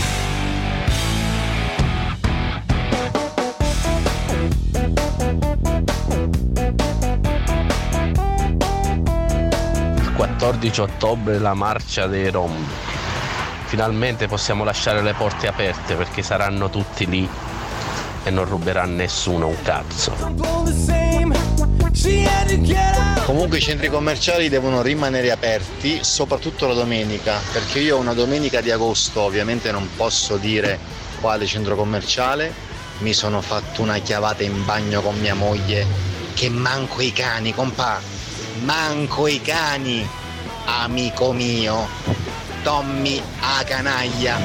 Il 9.96 10.14
14 10.16 10.82
ottobre 10.82 11.40
la 11.40 11.54
marcia 11.54 12.08
dei 12.08 12.30
rom. 12.30 12.56
Finalmente 13.66 14.28
possiamo 14.28 14.64
lasciare 14.64 15.02
le 15.02 15.14
porte 15.14 15.48
aperte 15.48 15.96
perché 15.96 16.24
saranno 16.24 16.70
tutti 16.70 17.06
lì 17.06 17.30
e 18.24 18.30
non 18.30 18.45
ruberà 18.45 18.86
nessuno 18.86 19.47
un 19.47 19.61
cazzo. 19.61 20.15
Comunque 23.26 23.57
i 23.57 23.61
centri 23.61 23.89
commerciali 23.89 24.49
devono 24.49 24.82
rimanere 24.82 25.32
aperti, 25.32 25.99
soprattutto 26.01 26.67
la 26.67 26.74
domenica, 26.74 27.39
perché 27.51 27.80
io 27.80 27.97
una 27.97 28.13
domenica 28.13 28.61
di 28.61 28.72
agosto 28.72 29.22
ovviamente 29.22 29.72
non 29.72 29.88
posso 29.95 30.38
dire 30.38 30.80
quale 31.20 31.45
centro 31.45 31.76
commerciale, 31.76 32.51
mi 32.99 33.13
sono 33.13 33.41
fatto 33.41 33.82
una 33.82 33.97
chiavata 33.99 34.43
in 34.43 34.65
bagno 34.65 35.01
con 35.01 35.20
mia 35.20 35.36
moglie, 35.36 35.86
che 36.34 36.49
manco 36.49 37.01
i 37.01 37.11
cani, 37.13 37.53
compà, 37.53 38.01
manco 38.61 39.28
i 39.28 39.41
cani, 39.41 40.07
amico 40.65 41.32
mio, 41.32 41.88
Tommy 42.64 43.22
a 43.39 43.64
canaglia. 43.64 44.38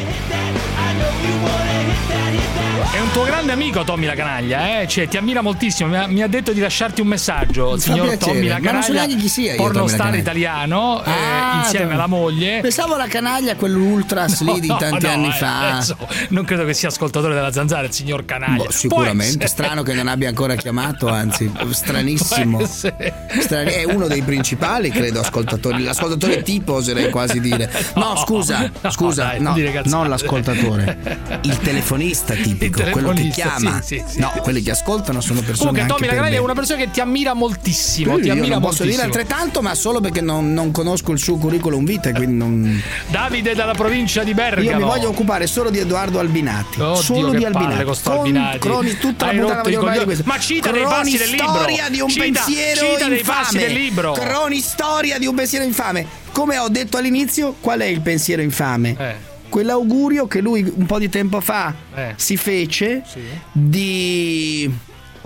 È 2.92 3.00
un 3.00 3.10
tuo 3.12 3.24
grande 3.24 3.52
amico 3.52 3.82
Tommy 3.82 4.06
la 4.06 4.14
canaglia, 4.14 4.80
eh? 4.80 4.86
Cioè, 4.86 5.08
ti 5.08 5.16
ammira 5.16 5.40
moltissimo. 5.40 5.88
Mi 5.88 5.96
ha, 5.96 6.06
mi 6.06 6.22
ha 6.22 6.28
detto 6.28 6.52
di 6.52 6.60
lasciarti 6.60 7.00
un 7.00 7.08
messaggio, 7.08 7.72
Mi 7.72 7.80
signor 7.80 8.08
piacere, 8.08 8.32
Tommy 8.32 8.46
la 8.48 8.58
ma 8.60 8.70
non 8.70 8.82
so 8.82 8.88
canaglia. 8.88 9.06
neanche 9.06 9.16
chi 9.24 9.28
sia 9.28 9.54
pornostar 9.56 10.14
italiano, 10.14 11.02
eh, 11.04 11.10
Ah, 11.10 11.56
insieme 11.58 11.84
Tommy. 11.86 11.94
alla 11.96 12.06
moglie. 12.06 12.60
Pensavo 12.60 12.96
la 12.96 13.06
canaglia, 13.08 13.56
quell'ultras 13.56 14.40
lì 14.46 14.60
di 14.60 14.68
No, 14.68 14.76
tanti 14.76 15.06
no, 15.06 15.12
anni 15.12 15.28
eh, 15.28 15.32
fa. 15.32 15.70
adesso 15.72 15.96
non 16.28 16.44
credo 16.44 16.64
che 16.64 16.74
sia 16.74 16.88
ascoltatore 16.88 17.34
della 17.34 17.52
zanzara, 17.52 17.86
il 17.86 17.92
signor 17.92 18.24
canaglia. 18.24 18.64
Boh, 18.64 18.70
sicuramente, 18.70 19.46
strano 19.48 19.82
che 19.82 19.92
non 19.94 20.06
abbia 20.06 20.28
ancora 20.28 20.54
chiamato, 20.54 21.08
anzi, 21.08 21.50
stranissimo. 21.70 22.64
Strani- 22.64 23.72
è 23.72 23.84
uno 23.84 24.06
dei 24.06 24.22
principali, 24.22 24.90
credo, 24.90 25.20
ascoltatori. 25.20 25.82
L'ascoltatore 25.82 26.42
tipo, 26.42 26.74
oserei 26.74 27.10
quasi 27.10 27.40
dire. 27.40 27.70
No, 28.03 28.03
No, 28.04 28.16
scusa, 28.16 28.70
no, 28.80 28.90
scusa, 28.90 29.24
dai, 29.24 29.40
no, 29.40 29.54
non 29.56 29.82
non 29.86 30.08
l'ascoltatore. 30.08 31.38
Il 31.42 31.58
telefonista 31.58 32.34
tipico, 32.34 32.82
Il 32.82 32.90
quello 32.90 33.12
che 33.12 33.28
chiama. 33.28 33.80
sì, 33.82 34.02
sì. 34.06 34.18
No, 34.20 34.32
quelli 34.42 34.62
che 34.62 34.70
ascoltano 34.72 35.20
sono 35.20 35.40
persone 35.40 35.70
Comunque, 35.70 35.80
anche 35.82 35.92
Tommy 35.94 36.06
la 36.06 36.12
per 36.12 36.16
canaglia 36.22 36.36
è 36.36 36.44
una 36.44 36.54
persona 36.54 36.78
che 36.80 36.90
ti 36.90 37.00
ammira 37.00 37.34
moltissimo. 37.34 38.18
Ti 38.18 38.30
ammira 38.30 38.60
posso 38.60 38.84
dire 38.84 39.02
altrettanto, 39.02 39.62
ma 39.62 39.74
solo 39.74 40.00
perché 40.00 40.20
non, 40.20 40.52
non 40.52 40.70
conosco 40.70 41.12
il 41.12 41.18
suo 41.18 41.36
curriculum 41.36 41.84
vitae, 41.84 42.12
quindi 42.12 42.36
non. 42.36 42.82
Davide 43.08 43.54
dalla 43.54 43.74
provincia 43.74 44.22
di 44.22 44.34
Bergamo. 44.34 44.68
Io 44.68 44.76
mi 44.76 44.82
voglio 44.82 45.08
occupare 45.08 45.46
solo 45.46 45.70
di 45.70 45.78
Edoardo 45.78 46.18
Albinati. 46.18 46.80
Oddio, 46.80 46.94
solo 47.02 47.32
di 47.32 47.44
Albinati. 47.44 47.84
con 47.84 48.12
Albinati. 48.18 48.58
croni- 48.58 48.96
tutta 48.98 49.26
Hai 49.26 49.36
la 49.36 49.42
puntata 49.44 49.68
di. 49.68 50.22
Ma 50.24 50.38
cita 50.38 50.70
dei 50.70 50.82
passi 50.82 51.16
del 51.16 51.30
libro. 51.30 51.46
Cronistoria 51.46 51.88
di 51.88 52.00
un 52.00 52.08
Cita- 52.08 52.22
pensiero 52.24 52.80
cita 52.92 53.06
infame. 53.06 53.66
libro. 53.68 54.12
Cronistoria 54.12 55.18
di 55.18 55.26
un 55.26 55.34
pensiero 55.34 55.64
infame. 55.64 56.22
Come 56.34 56.58
ho 56.58 56.68
detto 56.68 56.96
all'inizio, 56.96 57.54
qual 57.60 57.78
è 57.78 57.84
il 57.84 58.00
pensiero 58.00 58.42
infame? 58.42 58.96
Eh. 58.98 59.14
Quell'augurio 59.48 60.26
che 60.26 60.40
lui 60.40 60.62
un 60.76 60.84
po' 60.84 60.98
di 60.98 61.08
tempo 61.08 61.40
fa 61.40 61.72
Eh. 61.94 62.14
si 62.16 62.36
fece 62.36 63.04
di 63.52 64.68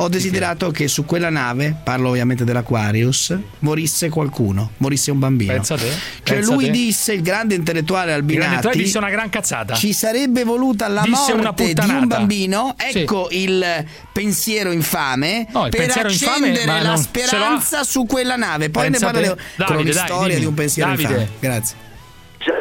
ho 0.01 0.09
desiderato 0.09 0.71
che 0.71 0.87
su 0.87 1.05
quella 1.05 1.29
nave, 1.29 1.75
parlo 1.83 2.11
ovviamente 2.11 2.45
dell'Aquarius, 2.45 3.37
morisse 3.61 4.09
qualcuno, 4.09 4.71
morisse 4.77 5.11
un 5.11 5.19
bambino. 5.19 5.53
Pensa 5.53 5.77
te. 5.77 5.89
Cioè 6.23 6.37
pensa 6.37 6.53
lui 6.55 6.67
te. 6.67 6.71
disse, 6.71 7.13
il 7.15 7.23
grande 7.23 7.55
intellettuale 7.57 8.15
Il 8.15 8.25
grande 8.25 8.45
Albinati, 8.57 8.79
disse 8.79 8.97
una 8.99 9.11
gran 9.11 9.29
cazzata. 9.29 9.75
ci 9.75 9.93
sarebbe 9.93 10.45
voluta 10.45 10.87
la 10.87 11.03
Disse 11.03 11.33
una 11.33 11.43
morte 11.57 11.73
di 11.75 11.91
un 11.91 12.07
bambino, 12.07 12.75
Sì. 12.91 12.99
ecco 13.01 13.27
il 13.33 13.85
pensiero 14.13 14.71
infame 14.71 15.47
No, 15.53 15.65
il 15.65 15.71
per 15.71 15.81
pensiero 15.81 16.09
infame, 16.11 16.33
accendere 16.51 16.67
ma 16.67 16.81
la 16.83 16.97
speranza 16.97 17.83
su 17.83 18.07
quella 18.07 18.37
nave. 18.37 18.71
Poi 18.71 18.91
Pensa 18.91 19.07
ne 19.07 19.13
parleremo. 19.13 19.35
Davide, 19.57 19.65
Cronistoria 19.75 20.17
dai, 20.19 20.29
dimmi. 20.29 20.41
di 20.41 20.47
un 20.47 20.55
pensiero 20.55 20.91
Davide. 20.91 21.09
infame. 21.09 21.29
Grazie. 21.41 21.77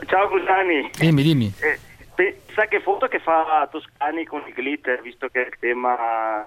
Ciao 0.08 0.28
Cusani, 0.30 0.90
Dimmi, 0.98 1.22
dimmi. 1.24 1.54
eh, 1.60 1.80
sa 2.58 2.66
che 2.66 2.82
foto 2.82 3.08
che 3.08 3.20
fa 3.20 3.68
Toscani 3.70 4.26
con 4.26 4.42
i 4.48 4.52
glitter, 4.52 5.00
visto 5.02 5.28
che 5.28 5.44
è 5.44 5.48
il 5.48 5.58
tema 5.60 6.44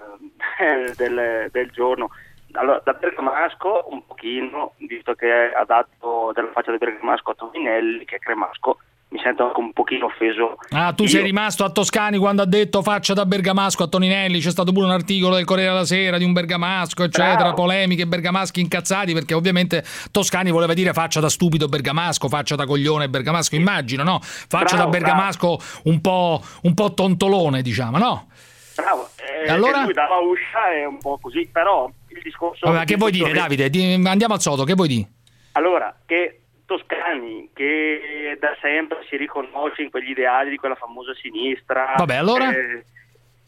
eh, 0.59 0.93
del, 0.97 1.47
del 1.49 1.71
giorno. 1.71 2.09
Allora, 2.51 2.81
da 2.83 2.91
Bergamasco 2.91 3.85
un 3.91 4.05
pochino, 4.05 4.73
visto 4.79 5.13
che 5.13 5.31
ha 5.31 5.63
dato 5.63 6.33
della 6.33 6.51
faccia 6.51 6.71
di 6.71 6.77
Bergamasco 6.77 7.31
a 7.31 7.35
Tominelli, 7.35 8.03
che 8.03 8.17
è 8.17 8.19
cremasco, 8.19 8.79
mi 9.11 9.19
sento 9.21 9.43
anche 9.45 9.59
un 9.59 9.73
pochino 9.73 10.05
offeso. 10.05 10.57
Ah, 10.69 10.93
tu 10.93 11.03
Io- 11.03 11.09
sei 11.09 11.23
rimasto 11.23 11.65
a 11.65 11.69
Toscani 11.69 12.17
quando 12.17 12.41
ha 12.41 12.45
detto 12.45 12.81
faccia 12.81 13.13
da 13.13 13.25
Bergamasco 13.25 13.83
a 13.83 13.87
Toninelli. 13.87 14.39
C'è 14.39 14.51
stato 14.51 14.71
pure 14.71 14.85
un 14.85 14.91
articolo 14.93 15.35
del 15.35 15.43
Corriere 15.43 15.71
della 15.71 15.85
Sera 15.85 16.17
di 16.17 16.23
un 16.23 16.31
Bergamasco, 16.31 17.03
eccetera. 17.03 17.35
Bravo. 17.35 17.53
Polemiche, 17.55 18.07
Bergamaschi 18.07 18.61
incazzati 18.61 19.13
perché 19.13 19.33
ovviamente 19.33 19.83
Toscani 20.11 20.49
voleva 20.49 20.73
dire 20.73 20.93
faccia 20.93 21.19
da 21.19 21.27
stupido 21.29 21.67
Bergamasco, 21.67 22.29
faccia 22.29 22.55
da 22.55 22.65
coglione 22.65 23.09
Bergamasco. 23.09 23.55
Immagino, 23.55 24.03
no? 24.03 24.19
Faccia 24.21 24.75
Bravo, 24.77 24.83
da 24.91 24.97
Bergamasco 24.97 25.59
un 25.83 25.99
po', 25.99 26.41
un 26.63 26.73
po' 26.73 26.93
tontolone, 26.93 27.61
diciamo, 27.61 27.97
no? 27.97 28.27
Bravo, 28.75 29.09
eh, 29.17 29.47
E 29.47 29.49
allora? 29.51 29.83
lui 29.83 29.93
dava 29.93 30.15
uscia 30.19 30.71
e 30.73 30.85
un 30.85 30.97
po' 30.99 31.19
così, 31.21 31.47
però 31.51 31.91
il 32.07 32.21
discorso... 32.23 32.71
Vabbè, 32.71 32.85
che 32.85 32.95
vuoi 32.95 33.11
dire, 33.11 33.33
Davide? 33.33 33.69
Di- 33.69 34.01
Andiamo 34.05 34.35
al 34.35 34.41
sodo, 34.41 34.63
che 34.63 34.73
vuoi 34.73 34.87
dire? 34.87 35.07
Allora, 35.53 35.93
che 36.05 36.40
Toscani, 36.77 37.49
che 37.53 38.37
da 38.39 38.55
sempre 38.61 38.99
si 39.09 39.17
riconosce 39.17 39.81
in 39.81 39.89
quegli 39.89 40.11
ideali 40.11 40.49
di 40.51 40.57
quella 40.57 40.75
famosa 40.75 41.13
sinistra... 41.15 41.93
Vabbè, 41.97 42.15
allora? 42.15 42.49
eh, 42.55 42.83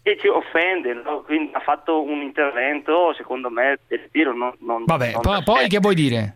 e 0.05 0.17
ci 0.19 0.27
offende, 0.27 0.93
no? 0.93 1.21
quindi 1.21 1.51
ha 1.53 1.61
fatto 1.61 2.01
un 2.03 2.21
intervento, 2.21 3.13
secondo 3.15 3.49
me, 3.49 3.79
del 3.87 4.09
tiro. 4.11 4.33
Non, 4.35 4.53
non- 4.59 4.83
Vabbè, 4.85 5.13
non 5.23 5.43
poi 5.45 5.61
sé. 5.63 5.67
che 5.69 5.79
vuoi 5.79 5.95
dire? 5.95 6.35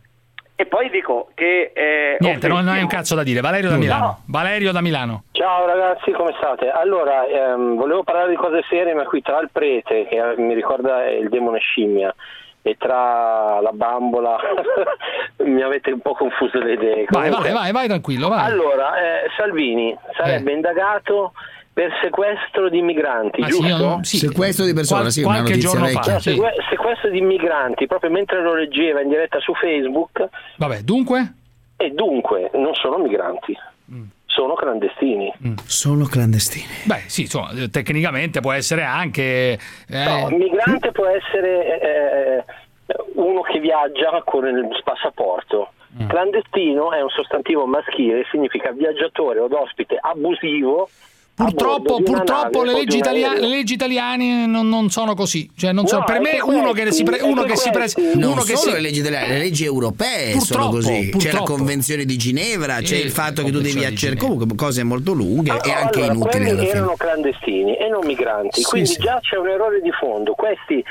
E 0.55 0.65
poi 0.65 0.89
dico 0.89 1.29
che... 1.35 1.71
eh, 1.75 2.15
Niente, 2.19 2.47
non, 2.47 2.63
non 2.63 2.73
hai 2.75 2.81
un 2.81 2.87
cazzo 2.87 3.13
da 3.13 3.23
dire. 3.23 3.41
Valerio 3.41 3.67
da 3.67 3.75
No. 3.75 3.81
Milano. 3.81 4.21
Valerio 4.27 4.71
da 4.71 4.81
Milano. 4.81 5.23
Ciao 5.31 5.65
ragazzi, 5.67 6.11
come 6.11 6.33
state? 6.37 6.69
Allora, 6.69 7.27
ehm, 7.27 7.75
volevo 7.75 8.03
parlare 8.03 8.29
di 8.29 8.35
cose 8.37 8.63
serie, 8.69 8.93
ma 8.93 9.03
qui 9.03 9.21
tra 9.21 9.39
il 9.41 9.49
prete, 9.51 10.07
che 10.07 10.15
eh, 10.15 10.37
mi 10.37 10.53
ricorda 10.55 11.05
il 11.11 11.27
demone 11.29 11.59
scimmia, 11.59 12.15
e 12.61 12.75
tra 12.77 13.59
la 13.61 13.71
bambola 13.73 14.37
mi 15.45 15.61
avete 15.61 15.91
un 15.91 15.99
po' 16.01 16.13
confuso 16.13 16.59
le 16.59 16.73
idee. 16.73 17.05
Vai, 17.09 17.29
Comunque- 17.29 17.51
vai, 17.51 17.53
vai, 17.53 17.71
vai 17.71 17.87
tranquillo, 17.87 18.27
vai. 18.29 18.45
Allora, 18.45 18.97
eh, 18.97 19.27
Salvini 19.37 19.97
sarebbe 20.17 20.51
indagato 20.51 21.33
per 21.71 21.91
sequestro 22.01 22.69
di 22.69 22.81
migranti, 22.81 23.39
Ma 23.39 23.45
sì, 23.47 23.51
giusto? 23.53 23.67
io 23.67 23.77
non- 23.77 24.03
sì. 24.03 24.17
Sequestro 24.17 24.65
di 24.65 24.73
persona, 24.73 25.01
Qual- 25.01 25.11
sì, 25.13 25.21
una 25.23 25.37
notizia 25.41 25.69
giorno 25.69 25.85
vecchia. 25.85 26.13
fa. 26.13 26.19
Sì. 26.19 26.31
seque- 26.31 26.55
sequestro 26.69 27.09
di 27.11 27.21
migranti, 27.21 27.85
proprio 27.87 28.09
mentre 28.09 28.41
lo 28.41 28.55
leggeva 28.55 29.01
in 29.01 29.09
diretta 29.09 29.39
su 29.39 29.53
Facebook, 29.53 30.27
Vabbè, 30.57 30.79
dunque? 30.81 31.33
e 31.77 31.91
dunque 31.91 32.49
non 32.55 32.73
sono 32.73 32.97
migranti. 32.97 33.55
Sono 34.37 34.53
clandestini. 34.53 35.33
Sono 35.65 36.05
clandestini. 36.05 36.67
Beh, 36.83 37.03
sì, 37.07 37.21
insomma, 37.21 37.49
eh, 37.53 37.69
tecnicamente 37.71 38.39
può 38.39 38.51
essere 38.51 38.83
anche. 38.83 39.57
eh, 39.89 40.03
No, 40.05 40.29
migrante 40.29 40.91
può 40.91 41.07
essere 41.07 41.81
eh, 41.81 42.43
uno 43.15 43.41
che 43.41 43.59
viaggia 43.59 44.21
con 44.23 44.45
il 44.45 44.81
passaporto. 44.83 45.71
Mm. 45.99 46.07
Clandestino 46.07 46.91
è 46.91 47.01
un 47.01 47.09
sostantivo 47.09 47.65
maschile, 47.65 48.25
significa 48.29 48.71
viaggiatore 48.71 49.39
o 49.39 49.47
ospite 49.49 49.97
abusivo. 49.99 50.87
Purtroppo, 51.37 52.01
purtroppo 52.01 52.63
nave 52.63 52.71
le, 52.71 52.77
leggi 52.79 52.97
italiane, 52.97 53.39
le 53.39 53.47
leggi 53.47 53.73
italiane 53.75 54.47
non, 54.47 54.67
non 54.69 54.89
sono 54.89 55.13
così. 55.13 55.47
Cioè, 55.55 55.71
non 55.71 55.85
so- 55.85 55.99
No, 55.99 56.03
per 56.03 56.19
me, 56.19 56.31
anche 56.39 56.41
uno 56.49 56.71
che 56.71 56.91
si, 56.91 57.03
pre- 57.03 57.21
uno 57.21 57.41
anche 57.41 57.53
che 57.53 57.57
si 57.59 57.69
prese. 57.69 57.93
questi. 57.93 58.17
Non 58.17 58.31
Uno 58.31 58.41
che 58.41 58.55
solo 58.55 58.71
si, 58.71 58.75
le 58.77 58.81
leggi 58.81 58.99
italiane, 59.01 59.27
le 59.27 59.37
leggi 59.37 59.63
europee 59.63 60.31
sono 60.39 60.69
Purtroppo, 60.69 60.69
così. 60.71 60.89
C'è 60.89 61.05
la 61.05 61.09
purtroppo. 61.11 61.43
Convenzione 61.53 62.05
di 62.05 62.17
Ginevra, 62.17 62.81
c'è 62.81 62.95
Eh, 62.95 62.99
il 63.01 63.11
fatto 63.11 63.43
che 63.43 63.51
tu 63.51 63.59
devi 63.59 63.85
accedere. 63.85 64.17
Comunque, 64.19 64.47
cose 64.55 64.81
molto 64.81 65.13
lunghe 65.13 65.51
e 65.63 65.71
Ah, 65.71 65.81
anche 65.81 65.99
allora, 65.99 66.13
inutili 66.13 66.29
quelli 66.31 66.49
alla 66.49 66.59
fine. 66.61 66.71
erano 66.71 66.95
clandestini 66.97 67.77
e 67.77 67.87
non 67.87 68.05
migranti, 68.07 68.61
Sì, 68.61 68.67
quindi 68.67 68.89
sì. 68.89 68.97
già 68.99 69.19
c'è 69.21 69.35
un 69.37 69.47
errore 69.47 69.79
di 69.81 69.91
fondo. 69.91 70.33
Questi 70.33 70.83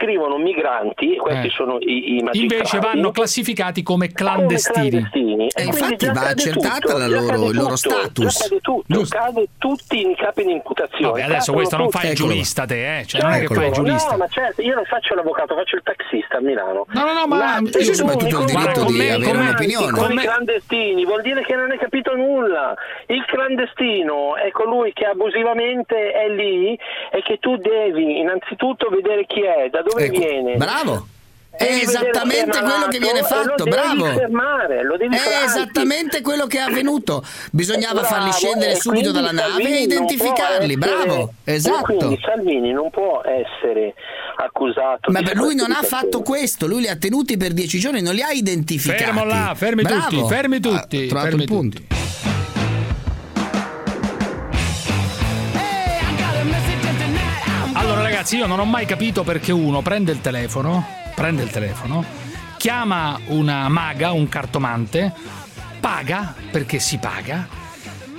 scrivono 0.00 0.38
migranti, 0.38 1.16
questi 1.16 1.48
Eh. 1.48 1.50
sono 1.50 1.76
i, 1.80 2.16
i 2.16 2.22
magistrati. 2.22 2.38
invece 2.40 2.78
vanno 2.78 3.10
classificati 3.10 3.82
come 3.82 4.08
clandestini. 4.12 4.90
come 4.90 5.10
clandestini. 5.10 5.46
E 5.48 5.52
quindi 5.52 5.76
infatti 5.78 5.96
già 6.06 6.12
va 6.12 6.20
accertata 6.28 6.78
tutto, 6.78 6.98
loro- 7.06 7.48
il 7.50 7.54
loro 7.56 7.76
status. 7.76 8.38
Cade 8.38 8.60
tutto, 8.60 9.02
cade 9.08 9.46
tutti 9.58 10.00
in 10.00 10.14
capi 10.16 10.44
di 10.44 10.52
imputazione. 10.52 11.10
Vabbè, 11.20 11.22
adesso 11.22 11.52
questo 11.52 11.76
non 11.76 11.86
tutti. 11.90 11.98
fa 11.98 12.08
il 12.08 12.14
giurista 12.14 12.64
te, 12.64 12.98
eh? 13.00 13.04
Cioè, 13.06 13.20
non 13.22 13.32
è 13.32 13.40
che 13.40 13.54
fai 13.54 13.66
il 13.66 13.72
giurista. 13.72 14.10
No, 14.12 14.16
ma 14.16 14.28
certo, 14.28 14.62
io 14.62 14.74
non 14.74 14.84
faccio 14.84 15.14
l'avvocato, 15.14 15.54
faccio 15.54 15.76
il 15.76 15.82
taxista 15.82 16.38
a 16.38 16.40
Milano. 16.40 16.86
No, 16.88 17.04
no, 17.04 17.12
no, 17.12 17.26
ma 17.26 17.58
io- 17.58 17.70
tu 17.70 18.04
ma 18.04 18.12
hai 18.12 18.18
tutto 18.18 18.38
mi 18.38 18.44
il 18.44 18.56
diritto 18.56 18.84
di 18.84 19.08
avere 19.08 19.38
un'opinione. 19.38 19.90
Con 19.98 20.12
i 20.12 20.16
clandestini 20.16 21.04
vuol 21.04 21.22
dire 21.22 21.42
che 21.42 21.54
non 21.54 21.70
hai 21.70 21.78
capito 21.78 22.14
nulla. 22.14 22.74
Il 23.06 23.24
clandestino 23.26 24.36
è 24.36 24.50
colui 24.50 24.92
che 24.92 25.04
abusivamente 25.04 26.12
è 26.12 26.28
lì 26.28 26.78
e 27.10 27.22
che 27.22 27.38
tu 27.38 27.56
devi 27.56 28.18
innanzitutto 28.20 28.88
vedere 28.88 29.26
chi 29.26 29.42
è, 29.42 29.68
da 29.70 29.82
dove 29.90 30.04
Ecco, 30.06 30.18
viene. 30.18 30.56
Bravo. 30.56 31.06
È 31.52 31.64
Devi 31.64 31.80
vedere 31.84 31.90
esattamente 32.08 32.58
è 32.58 32.62
quello 32.62 32.86
che 32.88 32.98
viene 33.00 33.18
e 33.18 33.22
fatto, 33.22 33.48
lo 33.48 33.64
devi 33.64 33.70
bravo. 33.70 34.04
fermare, 34.14 34.82
lo 34.84 34.96
devi 34.96 35.14
È 35.14 35.18
fermare. 35.18 35.44
esattamente 35.44 36.20
quello 36.22 36.46
che 36.46 36.56
è 36.58 36.60
avvenuto. 36.60 37.22
Bisognava 37.50 38.00
Bravo, 38.00 38.06
farli 38.14 38.32
scendere 38.32 38.70
e 38.72 38.74
subito 38.76 39.10
dalla 39.10 39.32
nave 39.32 39.50
Salvini 39.50 39.68
e 39.68 39.86
non 39.86 39.86
può 39.86 39.94
identificarli. 40.06 40.72
essere- 40.72 40.76
Bravo, 40.76 41.32
e 41.44 41.52
esatto. 41.52 41.82
Quindi 41.82 42.18
Salvini 42.24 42.72
non 42.72 42.88
può 42.90 43.20
essere 43.26 43.94
accusato 44.36 45.10
Ma 45.10 45.20
lui 45.34 45.54
non 45.54 45.70
ha 45.72 45.82
fatto 45.82 46.22
questo, 46.22 46.66
lui 46.66 46.80
li 46.82 46.88
ha 46.88 46.96
tenuti 46.96 47.36
per 47.36 47.52
dieci 47.52 47.78
giorni, 47.78 48.00
non 48.00 48.14
li 48.14 48.22
ha 48.22 48.30
identificati. 48.30 49.02
Fermo 49.04 49.24
là, 49.24 49.52
fermi 49.54 49.82
Bravo. 49.82 50.08
tutti, 50.08 50.28
fermi 50.28 50.60
tutti. 50.60 51.02
Ha 51.04 51.06
trovato 51.08 51.26
fermi 51.28 51.42
il 51.42 51.48
punto. 51.48 51.76
tutti. 51.78 51.94
Ragazzi, 58.20 58.36
io 58.36 58.46
non 58.46 58.60
ho 58.60 58.66
mai 58.66 58.84
capito 58.84 59.24
perché 59.24 59.50
uno 59.50 59.80
prende 59.80 60.12
il 60.12 60.20
telefono, 60.20 60.86
prende 61.14 61.42
il 61.42 61.48
telefono, 61.48 62.04
chiama 62.58 63.18
una 63.28 63.66
maga, 63.70 64.12
un 64.12 64.28
cartomante, 64.28 65.10
paga 65.80 66.34
perché 66.50 66.80
si 66.80 66.98
paga 66.98 67.48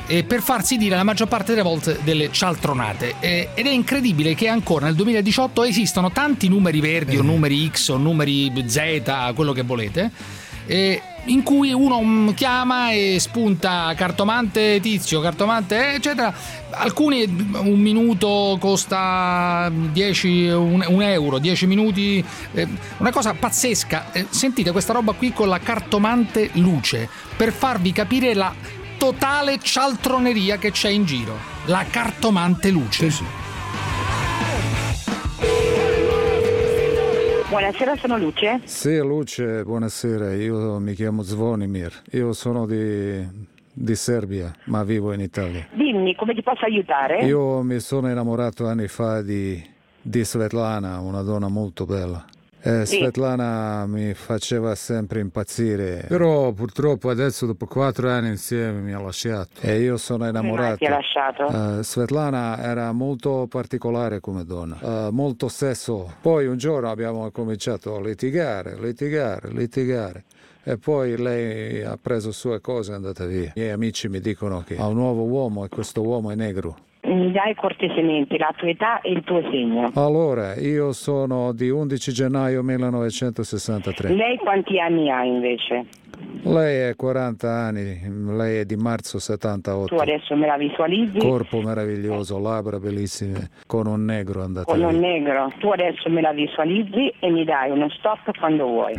e 0.07 0.23
per 0.23 0.41
farsi 0.41 0.77
dire 0.77 0.95
la 0.95 1.03
maggior 1.03 1.27
parte 1.27 1.51
delle 1.51 1.61
volte 1.61 1.99
delle 2.01 2.31
cialtronate. 2.31 3.13
E- 3.19 3.49
ed 3.53 3.67
è 3.67 3.69
incredibile 3.69 4.33
che 4.33 4.47
ancora 4.47 4.85
nel 4.85 4.95
2018 4.95 5.65
esistono 5.65 6.11
tanti 6.11 6.47
numeri 6.47 6.79
verdi 6.79 7.17
o 7.17 7.21
numeri 7.21 7.69
X 7.69 7.89
o 7.89 7.97
numeri 7.97 8.51
Z, 8.65 9.33
quello 9.35 9.53
che 9.53 9.61
volete 9.61 10.09
e 10.65 11.01
in 11.25 11.43
cui 11.43 11.71
uno 11.71 12.01
mm, 12.01 12.29
chiama 12.29 12.91
e 12.91 13.17
spunta 13.19 13.93
cartomante 13.95 14.79
tizio, 14.81 15.21
cartomante 15.21 15.93
eccetera. 15.93 16.33
Alcuni 16.71 17.23
un 17.25 17.79
minuto 17.79 18.57
costa 18.59 19.69
10 19.71 20.47
un, 20.47 20.85
un 20.87 21.01
euro, 21.01 21.37
10 21.37 21.67
minuti, 21.67 22.23
eh, 22.53 22.67
una 22.97 23.11
cosa 23.11 23.33
pazzesca. 23.33 24.11
Eh, 24.11 24.25
sentite 24.29 24.71
questa 24.71 24.93
roba 24.93 25.13
qui 25.13 25.33
con 25.33 25.49
la 25.49 25.59
cartomante 25.59 26.49
luce 26.53 27.09
per 27.35 27.51
farvi 27.51 27.91
capire 27.91 28.33
la 28.33 28.53
totale 28.97 29.59
cialtroneria 29.61 30.57
che 30.57 30.71
c'è 30.71 30.89
in 30.89 31.05
giro. 31.05 31.37
La 31.65 31.85
cartomante 31.89 32.69
luce. 32.69 33.40
Buonasera, 37.51 37.97
sono 37.97 38.17
Luce. 38.17 38.61
Sì, 38.63 38.95
Luce, 38.99 39.65
buonasera. 39.65 40.33
Io 40.35 40.79
mi 40.79 40.93
chiamo 40.93 41.21
Zvonimir. 41.21 42.03
Io 42.11 42.31
sono 42.31 42.65
di, 42.65 43.27
di 43.73 43.95
Serbia, 43.95 44.53
ma 44.67 44.85
vivo 44.85 45.11
in 45.11 45.19
Italia. 45.19 45.67
Dimmi 45.73 46.15
come 46.15 46.33
ti 46.33 46.41
posso 46.43 46.63
aiutare? 46.63 47.25
Io 47.25 47.61
mi 47.61 47.81
sono 47.81 48.09
innamorato 48.09 48.67
anni 48.67 48.87
fa 48.87 49.21
di, 49.21 49.61
di 50.01 50.23
Svetlana, 50.23 51.01
una 51.01 51.23
donna 51.23 51.49
molto 51.49 51.85
bella. 51.85 52.25
Eh, 52.63 52.85
Sì. 52.85 52.97
Svetlana 52.97 53.85
mi 53.87 54.13
faceva 54.13 54.75
sempre 54.75 55.19
impazzire, 55.19 56.05
però 56.07 56.51
purtroppo 56.51 57.09
adesso 57.09 57.45
dopo 57.47 57.65
quattro 57.65 58.09
anni 58.09 58.29
insieme 58.29 58.79
mi 58.81 58.93
ha 58.93 58.99
lasciato 59.01 59.49
e 59.61 59.79
io 59.79 59.97
sono 59.97 60.27
innamorato. 60.27 60.77
ti 60.77 60.85
ha 60.85 60.91
lasciato? 60.91 61.79
Eh, 61.79 61.83
Svetlana 61.83 62.59
era 62.61 62.91
molto 62.91 63.47
particolare 63.49 64.19
come 64.19 64.45
donna, 64.45 64.77
eh, 65.07 65.11
molto 65.11 65.47
sesso. 65.47 66.13
Poi 66.21 66.45
un 66.45 66.57
giorno 66.57 66.89
abbiamo 66.91 67.29
cominciato 67.31 67.95
a 67.95 68.01
litigare, 68.01 68.77
litigare, 68.79 69.49
litigare. 69.51 70.23
E 70.63 70.77
poi 70.77 71.17
lei 71.17 71.81
ha 71.81 71.97
preso 71.99 72.31
sue 72.31 72.61
cose 72.61 72.91
e 72.91 72.93
è 72.93 72.95
andata 72.97 73.25
via. 73.25 73.45
I 73.47 73.51
miei 73.55 73.71
amici 73.71 74.07
mi 74.07 74.19
dicono 74.19 74.63
che 74.63 74.77
ha 74.77 74.85
un 74.85 74.93
nuovo 74.93 75.23
uomo 75.23 75.65
e 75.65 75.69
questo 75.69 76.03
uomo 76.03 76.29
è 76.29 76.35
negro. 76.35 76.77
Mi 77.03 77.31
dai 77.31 77.55
cortesemente 77.55 78.37
la 78.37 78.53
tua 78.55 78.69
età 78.69 79.01
e 79.01 79.11
il 79.11 79.23
tuo 79.23 79.41
segno. 79.49 79.91
Allora, 79.95 80.55
io 80.55 80.91
sono 80.93 81.51
di 81.51 81.69
11 81.69 82.11
gennaio 82.13 82.61
1963. 82.61 84.13
Lei 84.13 84.37
quanti 84.37 84.79
anni 84.79 85.09
ha 85.09 85.23
invece? 85.23 85.85
Lei 86.43 86.89
è 86.89 86.95
40 86.95 87.49
anni, 87.49 87.99
lei 88.35 88.59
è 88.59 88.65
di 88.65 88.75
marzo 88.75 89.17
78. 89.19 89.95
Tu 89.95 89.99
adesso 90.01 90.35
me 90.35 90.45
la 90.45 90.57
visualizzi 90.57 91.17
Corpo 91.17 91.61
meraviglioso, 91.61 92.39
labbra 92.39 92.79
bellissime, 92.79 93.49
con 93.65 93.87
un 93.87 94.05
negro 94.05 94.43
andato 94.43 94.71
con 94.71 94.81
un 94.81 94.97
via. 94.97 94.99
negro. 94.99 95.51
Tu 95.57 95.69
adesso 95.69 96.09
me 96.09 96.21
la 96.21 96.33
visualizzi 96.33 97.11
e 97.19 97.29
mi 97.31 97.43
dai 97.43 97.71
uno 97.71 97.89
stop 97.89 98.37
quando 98.37 98.65
vuoi. 98.65 98.93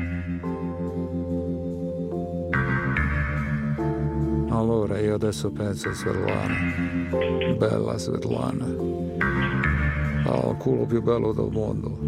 Allora, 4.52 4.98
io 4.98 5.14
adesso 5.14 5.50
penso 5.50 5.88
a 5.88 5.92
Svetlana. 5.92 7.56
Bella 7.56 7.96
Svetlana. 7.96 8.66
Ha 10.26 10.50
il 10.50 10.56
culo 10.58 10.84
più 10.84 11.00
bello 11.00 11.32
del 11.32 11.48
mondo. 11.50 11.98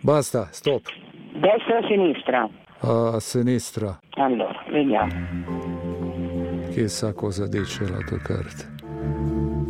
Basta, 0.00 0.46
stop. 0.52 0.82
Destra 1.34 1.78
o 1.78 1.86
sinistra? 1.88 2.48
A 2.78 3.18
sinistra. 3.18 3.98
Allora, 4.10 4.62
vediamo. 4.70 5.12
Chissà 6.70 7.12
cosa 7.12 7.48
dice 7.48 7.82
la 7.88 7.98
tua 8.06 8.18
carta. 8.18 8.70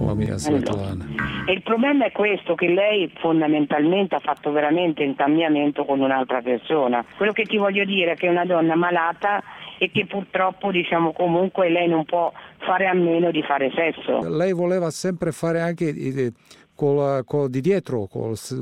La 0.00 0.14
mia 0.14 0.36
Svetlana. 0.36 1.06
E 1.46 1.52
il 1.52 1.62
problema 1.62 2.04
è 2.04 2.12
questo, 2.12 2.54
che 2.54 2.68
lei 2.68 3.10
fondamentalmente 3.20 4.16
ha 4.16 4.20
fatto 4.20 4.52
veramente 4.52 5.02
un 5.02 5.16
cambiamento 5.16 5.86
con 5.86 6.00
un'altra 6.00 6.42
persona. 6.42 7.02
Quello 7.16 7.32
che 7.32 7.44
ti 7.44 7.56
voglio 7.56 7.84
dire 7.84 8.12
è 8.12 8.16
che 8.16 8.28
una 8.28 8.44
donna 8.44 8.76
malata 8.76 9.42
e 9.82 9.90
che 9.90 10.06
purtroppo 10.06 10.70
diciamo 10.70 11.12
comunque 11.12 11.68
lei 11.68 11.88
non 11.88 12.04
può 12.04 12.32
fare 12.58 12.86
a 12.86 12.92
meno 12.94 13.32
di 13.32 13.42
fare 13.42 13.72
sesso. 13.74 14.20
Lei 14.28 14.52
voleva 14.52 14.90
sempre 14.90 15.32
fare 15.32 15.60
anche 15.60 15.88
eh, 15.88 16.32
col, 16.76 17.24
col 17.24 17.50
di 17.50 17.60
dietro, 17.60 18.06
col 18.06 18.36
s- 18.36 18.54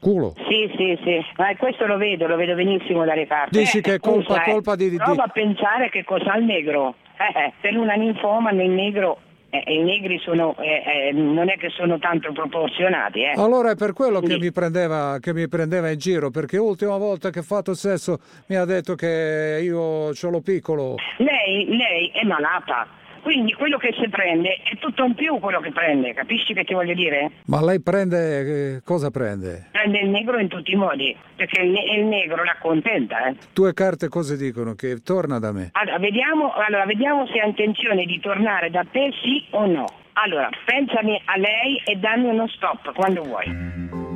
culo. 0.00 0.34
Sì, 0.48 0.68
sì, 0.76 0.98
sì, 1.04 1.24
ma 1.36 1.54
questo 1.56 1.86
lo 1.86 1.96
vedo, 1.98 2.26
lo 2.26 2.34
vedo 2.34 2.56
benissimo 2.56 3.04
dalle 3.04 3.28
carte. 3.28 3.56
Dici 3.56 3.80
che 3.80 3.94
è 3.94 3.98
colpa- 4.00 4.24
scusa, 4.34 4.42
eh, 4.44 4.50
colpa 4.50 4.74
di- 4.74 4.90
di- 4.90 4.96
Prova 4.96 5.22
a 5.22 5.28
pensare 5.28 5.88
che 5.88 6.02
cosa 6.02 6.32
ha 6.32 6.36
il 6.38 6.44
negro. 6.46 6.96
Eh, 7.16 7.38
eh, 7.44 7.52
per 7.60 7.76
una 7.76 7.94
ninfoma 7.94 8.50
nel 8.50 8.68
negro, 8.70 9.18
eh, 9.50 9.74
i 9.74 9.82
negri 9.82 10.18
sono, 10.18 10.56
eh, 10.58 11.08
eh, 11.08 11.12
non 11.12 11.48
è 11.48 11.56
che 11.56 11.70
sono 11.70 11.98
tanto 11.98 12.32
proporzionati. 12.32 13.22
Eh. 13.22 13.32
Allora 13.36 13.70
è 13.70 13.76
per 13.76 13.92
quello 13.92 14.20
che 14.20 14.38
mi, 14.38 14.52
prendeva, 14.52 15.18
che 15.20 15.32
mi 15.32 15.48
prendeva 15.48 15.90
in 15.90 15.98
giro, 15.98 16.30
perché 16.30 16.56
l'ultima 16.56 16.96
volta 16.96 17.30
che 17.30 17.40
ha 17.40 17.42
fatto 17.42 17.74
sesso 17.74 18.18
mi 18.48 18.56
ha 18.56 18.64
detto 18.64 18.94
che 18.94 19.60
io 19.62 20.12
ce 20.14 20.28
l'ho 20.28 20.40
piccolo. 20.40 20.96
Lei, 21.18 21.66
lei 21.76 22.10
è 22.12 22.24
malata, 22.24 22.86
quindi 23.26 23.52
quello 23.54 23.76
che 23.76 23.92
si 24.00 24.08
prende 24.08 24.60
è 24.62 24.76
tutto 24.78 25.02
in 25.02 25.14
più 25.14 25.40
quello 25.40 25.58
che 25.58 25.72
prende, 25.72 26.14
capisci 26.14 26.54
che 26.54 26.62
ti 26.62 26.74
voglio 26.74 26.94
dire? 26.94 27.32
Ma 27.46 27.60
lei 27.60 27.80
prende... 27.80 28.76
eh, 28.76 28.82
cosa 28.84 29.10
prende? 29.10 29.66
Prende 29.72 29.98
il 29.98 30.10
negro 30.10 30.38
in 30.38 30.46
tutti 30.46 30.70
i 30.70 30.76
modi, 30.76 31.12
perché 31.34 31.60
il, 31.60 31.74
il 31.74 32.04
negro 32.04 32.44
l'accontenta. 32.44 33.26
Eh. 33.26 33.34
Tue 33.52 33.74
carte 33.74 34.06
cosa 34.06 34.36
dicono? 34.36 34.74
Che 34.74 35.02
torna 35.02 35.40
da 35.40 35.50
me. 35.50 35.70
Allora 35.72 35.98
vediamo, 35.98 36.52
allora, 36.52 36.86
vediamo 36.86 37.26
se 37.26 37.40
ha 37.40 37.46
intenzione 37.46 38.04
di 38.04 38.20
tornare 38.20 38.70
da 38.70 38.86
te, 38.88 39.10
sì 39.20 39.44
o 39.50 39.66
no. 39.66 39.86
Allora, 40.12 40.48
pensami 40.64 41.20
a 41.24 41.36
lei 41.36 41.82
e 41.84 41.96
dammi 41.96 42.28
uno 42.28 42.46
stop 42.46 42.92
quando 42.94 43.24
vuoi. 43.24 44.15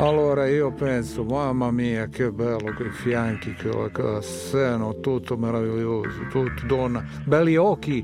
Allora 0.00 0.48
io 0.48 0.72
penso, 0.72 1.24
mamma 1.24 1.70
mia, 1.70 2.06
che 2.06 2.30
bello 2.30 2.72
quei 2.74 2.88
fianchi, 2.88 3.52
che, 3.52 3.68
che 3.92 4.22
seno, 4.22 4.98
tutto 5.00 5.36
meraviglioso, 5.36 6.26
tutto 6.30 6.64
donna, 6.64 7.04
belli 7.26 7.56
occhi. 7.56 8.02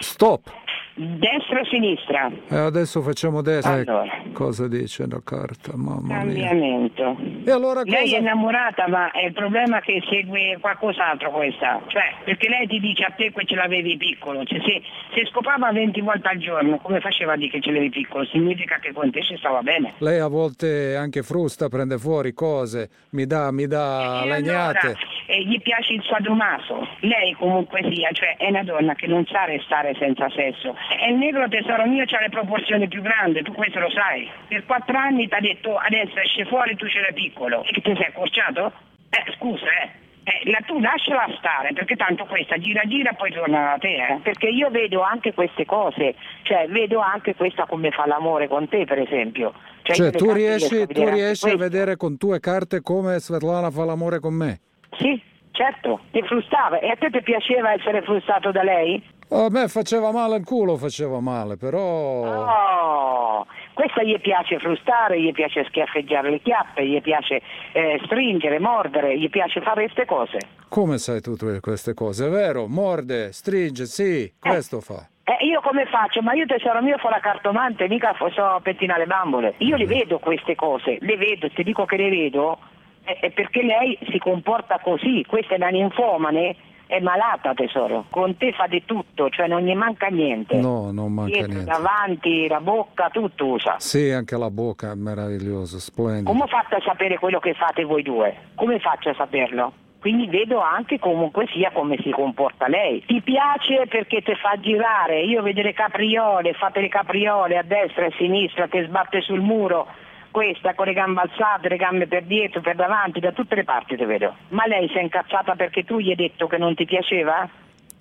Stop! 0.00 0.50
Destra 0.96 1.60
o 1.60 1.64
sinistra? 1.66 2.32
E 2.48 2.56
adesso 2.56 3.00
facciamo 3.00 3.42
destra. 3.42 3.74
Allora. 3.74 4.22
Cosa 4.32 4.66
dice 4.66 5.06
la 5.06 5.20
carta? 5.22 5.76
Mamma 5.76 6.24
mia. 6.24 6.48
Cambiamento. 6.48 7.16
E 7.46 7.52
allora 7.52 7.82
Lei 7.84 8.02
cosa- 8.02 8.16
è 8.16 8.18
innamorata, 8.18 8.88
ma 8.88 9.12
è 9.12 9.24
il 9.26 9.32
problema 9.32 9.78
è 9.78 9.80
che 9.80 10.02
segue 10.10 10.58
qualcos'altro 10.60 11.30
questa. 11.30 11.80
Cioè, 11.86 12.14
perché 12.24 12.48
lei 12.48 12.66
ti 12.66 12.80
dice 12.80 13.04
a 13.04 13.12
te 13.16 13.30
che 13.32 13.44
ce 13.44 13.54
l'avevi 13.54 13.96
piccolo. 13.96 14.44
Cioè, 14.44 14.58
se, 14.66 14.82
se 15.14 15.26
scopava 15.26 15.70
20 15.70 16.00
volte 16.00 16.26
al 16.26 16.38
giorno, 16.38 16.78
come 16.78 16.98
faceva 16.98 17.34
a 17.34 17.36
dire 17.36 17.50
che 17.52 17.60
ce 17.60 17.70
l'avevi 17.70 17.90
piccolo? 17.90 18.24
Significa 18.24 18.80
che 18.80 18.92
con 18.92 19.12
te 19.12 19.22
ci 19.22 19.36
stava 19.36 19.62
bene. 19.62 19.92
Lei 19.98 20.18
a 20.18 20.26
volte 20.26 20.96
anche 20.96 21.22
frusta, 21.22 21.68
prende 21.68 21.98
fuori 21.98 22.32
cose, 22.34 22.90
mi 23.10 23.26
dà, 23.26 23.52
mi 23.52 23.68
dà 23.68 24.22
E 24.24 24.28
legnate. 24.28 24.78
allora, 24.78 24.98
eh, 25.26 25.44
gli 25.44 25.60
piace 25.62 25.92
il 25.92 26.02
sadomaso. 26.02 26.84
Lei 27.02 27.32
comunque 27.34 27.80
sia, 27.92 28.10
cioè 28.10 28.34
è 28.38 28.48
una 28.48 28.64
donna 28.64 28.94
che 28.96 29.06
non 29.06 29.24
sa 29.26 29.44
restare 29.44 29.94
senza 30.00 30.28
sesso. 30.30 30.74
E 31.00 31.10
il 31.10 31.16
negro 31.16 31.46
tesoro 31.46 31.86
mio 31.86 32.02
ha 32.02 32.20
le 32.20 32.28
proporzioni 32.28 32.88
più 32.88 33.02
grandi, 33.02 33.42
tu 33.42 33.52
questo 33.52 33.78
lo 33.78 33.90
sai. 33.90 34.28
Per 34.48 34.64
quattro 34.66 34.98
anni 34.98 35.28
ti 35.28 35.34
ha 35.34 35.40
detto 35.40 35.76
adesso 35.76 36.18
esce 36.18 36.44
fuori 36.46 36.74
tu 36.74 36.88
ce 36.88 36.98
l'hai 36.98 37.12
piccolo. 37.12 37.34
E 37.62 37.72
che 37.72 37.80
ti 37.82 37.94
sei 37.94 38.06
accorciato? 38.06 38.72
Eh, 39.10 39.32
scusa, 39.36 39.66
eh. 39.82 40.04
Eh, 40.28 40.50
la, 40.50 40.58
tu 40.66 40.80
lasciala 40.80 41.26
stare, 41.38 41.72
perché 41.72 41.94
tanto 41.94 42.24
questa 42.24 42.58
gira 42.58 42.82
gira 42.86 43.12
poi 43.12 43.30
torna 43.30 43.70
da 43.70 43.76
te, 43.78 43.94
eh. 43.94 44.18
Perché 44.22 44.48
io 44.48 44.70
vedo 44.70 45.02
anche 45.02 45.32
queste 45.32 45.64
cose, 45.64 46.16
cioè 46.42 46.66
vedo 46.68 46.98
anche 46.98 47.36
questa 47.36 47.64
come 47.66 47.90
fa 47.92 48.06
l'amore 48.06 48.48
con 48.48 48.68
te, 48.68 48.84
per 48.84 48.98
esempio. 48.98 49.52
Cioè, 49.82 49.94
Cioè, 49.94 50.10
tu 50.10 50.32
riesci, 50.32 50.84
tu 50.88 51.08
riesci 51.08 51.48
a 51.48 51.56
vedere 51.56 51.96
con 51.96 52.18
tue 52.18 52.40
carte 52.40 52.80
come 52.80 53.20
Svetlana 53.20 53.70
fa 53.70 53.84
l'amore 53.84 54.18
con 54.18 54.34
me? 54.34 54.60
Sì, 54.98 55.22
certo, 55.52 56.00
ti 56.10 56.20
frustava. 56.22 56.80
E 56.80 56.88
a 56.88 56.96
te 56.96 57.08
ti 57.08 57.22
piaceva 57.22 57.72
essere 57.72 58.02
frustato 58.02 58.50
da 58.50 58.64
lei? 58.64 59.00
A 59.28 59.46
me 59.48 59.68
faceva 59.68 60.10
male 60.10 60.36
il 60.36 60.44
culo, 60.44 60.76
faceva 60.76 61.20
male, 61.20 61.56
però... 61.56 61.80
Oh, 61.80 63.46
questa 63.76 64.02
gli 64.02 64.18
piace 64.18 64.58
frustare, 64.58 65.20
gli 65.20 65.32
piace 65.32 65.62
schiaffeggiare 65.64 66.30
le 66.30 66.40
chiappe, 66.40 66.86
gli 66.86 66.98
piace 67.02 67.42
eh, 67.72 68.00
stringere, 68.06 68.58
mordere, 68.58 69.18
gli 69.18 69.28
piace 69.28 69.60
fare 69.60 69.82
queste 69.82 70.06
cose. 70.06 70.38
Come 70.70 70.96
sai 70.96 71.20
tutte 71.20 71.60
queste 71.60 71.92
cose? 71.92 72.26
È 72.26 72.30
vero? 72.30 72.68
Morde, 72.68 73.32
stringe, 73.32 73.84
sì, 73.84 74.32
questo 74.40 74.80
fa. 74.80 75.06
Eh, 75.24 75.44
io 75.44 75.60
come 75.60 75.84
faccio? 75.84 76.22
Ma 76.22 76.32
io 76.32 76.46
tesoro 76.46 76.80
mio 76.80 76.96
fa 76.96 77.10
la 77.10 77.20
cartomante, 77.20 77.86
mica 77.86 78.16
so 78.16 78.60
pettinare 78.62 79.00
le 79.00 79.06
bambole. 79.06 79.54
Io 79.58 79.76
le 79.76 79.84
vedo 79.84 80.20
queste 80.20 80.54
cose, 80.54 80.96
le 80.98 81.16
vedo, 81.18 81.50
ti 81.50 81.62
dico 81.62 81.84
che 81.84 81.98
le 81.98 82.08
vedo, 82.08 82.58
è, 83.04 83.18
è 83.20 83.30
perché 83.30 83.62
lei 83.62 83.98
si 84.10 84.16
comporta 84.16 84.80
così, 84.82 85.22
questa 85.28 85.52
è 85.52 85.56
una 85.58 85.68
ninfomane, 85.68 86.56
è 86.86 87.00
malata 87.00 87.52
tesoro, 87.54 88.06
con 88.10 88.36
te 88.36 88.52
fa 88.52 88.66
di 88.66 88.84
tutto, 88.84 89.28
cioè 89.28 89.46
non 89.48 89.62
gli 89.62 89.74
manca 89.74 90.06
niente. 90.06 90.56
No, 90.56 90.90
non 90.92 91.12
manca 91.12 91.32
Dietro, 91.32 91.52
niente. 91.52 91.70
davanti, 91.70 92.48
la 92.48 92.60
bocca, 92.60 93.08
tutto 93.10 93.46
usa. 93.46 93.76
Sì, 93.78 94.10
anche 94.10 94.36
la 94.36 94.50
bocca 94.50 94.92
è 94.92 94.94
meravigliosa, 94.94 95.78
splendida. 95.78 96.30
Come 96.30 96.46
fate 96.46 96.76
a 96.76 96.80
sapere 96.84 97.18
quello 97.18 97.38
che 97.40 97.54
fate 97.54 97.84
voi 97.84 98.02
due? 98.02 98.34
Come 98.54 98.78
faccio 98.78 99.10
a 99.10 99.14
saperlo? 99.14 99.72
Quindi 99.98 100.28
vedo 100.28 100.60
anche 100.60 101.00
comunque 101.00 101.48
sia 101.52 101.72
come 101.72 101.96
si 102.00 102.10
comporta 102.10 102.68
lei. 102.68 103.02
Ti 103.04 103.20
piace 103.22 103.86
perché 103.88 104.22
ti 104.22 104.34
fa 104.36 104.54
girare, 104.60 105.22
io 105.22 105.42
vedo 105.42 105.62
le 105.62 105.72
capriole, 105.72 106.52
fate 106.52 106.80
le 106.80 106.88
capriole 106.88 107.58
a 107.58 107.62
destra 107.62 108.04
e 108.04 108.08
a 108.08 108.12
sinistra, 108.16 108.68
ti 108.68 108.80
sbatte 108.86 109.20
sul 109.22 109.40
muro, 109.40 109.88
questa 110.36 110.74
con 110.74 110.84
le 110.84 110.92
gambe 110.92 111.22
alzate, 111.22 111.70
le 111.70 111.78
gambe 111.78 112.06
per 112.06 112.24
dietro, 112.24 112.60
per 112.60 112.76
davanti, 112.76 113.20
da 113.20 113.32
tutte 113.32 113.54
le 113.54 113.64
parti 113.64 113.96
ti 113.96 114.04
vedo. 114.04 114.36
Ma 114.48 114.66
lei 114.66 114.86
si 114.88 114.98
è 114.98 115.00
incazzata 115.00 115.54
perché 115.54 115.82
tu 115.82 115.98
gli 115.98 116.10
hai 116.10 116.14
detto 116.14 116.46
che 116.46 116.58
non 116.58 116.74
ti 116.74 116.84
piaceva? 116.84 117.48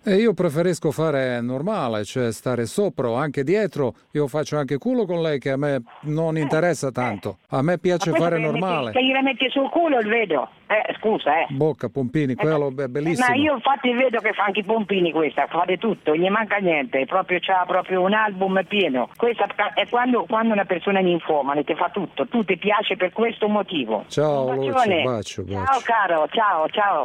E 0.08 0.18
io 0.18 0.36
preferisco 0.36 0.92
fare 0.92 1.42
normale, 1.42 2.04
cioè 2.04 2.32
stare 2.32 2.68
sopra 2.68 3.10
o 3.10 3.16
anche 3.16 3.44
dietro. 3.44 3.96
Io 4.12 4.28
faccio 4.28 4.56
anche 4.56 4.78
culo 4.78 5.06
con 5.06 5.24
lei 5.24 5.40
che 5.40 5.50
a 5.50 5.58
me 5.58 5.82
non 6.02 6.38
interessa 6.38 6.92
tanto. 6.92 7.40
A 7.50 7.64
me 7.64 7.80
piace 7.80 8.12
fare 8.12 8.36
che 8.36 8.42
le 8.44 8.52
metti- 8.52 8.60
normale. 8.60 8.92
Che 8.92 9.04
gliela 9.04 9.24
metti 9.24 9.50
sul 9.50 9.68
culo 9.72 9.98
il 9.98 10.08
vedo. 10.08 10.48
Eh, 10.68 10.94
scusa, 11.00 11.42
eh. 11.42 11.48
Bocca, 11.50 11.90
pompini, 11.90 12.36
quello 12.36 12.72
è 12.78 12.88
bellissimo. 12.88 13.28
Ma 13.30 13.36
io 13.36 13.54
infatti 13.56 13.92
vedo 13.94 14.20
che 14.20 14.34
fa 14.34 14.44
anche 14.44 14.60
i 14.60 14.64
pompini 14.64 15.12
questa, 15.12 15.48
fate 15.48 15.78
tutto, 15.78 16.14
non 16.14 16.24
gli 16.24 16.30
manca 16.30 16.58
niente, 16.58 17.06
proprio 17.06 17.40
c'ha 17.42 17.64
proprio 17.66 18.02
un 18.02 18.14
album 18.14 18.64
pieno. 18.68 19.10
Questa 19.16 19.48
è 19.74 19.88
quando, 19.90 20.26
quando 20.26 20.54
una 20.54 20.66
persona 20.66 21.00
è 21.00 21.02
ninfomane 21.02 21.64
ti 21.64 21.74
fa 21.74 21.90
tutto, 21.92 22.28
tu 22.28 22.44
ti 22.44 22.58
piace 22.58 22.96
per 22.96 23.12
questo 23.12 23.48
motivo. 23.48 24.06
Ciao 24.08 24.50
Un 24.50 24.56
bacione. 24.58 25.02
bacio, 25.04 25.44
bacio. 25.44 25.66
Ciao 25.66 25.80
caro, 25.84 26.28
ciao, 26.32 26.68
ciao. 26.70 27.04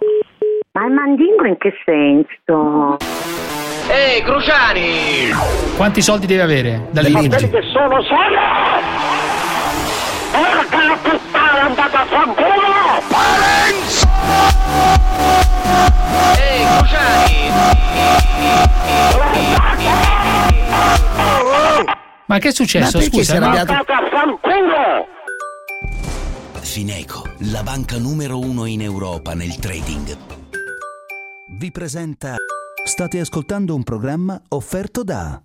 Ma 0.81 0.87
il 0.87 0.93
mandingo 0.95 1.45
in 1.45 1.59
che 1.59 1.75
senso? 1.85 2.97
Ehi, 3.91 4.23
Cruciani! 4.23 5.29
Quanti 5.77 6.01
soldi 6.01 6.25
deve 6.25 6.41
avere? 6.41 6.89
Dalle 6.91 7.11
Ma 7.11 7.19
quelli 7.19 7.51
che 7.51 7.63
sono 7.71 8.03
solo! 8.03 8.39
Porca 10.33 10.85
la 10.87 10.97
puttana, 11.03 11.61
andate 11.67 11.97
a 11.97 12.05
fanculo! 12.07 12.49
Ehi, 16.39 16.65
Ma 22.25 22.39
che 22.39 22.49
è 22.49 22.53
successo? 22.53 22.97
Ma 22.97 23.05
Scusa, 23.05 23.37
arrabbiato? 23.37 23.73
Andate 23.73 23.93
a 23.93 24.09
fanculo! 24.11 25.09
Fineco, 26.63 27.29
la 27.51 27.63
banca 27.63 27.99
numero 27.99 28.39
uno 28.39 28.65
in 28.65 28.81
Europa 28.81 29.35
nel 29.35 29.57
trading. 29.57 30.40
Vi 31.61 31.71
presenta. 31.71 32.37
State 32.89 33.21
ascoltando 33.21 33.75
un 33.75 33.85
programma 33.85 34.41
offerto 34.49 35.05
da. 35.05 35.37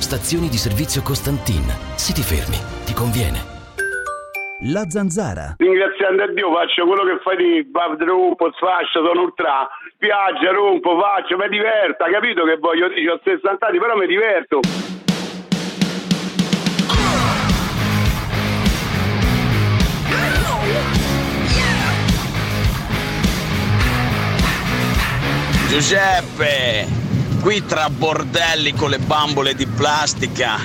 Stazioni 0.00 0.48
di 0.48 0.56
servizio 0.56 1.02
Costantin. 1.02 1.68
Se 2.00 2.16
ti 2.16 2.24
fermi, 2.24 2.56
ti 2.88 2.94
conviene. 2.96 3.44
La 4.72 4.88
zanzara. 4.88 5.60
Ringraziando 5.60 6.22
a 6.22 6.32
Dio 6.32 6.48
faccio 6.48 6.86
quello 6.86 7.04
che 7.04 7.20
fai 7.20 7.36
di 7.36 7.64
Bav 7.68 8.00
rompo, 8.00 8.48
sfascio, 8.56 9.04
sono 9.04 9.20
ultra, 9.28 9.68
piaggia, 9.98 10.50
rompo, 10.56 10.96
faccio, 10.96 11.36
mi 11.36 11.48
diverta, 11.52 12.08
capito 12.08 12.48
che 12.48 12.56
voglio 12.56 12.88
dire, 12.88 13.12
ho 13.12 13.20
60 13.22 13.66
anni, 13.66 13.78
però 13.78 13.94
mi 14.00 14.06
diverto. 14.06 14.60
Giuseppe, 25.68 26.86
qui 27.40 27.64
tra 27.66 27.90
bordelli 27.90 28.72
con 28.74 28.90
le 28.90 28.98
bambole 28.98 29.54
di 29.54 29.66
plastica 29.66 30.58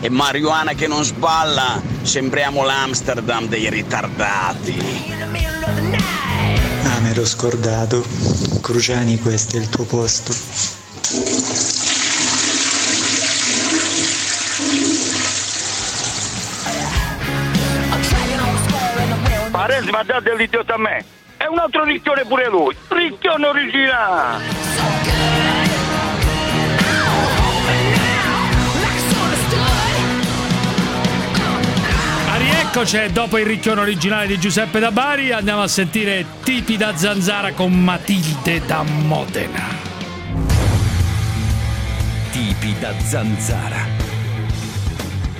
e 0.00 0.08
marijuana 0.08 0.74
che 0.74 0.86
non 0.86 1.04
sballa, 1.04 1.80
sembriamo 2.02 2.64
l'Amsterdam 2.64 3.48
dei 3.48 3.68
ritardati. 3.70 4.78
Ah, 6.84 7.00
me 7.00 7.14
l'ho 7.14 7.24
scordato. 7.24 8.04
Cruciani, 8.60 9.18
questo 9.20 9.56
è 9.56 9.60
il 9.60 9.68
tuo 9.68 9.84
posto. 9.84 10.32
Parenzi 19.50 19.90
mi 19.90 19.96
ha 19.96 20.02
dato 20.02 20.20
dell'idiota 20.22 20.74
a 20.74 20.78
me. 20.78 21.21
È 21.42 21.48
un 21.48 21.58
altro 21.58 21.82
ricchione 21.82 22.24
pure 22.24 22.48
lui. 22.48 22.72
Ricchione 22.86 23.46
originale. 23.48 24.44
Ah, 32.28 32.36
rieccoci 32.36 33.10
dopo 33.10 33.38
il 33.38 33.46
ricchione 33.46 33.80
originale 33.80 34.28
di 34.28 34.38
Giuseppe 34.38 34.78
da 34.78 34.92
Bari. 34.92 35.32
Andiamo 35.32 35.62
a 35.62 35.68
sentire 35.68 36.24
Tipi 36.44 36.76
da 36.76 36.96
Zanzara 36.96 37.52
con 37.54 37.72
Matilde 37.72 38.64
da 38.64 38.84
Modena. 38.84 39.66
Tipi 42.30 42.78
da 42.78 42.92
zanzara. 43.00 44.01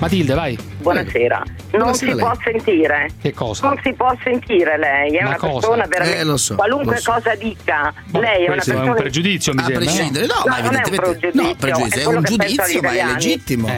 Matilde, 0.03 0.35
vai. 0.35 0.59
Buonasera. 0.79 1.37
Non 1.47 1.55
Buonasera 1.71 1.95
si 1.95 2.05
lei. 2.07 2.17
può 2.17 2.33
sentire. 2.43 3.11
Che 3.23 3.33
cosa? 3.33 3.69
Non 3.69 3.79
si 3.85 3.93
può 3.95 4.13
sentire 4.25 4.77
lei, 4.77 5.17
è 5.17 5.23
Ma 5.23 5.29
una 5.29 5.37
cosa? 5.37 5.53
persona 5.53 5.87
veramente 5.87 6.19
Eh, 6.19 6.25
lo 6.25 6.37
so, 6.37 6.55
qualunque 6.57 6.95
lo 6.97 7.01
so. 7.01 7.13
cosa 7.13 7.35
dica. 7.37 7.95
lei 8.11 8.43
è 8.43 8.47
una 8.47 8.53
Questo 8.55 8.71
è 8.71 8.75
persona 8.75 8.91
un 8.91 8.97
pregiudizio, 8.97 9.53
mi 9.55 9.61
A 9.61 9.65
sembra. 9.67 9.85
prescindere, 9.85 10.27
no, 10.27 10.35
ma 10.35 10.43
non 10.43 10.55
è 10.57 10.59
un 10.59 10.67
evidentemente 10.75 11.01
pregiudizio, 11.21 11.43
no, 11.43 11.55
pregiudizio, 11.55 12.01
è 12.01 12.03
quello 12.03 12.19
un 12.19 12.25
che 12.25 12.37
pensano 12.37 12.67
gli 12.67 12.73
giudizio, 12.73 12.83
ma 12.83 12.91
è 12.91 13.13
legittimo. 13.13 13.69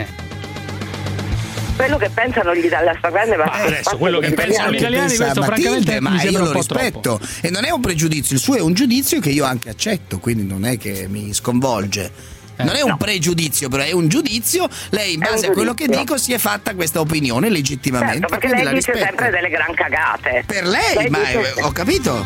Quello 1.77 1.97
che 1.99 2.09
pensano 2.15 2.55
gli 2.55 2.69
dalla 2.69 2.95
stragrande 2.97 3.35
adesso, 3.35 3.97
quello 3.99 4.19
che 4.21 4.31
pensano 4.33 4.71
gli 4.71 4.77
italiani, 4.77 5.07
Pensa 5.09 5.25
questo 5.25 5.41
Matilde, 5.41 5.63
francamente 5.71 6.01
ma 6.01 6.11
mi 6.11 6.23
io 6.23 6.39
un 6.39 6.45
lo 6.47 6.51
po' 6.53 6.59
rispetto 6.59 7.21
e 7.43 7.51
non 7.51 7.65
è 7.67 7.71
un 7.71 7.81
pregiudizio, 7.83 8.37
il 8.37 8.41
suo 8.41 8.55
è 8.55 8.61
un 8.63 8.73
giudizio 8.73 9.21
che 9.21 9.29
io 9.29 9.45
anche 9.45 9.69
accetto, 9.69 10.19
quindi 10.21 10.45
non 10.47 10.65
è 10.65 10.79
che 10.79 11.07
mi 11.07 11.35
sconvolge. 11.35 12.33
Non 12.57 12.75
è 12.77 12.83
un 12.83 12.97
pregiudizio, 12.97 13.69
però 13.69 13.83
è 13.83 13.93
un 13.93 14.09
giudizio. 14.09 14.69
Lei, 14.91 15.15
in 15.15 15.21
base 15.21 15.47
a 15.49 15.51
quello 15.51 15.75
che 15.75 15.87
dico, 15.89 16.17
si 16.17 16.33
è 16.33 16.39
fatta 16.39 16.75
questa 16.75 17.01
opinione 17.01 17.49
legittimamente. 17.51 18.21
Certo, 18.21 18.39
perché 18.39 18.49
lei 18.49 18.75
dice 18.75 18.93
rispetto. 18.93 18.99
sempre 18.99 19.31
delle 19.31 19.49
gran 19.49 19.75
cagate. 19.75 20.45
Per 20.47 20.67
lei, 20.67 21.09
ma 21.09 21.19
dice- 21.19 21.55
eh, 21.57 21.63
ho 21.63 21.73
capito. 21.73 22.25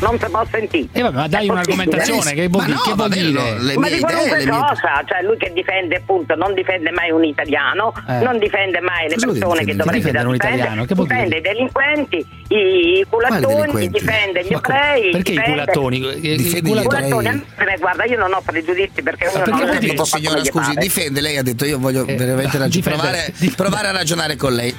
Non 0.00 0.16
si 0.18 0.26
può 0.30 0.44
sentire. 0.50 0.86
E 0.92 1.02
vabbè, 1.02 1.16
ma 1.16 1.26
dai 1.28 1.46
È 1.46 1.50
un'argomentazione, 1.50 2.32
che 2.34 2.46
vuol, 2.48 2.68
Ma 2.68 2.74
no, 2.74 2.80
che 2.82 2.92
vuol 2.94 3.08
vabbè, 3.08 3.14
dire? 3.20 3.30
no, 3.32 3.56
le 3.58 3.76
Ma 3.78 3.86
di 3.88 3.94
idee, 3.94 4.00
qualunque 4.00 4.38
le 4.38 4.44
mie- 4.44 4.58
cosa, 4.60 5.02
cioè 5.06 5.22
lui 5.22 5.36
che 5.38 5.52
difende 5.52 5.96
appunto, 5.96 6.34
non 6.36 6.54
difende 6.54 6.90
mai 6.92 7.10
un 7.10 7.24
italiano, 7.24 7.92
Eh. 8.08 8.18
non 8.22 8.38
difende 8.38 8.80
mai 8.80 9.08
le 9.08 9.16
persone 9.16 9.34
che 9.64 9.74
difendere? 9.74 9.76
dovrebbe 9.76 9.96
Difendere 9.98 10.28
un 10.28 10.34
italiano, 10.36 10.84
che 10.84 10.94
difende 10.94 11.36
i 11.36 11.40
delinquenti, 11.40 12.26
i 12.48 13.04
culattoni, 13.08 13.88
difende 13.88 14.44
gli 14.44 14.52
ebrei, 14.52 15.10
perché 15.10 15.32
i 15.32 15.42
culattoni? 15.42 15.96
Eh, 16.08 16.32
i 16.32 16.36
Difende 16.36 16.70
I 16.70 16.74
gli 16.74 16.82
culattoni- 16.82 17.28
me, 17.56 17.76
guarda, 17.80 18.04
io 18.04 18.18
non 18.18 18.32
ho 18.34 18.40
pregiudizi 18.44 19.02
perché 19.02 19.26
uno 19.34 19.42
perché 19.44 19.64
non 19.64 19.78
tutto 19.80 20.04
signora, 20.04 20.44
scusi, 20.44 20.74
difende. 20.76 21.20
Lei 21.20 21.36
ha 21.38 21.42
detto 21.42 21.64
io 21.64 21.78
voglio 21.78 22.06
Eh, 22.06 22.14
veramente 22.14 22.56
difende. 22.68 23.32
provare 23.56 23.88
a 23.88 23.90
ragionare 23.90 24.36
con 24.36 24.52
lei. 24.54 24.72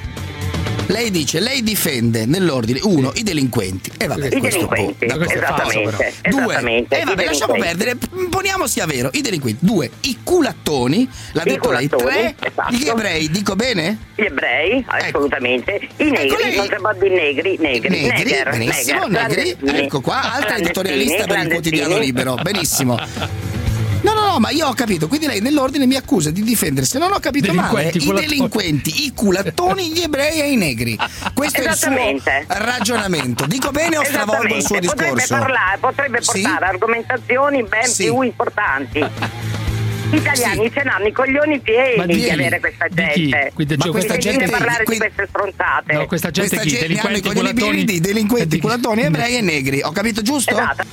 Lei 0.89 1.11
dice, 1.11 1.39
lei 1.39 1.61
difende 1.61 2.25
nell'ordine 2.25 2.79
uno 2.81 3.11
i 3.13 3.21
delinquenti. 3.21 3.91
E 3.95 4.07
vabbè, 4.07 4.25
I 4.33 4.39
questo 4.39 4.65
delinquenti, 4.67 5.05
boh, 5.05 5.17
d'accordo. 5.17 5.33
esattamente, 5.39 6.13
Due, 6.29 6.41
esattamente. 6.41 6.97
e 6.97 7.01
i 7.01 7.05
vabbè, 7.05 7.25
lasciamo 7.25 7.53
perdere, 7.53 7.97
poniamo 8.29 8.65
sia 8.65 8.87
vero, 8.87 9.11
i 9.13 9.21
delinquenti. 9.21 9.63
Due, 9.63 9.87
i 10.01 10.17
culattoni, 10.23 11.07
l'ha 11.33 11.43
I 11.43 11.49
detto 11.49 11.69
lei. 11.71 11.87
culattoni, 11.87 12.35
Tre, 12.35 12.35
esatto. 12.49 12.75
gli 12.75 12.87
ebrei, 12.87 13.29
dico 13.29 13.55
bene? 13.55 13.97
Gli 14.15 14.23
ebrei, 14.23 14.83
assolutamente. 14.87 15.79
I 15.97 16.03
negri, 16.09 16.27
Ecco 16.27 16.37
lei- 16.41 16.55
non 16.55 16.67
può 16.81 16.93
dire 16.93 17.09
negri, 17.15 17.57
negri, 17.59 17.89
Negri, 17.89 18.07
neger, 18.23 18.49
benissimo, 18.49 19.05
negri. 19.05 19.55
Ecco 19.63 20.01
qua, 20.01 20.33
altra 20.33 20.57
editorialista 20.57 21.25
per 21.25 21.37
il 21.37 21.49
quotidiano 21.49 21.97
libero. 21.99 22.33
Benissimo. 22.41 22.97
No, 24.01 24.13
no, 24.13 24.25
no, 24.27 24.39
ma 24.39 24.49
io 24.51 24.67
ho 24.67 24.73
capito, 24.73 25.09
quindi 25.09 25.27
lei 25.27 25.41
nell'ordine 25.41 25.85
mi 25.85 25.95
accusa 25.95 26.31
di 26.31 26.41
difendere, 26.41 26.85
se 26.85 26.97
non 26.99 27.11
ho 27.11 27.19
capito 27.19 27.51
male, 27.53 27.91
Delinquenti, 27.91 28.07
i 28.07 28.13
delinquenti, 28.13 29.05
i 29.07 29.13
culattoni, 29.13 29.91
gli 29.91 30.01
ebrei 30.01 30.39
e 30.39 30.51
i 30.51 30.55
negri. 30.55 30.97
Questo 31.33 31.59
è 31.61 31.67
il 31.67 31.75
suo 31.75 31.91
ragionamento. 32.47 33.45
Dico 33.45 33.71
bene 33.71 33.97
o 33.97 34.03
stravolgo 34.05 34.55
il 34.55 34.63
suo 34.63 34.77
Esattamente. 34.77 34.81
discorso? 34.81 35.35
Potrebbe 35.35 35.43
parlare, 35.43 35.77
potrebbe 35.79 36.17
Sì? 36.21 36.41
portare 36.41 36.65
argomentazioni 36.65 37.63
ben 37.63 37.83
Sì. 37.87 38.03
più 38.05 38.21
importanti. 38.21 38.99
Gli 40.09 40.15
italiani 40.15 40.71
ce 40.71 40.83
l'hanno 40.85 41.07
i 41.07 41.11
coglioni 41.11 41.59
pieni 41.59 41.97
Ma 41.97 42.05
di 42.05 42.13
di 42.15 42.29
avere 42.29 42.59
questa 42.61 42.87
gente. 42.87 43.51
Quindi, 43.53 43.75
Ma 43.75 43.89
questa 43.89 44.17
gente- 44.17 44.47
parlare 44.49 44.83
quindi- 44.85 45.07
di 45.07 45.13
queste 45.13 45.27
stronzate. 45.27 45.93
No, 45.93 46.05
questa 46.07 46.31
gente 46.31 46.55
Questa 46.55 46.65
chi? 46.65 46.69
gente 46.77 46.87
ne 46.93 46.99
hanno 47.01 47.17
i 47.17 47.19
Delinquenti, 47.19 47.27
coglioni 47.27 47.49
culattoni? 47.53 47.83
pieni 47.83 47.99
di 47.99 47.99
delinquenti, 47.99 48.47
Di- 48.47 48.59
culattoni, 48.61 49.01
ebrei 49.03 49.35
e 49.35 49.41
negri. 49.41 49.81
Ho 49.81 49.91
capito 49.91 50.21
giusto? 50.21 50.51
Esatto. 50.51 50.83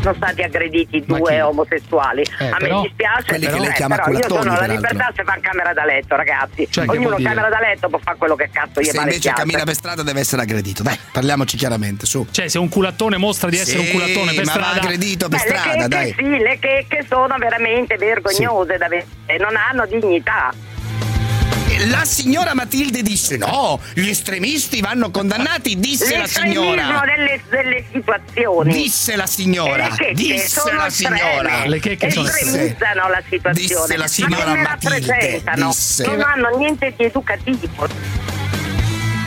Sono 0.00 0.14
stati 0.14 0.42
aggrediti 0.42 1.04
due 1.04 1.42
omosessuali. 1.42 2.22
Eh, 2.22 2.44
a 2.46 2.50
me 2.52 2.56
però- 2.58 2.80
dispiace, 2.82 3.24
Quelli 3.26 3.44
che 3.44 3.50
però, 3.50 3.62
lei 3.64 3.72
chiama 3.74 3.94
però 3.96 4.12
io 4.12 4.28
sono 4.28 4.56
la 4.56 4.66
libertà 4.66 5.12
se 5.14 5.24
fa 5.24 5.34
in 5.36 5.42
camera 5.42 5.72
da 5.74 5.84
letto, 5.84 6.16
ragazzi. 6.16 6.66
Cioè, 6.70 6.84
che 6.86 6.96
Ognuno 6.96 7.16
camera 7.16 7.48
da 7.50 7.58
letto 7.60 7.88
può 7.88 7.98
fare 8.02 8.16
quello 8.16 8.34
che 8.34 8.48
cazzo 8.50 8.80
gli 8.80 8.84
Se 8.84 8.92
pare 8.92 9.02
invece 9.02 9.20
piace. 9.20 9.40
cammina 9.42 9.64
per 9.64 9.74
strada 9.74 10.02
deve 10.02 10.20
essere 10.20 10.42
aggredito. 10.42 10.82
Dai, 10.82 10.98
parliamoci 11.12 11.56
chiaramente, 11.58 12.06
su. 12.06 12.26
Cioè, 12.30 12.48
se 12.48 12.58
un 12.58 12.68
culattone 12.70 13.18
mostra 13.18 13.50
di 13.50 13.58
essere 13.58 13.80
Sì, 13.82 13.86
un 13.86 13.90
culattone 13.92 14.32
per 14.32 14.44
ma 14.46 14.52
va 14.54 14.58
strada, 14.60 14.80
aggredito 14.80 15.28
per 15.28 15.38
Beh, 15.38 15.44
le 15.50 15.56
strada, 15.58 15.72
checche 15.76 15.88
dai. 15.88 16.14
sì, 16.16 16.38
le 16.38 16.58
checche 16.58 17.06
sono 17.08 17.36
veramente 17.38 17.96
vergognose 17.96 18.76
da 18.78 18.88
vedere, 18.88 19.06
non 19.38 19.54
hanno 19.56 19.84
dignità. 19.86 20.52
La 21.86 22.04
signora 22.04 22.54
Matilde 22.54 23.02
disse: 23.02 23.36
No, 23.36 23.80
gli 23.94 24.08
estremisti 24.08 24.80
vanno 24.80 25.10
condannati, 25.10 25.78
disse 25.78 26.16
la 26.16 26.26
signora. 26.26 27.02
delle, 27.06 27.40
delle 27.48 27.84
situazioni. 27.90 28.72
Disse 28.72 29.16
la 29.16 29.26
signora. 29.26 29.88
Disse 30.12 30.72
la 30.72 30.90
signora. 30.90 31.64
Le 31.66 31.80
checche 31.80 32.10
sono 32.10 32.28
estremizzano 32.28 33.08
la 33.08 33.22
situazione. 33.28 33.86
Disse 33.86 33.96
la 33.96 34.08
signora 34.08 34.54
ma 34.54 34.62
Matilde, 34.62 35.42
disse. 35.54 36.06
Non 36.06 36.20
hanno 36.20 36.56
niente 36.58 36.92
di 36.96 37.04
educativo. 37.04 38.29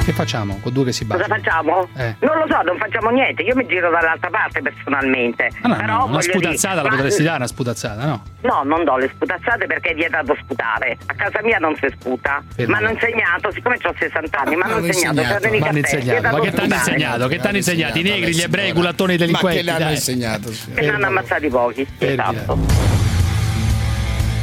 Che 0.03 0.11
facciamo 0.13 0.59
con 0.61 0.73
due 0.73 0.85
che 0.85 0.91
si 0.91 1.05
Cosa 1.05 1.25
baciano? 1.27 1.41
facciamo? 1.43 1.89
Eh. 1.95 2.15
Non 2.19 2.37
lo 2.37 2.45
so, 2.49 2.61
non 2.61 2.77
facciamo 2.77 3.09
niente. 3.09 3.41
Io 3.43 3.55
mi 3.55 3.65
giro 3.67 3.89
dall'altra 3.89 4.29
parte 4.29 4.61
personalmente. 4.61 5.49
Ah, 5.61 5.67
no, 5.69 5.75
Però 5.75 5.97
no, 5.97 6.05
una 6.05 6.21
sputazzata 6.21 6.73
dire, 6.73 6.83
la 6.83 6.89
ma- 6.89 6.95
potresti 6.95 7.23
dare, 7.23 7.37
una 7.37 7.47
sputazzata, 7.47 8.05
no? 8.05 8.23
No, 8.41 8.61
non 8.63 8.83
do 8.83 8.97
le 8.97 9.09
sputazzate 9.13 9.65
perché 9.65 9.89
è 9.91 9.93
vietato 9.95 10.35
sputare. 10.41 10.97
A 11.05 11.13
casa 11.13 11.39
mia 11.43 11.57
non 11.57 11.75
si 11.75 11.87
sputa. 11.97 12.43
Fermo. 12.55 12.71
Ma 12.73 12.77
hanno 12.79 12.89
insegnato, 12.91 13.51
siccome 13.51 13.77
ho 13.81 13.93
60 13.97 14.39
anni, 14.39 14.55
ma 14.55 14.65
hanno 14.65 14.75
Hanno 14.75 14.85
insegnato, 14.87 15.21
insegnato. 15.21 15.57
Ma 15.59 15.67
hanno 15.67 15.77
insegnato, 15.77 16.21
ma 16.21 16.39
che 16.39 16.51
t'hanno 16.51 16.73
sputare. 16.73 16.91
insegnato? 16.91 17.27
Che 17.27 17.37
t'hanno 17.39 17.57
insegnato? 17.57 17.97
I 17.97 18.01
negri, 18.03 18.33
gli 18.35 18.41
ebrei, 18.41 18.69
i 18.69 18.73
culattoni, 18.73 19.13
i 19.13 19.17
Ma 19.17 19.23
delinquenti. 19.25 19.57
che 19.57 19.63
le 19.63 19.71
hanno 19.71 19.89
insegnato? 19.91 20.51
sì. 20.51 20.71
Che 20.73 20.81
ne 20.81 20.89
hanno 20.89 21.05
ammazzati 21.07 21.47
pochi. 21.47 21.87
Esatto. 21.97 22.57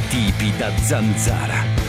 Tipi 0.09 0.51
da 0.57 0.69
zanzara. 0.77 1.80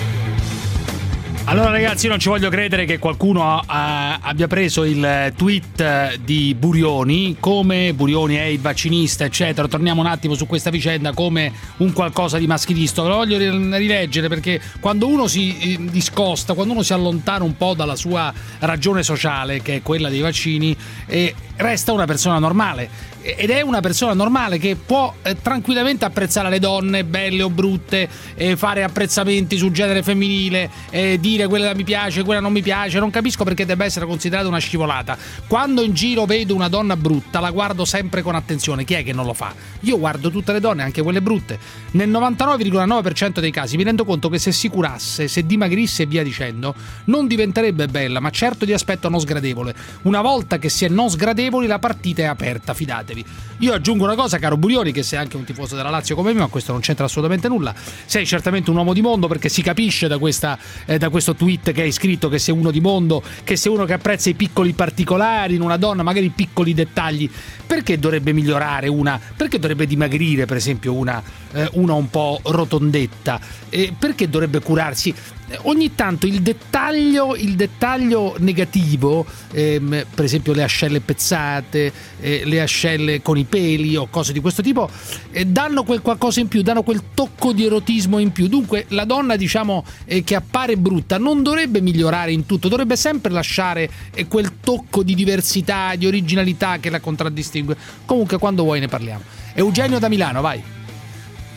Allora 1.44 1.70
ragazzi, 1.70 2.05
io 2.05 2.12
non 2.12 2.20
ci 2.20 2.28
voglio 2.28 2.48
credere 2.48 2.85
che 2.85 3.01
qualcuno 3.01 3.60
ah, 3.66 4.20
abbia 4.23 4.47
preso 4.47 4.85
il 4.85 5.32
tweet 5.36 5.81
eh, 5.81 6.20
di 6.24 6.55
Burioni 6.56 7.36
come 7.40 7.93
Burioni 7.94 8.36
è 8.36 8.44
il 8.44 8.60
vaccinista, 8.60 9.24
eccetera. 9.24 9.66
Torniamo 9.66 10.01
un 10.01 10.06
attimo 10.06 10.35
su 10.35 10.47
questa 10.47 10.70
vicenda 10.70 11.12
come 11.12 11.52
un 11.78 11.93
qualcosa 11.93 12.39
di 12.39 12.47
maschilista. 12.47 13.02
Ve 13.02 13.09
lo 13.09 13.16
voglio 13.16 13.39
ri- 13.39 13.77
rileggere 13.77 14.28
perché 14.28 14.60
quando 14.81 15.09
uno 15.09 15.27
si 15.27 15.59
eh, 15.59 15.78
discosta, 15.90 16.55
quando 16.55 16.74
uno 16.74 16.82
si 16.82 16.93
allontana 16.93 17.43
un 17.43 17.56
po' 17.56 17.74
dalla 17.74 17.97
sua 17.97 18.32
ragione 18.60 19.02
sociale, 19.02 19.60
che 19.62 19.77
è 19.77 19.82
quella 19.82 20.09
dei 20.09 20.20
vaccini, 20.20 20.74
eh, 21.06 21.35
resta 21.56 21.93
una 21.93 22.06
persona 22.06 22.39
normale. 22.39 23.10
Ed 23.23 23.51
è 23.51 23.61
una 23.61 23.81
persona 23.81 24.15
normale 24.15 24.59
che 24.59 24.74
può 24.74 25.15
eh, 25.23 25.40
tranquillamente 25.40 26.05
apprezzare 26.05 26.51
le 26.51 26.59
donne, 26.59 27.05
belle 27.05 27.44
o 27.44 27.51
brutte, 27.51 28.09
eh, 28.35 28.57
fare 28.57 28.82
apprezzamenti 28.82 29.57
sul 29.57 29.70
genere 29.70 30.03
femminile, 30.03 30.69
eh, 30.90 31.19
dire 31.20 31.47
quella 31.47 31.73
mi 31.73 31.85
piace, 31.85 32.24
quella 32.24 32.40
non 32.40 32.53
mi 32.53 32.62
piace. 32.62 32.99
Non 32.99 33.11
capisco 33.11 33.44
perché 33.44 33.65
debba 33.65 33.85
essere 33.85 34.07
considerata 34.07 34.49
una 34.49 34.59
scivolata. 34.59 35.16
Quando 35.47 35.82
in 35.82 35.93
giro 35.93 36.24
vedo 36.24 36.55
una 36.55 36.69
donna 36.69 36.97
brutta, 36.97 37.39
la 37.39 37.51
guardo 37.51 37.85
sempre 37.85 38.23
con 38.23 38.35
attenzione. 38.35 38.85
Chi 38.85 38.94
è 38.94 39.05
che 39.05 39.12
non 39.12 39.24
lo 39.24 39.35
fa? 39.35 39.55
Io 39.81 39.99
guardo 39.99 40.31
tutte 40.31 40.53
le 40.53 40.61
donne, 40.61 40.82
anche 40.82 41.01
quelle 41.03 41.23
brutte. 41.23 41.59
Nel 41.93 42.11
99,9% 42.11 43.39
dei 43.39 43.53
casi 43.53 43.77
mi 43.77 43.85
rendo 43.85 44.05
conto 44.05 44.28
che 44.28 44.39
se 44.39 44.51
si 44.51 44.69
curasse, 44.69 45.28
se 45.28 45.47
dimagrisse 45.47 46.03
e 46.03 46.07
via 46.07 46.24
dicendo, 46.24 46.74
non 47.05 47.28
diventerebbe 47.28 47.86
bella, 47.86 48.19
ma 48.19 48.31
certo 48.31 48.65
di 48.65 48.73
aspetto 48.73 49.09
non 49.09 49.20
sgradevole. 49.20 49.74
Una 50.03 50.20
volta 50.20 50.59
che 50.59 50.69
si 50.69 50.85
è 50.85 50.89
non 50.89 51.09
sgradevoli, 51.09 51.66
la 51.69 51.78
partita 51.78 52.23
è 52.23 52.24
aperta, 52.24 52.74
fidatevi. 53.12 53.24
Io 53.59 53.72
aggiungo 53.72 54.05
una 54.05 54.14
cosa, 54.14 54.39
caro 54.39 54.56
Burioni, 54.56 54.90
che 54.93 55.02
sei 55.02 55.18
anche 55.18 55.36
un 55.36 55.44
tifoso 55.44 55.76
della 55.76 55.90
Lazio 55.90 56.16
come 56.16 56.32
me, 56.32 56.40
ma 56.40 56.47
questo 56.47 56.72
non 56.72 56.80
c'entra 56.80 57.05
assolutamente 57.05 57.48
nulla. 57.48 57.74
Sei 58.06 58.26
certamente 58.26 58.70
un 58.70 58.76
uomo 58.76 58.93
di 58.93 59.02
mondo 59.02 59.28
perché 59.28 59.48
si 59.48 59.62
capisce 59.62 60.09
da, 60.09 60.18
questa, 60.18 60.59
eh, 60.86 60.98
da 60.98 61.10
questo 61.10 61.34
tweet 61.34 61.72
che 61.72 61.82
hai 61.82 61.93
scritto 61.93 62.28
che 62.28 62.39
sei 62.39 62.55
uno 62.55 62.70
di 62.70 62.80
mondo, 62.80 63.22
che 63.44 63.56
sei 63.56 63.72
uno 63.72 63.84
che 63.84 63.93
apprezza 63.93 64.30
i 64.30 64.34
piccoli 64.34 64.72
particolari 64.72 65.55
in 65.55 65.60
una 65.60 65.76
donna, 65.76 66.02
magari 66.02 66.26
i 66.26 66.30
piccoli 66.30 66.74
dettagli. 66.74 67.30
Perché 67.66 67.98
dovrebbe 67.98 68.32
migliorare 68.32 68.89
una? 68.89 69.20
Perché 69.36 69.59
dovrebbe 69.59 69.86
dimagrire, 69.86 70.44
per 70.44 70.56
esempio, 70.56 70.93
una, 70.93 71.22
eh, 71.52 71.68
una 71.74 71.94
un 71.94 72.10
po' 72.10 72.40
rotondetta? 72.43 73.40
Eh, 73.68 73.94
perché 73.97 74.28
dovrebbe 74.28 74.60
curarsi? 74.60 75.14
Eh, 75.53 75.59
Ogni 75.65 75.95
tanto 75.95 76.27
il 76.27 76.41
dettaglio, 76.41 77.37
il 77.37 77.55
dettaglio 77.55 78.35
negativo, 78.39 79.27
ehm, 79.53 80.07
per 80.15 80.24
esempio 80.24 80.55
le 80.55 80.62
ascelle 80.62 81.01
pezzate, 81.01 81.93
eh, 82.20 82.43
le 82.45 82.61
ascelle 82.61 83.20
con 83.20 83.37
i 83.37 83.45
peli 83.45 83.95
o 83.97 84.09
cose 84.09 84.33
di 84.33 84.41
questo 84.41 84.62
tipo, 84.62 84.89
eh, 85.31 85.45
danno 85.45 85.85
quel 85.85 86.01
qualcosa 86.01 86.41
in 86.41 86.49
più, 86.49 86.62
danno 86.62 86.83
quel 86.83 87.03
tocco 87.15 87.53
di 87.53 87.66
erotismo 87.66 88.19
in 88.19 88.33
più. 88.33 88.49
Dunque 88.49 88.87
la 88.89 89.05
donna, 89.05 89.37
diciamo, 89.37 89.85
eh, 90.07 90.24
che 90.24 90.35
appare 90.35 90.77
brutta 90.77 91.19
non 91.19 91.43
dovrebbe 91.43 91.81
migliorare 91.81 92.33
in 92.33 92.47
tutto, 92.47 92.69
dovrebbe 92.69 92.97
sempre 92.97 93.31
lasciare 93.31 93.91
eh, 94.15 94.27
quel 94.27 94.61
tocco 94.61 95.03
di 95.03 95.15
diversità, 95.15 95.95
di 95.97 96.07
originalità 96.07 96.79
che 96.79 96.89
la 96.89 97.01
contraddistingue. 97.01 97.77
Comunque 98.07 98.39
quando 98.39 98.62
vuoi 98.62 98.81
ne 98.81 98.89
parliamo. 98.89 99.23
Eugenio 99.55 99.99
da 99.99 100.09
Milano, 100.09 100.41
vai. 100.41 100.82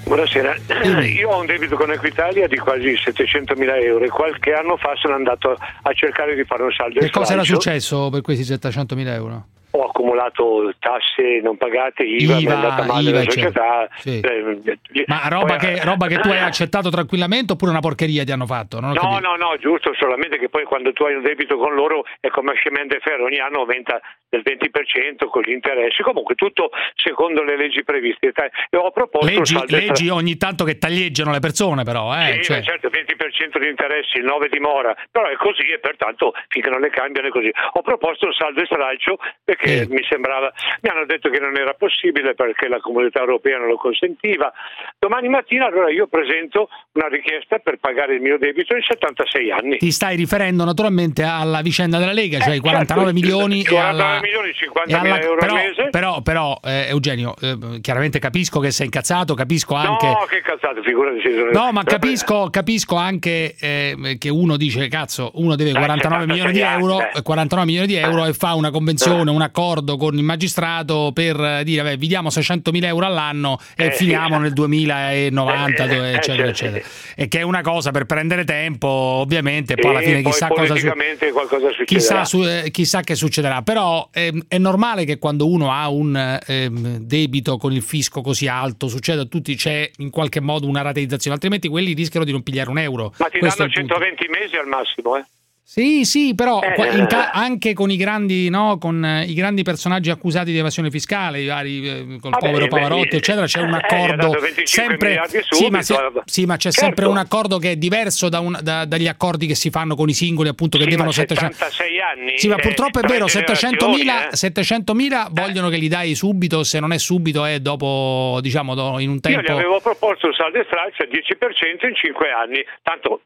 Buonasera, 0.05 0.55
io 1.01 1.29
ho 1.29 1.39
un 1.39 1.47
debito 1.47 1.75
con 1.75 1.91
Equitalia 1.91 2.47
di 2.47 2.57
quasi 2.57 2.95
700 2.95 3.55
mila 3.55 3.75
euro 3.77 4.05
e 4.05 4.09
qualche 4.09 4.53
anno 4.53 4.77
fa 4.77 4.93
sono 4.95 5.15
andato 5.15 5.57
a 5.57 5.93
cercare 5.93 6.35
di 6.35 6.43
fare 6.43 6.61
un 6.61 6.71
saldo 6.71 6.99
Che 6.99 7.09
cosa 7.09 7.33
era 7.33 7.43
successo 7.43 8.09
per 8.11 8.21
questi 8.21 8.43
700.000 8.53 9.07
euro? 9.13 9.45
Ho 9.71 9.87
accumulato 9.87 10.71
tasse 10.79 11.41
non 11.43 11.57
pagate, 11.57 12.03
IVA, 12.03 12.35
mi 12.35 12.39
è 12.39 12.43
IVA, 12.43 12.53
andata 12.53 12.83
male 12.85 13.09
IVA, 13.09 13.17
la 13.17 13.23
società. 13.29 13.87
Sì. 13.97 14.19
eh, 14.21 15.03
Ma 15.07 15.27
roba 15.27 15.57
poi- 15.57 15.73
che, 15.73 15.83
roba 15.83 16.07
che 16.07 16.19
tu 16.19 16.29
hai 16.29 16.39
accettato 16.39 16.89
tranquillamente 16.89 17.51
oppure 17.53 17.71
una 17.71 17.81
porcheria 17.81 18.23
ti 18.23 18.31
hanno 18.31 18.45
fatto? 18.45 18.79
No, 18.79 18.93
capito. 18.93 19.19
no, 19.19 19.35
no, 19.35 19.57
giusto, 19.59 19.91
solamente 19.99 20.37
che 20.37 20.47
poi 20.47 20.63
quando 20.63 20.93
tu 20.93 21.03
hai 21.03 21.15
un 21.15 21.23
debito 21.23 21.57
con 21.57 21.73
loro 21.73 22.05
è 22.21 22.29
come 22.29 22.51
a 22.51 22.55
Scemende 22.55 22.99
Ferro, 23.01 23.25
ogni 23.25 23.39
anno 23.39 23.59
aumenta 23.61 23.99
del 24.35 24.43
20% 24.43 25.27
con 25.29 25.41
gli 25.43 25.51
interessi, 25.51 26.01
comunque 26.01 26.35
tutto 26.35 26.69
secondo 26.95 27.43
le 27.43 27.57
leggi 27.57 27.83
previste. 27.83 28.33
E 28.69 28.77
ho 28.77 28.91
proposto 28.91 29.27
Leggi, 29.27 29.57
leggi 29.67 30.09
ogni 30.09 30.37
tanto 30.37 30.63
che 30.63 30.77
taglieggiano 30.77 31.31
le 31.31 31.39
persone 31.39 31.83
però, 31.83 32.13
eh? 32.15 32.33
Sì, 32.35 32.43
cioè- 32.43 32.63
certo, 32.63 32.89
20% 32.89 33.59
di 33.59 33.69
interessi, 33.69 34.17
il 34.17 34.23
9 34.25 34.49
di 34.49 34.59
mora, 34.59 34.95
però 35.11 35.27
è 35.27 35.35
così 35.35 35.63
e 35.71 35.79
pertanto 35.79 36.33
finché 36.49 36.69
non 36.69 36.81
le 36.81 36.89
cambiano 36.89 37.27
è 37.27 37.31
così. 37.31 37.51
Ho 37.73 37.81
proposto 37.81 38.25
un 38.25 38.33
saldo 38.33 38.61
e 38.61 38.65
stralcio 38.65 39.17
perché 39.43 39.81
Eh. 39.81 39.87
mi 39.87 40.03
sembrava, 40.09 40.51
mi 40.81 40.89
hanno 40.89 41.05
detto 41.05 41.29
che 41.29 41.39
non 41.39 41.55
era 41.57 41.73
possibile 41.73 42.33
perché 42.33 42.67
la 42.67 42.79
comunità 42.79 43.19
europea 43.19 43.57
non 43.57 43.67
lo 43.67 43.77
consentiva. 43.77 44.51
Domani 44.99 45.29
mattina 45.29 45.67
allora 45.67 45.89
io 45.91 46.07
presento 46.07 46.69
una 46.93 47.07
richiesta 47.07 47.59
per 47.59 47.77
pagare 47.77 48.15
il 48.15 48.21
mio 48.21 48.37
debito 48.37 48.75
in 48.75 48.81
76 48.81 49.51
anni. 49.51 49.77
Ti 49.77 49.91
stai 49.91 50.15
riferendo 50.15 50.63
naturalmente 50.65 51.23
alla 51.23 51.61
vicenda 51.61 51.97
della 51.97 52.13
Lega, 52.13 52.39
cioè 52.39 52.55
i 52.55 52.59
49 52.59 53.11
certo, 53.11 53.19
milioni 53.19 53.61
e 53.61 53.67
49 53.67 54.03
alla... 54.03 54.19
milioni, 54.25 54.53
50 54.53 54.91
e 54.91 54.93
alla- 54.99 55.03
mila 55.03 55.21
euro 55.25 55.39
però, 55.39 55.55
al 55.55 55.61
mese. 55.63 55.87
però, 55.89 56.21
però, 56.21 56.59
eh, 56.63 56.85
Eugenio, 56.89 57.33
eh, 57.39 57.57
chiaramente 57.81 58.19
capisco 58.19 58.59
che 58.59 58.71
sei 58.71 58.85
incazzato, 58.87 59.33
capisco 59.35 59.75
anche... 59.75 60.07
No, 60.07 60.25
che 60.27 60.41
cazzato, 60.41 60.81
figurati. 60.81 61.21
se- 61.21 61.49
No, 61.53 61.71
ma 61.71 61.83
capisco, 61.83 62.49
capisco 62.49 62.95
anche 62.95 63.55
eh, 63.59 64.15
che 64.19 64.29
uno 64.29 64.57
dice, 64.57 64.87
cazzo, 64.87 65.31
uno 65.35 65.55
deve 65.55 65.71
49 65.73 66.25
milioni 66.25 66.51
di 66.51 66.59
76 66.59 66.81
euro, 66.81 66.97
anni, 66.97 67.09
eh. 67.15 67.21
49 67.21 67.65
milioni 67.65 67.87
di 67.87 67.95
euro 67.95 68.25
e 68.25 68.33
fa 68.33 68.53
una 68.55 68.71
convenzione, 68.71 69.29
un 69.29 69.41
accordo 69.41 69.97
con 69.97 70.15
il 70.17 70.23
magistrato 70.23 71.11
per 71.13 71.39
eh, 71.39 71.63
dire, 71.63 71.81
vabbè, 71.83 71.97
vi 71.97 72.07
diamo 72.07 72.29
600 72.29 72.71
mila 72.71 72.87
euro 72.87 73.05
all'anno 73.05 73.59
e 73.75 73.85
Eh, 73.87 73.91
finiamo 73.91 74.35
sì. 74.35 74.41
nel 74.41 74.53
2090, 74.53 75.83
Eh, 75.83 75.87
dove- 75.87 76.11
eh, 76.11 76.15
eccetera, 76.15 76.51
certo, 76.53 76.77
eccetera. 76.77 76.85
E 77.15 77.27
che 77.27 77.39
è 77.39 77.41
una 77.43 77.61
cosa 77.61 77.91
per 77.91 78.05
prendere 78.05 78.43
tempo, 78.43 78.87
ovviamente, 78.87 79.75
poi 79.75 79.91
alla 79.91 79.99
fine 80.01 80.21
chissà 80.21 80.47
cosa 80.47 80.75
su- 80.75 80.79
succederà. 80.79 81.83
Chissà, 81.85 82.25
su- 82.25 82.43
eh, 82.43 82.69
chissà 82.71 83.01
che 83.01 83.15
succederà, 83.15 83.61
però 83.61 84.07
ehm, 84.15 84.45
è 84.47 84.57
normale 84.57 85.03
che 85.03 85.17
quando 85.17 85.47
uno 85.47 85.71
ha 85.71 85.89
un 85.89 86.39
ehm, 86.45 86.97
debito 86.99 87.57
con 87.57 87.73
il 87.73 87.81
fisco 87.81 88.21
così 88.21 88.47
alto, 88.47 88.87
succeda 88.87 89.23
a 89.23 89.25
tutti, 89.25 89.55
c'è 89.55 89.89
in 89.97 90.09
qualche 90.09 90.39
modo 90.39 90.67
una 90.67 90.81
rateizzazione, 90.81 91.35
altrimenti 91.35 91.67
quelli 91.67 91.93
rischiano 91.93 92.25
di 92.25 92.31
non 92.31 92.41
pigliare 92.41 92.69
un 92.69 92.77
euro. 92.79 93.13
Ma 93.17 93.27
ti 93.27 93.39
Questo 93.39 93.63
è 93.63 93.67
danno 93.67 93.79
il 93.79 93.87
punto. 93.87 94.03
120 94.05 94.27
mesi 94.39 94.55
al 94.55 94.67
massimo, 94.67 95.17
eh? 95.17 95.25
Sì, 95.67 96.05
sì, 96.05 96.35
però 96.35 96.61
Eh, 96.61 96.95
in 96.95 97.03
eh, 97.03 97.07
ca- 97.07 97.31
anche 97.31 97.73
con 97.73 97.89
i 97.89 97.97
grandi, 97.97 98.49
no, 98.49 98.77
con 98.77 99.03
eh, 99.03 99.23
i 99.23 99.33
grandi 99.33 99.63
personaggi 99.63 100.11
accusati 100.11 100.51
di 100.51 100.59
evasione 100.59 100.91
fiscale, 100.91 101.41
i 101.41 101.47
vari 101.47 101.87
eh, 101.87 102.05
col 102.21 102.29
Vabbè, 102.31 102.45
povero 102.45 102.67
Pavarotti, 102.67 103.15
eh, 103.15 103.17
eccetera, 103.17 103.47
c'è 103.47 103.61
un 103.61 103.73
eh, 103.73 103.77
accordo 103.81 104.27
dato 104.27 104.39
25 104.41 104.65
sempre 104.67 105.21
sì, 105.49 105.69
ma, 105.69 105.81
se- 105.81 105.95
eh. 105.95 106.21
sì, 106.25 106.45
ma 106.45 106.55
c'è 106.57 106.69
Certo. 106.71 106.79
sempre 106.85 107.05
un 107.07 107.17
accordo 107.17 107.57
che 107.57 107.71
è 107.71 107.75
diverso 107.77 108.29
da 108.29 108.39
un- 108.41 108.59
da- 108.61 108.85
dagli 108.85 109.07
accordi 109.07 109.47
che 109.47 109.55
si 109.55 109.71
fanno 109.71 109.95
con 109.95 110.07
i 110.07 110.13
singoli, 110.13 110.49
appunto, 110.49 110.77
che 110.77 110.83
Sì, 110.83 110.89
devono 110.91 111.07
ma 111.07 111.13
700 111.15 111.53
76 111.55 111.99
anni. 111.99 112.37
Sì, 112.37 112.47
ma 112.47 112.55
eh, 112.57 112.61
purtroppo 112.61 112.99
è 112.99 113.07
vero, 113.07 113.25
generazioni, 113.25 113.75
700.000 113.75 114.29
eh. 114.29 114.35
700.000 114.35 115.27
vogliono 115.31 115.69
che 115.69 115.77
li 115.77 115.87
dai 115.87 116.13
subito, 116.13 116.63
se 116.63 116.79
non 116.79 116.93
è 116.93 116.99
subito 116.99 117.43
è 117.43 117.59
dopo, 117.59 118.37
diciamo, 118.39 118.99
in 118.99 119.09
un 119.09 119.15
Io 119.15 119.19
tempo... 119.19 119.41
gli 119.41 119.49
avevo 119.51 119.79
proposto 119.81 120.27
un 120.27 120.33
saldo 120.33 120.59
e 120.59 120.63
stralcio 120.67 121.01
al 121.01 121.09
10% 121.09 121.87
in 121.87 121.95
5 121.95 122.29
anni, 122.31 122.63
tanto 122.83 123.21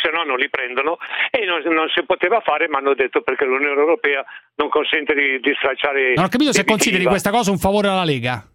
se 0.00 0.10
no 0.10 0.22
non 0.24 0.38
li 0.38 0.48
prendono 0.48 0.96
e 1.30 1.44
non, 1.44 1.60
non 1.74 1.88
si 1.94 2.02
poteva 2.04 2.40
fare, 2.40 2.68
ma 2.68 2.78
hanno 2.78 2.94
detto 2.94 3.22
perché 3.22 3.44
l'Unione 3.44 3.78
Europea 3.80 4.24
non 4.56 4.68
consente 4.68 5.14
di, 5.14 5.40
di 5.40 5.52
stracciare. 5.56 6.14
Non 6.14 6.24
ho 6.24 6.28
capito 6.28 6.52
se 6.52 6.64
consideri 6.64 7.04
questa 7.04 7.30
cosa 7.30 7.50
un 7.50 7.58
favore 7.58 7.88
alla 7.88 8.04
Lega. 8.04 8.46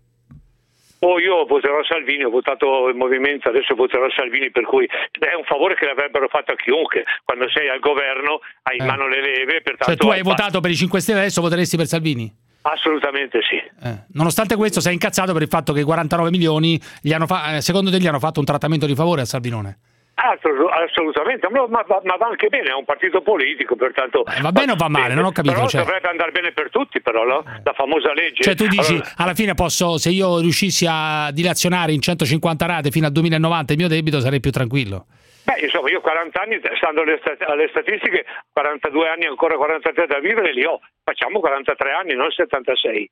Oh, 1.01 1.19
io 1.19 1.45
voterò 1.45 1.83
Salvini, 1.83 2.23
ho 2.23 2.31
votato 2.31 2.87
il 2.87 2.95
movimento, 2.95 3.49
adesso 3.49 3.75
voterò 3.75 4.09
Salvini, 4.15 4.49
per 4.49 4.63
cui 4.63 4.85
è 4.85 5.35
un 5.37 5.43
favore 5.43 5.75
che 5.75 5.85
l'avrebbero 5.85 6.27
fatto 6.27 6.53
a 6.53 6.55
chiunque. 6.55 7.03
Quando 7.23 7.47
sei 7.51 7.69
al 7.69 7.79
governo 7.79 8.39
hai 8.63 8.77
in 8.77 8.83
Eh. 8.83 8.87
mano 8.87 9.07
le 9.07 9.21
leve, 9.21 9.61
pertanto 9.61 9.85
Cioè 9.85 9.95
tu 9.95 10.07
hai 10.07 10.23
votato 10.23 10.59
per 10.59 10.71
i 10.71 10.75
5 10.75 10.99
Stelle, 10.99 11.19
adesso 11.19 11.41
voteresti 11.41 11.77
per 11.77 11.85
Salvini? 11.85 12.33
Assolutamente 12.63 13.39
sì. 13.43 13.55
Eh. 13.57 14.05
Nonostante 14.13 14.55
questo 14.55 14.81
sei 14.81 14.93
incazzato 14.93 15.33
per 15.33 15.43
il 15.43 15.47
fatto 15.47 15.71
che 15.71 15.81
i 15.81 15.83
49 15.83 16.31
milioni, 16.31 16.81
gli 17.01 17.13
hanno 17.13 17.27
fa- 17.27 17.57
eh, 17.57 17.61
secondo 17.61 17.91
te 17.91 17.99
gli 17.99 18.07
hanno 18.07 18.19
fatto 18.19 18.39
un 18.39 18.45
trattamento 18.45 18.87
di 18.87 18.95
favore 18.95 19.21
a 19.21 19.25
Salvinone? 19.25 19.77
Altro- 20.19 20.67
assolutamente, 20.69 21.47
ma, 21.49 21.67
ma- 21.67 21.85
ma 21.87 22.15
va 22.17 22.25
anche 22.25 22.47
bene, 22.47 22.69
è 22.69 22.73
un 22.73 22.85
partito 22.85 23.21
politico, 23.21 23.75
pertanto... 23.75 24.25
Eh, 24.25 24.41
va 24.41 24.51
bene 24.51 24.71
o 24.71 24.75
va 24.75 24.87
male? 24.87 25.13
Non 25.13 25.25
ho 25.25 25.31
capito, 25.31 25.53
Però 25.53 25.67
cioè. 25.67 25.81
dovrebbe 25.81 26.07
andare 26.09 26.31
bene 26.31 26.51
per 26.53 26.71
tutti, 26.71 27.01
però, 27.01 27.23
no? 27.23 27.43
La 27.63 27.73
famosa 27.73 28.13
legge... 28.13 28.41
Cioè 28.41 28.55
tu 28.55 28.65
dici, 28.65 28.93
Allora, 28.93 29.13
alla 29.17 29.33
fine 29.35 29.53
posso, 29.53 29.99
se 29.99 30.09
io 30.09 30.39
riuscissi 30.39 30.87
a 30.89 31.29
dilazionare 31.31 31.91
in 31.91 32.01
150 32.01 32.65
rate 32.65 32.89
fino 32.89 33.05
al 33.05 33.11
2090 33.11 33.73
il 33.73 33.77
mio 33.77 33.87
debito 33.87 34.19
sarei 34.19 34.39
più 34.39 34.49
tranquillo. 34.49 35.05
Beh, 35.43 35.59
insomma, 35.61 35.87
io 35.91 36.01
40 36.01 36.41
anni, 36.41 36.59
stando 36.77 37.01
alle, 37.03 37.19
stat- 37.21 37.47
alle 37.47 37.67
statistiche, 37.69 38.25
42 38.53 39.09
anni, 39.09 39.25
ancora 39.27 39.55
43 39.55 40.07
da 40.07 40.19
vivere, 40.19 40.51
li 40.51 40.65
ho. 40.65 40.79
Facciamo 41.03 41.39
43 41.39 41.91
anni, 41.93 42.15
non 42.15 42.31
76. 42.31 43.09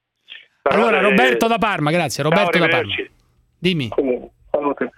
Però, 0.64 0.76
allora 0.76 0.98
eh, 0.98 1.02
Roberto 1.03 1.45
da 1.45 1.60
Parma, 1.60 1.91
grazie, 1.91 2.23
Roberto 2.23 2.57
ciao, 2.57 2.65
da 2.65 2.68
Parma. 2.68 2.94
Dimmi. 3.60 3.90
Salute. 4.49 4.91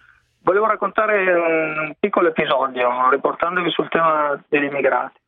Volevo 0.47 0.67
raccontare 0.67 1.33
un 1.33 1.93
piccolo 1.99 2.29
episodio 2.29 3.09
riportandovi 3.09 3.69
sul 3.69 3.89
tema 3.89 4.41
degli 4.47 4.63
immigrati. 4.63 5.19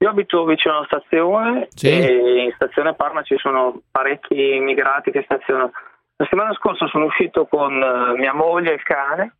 Io 0.00 0.10
abito 0.10 0.44
vicino 0.44 0.76
alla 0.76 0.84
stazione 0.84 1.68
Sì. 1.70 1.88
e 1.88 2.42
in 2.42 2.52
stazione 2.56 2.92
Parma 2.92 3.22
ci 3.22 3.38
sono 3.38 3.80
parecchi 3.90 4.56
immigrati 4.56 5.10
che 5.10 5.22
stazionano. 5.22 5.70
La 6.16 6.24
settimana 6.24 6.52
scorsa 6.52 6.86
sono 6.88 7.06
uscito 7.06 7.46
con 7.46 7.72
eh, 7.72 8.18
mia 8.18 8.34
moglie 8.34 8.72
e 8.72 8.74
il 8.74 8.82
cane, 8.82 9.36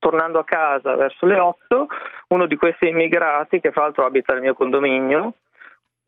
tornando 0.00 0.40
a 0.40 0.44
casa 0.44 0.96
verso 0.96 1.24
le 1.26 1.38
8, 1.38 1.86
uno 2.30 2.46
di 2.46 2.56
questi 2.56 2.88
immigrati, 2.88 3.60
che 3.60 3.70
fra 3.70 3.82
l'altro 3.82 4.04
abita 4.04 4.32
nel 4.32 4.42
mio 4.42 4.54
condominio, 4.54 5.34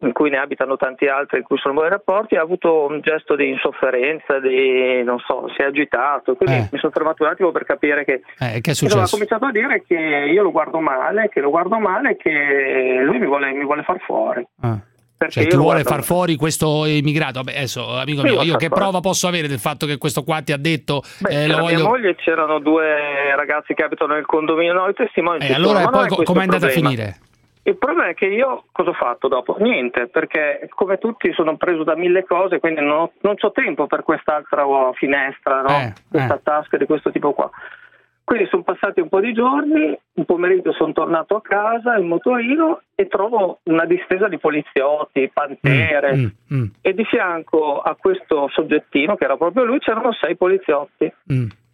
in 0.06 0.12
cui 0.12 0.30
ne 0.30 0.38
abitano 0.38 0.76
tanti 0.76 1.06
altri 1.06 1.38
in 1.38 1.44
cui 1.44 1.58
sono 1.58 1.74
buoni 1.74 1.88
rapporti, 1.90 2.36
ha 2.36 2.40
avuto 2.42 2.86
un 2.86 3.00
gesto 3.00 3.34
di 3.36 3.48
insofferenza, 3.50 4.38
di 4.40 5.02
non 5.04 5.18
so, 5.18 5.48
si 5.54 5.62
è 5.62 5.64
agitato. 5.66 6.34
Quindi 6.34 6.56
Eh. 6.56 6.68
mi 6.72 6.78
sono 6.78 6.92
fermato 6.92 7.22
un 7.24 7.30
attimo 7.30 7.50
per 7.52 7.64
capire 7.64 8.04
che 8.04 8.22
Eh, 8.38 8.60
che 8.60 8.70
è 8.70 8.70
Insomma, 8.70 9.02
ha 9.02 9.06
successo? 9.06 9.12
cominciato 9.16 9.44
a 9.46 9.50
dire 9.50 9.82
che 9.86 9.94
io 10.32 10.42
lo 10.42 10.50
guardo 10.50 10.80
male, 10.80 11.28
che 11.28 11.40
lo 11.40 11.50
guardo 11.50 11.78
male 11.78 12.16
che 12.16 13.00
lui 13.02 13.18
mi 13.18 13.26
vuole, 13.26 13.52
mi 13.52 13.64
vuole 13.64 13.82
far 13.82 13.98
fuori. 14.00 14.46
Ah. 14.60 14.78
Perché 15.18 15.32
Cioè 15.32 15.42
io 15.44 15.48
ti 15.48 15.56
vuole 15.56 15.80
guardo 15.80 15.88
far 15.94 16.02
fuori 16.04 16.36
questo 16.36 16.84
immigrato? 16.84 17.40
Vabbè, 17.42 17.56
adesso, 17.56 17.88
amico 17.96 18.20
mio, 18.20 18.42
io 18.42 18.56
che 18.56 18.68
prova 18.68 19.00
posso 19.00 19.26
avere 19.26 19.48
del 19.48 19.58
fatto 19.58 19.86
che 19.86 19.96
questo 19.96 20.22
qua 20.24 20.42
ti 20.42 20.52
ha 20.52 20.58
detto 20.58 21.00
Beh, 21.20 21.30
eh, 21.30 21.46
lo 21.46 21.54
c'era 21.54 21.62
mia 21.62 21.70
voglio... 21.78 21.88
moglie, 21.88 22.14
c'erano 22.16 22.58
due 22.58 23.34
ragazzi 23.34 23.72
che 23.72 23.82
abitano 23.82 24.12
nel 24.12 24.26
condominio, 24.26 24.74
no, 24.74 24.86
i 24.88 24.92
testimoni 24.92 25.38
Eh, 25.40 25.54
allora 25.54 25.88
poi 25.88 26.08
com'è 26.22 26.42
andata 26.42 26.66
a 26.66 26.68
finire? 26.68 27.16
Il 27.66 27.78
problema 27.78 28.10
è 28.10 28.14
che 28.14 28.26
io 28.26 28.66
cosa 28.70 28.90
ho 28.90 28.92
fatto 28.92 29.26
dopo? 29.26 29.56
Niente, 29.58 30.06
perché 30.06 30.68
come 30.72 30.98
tutti 30.98 31.32
sono 31.32 31.56
preso 31.56 31.82
da 31.82 31.96
mille 31.96 32.24
cose, 32.24 32.60
quindi 32.60 32.80
non 32.80 32.90
ho, 32.90 33.12
non 33.22 33.34
tempo 33.52 33.88
per 33.88 34.04
quest'altra 34.04 34.64
finestra, 34.94 35.62
no? 35.62 35.68
Eh, 35.70 35.92
questa 36.08 36.36
eh. 36.36 36.40
tasca 36.44 36.76
di 36.76 36.86
questo 36.86 37.10
tipo 37.10 37.32
qua. 37.32 37.50
Quindi 38.22 38.46
sono 38.50 38.62
passati 38.62 39.00
un 39.00 39.08
po' 39.08 39.18
di 39.18 39.32
giorni, 39.32 39.98
un 40.14 40.24
pomeriggio 40.24 40.72
sono 40.74 40.92
tornato 40.92 41.34
a 41.34 41.42
casa, 41.42 41.96
il 41.96 42.04
motorino, 42.04 42.82
e 42.94 43.08
trovo 43.08 43.58
una 43.64 43.84
distesa 43.84 44.28
di 44.28 44.38
poliziotti, 44.38 45.28
pantere, 45.32 46.14
Mm, 46.14 46.26
mm, 46.54 46.64
e 46.82 46.94
di 46.94 47.04
fianco 47.04 47.80
a 47.80 47.96
questo 47.96 48.48
soggettino, 48.52 49.16
che 49.16 49.24
era 49.24 49.36
proprio 49.36 49.64
lui, 49.64 49.80
c'erano 49.80 50.12
sei 50.12 50.36
poliziotti. 50.36 51.12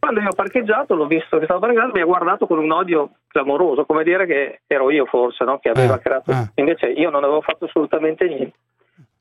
Quando 0.02 0.18
io 0.20 0.30
ho 0.30 0.34
parcheggiato, 0.34 0.96
l'ho 0.96 1.06
visto 1.06 1.38
che 1.38 1.44
stava 1.44 1.60
parcheggiando, 1.60 1.92
mi 1.94 2.00
ha 2.00 2.04
guardato 2.04 2.48
con 2.48 2.58
un 2.58 2.72
odio 2.72 3.10
clamoroso, 3.28 3.84
come 3.84 4.02
dire 4.02 4.26
che 4.26 4.62
ero 4.66 4.90
io 4.90 5.06
forse, 5.06 5.44
no? 5.44 5.60
che 5.60 5.68
aveva 5.68 5.94
Eh, 5.94 6.00
creato. 6.00 6.32
eh. 6.32 6.50
Invece 6.56 6.86
io 6.86 7.08
non 7.08 7.22
avevo 7.22 7.40
fatto 7.40 7.66
assolutamente 7.66 8.26
niente. 8.26 8.56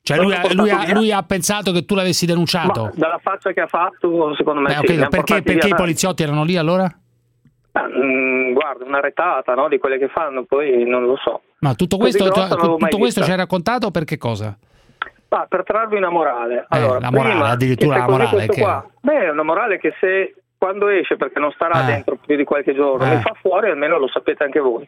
Cioè 0.02 0.18
lui 0.18 0.34
lui 0.56 0.72
ha- 0.72 0.92
lui 0.94 1.12
ha 1.12 1.22
pensato 1.22 1.72
che 1.72 1.86
tu 1.86 1.94
l'avessi 1.94 2.26
denunciato? 2.26 2.86
Ma 2.86 2.92
dalla 2.96 3.20
faccia 3.22 3.52
che 3.52 3.62
ha 3.62 3.68
fatto, 3.68 4.34
secondo 4.36 4.62
me 4.62 4.74
Eh, 4.74 4.78
ho 4.80 4.82
sì, 4.84 5.08
perché 5.08 5.44
perché 5.44 5.68
i 5.68 5.76
poliziotti 5.76 6.24
erano 6.24 6.44
lì 6.44 6.58
allora? 6.58 6.86
Ah, 7.74 7.88
mm, 7.88 8.54
guarda, 8.54 8.84
una 8.84 9.00
retata 9.02 9.54
no? 9.54 9.68
di 9.68 9.78
quelle 9.78 10.00
che 10.00 10.08
fanno, 10.08 10.46
poi 10.46 10.84
non 10.84 11.06
lo 11.06 11.16
so. 11.18 11.44
Ma 11.60 11.76
tutto 11.76 11.98
questo, 11.98 12.28
tutto 12.28 12.98
questo 12.98 13.22
ci 13.22 13.30
hai 13.30 13.38
raccontato 13.38 13.92
per 13.92 14.04
che 14.06 14.18
cosa? 14.18 14.58
Ma 15.30 15.46
per 15.48 15.62
trarvi 15.64 15.96
una 15.96 16.10
morale. 16.10 16.66
Allora, 16.70 17.00
la 17.00 17.12
morale, 17.12 17.30
prima, 17.36 17.50
addirittura 17.50 17.98
la 17.98 18.08
morale, 18.10 18.48
che- 18.48 18.60
qua- 18.62 18.84
Beh, 19.00 19.26
è 19.26 19.30
una 19.30 19.44
morale 19.44 19.78
che 19.78 19.94
se 20.00 20.34
quando 20.62 20.90
esce, 20.90 21.18
perché 21.18 21.40
non 21.40 21.52
starà 21.54 21.82
Eh. 21.82 21.86
dentro 21.88 22.18
più 22.24 22.36
di 22.36 22.44
qualche 22.44 22.76
giorno, 22.76 23.04
Eh. 23.04 23.16
mi 23.16 23.22
fa 23.22 23.34
fuori, 23.42 23.72
almeno 23.72 23.98
lo 23.98 24.08
sapete 24.08 24.44
anche 24.44 24.60
voi. 24.60 24.88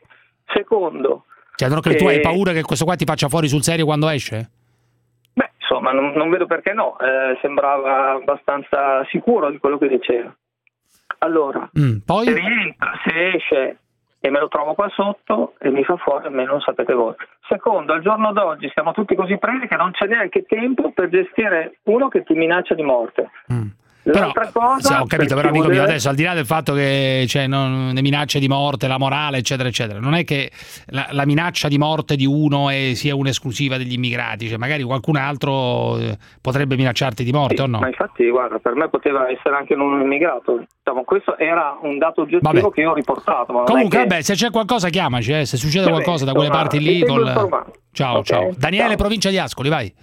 Secondo, 0.54 1.26
Cioè, 1.56 1.68
non 1.68 1.82
che 1.82 1.96
tu 1.96 2.06
hai 2.06 2.20
paura 2.20 2.52
che 2.52 2.62
questo 2.62 2.86
qua 2.86 2.96
ti 2.96 3.06
faccia 3.06 3.28
fuori 3.28 3.48
sul 3.48 3.64
serio 3.64 3.86
quando 3.86 4.08
esce? 4.10 4.50
beh, 5.34 5.50
insomma, 5.60 5.92
non, 5.92 6.12
non 6.12 6.30
vedo 6.30 6.46
perché 6.46 6.74
no, 6.74 6.96
eh, 7.00 7.40
sembrava 7.42 8.12
abbastanza 8.12 9.04
sicuro 9.10 9.50
di 9.50 9.58
quello 9.58 9.80
che 9.80 9.88
diceva. 9.88 10.32
Allora, 11.20 11.68
Mm, 11.80 11.98
Poi? 12.06 12.26
se 12.26 12.34
rientra, 12.34 12.92
se 13.04 13.30
esce 13.34 13.78
e 14.20 14.30
me 14.30 14.40
lo 14.40 14.48
trovo 14.50 14.74
qua 14.76 14.88
sotto 14.90 15.56
e 15.60 15.70
mi 15.72 15.84
fa 15.84 15.98
fuori, 15.98 16.28
almeno 16.28 16.54
lo 16.54 16.60
sapete 16.60 16.94
voi. 16.94 17.16
Secondo, 17.50 17.94
al 17.94 18.02
giorno 18.02 18.32
d'oggi 18.32 18.70
siamo 18.74 18.92
tutti 18.94 19.16
così 19.16 19.38
presi 19.40 19.66
che 19.68 19.76
non 19.76 19.90
c'è 19.92 20.06
neanche 20.06 20.44
tempo 20.44 20.92
per 20.92 21.10
gestire 21.10 21.80
uno 21.86 22.10
che 22.10 22.24
ti 22.24 22.34
minaccia 22.36 22.76
di 22.76 22.84
morte. 22.84 23.32
L'altra 24.06 24.50
cosa, 24.52 24.80
Sì, 24.96 25.02
ho 25.02 25.06
capito, 25.06 25.34
per 25.36 25.46
però 25.46 25.50
amico 25.50 25.68
mio, 25.70 25.82
adesso 25.84 26.10
al 26.10 26.16
di 26.16 26.24
là 26.24 26.34
del 26.34 26.46
fatto 26.46 26.74
che 26.74 27.24
c'è 27.26 27.48
non, 27.48 27.92
le 27.94 28.02
minacce 28.02 28.38
di 28.40 28.50
morte, 28.50 28.88
la 28.88 28.98
morale, 28.98 29.38
eccetera, 29.38 29.70
eccetera, 29.70 30.00
non 30.00 30.14
è 30.14 30.26
che 30.26 30.52
la, 30.88 31.08
la 31.12 31.26
minaccia 31.26 31.70
di 31.70 31.78
morte 31.78 32.18
di 32.18 32.26
uno 32.26 32.70
è- 32.70 32.96
sia 32.96 33.16
un'esclusiva 33.16 33.78
degli 33.78 33.94
immigrati, 33.94 34.48
cioè 34.50 34.58
magari 34.58 34.84
qualcun 34.84 35.16
altro 35.16 35.98
eh, 36.00 36.18
potrebbe 36.42 36.76
minacciarti 36.76 37.24
di 37.24 37.32
morte 37.32 37.62
o 37.62 37.66
no? 37.66 37.80
Ma 37.80 37.88
infatti, 37.88 38.30
guarda, 38.30 38.60
per 38.60 38.76
me 38.76 38.90
poteva 38.90 39.30
essere 39.32 39.56
anche 39.56 39.74
un 39.74 40.02
immigrato. 40.02 40.66
Diciamo, 40.84 41.04
questo 41.06 41.38
era 41.38 41.78
un 41.82 41.98
dato 41.98 42.22
oggettivo 42.24 42.52
Vabbè. 42.52 42.72
che 42.72 42.82
io 42.82 42.92
ho 42.92 42.94
riportato. 42.96 43.54
Non 43.54 43.64
Comunque, 43.64 44.00
che- 44.00 44.08
vabbè, 44.08 44.22
se 44.22 44.34
c'è 44.34 44.50
qualcosa 44.50 44.90
chiamaci, 44.90 45.32
eh, 45.32 45.46
se 45.46 45.56
succede 45.56 45.86
Vabbè, 45.86 45.94
qualcosa 46.04 46.26
da 46.26 46.34
quelle 46.34 46.50
parti 46.50 46.80
lì. 46.80 47.06
Col... 47.06 47.72
Ciao, 47.94 48.18
Ok, 48.18 48.26
ciao. 48.26 48.52
Daniele, 48.58 48.88
ciao. 48.90 48.96
provincia 48.98 49.30
di 49.30 49.38
Ascoli, 49.38 49.70
vai. 49.70 49.94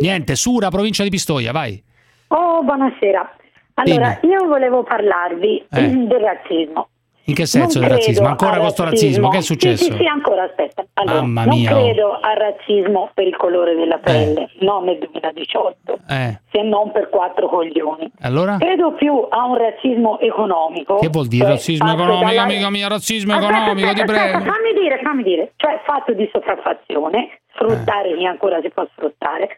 Niente, 0.00 0.34
Sura, 0.34 0.68
provincia 0.68 1.02
di 1.02 1.10
Pistoia, 1.10 1.52
vai. 1.52 1.82
Oh, 2.28 2.62
buonasera. 2.62 3.36
Allora, 3.74 4.18
io 4.22 4.46
volevo 4.46 4.82
parlarvi 4.82 5.66
Eh. 5.70 5.88
del 5.88 6.20
razzismo. 6.20 6.88
In 7.26 7.34
che 7.34 7.46
senso 7.46 7.78
Non 7.78 7.88
del 7.88 7.96
razzismo? 7.96 8.26
Ancora 8.26 8.58
questo 8.58 8.84
razzismo, 8.84 9.30
che 9.30 9.38
è 9.38 9.40
successo? 9.40 9.84
Sì, 9.84 9.90
sì, 9.92 9.96
sì, 9.96 10.04
ancora, 10.06 10.42
aspetta. 10.42 10.84
Allora, 10.92 11.22
Mamma 11.22 11.44
non 11.46 11.56
mia, 11.58 11.74
oh. 11.74 11.82
credo 11.82 12.18
al 12.20 12.36
razzismo 12.36 13.10
per 13.14 13.26
il 13.26 13.36
colore 13.36 13.74
della 13.74 13.96
pelle, 13.98 14.50
non 14.60 14.84
nel 14.84 14.98
2018, 14.98 15.98
Eh, 16.06 16.40
se 16.52 16.62
non 16.62 16.92
per 16.92 17.08
quattro 17.08 17.48
coglioni. 17.48 18.10
allora? 18.20 18.58
Credo 18.58 18.92
più 18.92 19.26
a 19.30 19.42
un 19.46 19.56
razzismo 19.56 20.20
economico. 20.20 20.98
Che 20.98 21.08
vuol 21.08 21.26
dire 21.28 21.44
cioè 21.44 21.52
razzismo 21.54 21.92
economico, 21.94 22.26
dalla- 22.28 22.42
amica 22.42 22.68
mia? 22.70 22.88
Razzismo 22.88 23.32
Aspetta, 23.32 23.52
economico, 23.52 23.88
aspetta, 23.88 24.04
ti 24.04 24.12
aspetta, 24.12 24.38
prego. 24.38 24.52
fammi 24.52 24.72
dire, 24.82 25.00
fammi 25.02 25.22
dire, 25.22 25.52
cioè 25.56 25.80
fatto 25.86 26.12
di 26.12 26.28
sopraffazione, 26.30 27.40
sfruttare 27.54 28.14
chi 28.18 28.26
ancora 28.26 28.60
si 28.60 28.68
può 28.68 28.86
sfruttare, 28.92 29.48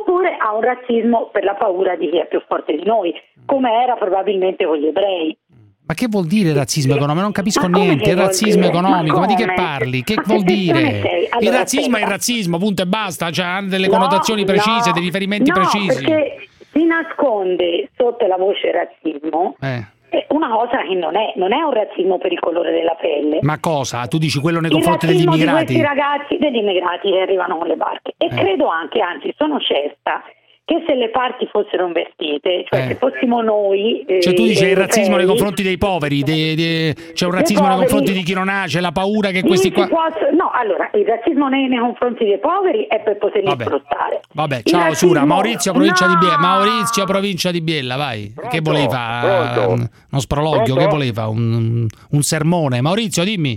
oppure 0.00 0.36
a 0.38 0.54
un 0.54 0.60
razzismo 0.62 1.28
per 1.32 1.44
la 1.44 1.54
paura 1.54 1.96
di 1.96 2.08
chi 2.10 2.18
è 2.18 2.26
più 2.26 2.42
forte 2.46 2.74
di 2.76 2.84
noi, 2.84 3.12
come 3.44 3.70
era 3.82 3.94
probabilmente 3.94 4.64
con 4.66 4.76
gli 4.76 4.86
ebrei. 4.86 5.36
Ma 5.88 5.94
che 5.94 6.08
vuol 6.08 6.26
dire 6.26 6.52
razzismo 6.52 6.94
economico? 6.96 7.22
Non 7.22 7.32
capisco 7.32 7.68
niente. 7.68 8.10
Il 8.10 8.16
razzismo 8.16 8.62
dire? 8.62 8.72
economico, 8.72 9.14
ma, 9.20 9.20
Ma 9.20 9.26
di 9.26 9.34
che 9.36 9.52
parli? 9.54 10.02
Che 10.02 10.16
vuol 10.24 10.42
dire? 10.42 10.78
sei? 11.00 11.22
il 11.22 11.28
Allora, 11.30 11.58
razzismo 11.58 11.96
è 11.96 12.00
il 12.00 12.06
razzismo, 12.08 12.58
punto 12.58 12.82
e 12.82 12.86
basta. 12.86 13.30
Cioè, 13.30 13.46
ha 13.46 13.62
delle 13.62 13.86
No, 13.86 13.92
connotazioni 13.92 14.44
precise, 14.44 14.88
no, 14.88 14.92
dei 14.94 15.02
riferimenti 15.02 15.50
no, 15.50 15.54
precisi. 15.54 16.04
perché 16.04 16.48
si 16.72 16.84
nasconde 16.84 17.88
sotto 17.96 18.26
la 18.26 18.36
voce 18.36 18.72
razzismo 18.72 19.56
Eh, 19.60 19.84
cosa 20.66 20.82
che 20.82 20.94
non 20.94 21.16
è, 21.16 21.32
non 21.36 21.52
è 21.52 21.62
un 21.62 21.72
razzismo 21.72 22.18
per 22.18 22.32
il 22.32 22.40
colore 22.40 22.72
della 22.72 22.94
pelle. 23.00 23.38
Ma 23.42 23.58
cosa? 23.60 24.06
Tu 24.06 24.18
dici 24.18 24.40
quello 24.40 24.60
nei 24.60 24.70
confronti 24.70 25.06
degli 25.06 25.24
razzismo 25.24 25.34
di 25.36 25.42
immigrati? 25.42 25.64
questi 25.74 25.82
ragazzi, 25.82 26.36
degli 26.38 26.56
immigrati 26.56 27.10
che 27.10 27.20
arrivano 27.20 27.56
con 27.58 27.66
le 27.68 27.76
barche. 27.76 28.14
E 28.16 28.26
Eh. 28.26 28.28
credo 28.34 28.66
anche, 28.68 29.00
anzi 29.00 29.32
sono 29.36 29.58
certa, 29.60 30.22
che 30.66 30.82
se 30.84 30.94
le 30.96 31.10
parti 31.10 31.46
fossero 31.46 31.86
invertite, 31.86 32.64
cioè 32.68 32.80
Eh. 32.80 32.86
se 32.88 32.94
fossimo 32.96 33.40
noi... 33.40 34.00
eh, 34.04 34.20
Cioè 34.20 34.34
tu 34.34 34.42
dici 34.42 34.62
il 34.64 34.70
europei, 34.70 34.86
razzismo 34.86 35.14
nei 35.16 35.24
confronti 35.26 35.62
dei 35.62 35.78
poveri, 35.78 36.22
dei- 36.24 36.56
dei- 36.56 36.92
c'è 37.12 37.24
un 37.24 37.30
razzismo 37.30 37.68
nei 37.68 37.76
confronti 37.76 38.12
di 38.12 38.24
chi 38.24 38.34
non 38.34 38.48
ha, 38.48 38.64
c'è 38.66 38.80
la 38.80 38.90
paura 38.90 39.30
che 39.30 39.42
questi 39.44 39.70
qua... 39.70 39.86
può- 39.86 40.02
no, 40.36 40.50
allora, 40.52 40.90
il 40.94 41.04
razzismo 41.06 41.46
nei, 41.46 41.68
nei 41.68 41.78
confronti 41.78 42.24
dei 42.24 42.40
poveri 42.40 42.86
è 42.88 43.00
per 43.00 43.16
poterli 43.16 43.46
Vabbè. 43.46 43.62
sfruttare. 43.64 44.20
Vabbè, 44.32 44.62
ciao 44.64 44.80
razzismo- 44.80 45.08
Sura, 45.08 45.24
Maurizio, 45.24 45.70
provincia 45.72 46.06
di 46.08 46.12
No! 46.14 46.18
Biella, 46.18 46.38
Maurizio, 46.38 47.04
provincia 47.04 47.50
di 47.52 47.60
Biella, 47.60 47.94
vai. 47.96 48.34
che 48.50 48.60
volevi 48.60 48.88
fare? 48.88 49.52
Pronto? 49.54 49.72
Uno 50.10 50.20
sproloquio, 50.20 50.64
Pronto? 50.64 50.80
che 50.82 50.86
volevi 50.88 51.12
fare? 51.12 51.28
Un, 51.28 51.86
un 52.10 52.22
sermone. 52.22 52.80
Maurizio, 52.80 53.22
dimmi. 53.22 53.56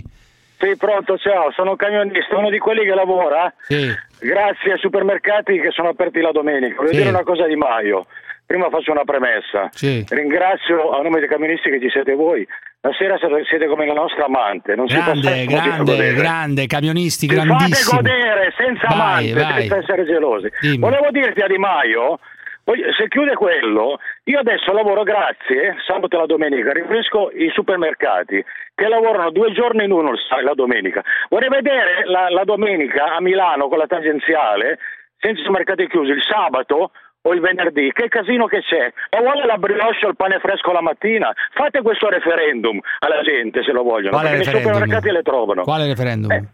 Sì, 0.60 0.76
pronto, 0.76 1.16
ciao, 1.16 1.50
sono 1.52 1.74
camionista, 1.76 2.36
uno 2.36 2.50
di 2.50 2.58
quelli 2.58 2.84
che 2.84 2.94
lavora 2.94 3.52
Sì. 3.62 3.88
grazie 4.20 4.72
ai 4.72 4.78
supermercati 4.78 5.58
che 5.58 5.70
sono 5.70 5.88
aperti 5.88 6.20
la 6.20 6.32
domenica. 6.32 6.76
Voglio 6.76 6.88
Sì. 6.90 6.96
dire 6.98 7.08
una 7.08 7.22
cosa 7.24 7.46
di 7.46 7.56
Maio. 7.56 8.06
Prima 8.44 8.68
faccio 8.68 8.90
una 8.90 9.04
premessa. 9.04 9.68
Sì. 9.70 10.04
Ringrazio 10.08 10.90
a 10.90 11.00
nome 11.02 11.20
dei 11.20 11.28
camionisti 11.28 11.70
che 11.70 11.80
ci 11.80 11.88
siete 11.88 12.14
voi. 12.14 12.46
La 12.82 12.90
sera 12.98 13.16
siete- 13.18 13.66
come 13.68 13.86
la 13.86 13.92
nostra 13.92 14.24
amante, 14.24 14.74
non 14.74 14.86
Grande, 14.86 15.44
grande, 15.46 16.14
grande, 16.14 16.66
camionisti, 16.66 17.26
Ti 17.26 17.34
fate 17.34 17.46
grandissimi. 17.46 17.96
godere 18.02 18.52
senza 18.56 18.86
Vai, 18.88 19.30
amante, 19.30 19.32
vai. 19.34 19.60
senza 19.60 19.76
essere 19.76 20.04
gelosi. 20.04 20.50
Dimmi. 20.60 20.78
Volevo 20.78 21.10
dirti 21.10 21.40
a 21.42 21.46
Di 21.46 21.58
Maio, 21.58 22.18
voglio- 22.64 22.92
se 22.92 23.08
chiude 23.08 23.34
quello, 23.34 23.98
io 24.24 24.38
adesso 24.38 24.72
lavoro 24.72 25.02
grazie, 25.02 25.76
sabato 25.86 26.16
e 26.16 26.18
la 26.18 26.26
domenica, 26.26 26.72
rinfresco 26.72 27.30
i 27.32 27.50
supermercati 27.54 28.44
che 28.74 28.88
lavorano 28.88 29.30
due 29.30 29.52
giorni 29.52 29.84
in 29.84 29.92
uno 29.92 30.12
la 30.42 30.54
domenica. 30.54 31.02
Vorrei 31.28 31.48
vedere 31.48 32.04
la, 32.06 32.28
la 32.30 32.44
domenica 32.44 33.14
a 33.16 33.20
Milano 33.20 33.68
con 33.68 33.78
la 33.78 33.86
tangenziale, 33.86 34.78
senza 35.18 35.42
i 35.46 35.50
mercati 35.50 35.86
chiusi, 35.88 36.10
il 36.12 36.22
sabato 36.22 36.90
o 37.22 37.34
il 37.34 37.40
venerdì, 37.40 37.92
che 37.92 38.08
casino 38.08 38.46
che 38.46 38.62
c'è? 38.62 38.90
Ma 39.10 39.20
vuole 39.20 39.44
la 39.44 39.58
brioche 39.58 40.06
o 40.06 40.08
il 40.08 40.16
pane 40.16 40.38
fresco 40.38 40.72
la 40.72 40.80
mattina? 40.80 41.30
Fate 41.52 41.82
questo 41.82 42.08
referendum 42.08 42.80
alla 43.00 43.20
gente 43.20 43.62
se 43.62 43.72
lo 43.72 43.82
vogliono, 43.82 44.12
Quale 44.16 44.30
perché 44.30 44.44
referendum? 44.44 44.72
supermercati 44.72 45.10
le 45.12 45.22
trovano. 45.22 45.62
Quale 45.62 45.86
referendum? 45.86 46.30
Eh, 46.30 46.44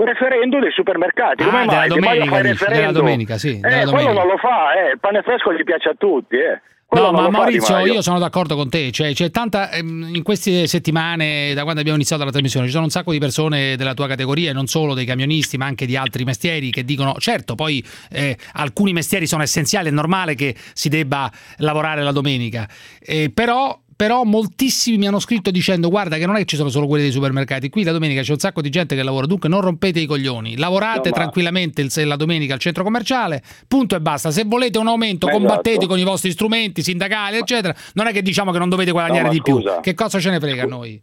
Un 0.00 0.06
referendum 0.06 0.60
dei 0.60 0.72
supermercati, 0.72 1.42
Ah, 1.42 1.46
come 1.46 1.66
della 1.66 1.66
mai? 1.66 1.88
Maio 1.88 2.00
domenica, 2.00 2.30
fa 2.30 2.40
il 2.40 2.50
dici, 2.52 2.64
della 2.70 2.92
domenica, 2.92 3.38
sì, 3.38 3.48
Eh, 3.48 3.58
della 3.60 3.68
quello 3.68 3.86
domenica. 3.90 4.12
non 4.12 4.26
lo 4.28 4.36
fa, 4.38 4.72
eh. 4.72 4.90
il 4.92 4.98
pane 4.98 5.22
fresco 5.22 5.52
gli 5.52 5.62
piace 5.62 5.88
a 5.90 5.94
tutti, 5.98 6.36
eh. 6.36 6.60
Quello 6.86 7.10
No, 7.12 7.20
ma 7.20 7.28
Maurizio, 7.30 7.86
io 7.86 8.02
sono 8.02 8.18
d'accordo 8.18 8.56
con 8.56 8.68
te. 8.68 8.90
Cioè, 8.90 9.12
c'è 9.12 9.30
tanta. 9.30 9.70
ehm, 9.70 10.10
in 10.12 10.24
queste 10.24 10.66
settimane, 10.66 11.52
da 11.54 11.62
quando 11.62 11.78
abbiamo 11.80 11.96
iniziato 11.98 12.24
la 12.24 12.30
trasmissione, 12.32 12.66
ci 12.66 12.72
sono 12.72 12.82
un 12.84 12.90
sacco 12.90 13.12
di 13.12 13.18
persone 13.20 13.76
della 13.76 13.94
tua 13.94 14.08
categoria, 14.08 14.52
non 14.52 14.66
solo 14.66 14.94
dei 14.94 15.04
camionisti, 15.04 15.56
ma 15.56 15.66
anche 15.66 15.86
di 15.86 15.94
altri 15.96 16.24
mestieri, 16.24 16.70
che 16.70 16.84
dicono: 16.84 17.14
certo, 17.18 17.54
poi 17.54 17.84
eh, 18.10 18.36
alcuni 18.54 18.92
mestieri 18.92 19.28
sono 19.28 19.42
essenziali, 19.44 19.86
è 19.86 19.92
normale 19.92 20.34
che 20.34 20.56
si 20.72 20.88
debba 20.88 21.30
lavorare 21.58 22.02
la 22.02 22.10
domenica. 22.12 22.66
Eh, 22.98 23.30
però. 23.32 23.78
Però 24.00 24.24
moltissimi 24.24 24.96
mi 24.96 25.06
hanno 25.06 25.18
scritto 25.18 25.50
dicendo 25.50 25.90
guarda 25.90 26.16
che 26.16 26.24
non 26.24 26.36
è 26.36 26.38
che 26.38 26.44
ci 26.46 26.56
sono 26.56 26.70
solo 26.70 26.86
quelli 26.86 27.02
dei 27.02 27.12
supermercati, 27.12 27.68
qui 27.68 27.84
la 27.84 27.92
domenica 27.92 28.22
c'è 28.22 28.32
un 28.32 28.38
sacco 28.38 28.62
di 28.62 28.70
gente 28.70 28.96
che 28.96 29.02
lavora, 29.02 29.26
dunque 29.26 29.50
non 29.50 29.60
rompete 29.60 30.00
i 30.00 30.06
coglioni, 30.06 30.56
lavorate 30.56 31.10
No, 31.10 31.14
tranquillamente 31.16 31.82
il- 31.82 31.92
la 32.06 32.16
domenica 32.16 32.54
al 32.54 32.60
centro 32.60 32.82
commerciale, 32.82 33.42
punto 33.68 33.96
e 33.96 34.00
basta. 34.00 34.30
Se 34.30 34.44
volete 34.46 34.78
un 34.78 34.88
aumento 34.88 35.26
Ma 35.26 35.32
combattete 35.34 35.68
esatto. 35.72 35.86
con 35.88 35.98
i 35.98 36.04
vostri 36.04 36.30
strumenti 36.30 36.82
sindacali, 36.82 37.36
eccetera. 37.36 37.76
Non 37.92 38.06
è 38.06 38.12
che 38.12 38.22
diciamo 38.22 38.52
che 38.52 38.58
non 38.58 38.70
dovete 38.70 38.90
guadagnare 38.90 39.24
No, 39.24 39.32
di 39.32 39.42
più. 39.42 39.56
scusa. 39.58 39.80
Che 39.80 39.92
cosa 39.92 40.18
ce 40.18 40.30
ne 40.30 40.40
frega 40.40 40.62
a 40.62 40.66
noi? 40.66 40.98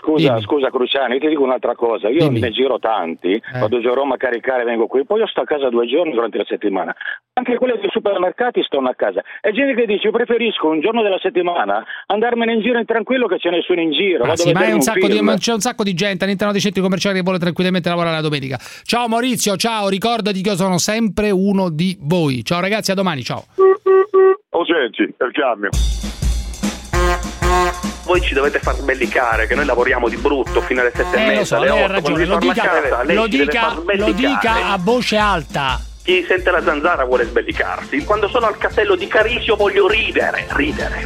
Scusa, 0.00 0.28
Dimmi. 0.28 0.42
scusa 0.42 0.70
Cruciani, 0.70 1.14
io 1.14 1.20
ti 1.20 1.26
dico 1.28 1.42
un'altra 1.42 1.74
cosa. 1.74 2.08
Io 2.08 2.20
Dimmi. 2.28 2.38
ne 2.38 2.50
giro 2.50 2.78
tanti, 2.78 3.32
Eh. 3.32 3.58
vado 3.58 3.80
giù 3.80 3.88
a 3.88 3.94
Roma 3.94 4.14
a 4.14 4.16
caricare, 4.16 4.62
vengo 4.62 4.86
qui, 4.86 5.04
poi 5.04 5.18
io 5.20 5.26
sto 5.26 5.40
a 5.40 5.44
casa 5.44 5.68
due 5.70 5.86
giorni 5.88 6.12
durante 6.12 6.38
la 6.38 6.44
settimana. 6.46 6.94
Anche 7.32 7.56
quelli 7.56 7.78
dei 7.80 7.90
supermercati 7.90 8.62
stanno 8.62 8.88
a 8.88 8.94
casa. 8.94 9.22
E 9.40 9.50
gente 9.52 9.74
che 9.74 9.86
dice, 9.86 10.06
io 10.06 10.12
preferisco 10.12 10.68
un 10.68 10.80
giorno 10.80 11.02
della 11.02 11.18
settimana 11.20 11.84
andarmene 12.06 12.52
in 12.52 12.60
giro 12.60 12.78
in 12.78 12.84
tranquillo 12.84 13.26
che 13.26 13.38
ce 13.38 13.50
nessuno 13.50 13.80
in 13.80 13.90
giro. 13.90 14.22
Ah, 14.22 14.28
vado 14.28 14.40
sì, 14.42 14.52
ma 14.52 14.62
è 14.64 14.72
un 14.72 14.80
sacco 14.82 15.08
di- 15.08 15.20
c'è 15.38 15.52
un 15.52 15.60
sacco 15.60 15.82
di 15.82 15.94
gente 15.94 16.24
all'interno 16.24 16.52
dei 16.52 16.60
centri 16.62 16.80
commerciali 16.80 17.16
che 17.16 17.22
vuole 17.22 17.38
tranquillamente 17.40 17.88
lavorare 17.88 18.14
la 18.14 18.22
domenica. 18.22 18.56
Ciao 18.84 19.08
Maurizio, 19.08 19.56
ciao, 19.56 19.88
ricordati 19.88 20.40
che 20.42 20.50
io 20.50 20.56
sono 20.56 20.78
sempre 20.78 21.30
uno 21.30 21.70
di 21.70 21.96
voi. 22.00 22.44
Ciao 22.44 22.60
ragazzi, 22.60 22.92
a 22.92 22.94
domani, 22.94 23.22
ciao. 23.22 23.44
Oh 24.50 24.64
senti, 24.64 25.02
il 25.02 25.30
cambio. 25.32 25.70
Voi 28.08 28.22
ci 28.22 28.32
dovete 28.32 28.58
far 28.58 28.74
sbellicare 28.74 29.46
che 29.46 29.54
noi 29.54 29.66
lavoriamo 29.66 30.08
di 30.08 30.16
brutto 30.16 30.62
fino 30.62 30.80
alle 30.80 30.92
sette 30.94 31.14
e 31.14 31.22
Eh, 31.22 31.26
mezza, 31.26 31.44
so, 31.44 31.56
alle 31.56 31.68
lei 31.68 31.78
ha 31.78 31.84
otto, 31.84 32.00
quando 32.00 32.18
ragione, 32.18 32.24
lo 32.24 32.38
casa, 32.38 32.80
dica, 32.80 33.02
lei 33.02 33.16
lo 33.16 33.26
dica, 33.26 33.74
lo 33.84 34.12
dica 34.12 34.52
a 34.72 34.78
voce 34.80 35.16
alta. 35.18 35.78
Chi 36.02 36.24
sente 36.26 36.50
la 36.50 36.62
zanzara 36.62 37.04
vuole 37.04 37.24
sbellicarsi. 37.24 38.02
Quando 38.06 38.28
sono 38.28 38.46
al 38.46 38.56
castello 38.56 38.96
di 38.96 39.06
Carisio 39.06 39.56
voglio 39.56 39.86
ridere, 39.86 40.46
ridere. 40.52 41.04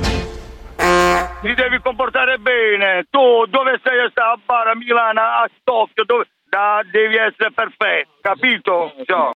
Ti 0.77 1.55
devi 1.55 1.81
comportare 1.83 2.39
bene. 2.39 3.07
Tu 3.11 3.47
dove 3.49 3.81
sei 3.83 3.99
a 3.99 4.09
sta 4.11 4.31
a 4.31 4.39
bara 4.47 4.71
a 4.71 4.77
Milano, 4.77 5.21
a 5.21 5.51
Stocchio, 5.61 6.05
dove... 6.05 6.29
da- 6.49 6.83
devi 6.89 7.17
essere 7.17 7.51
perfetto, 7.53 8.13
capito? 8.21 8.93
Ciao. 9.07 9.31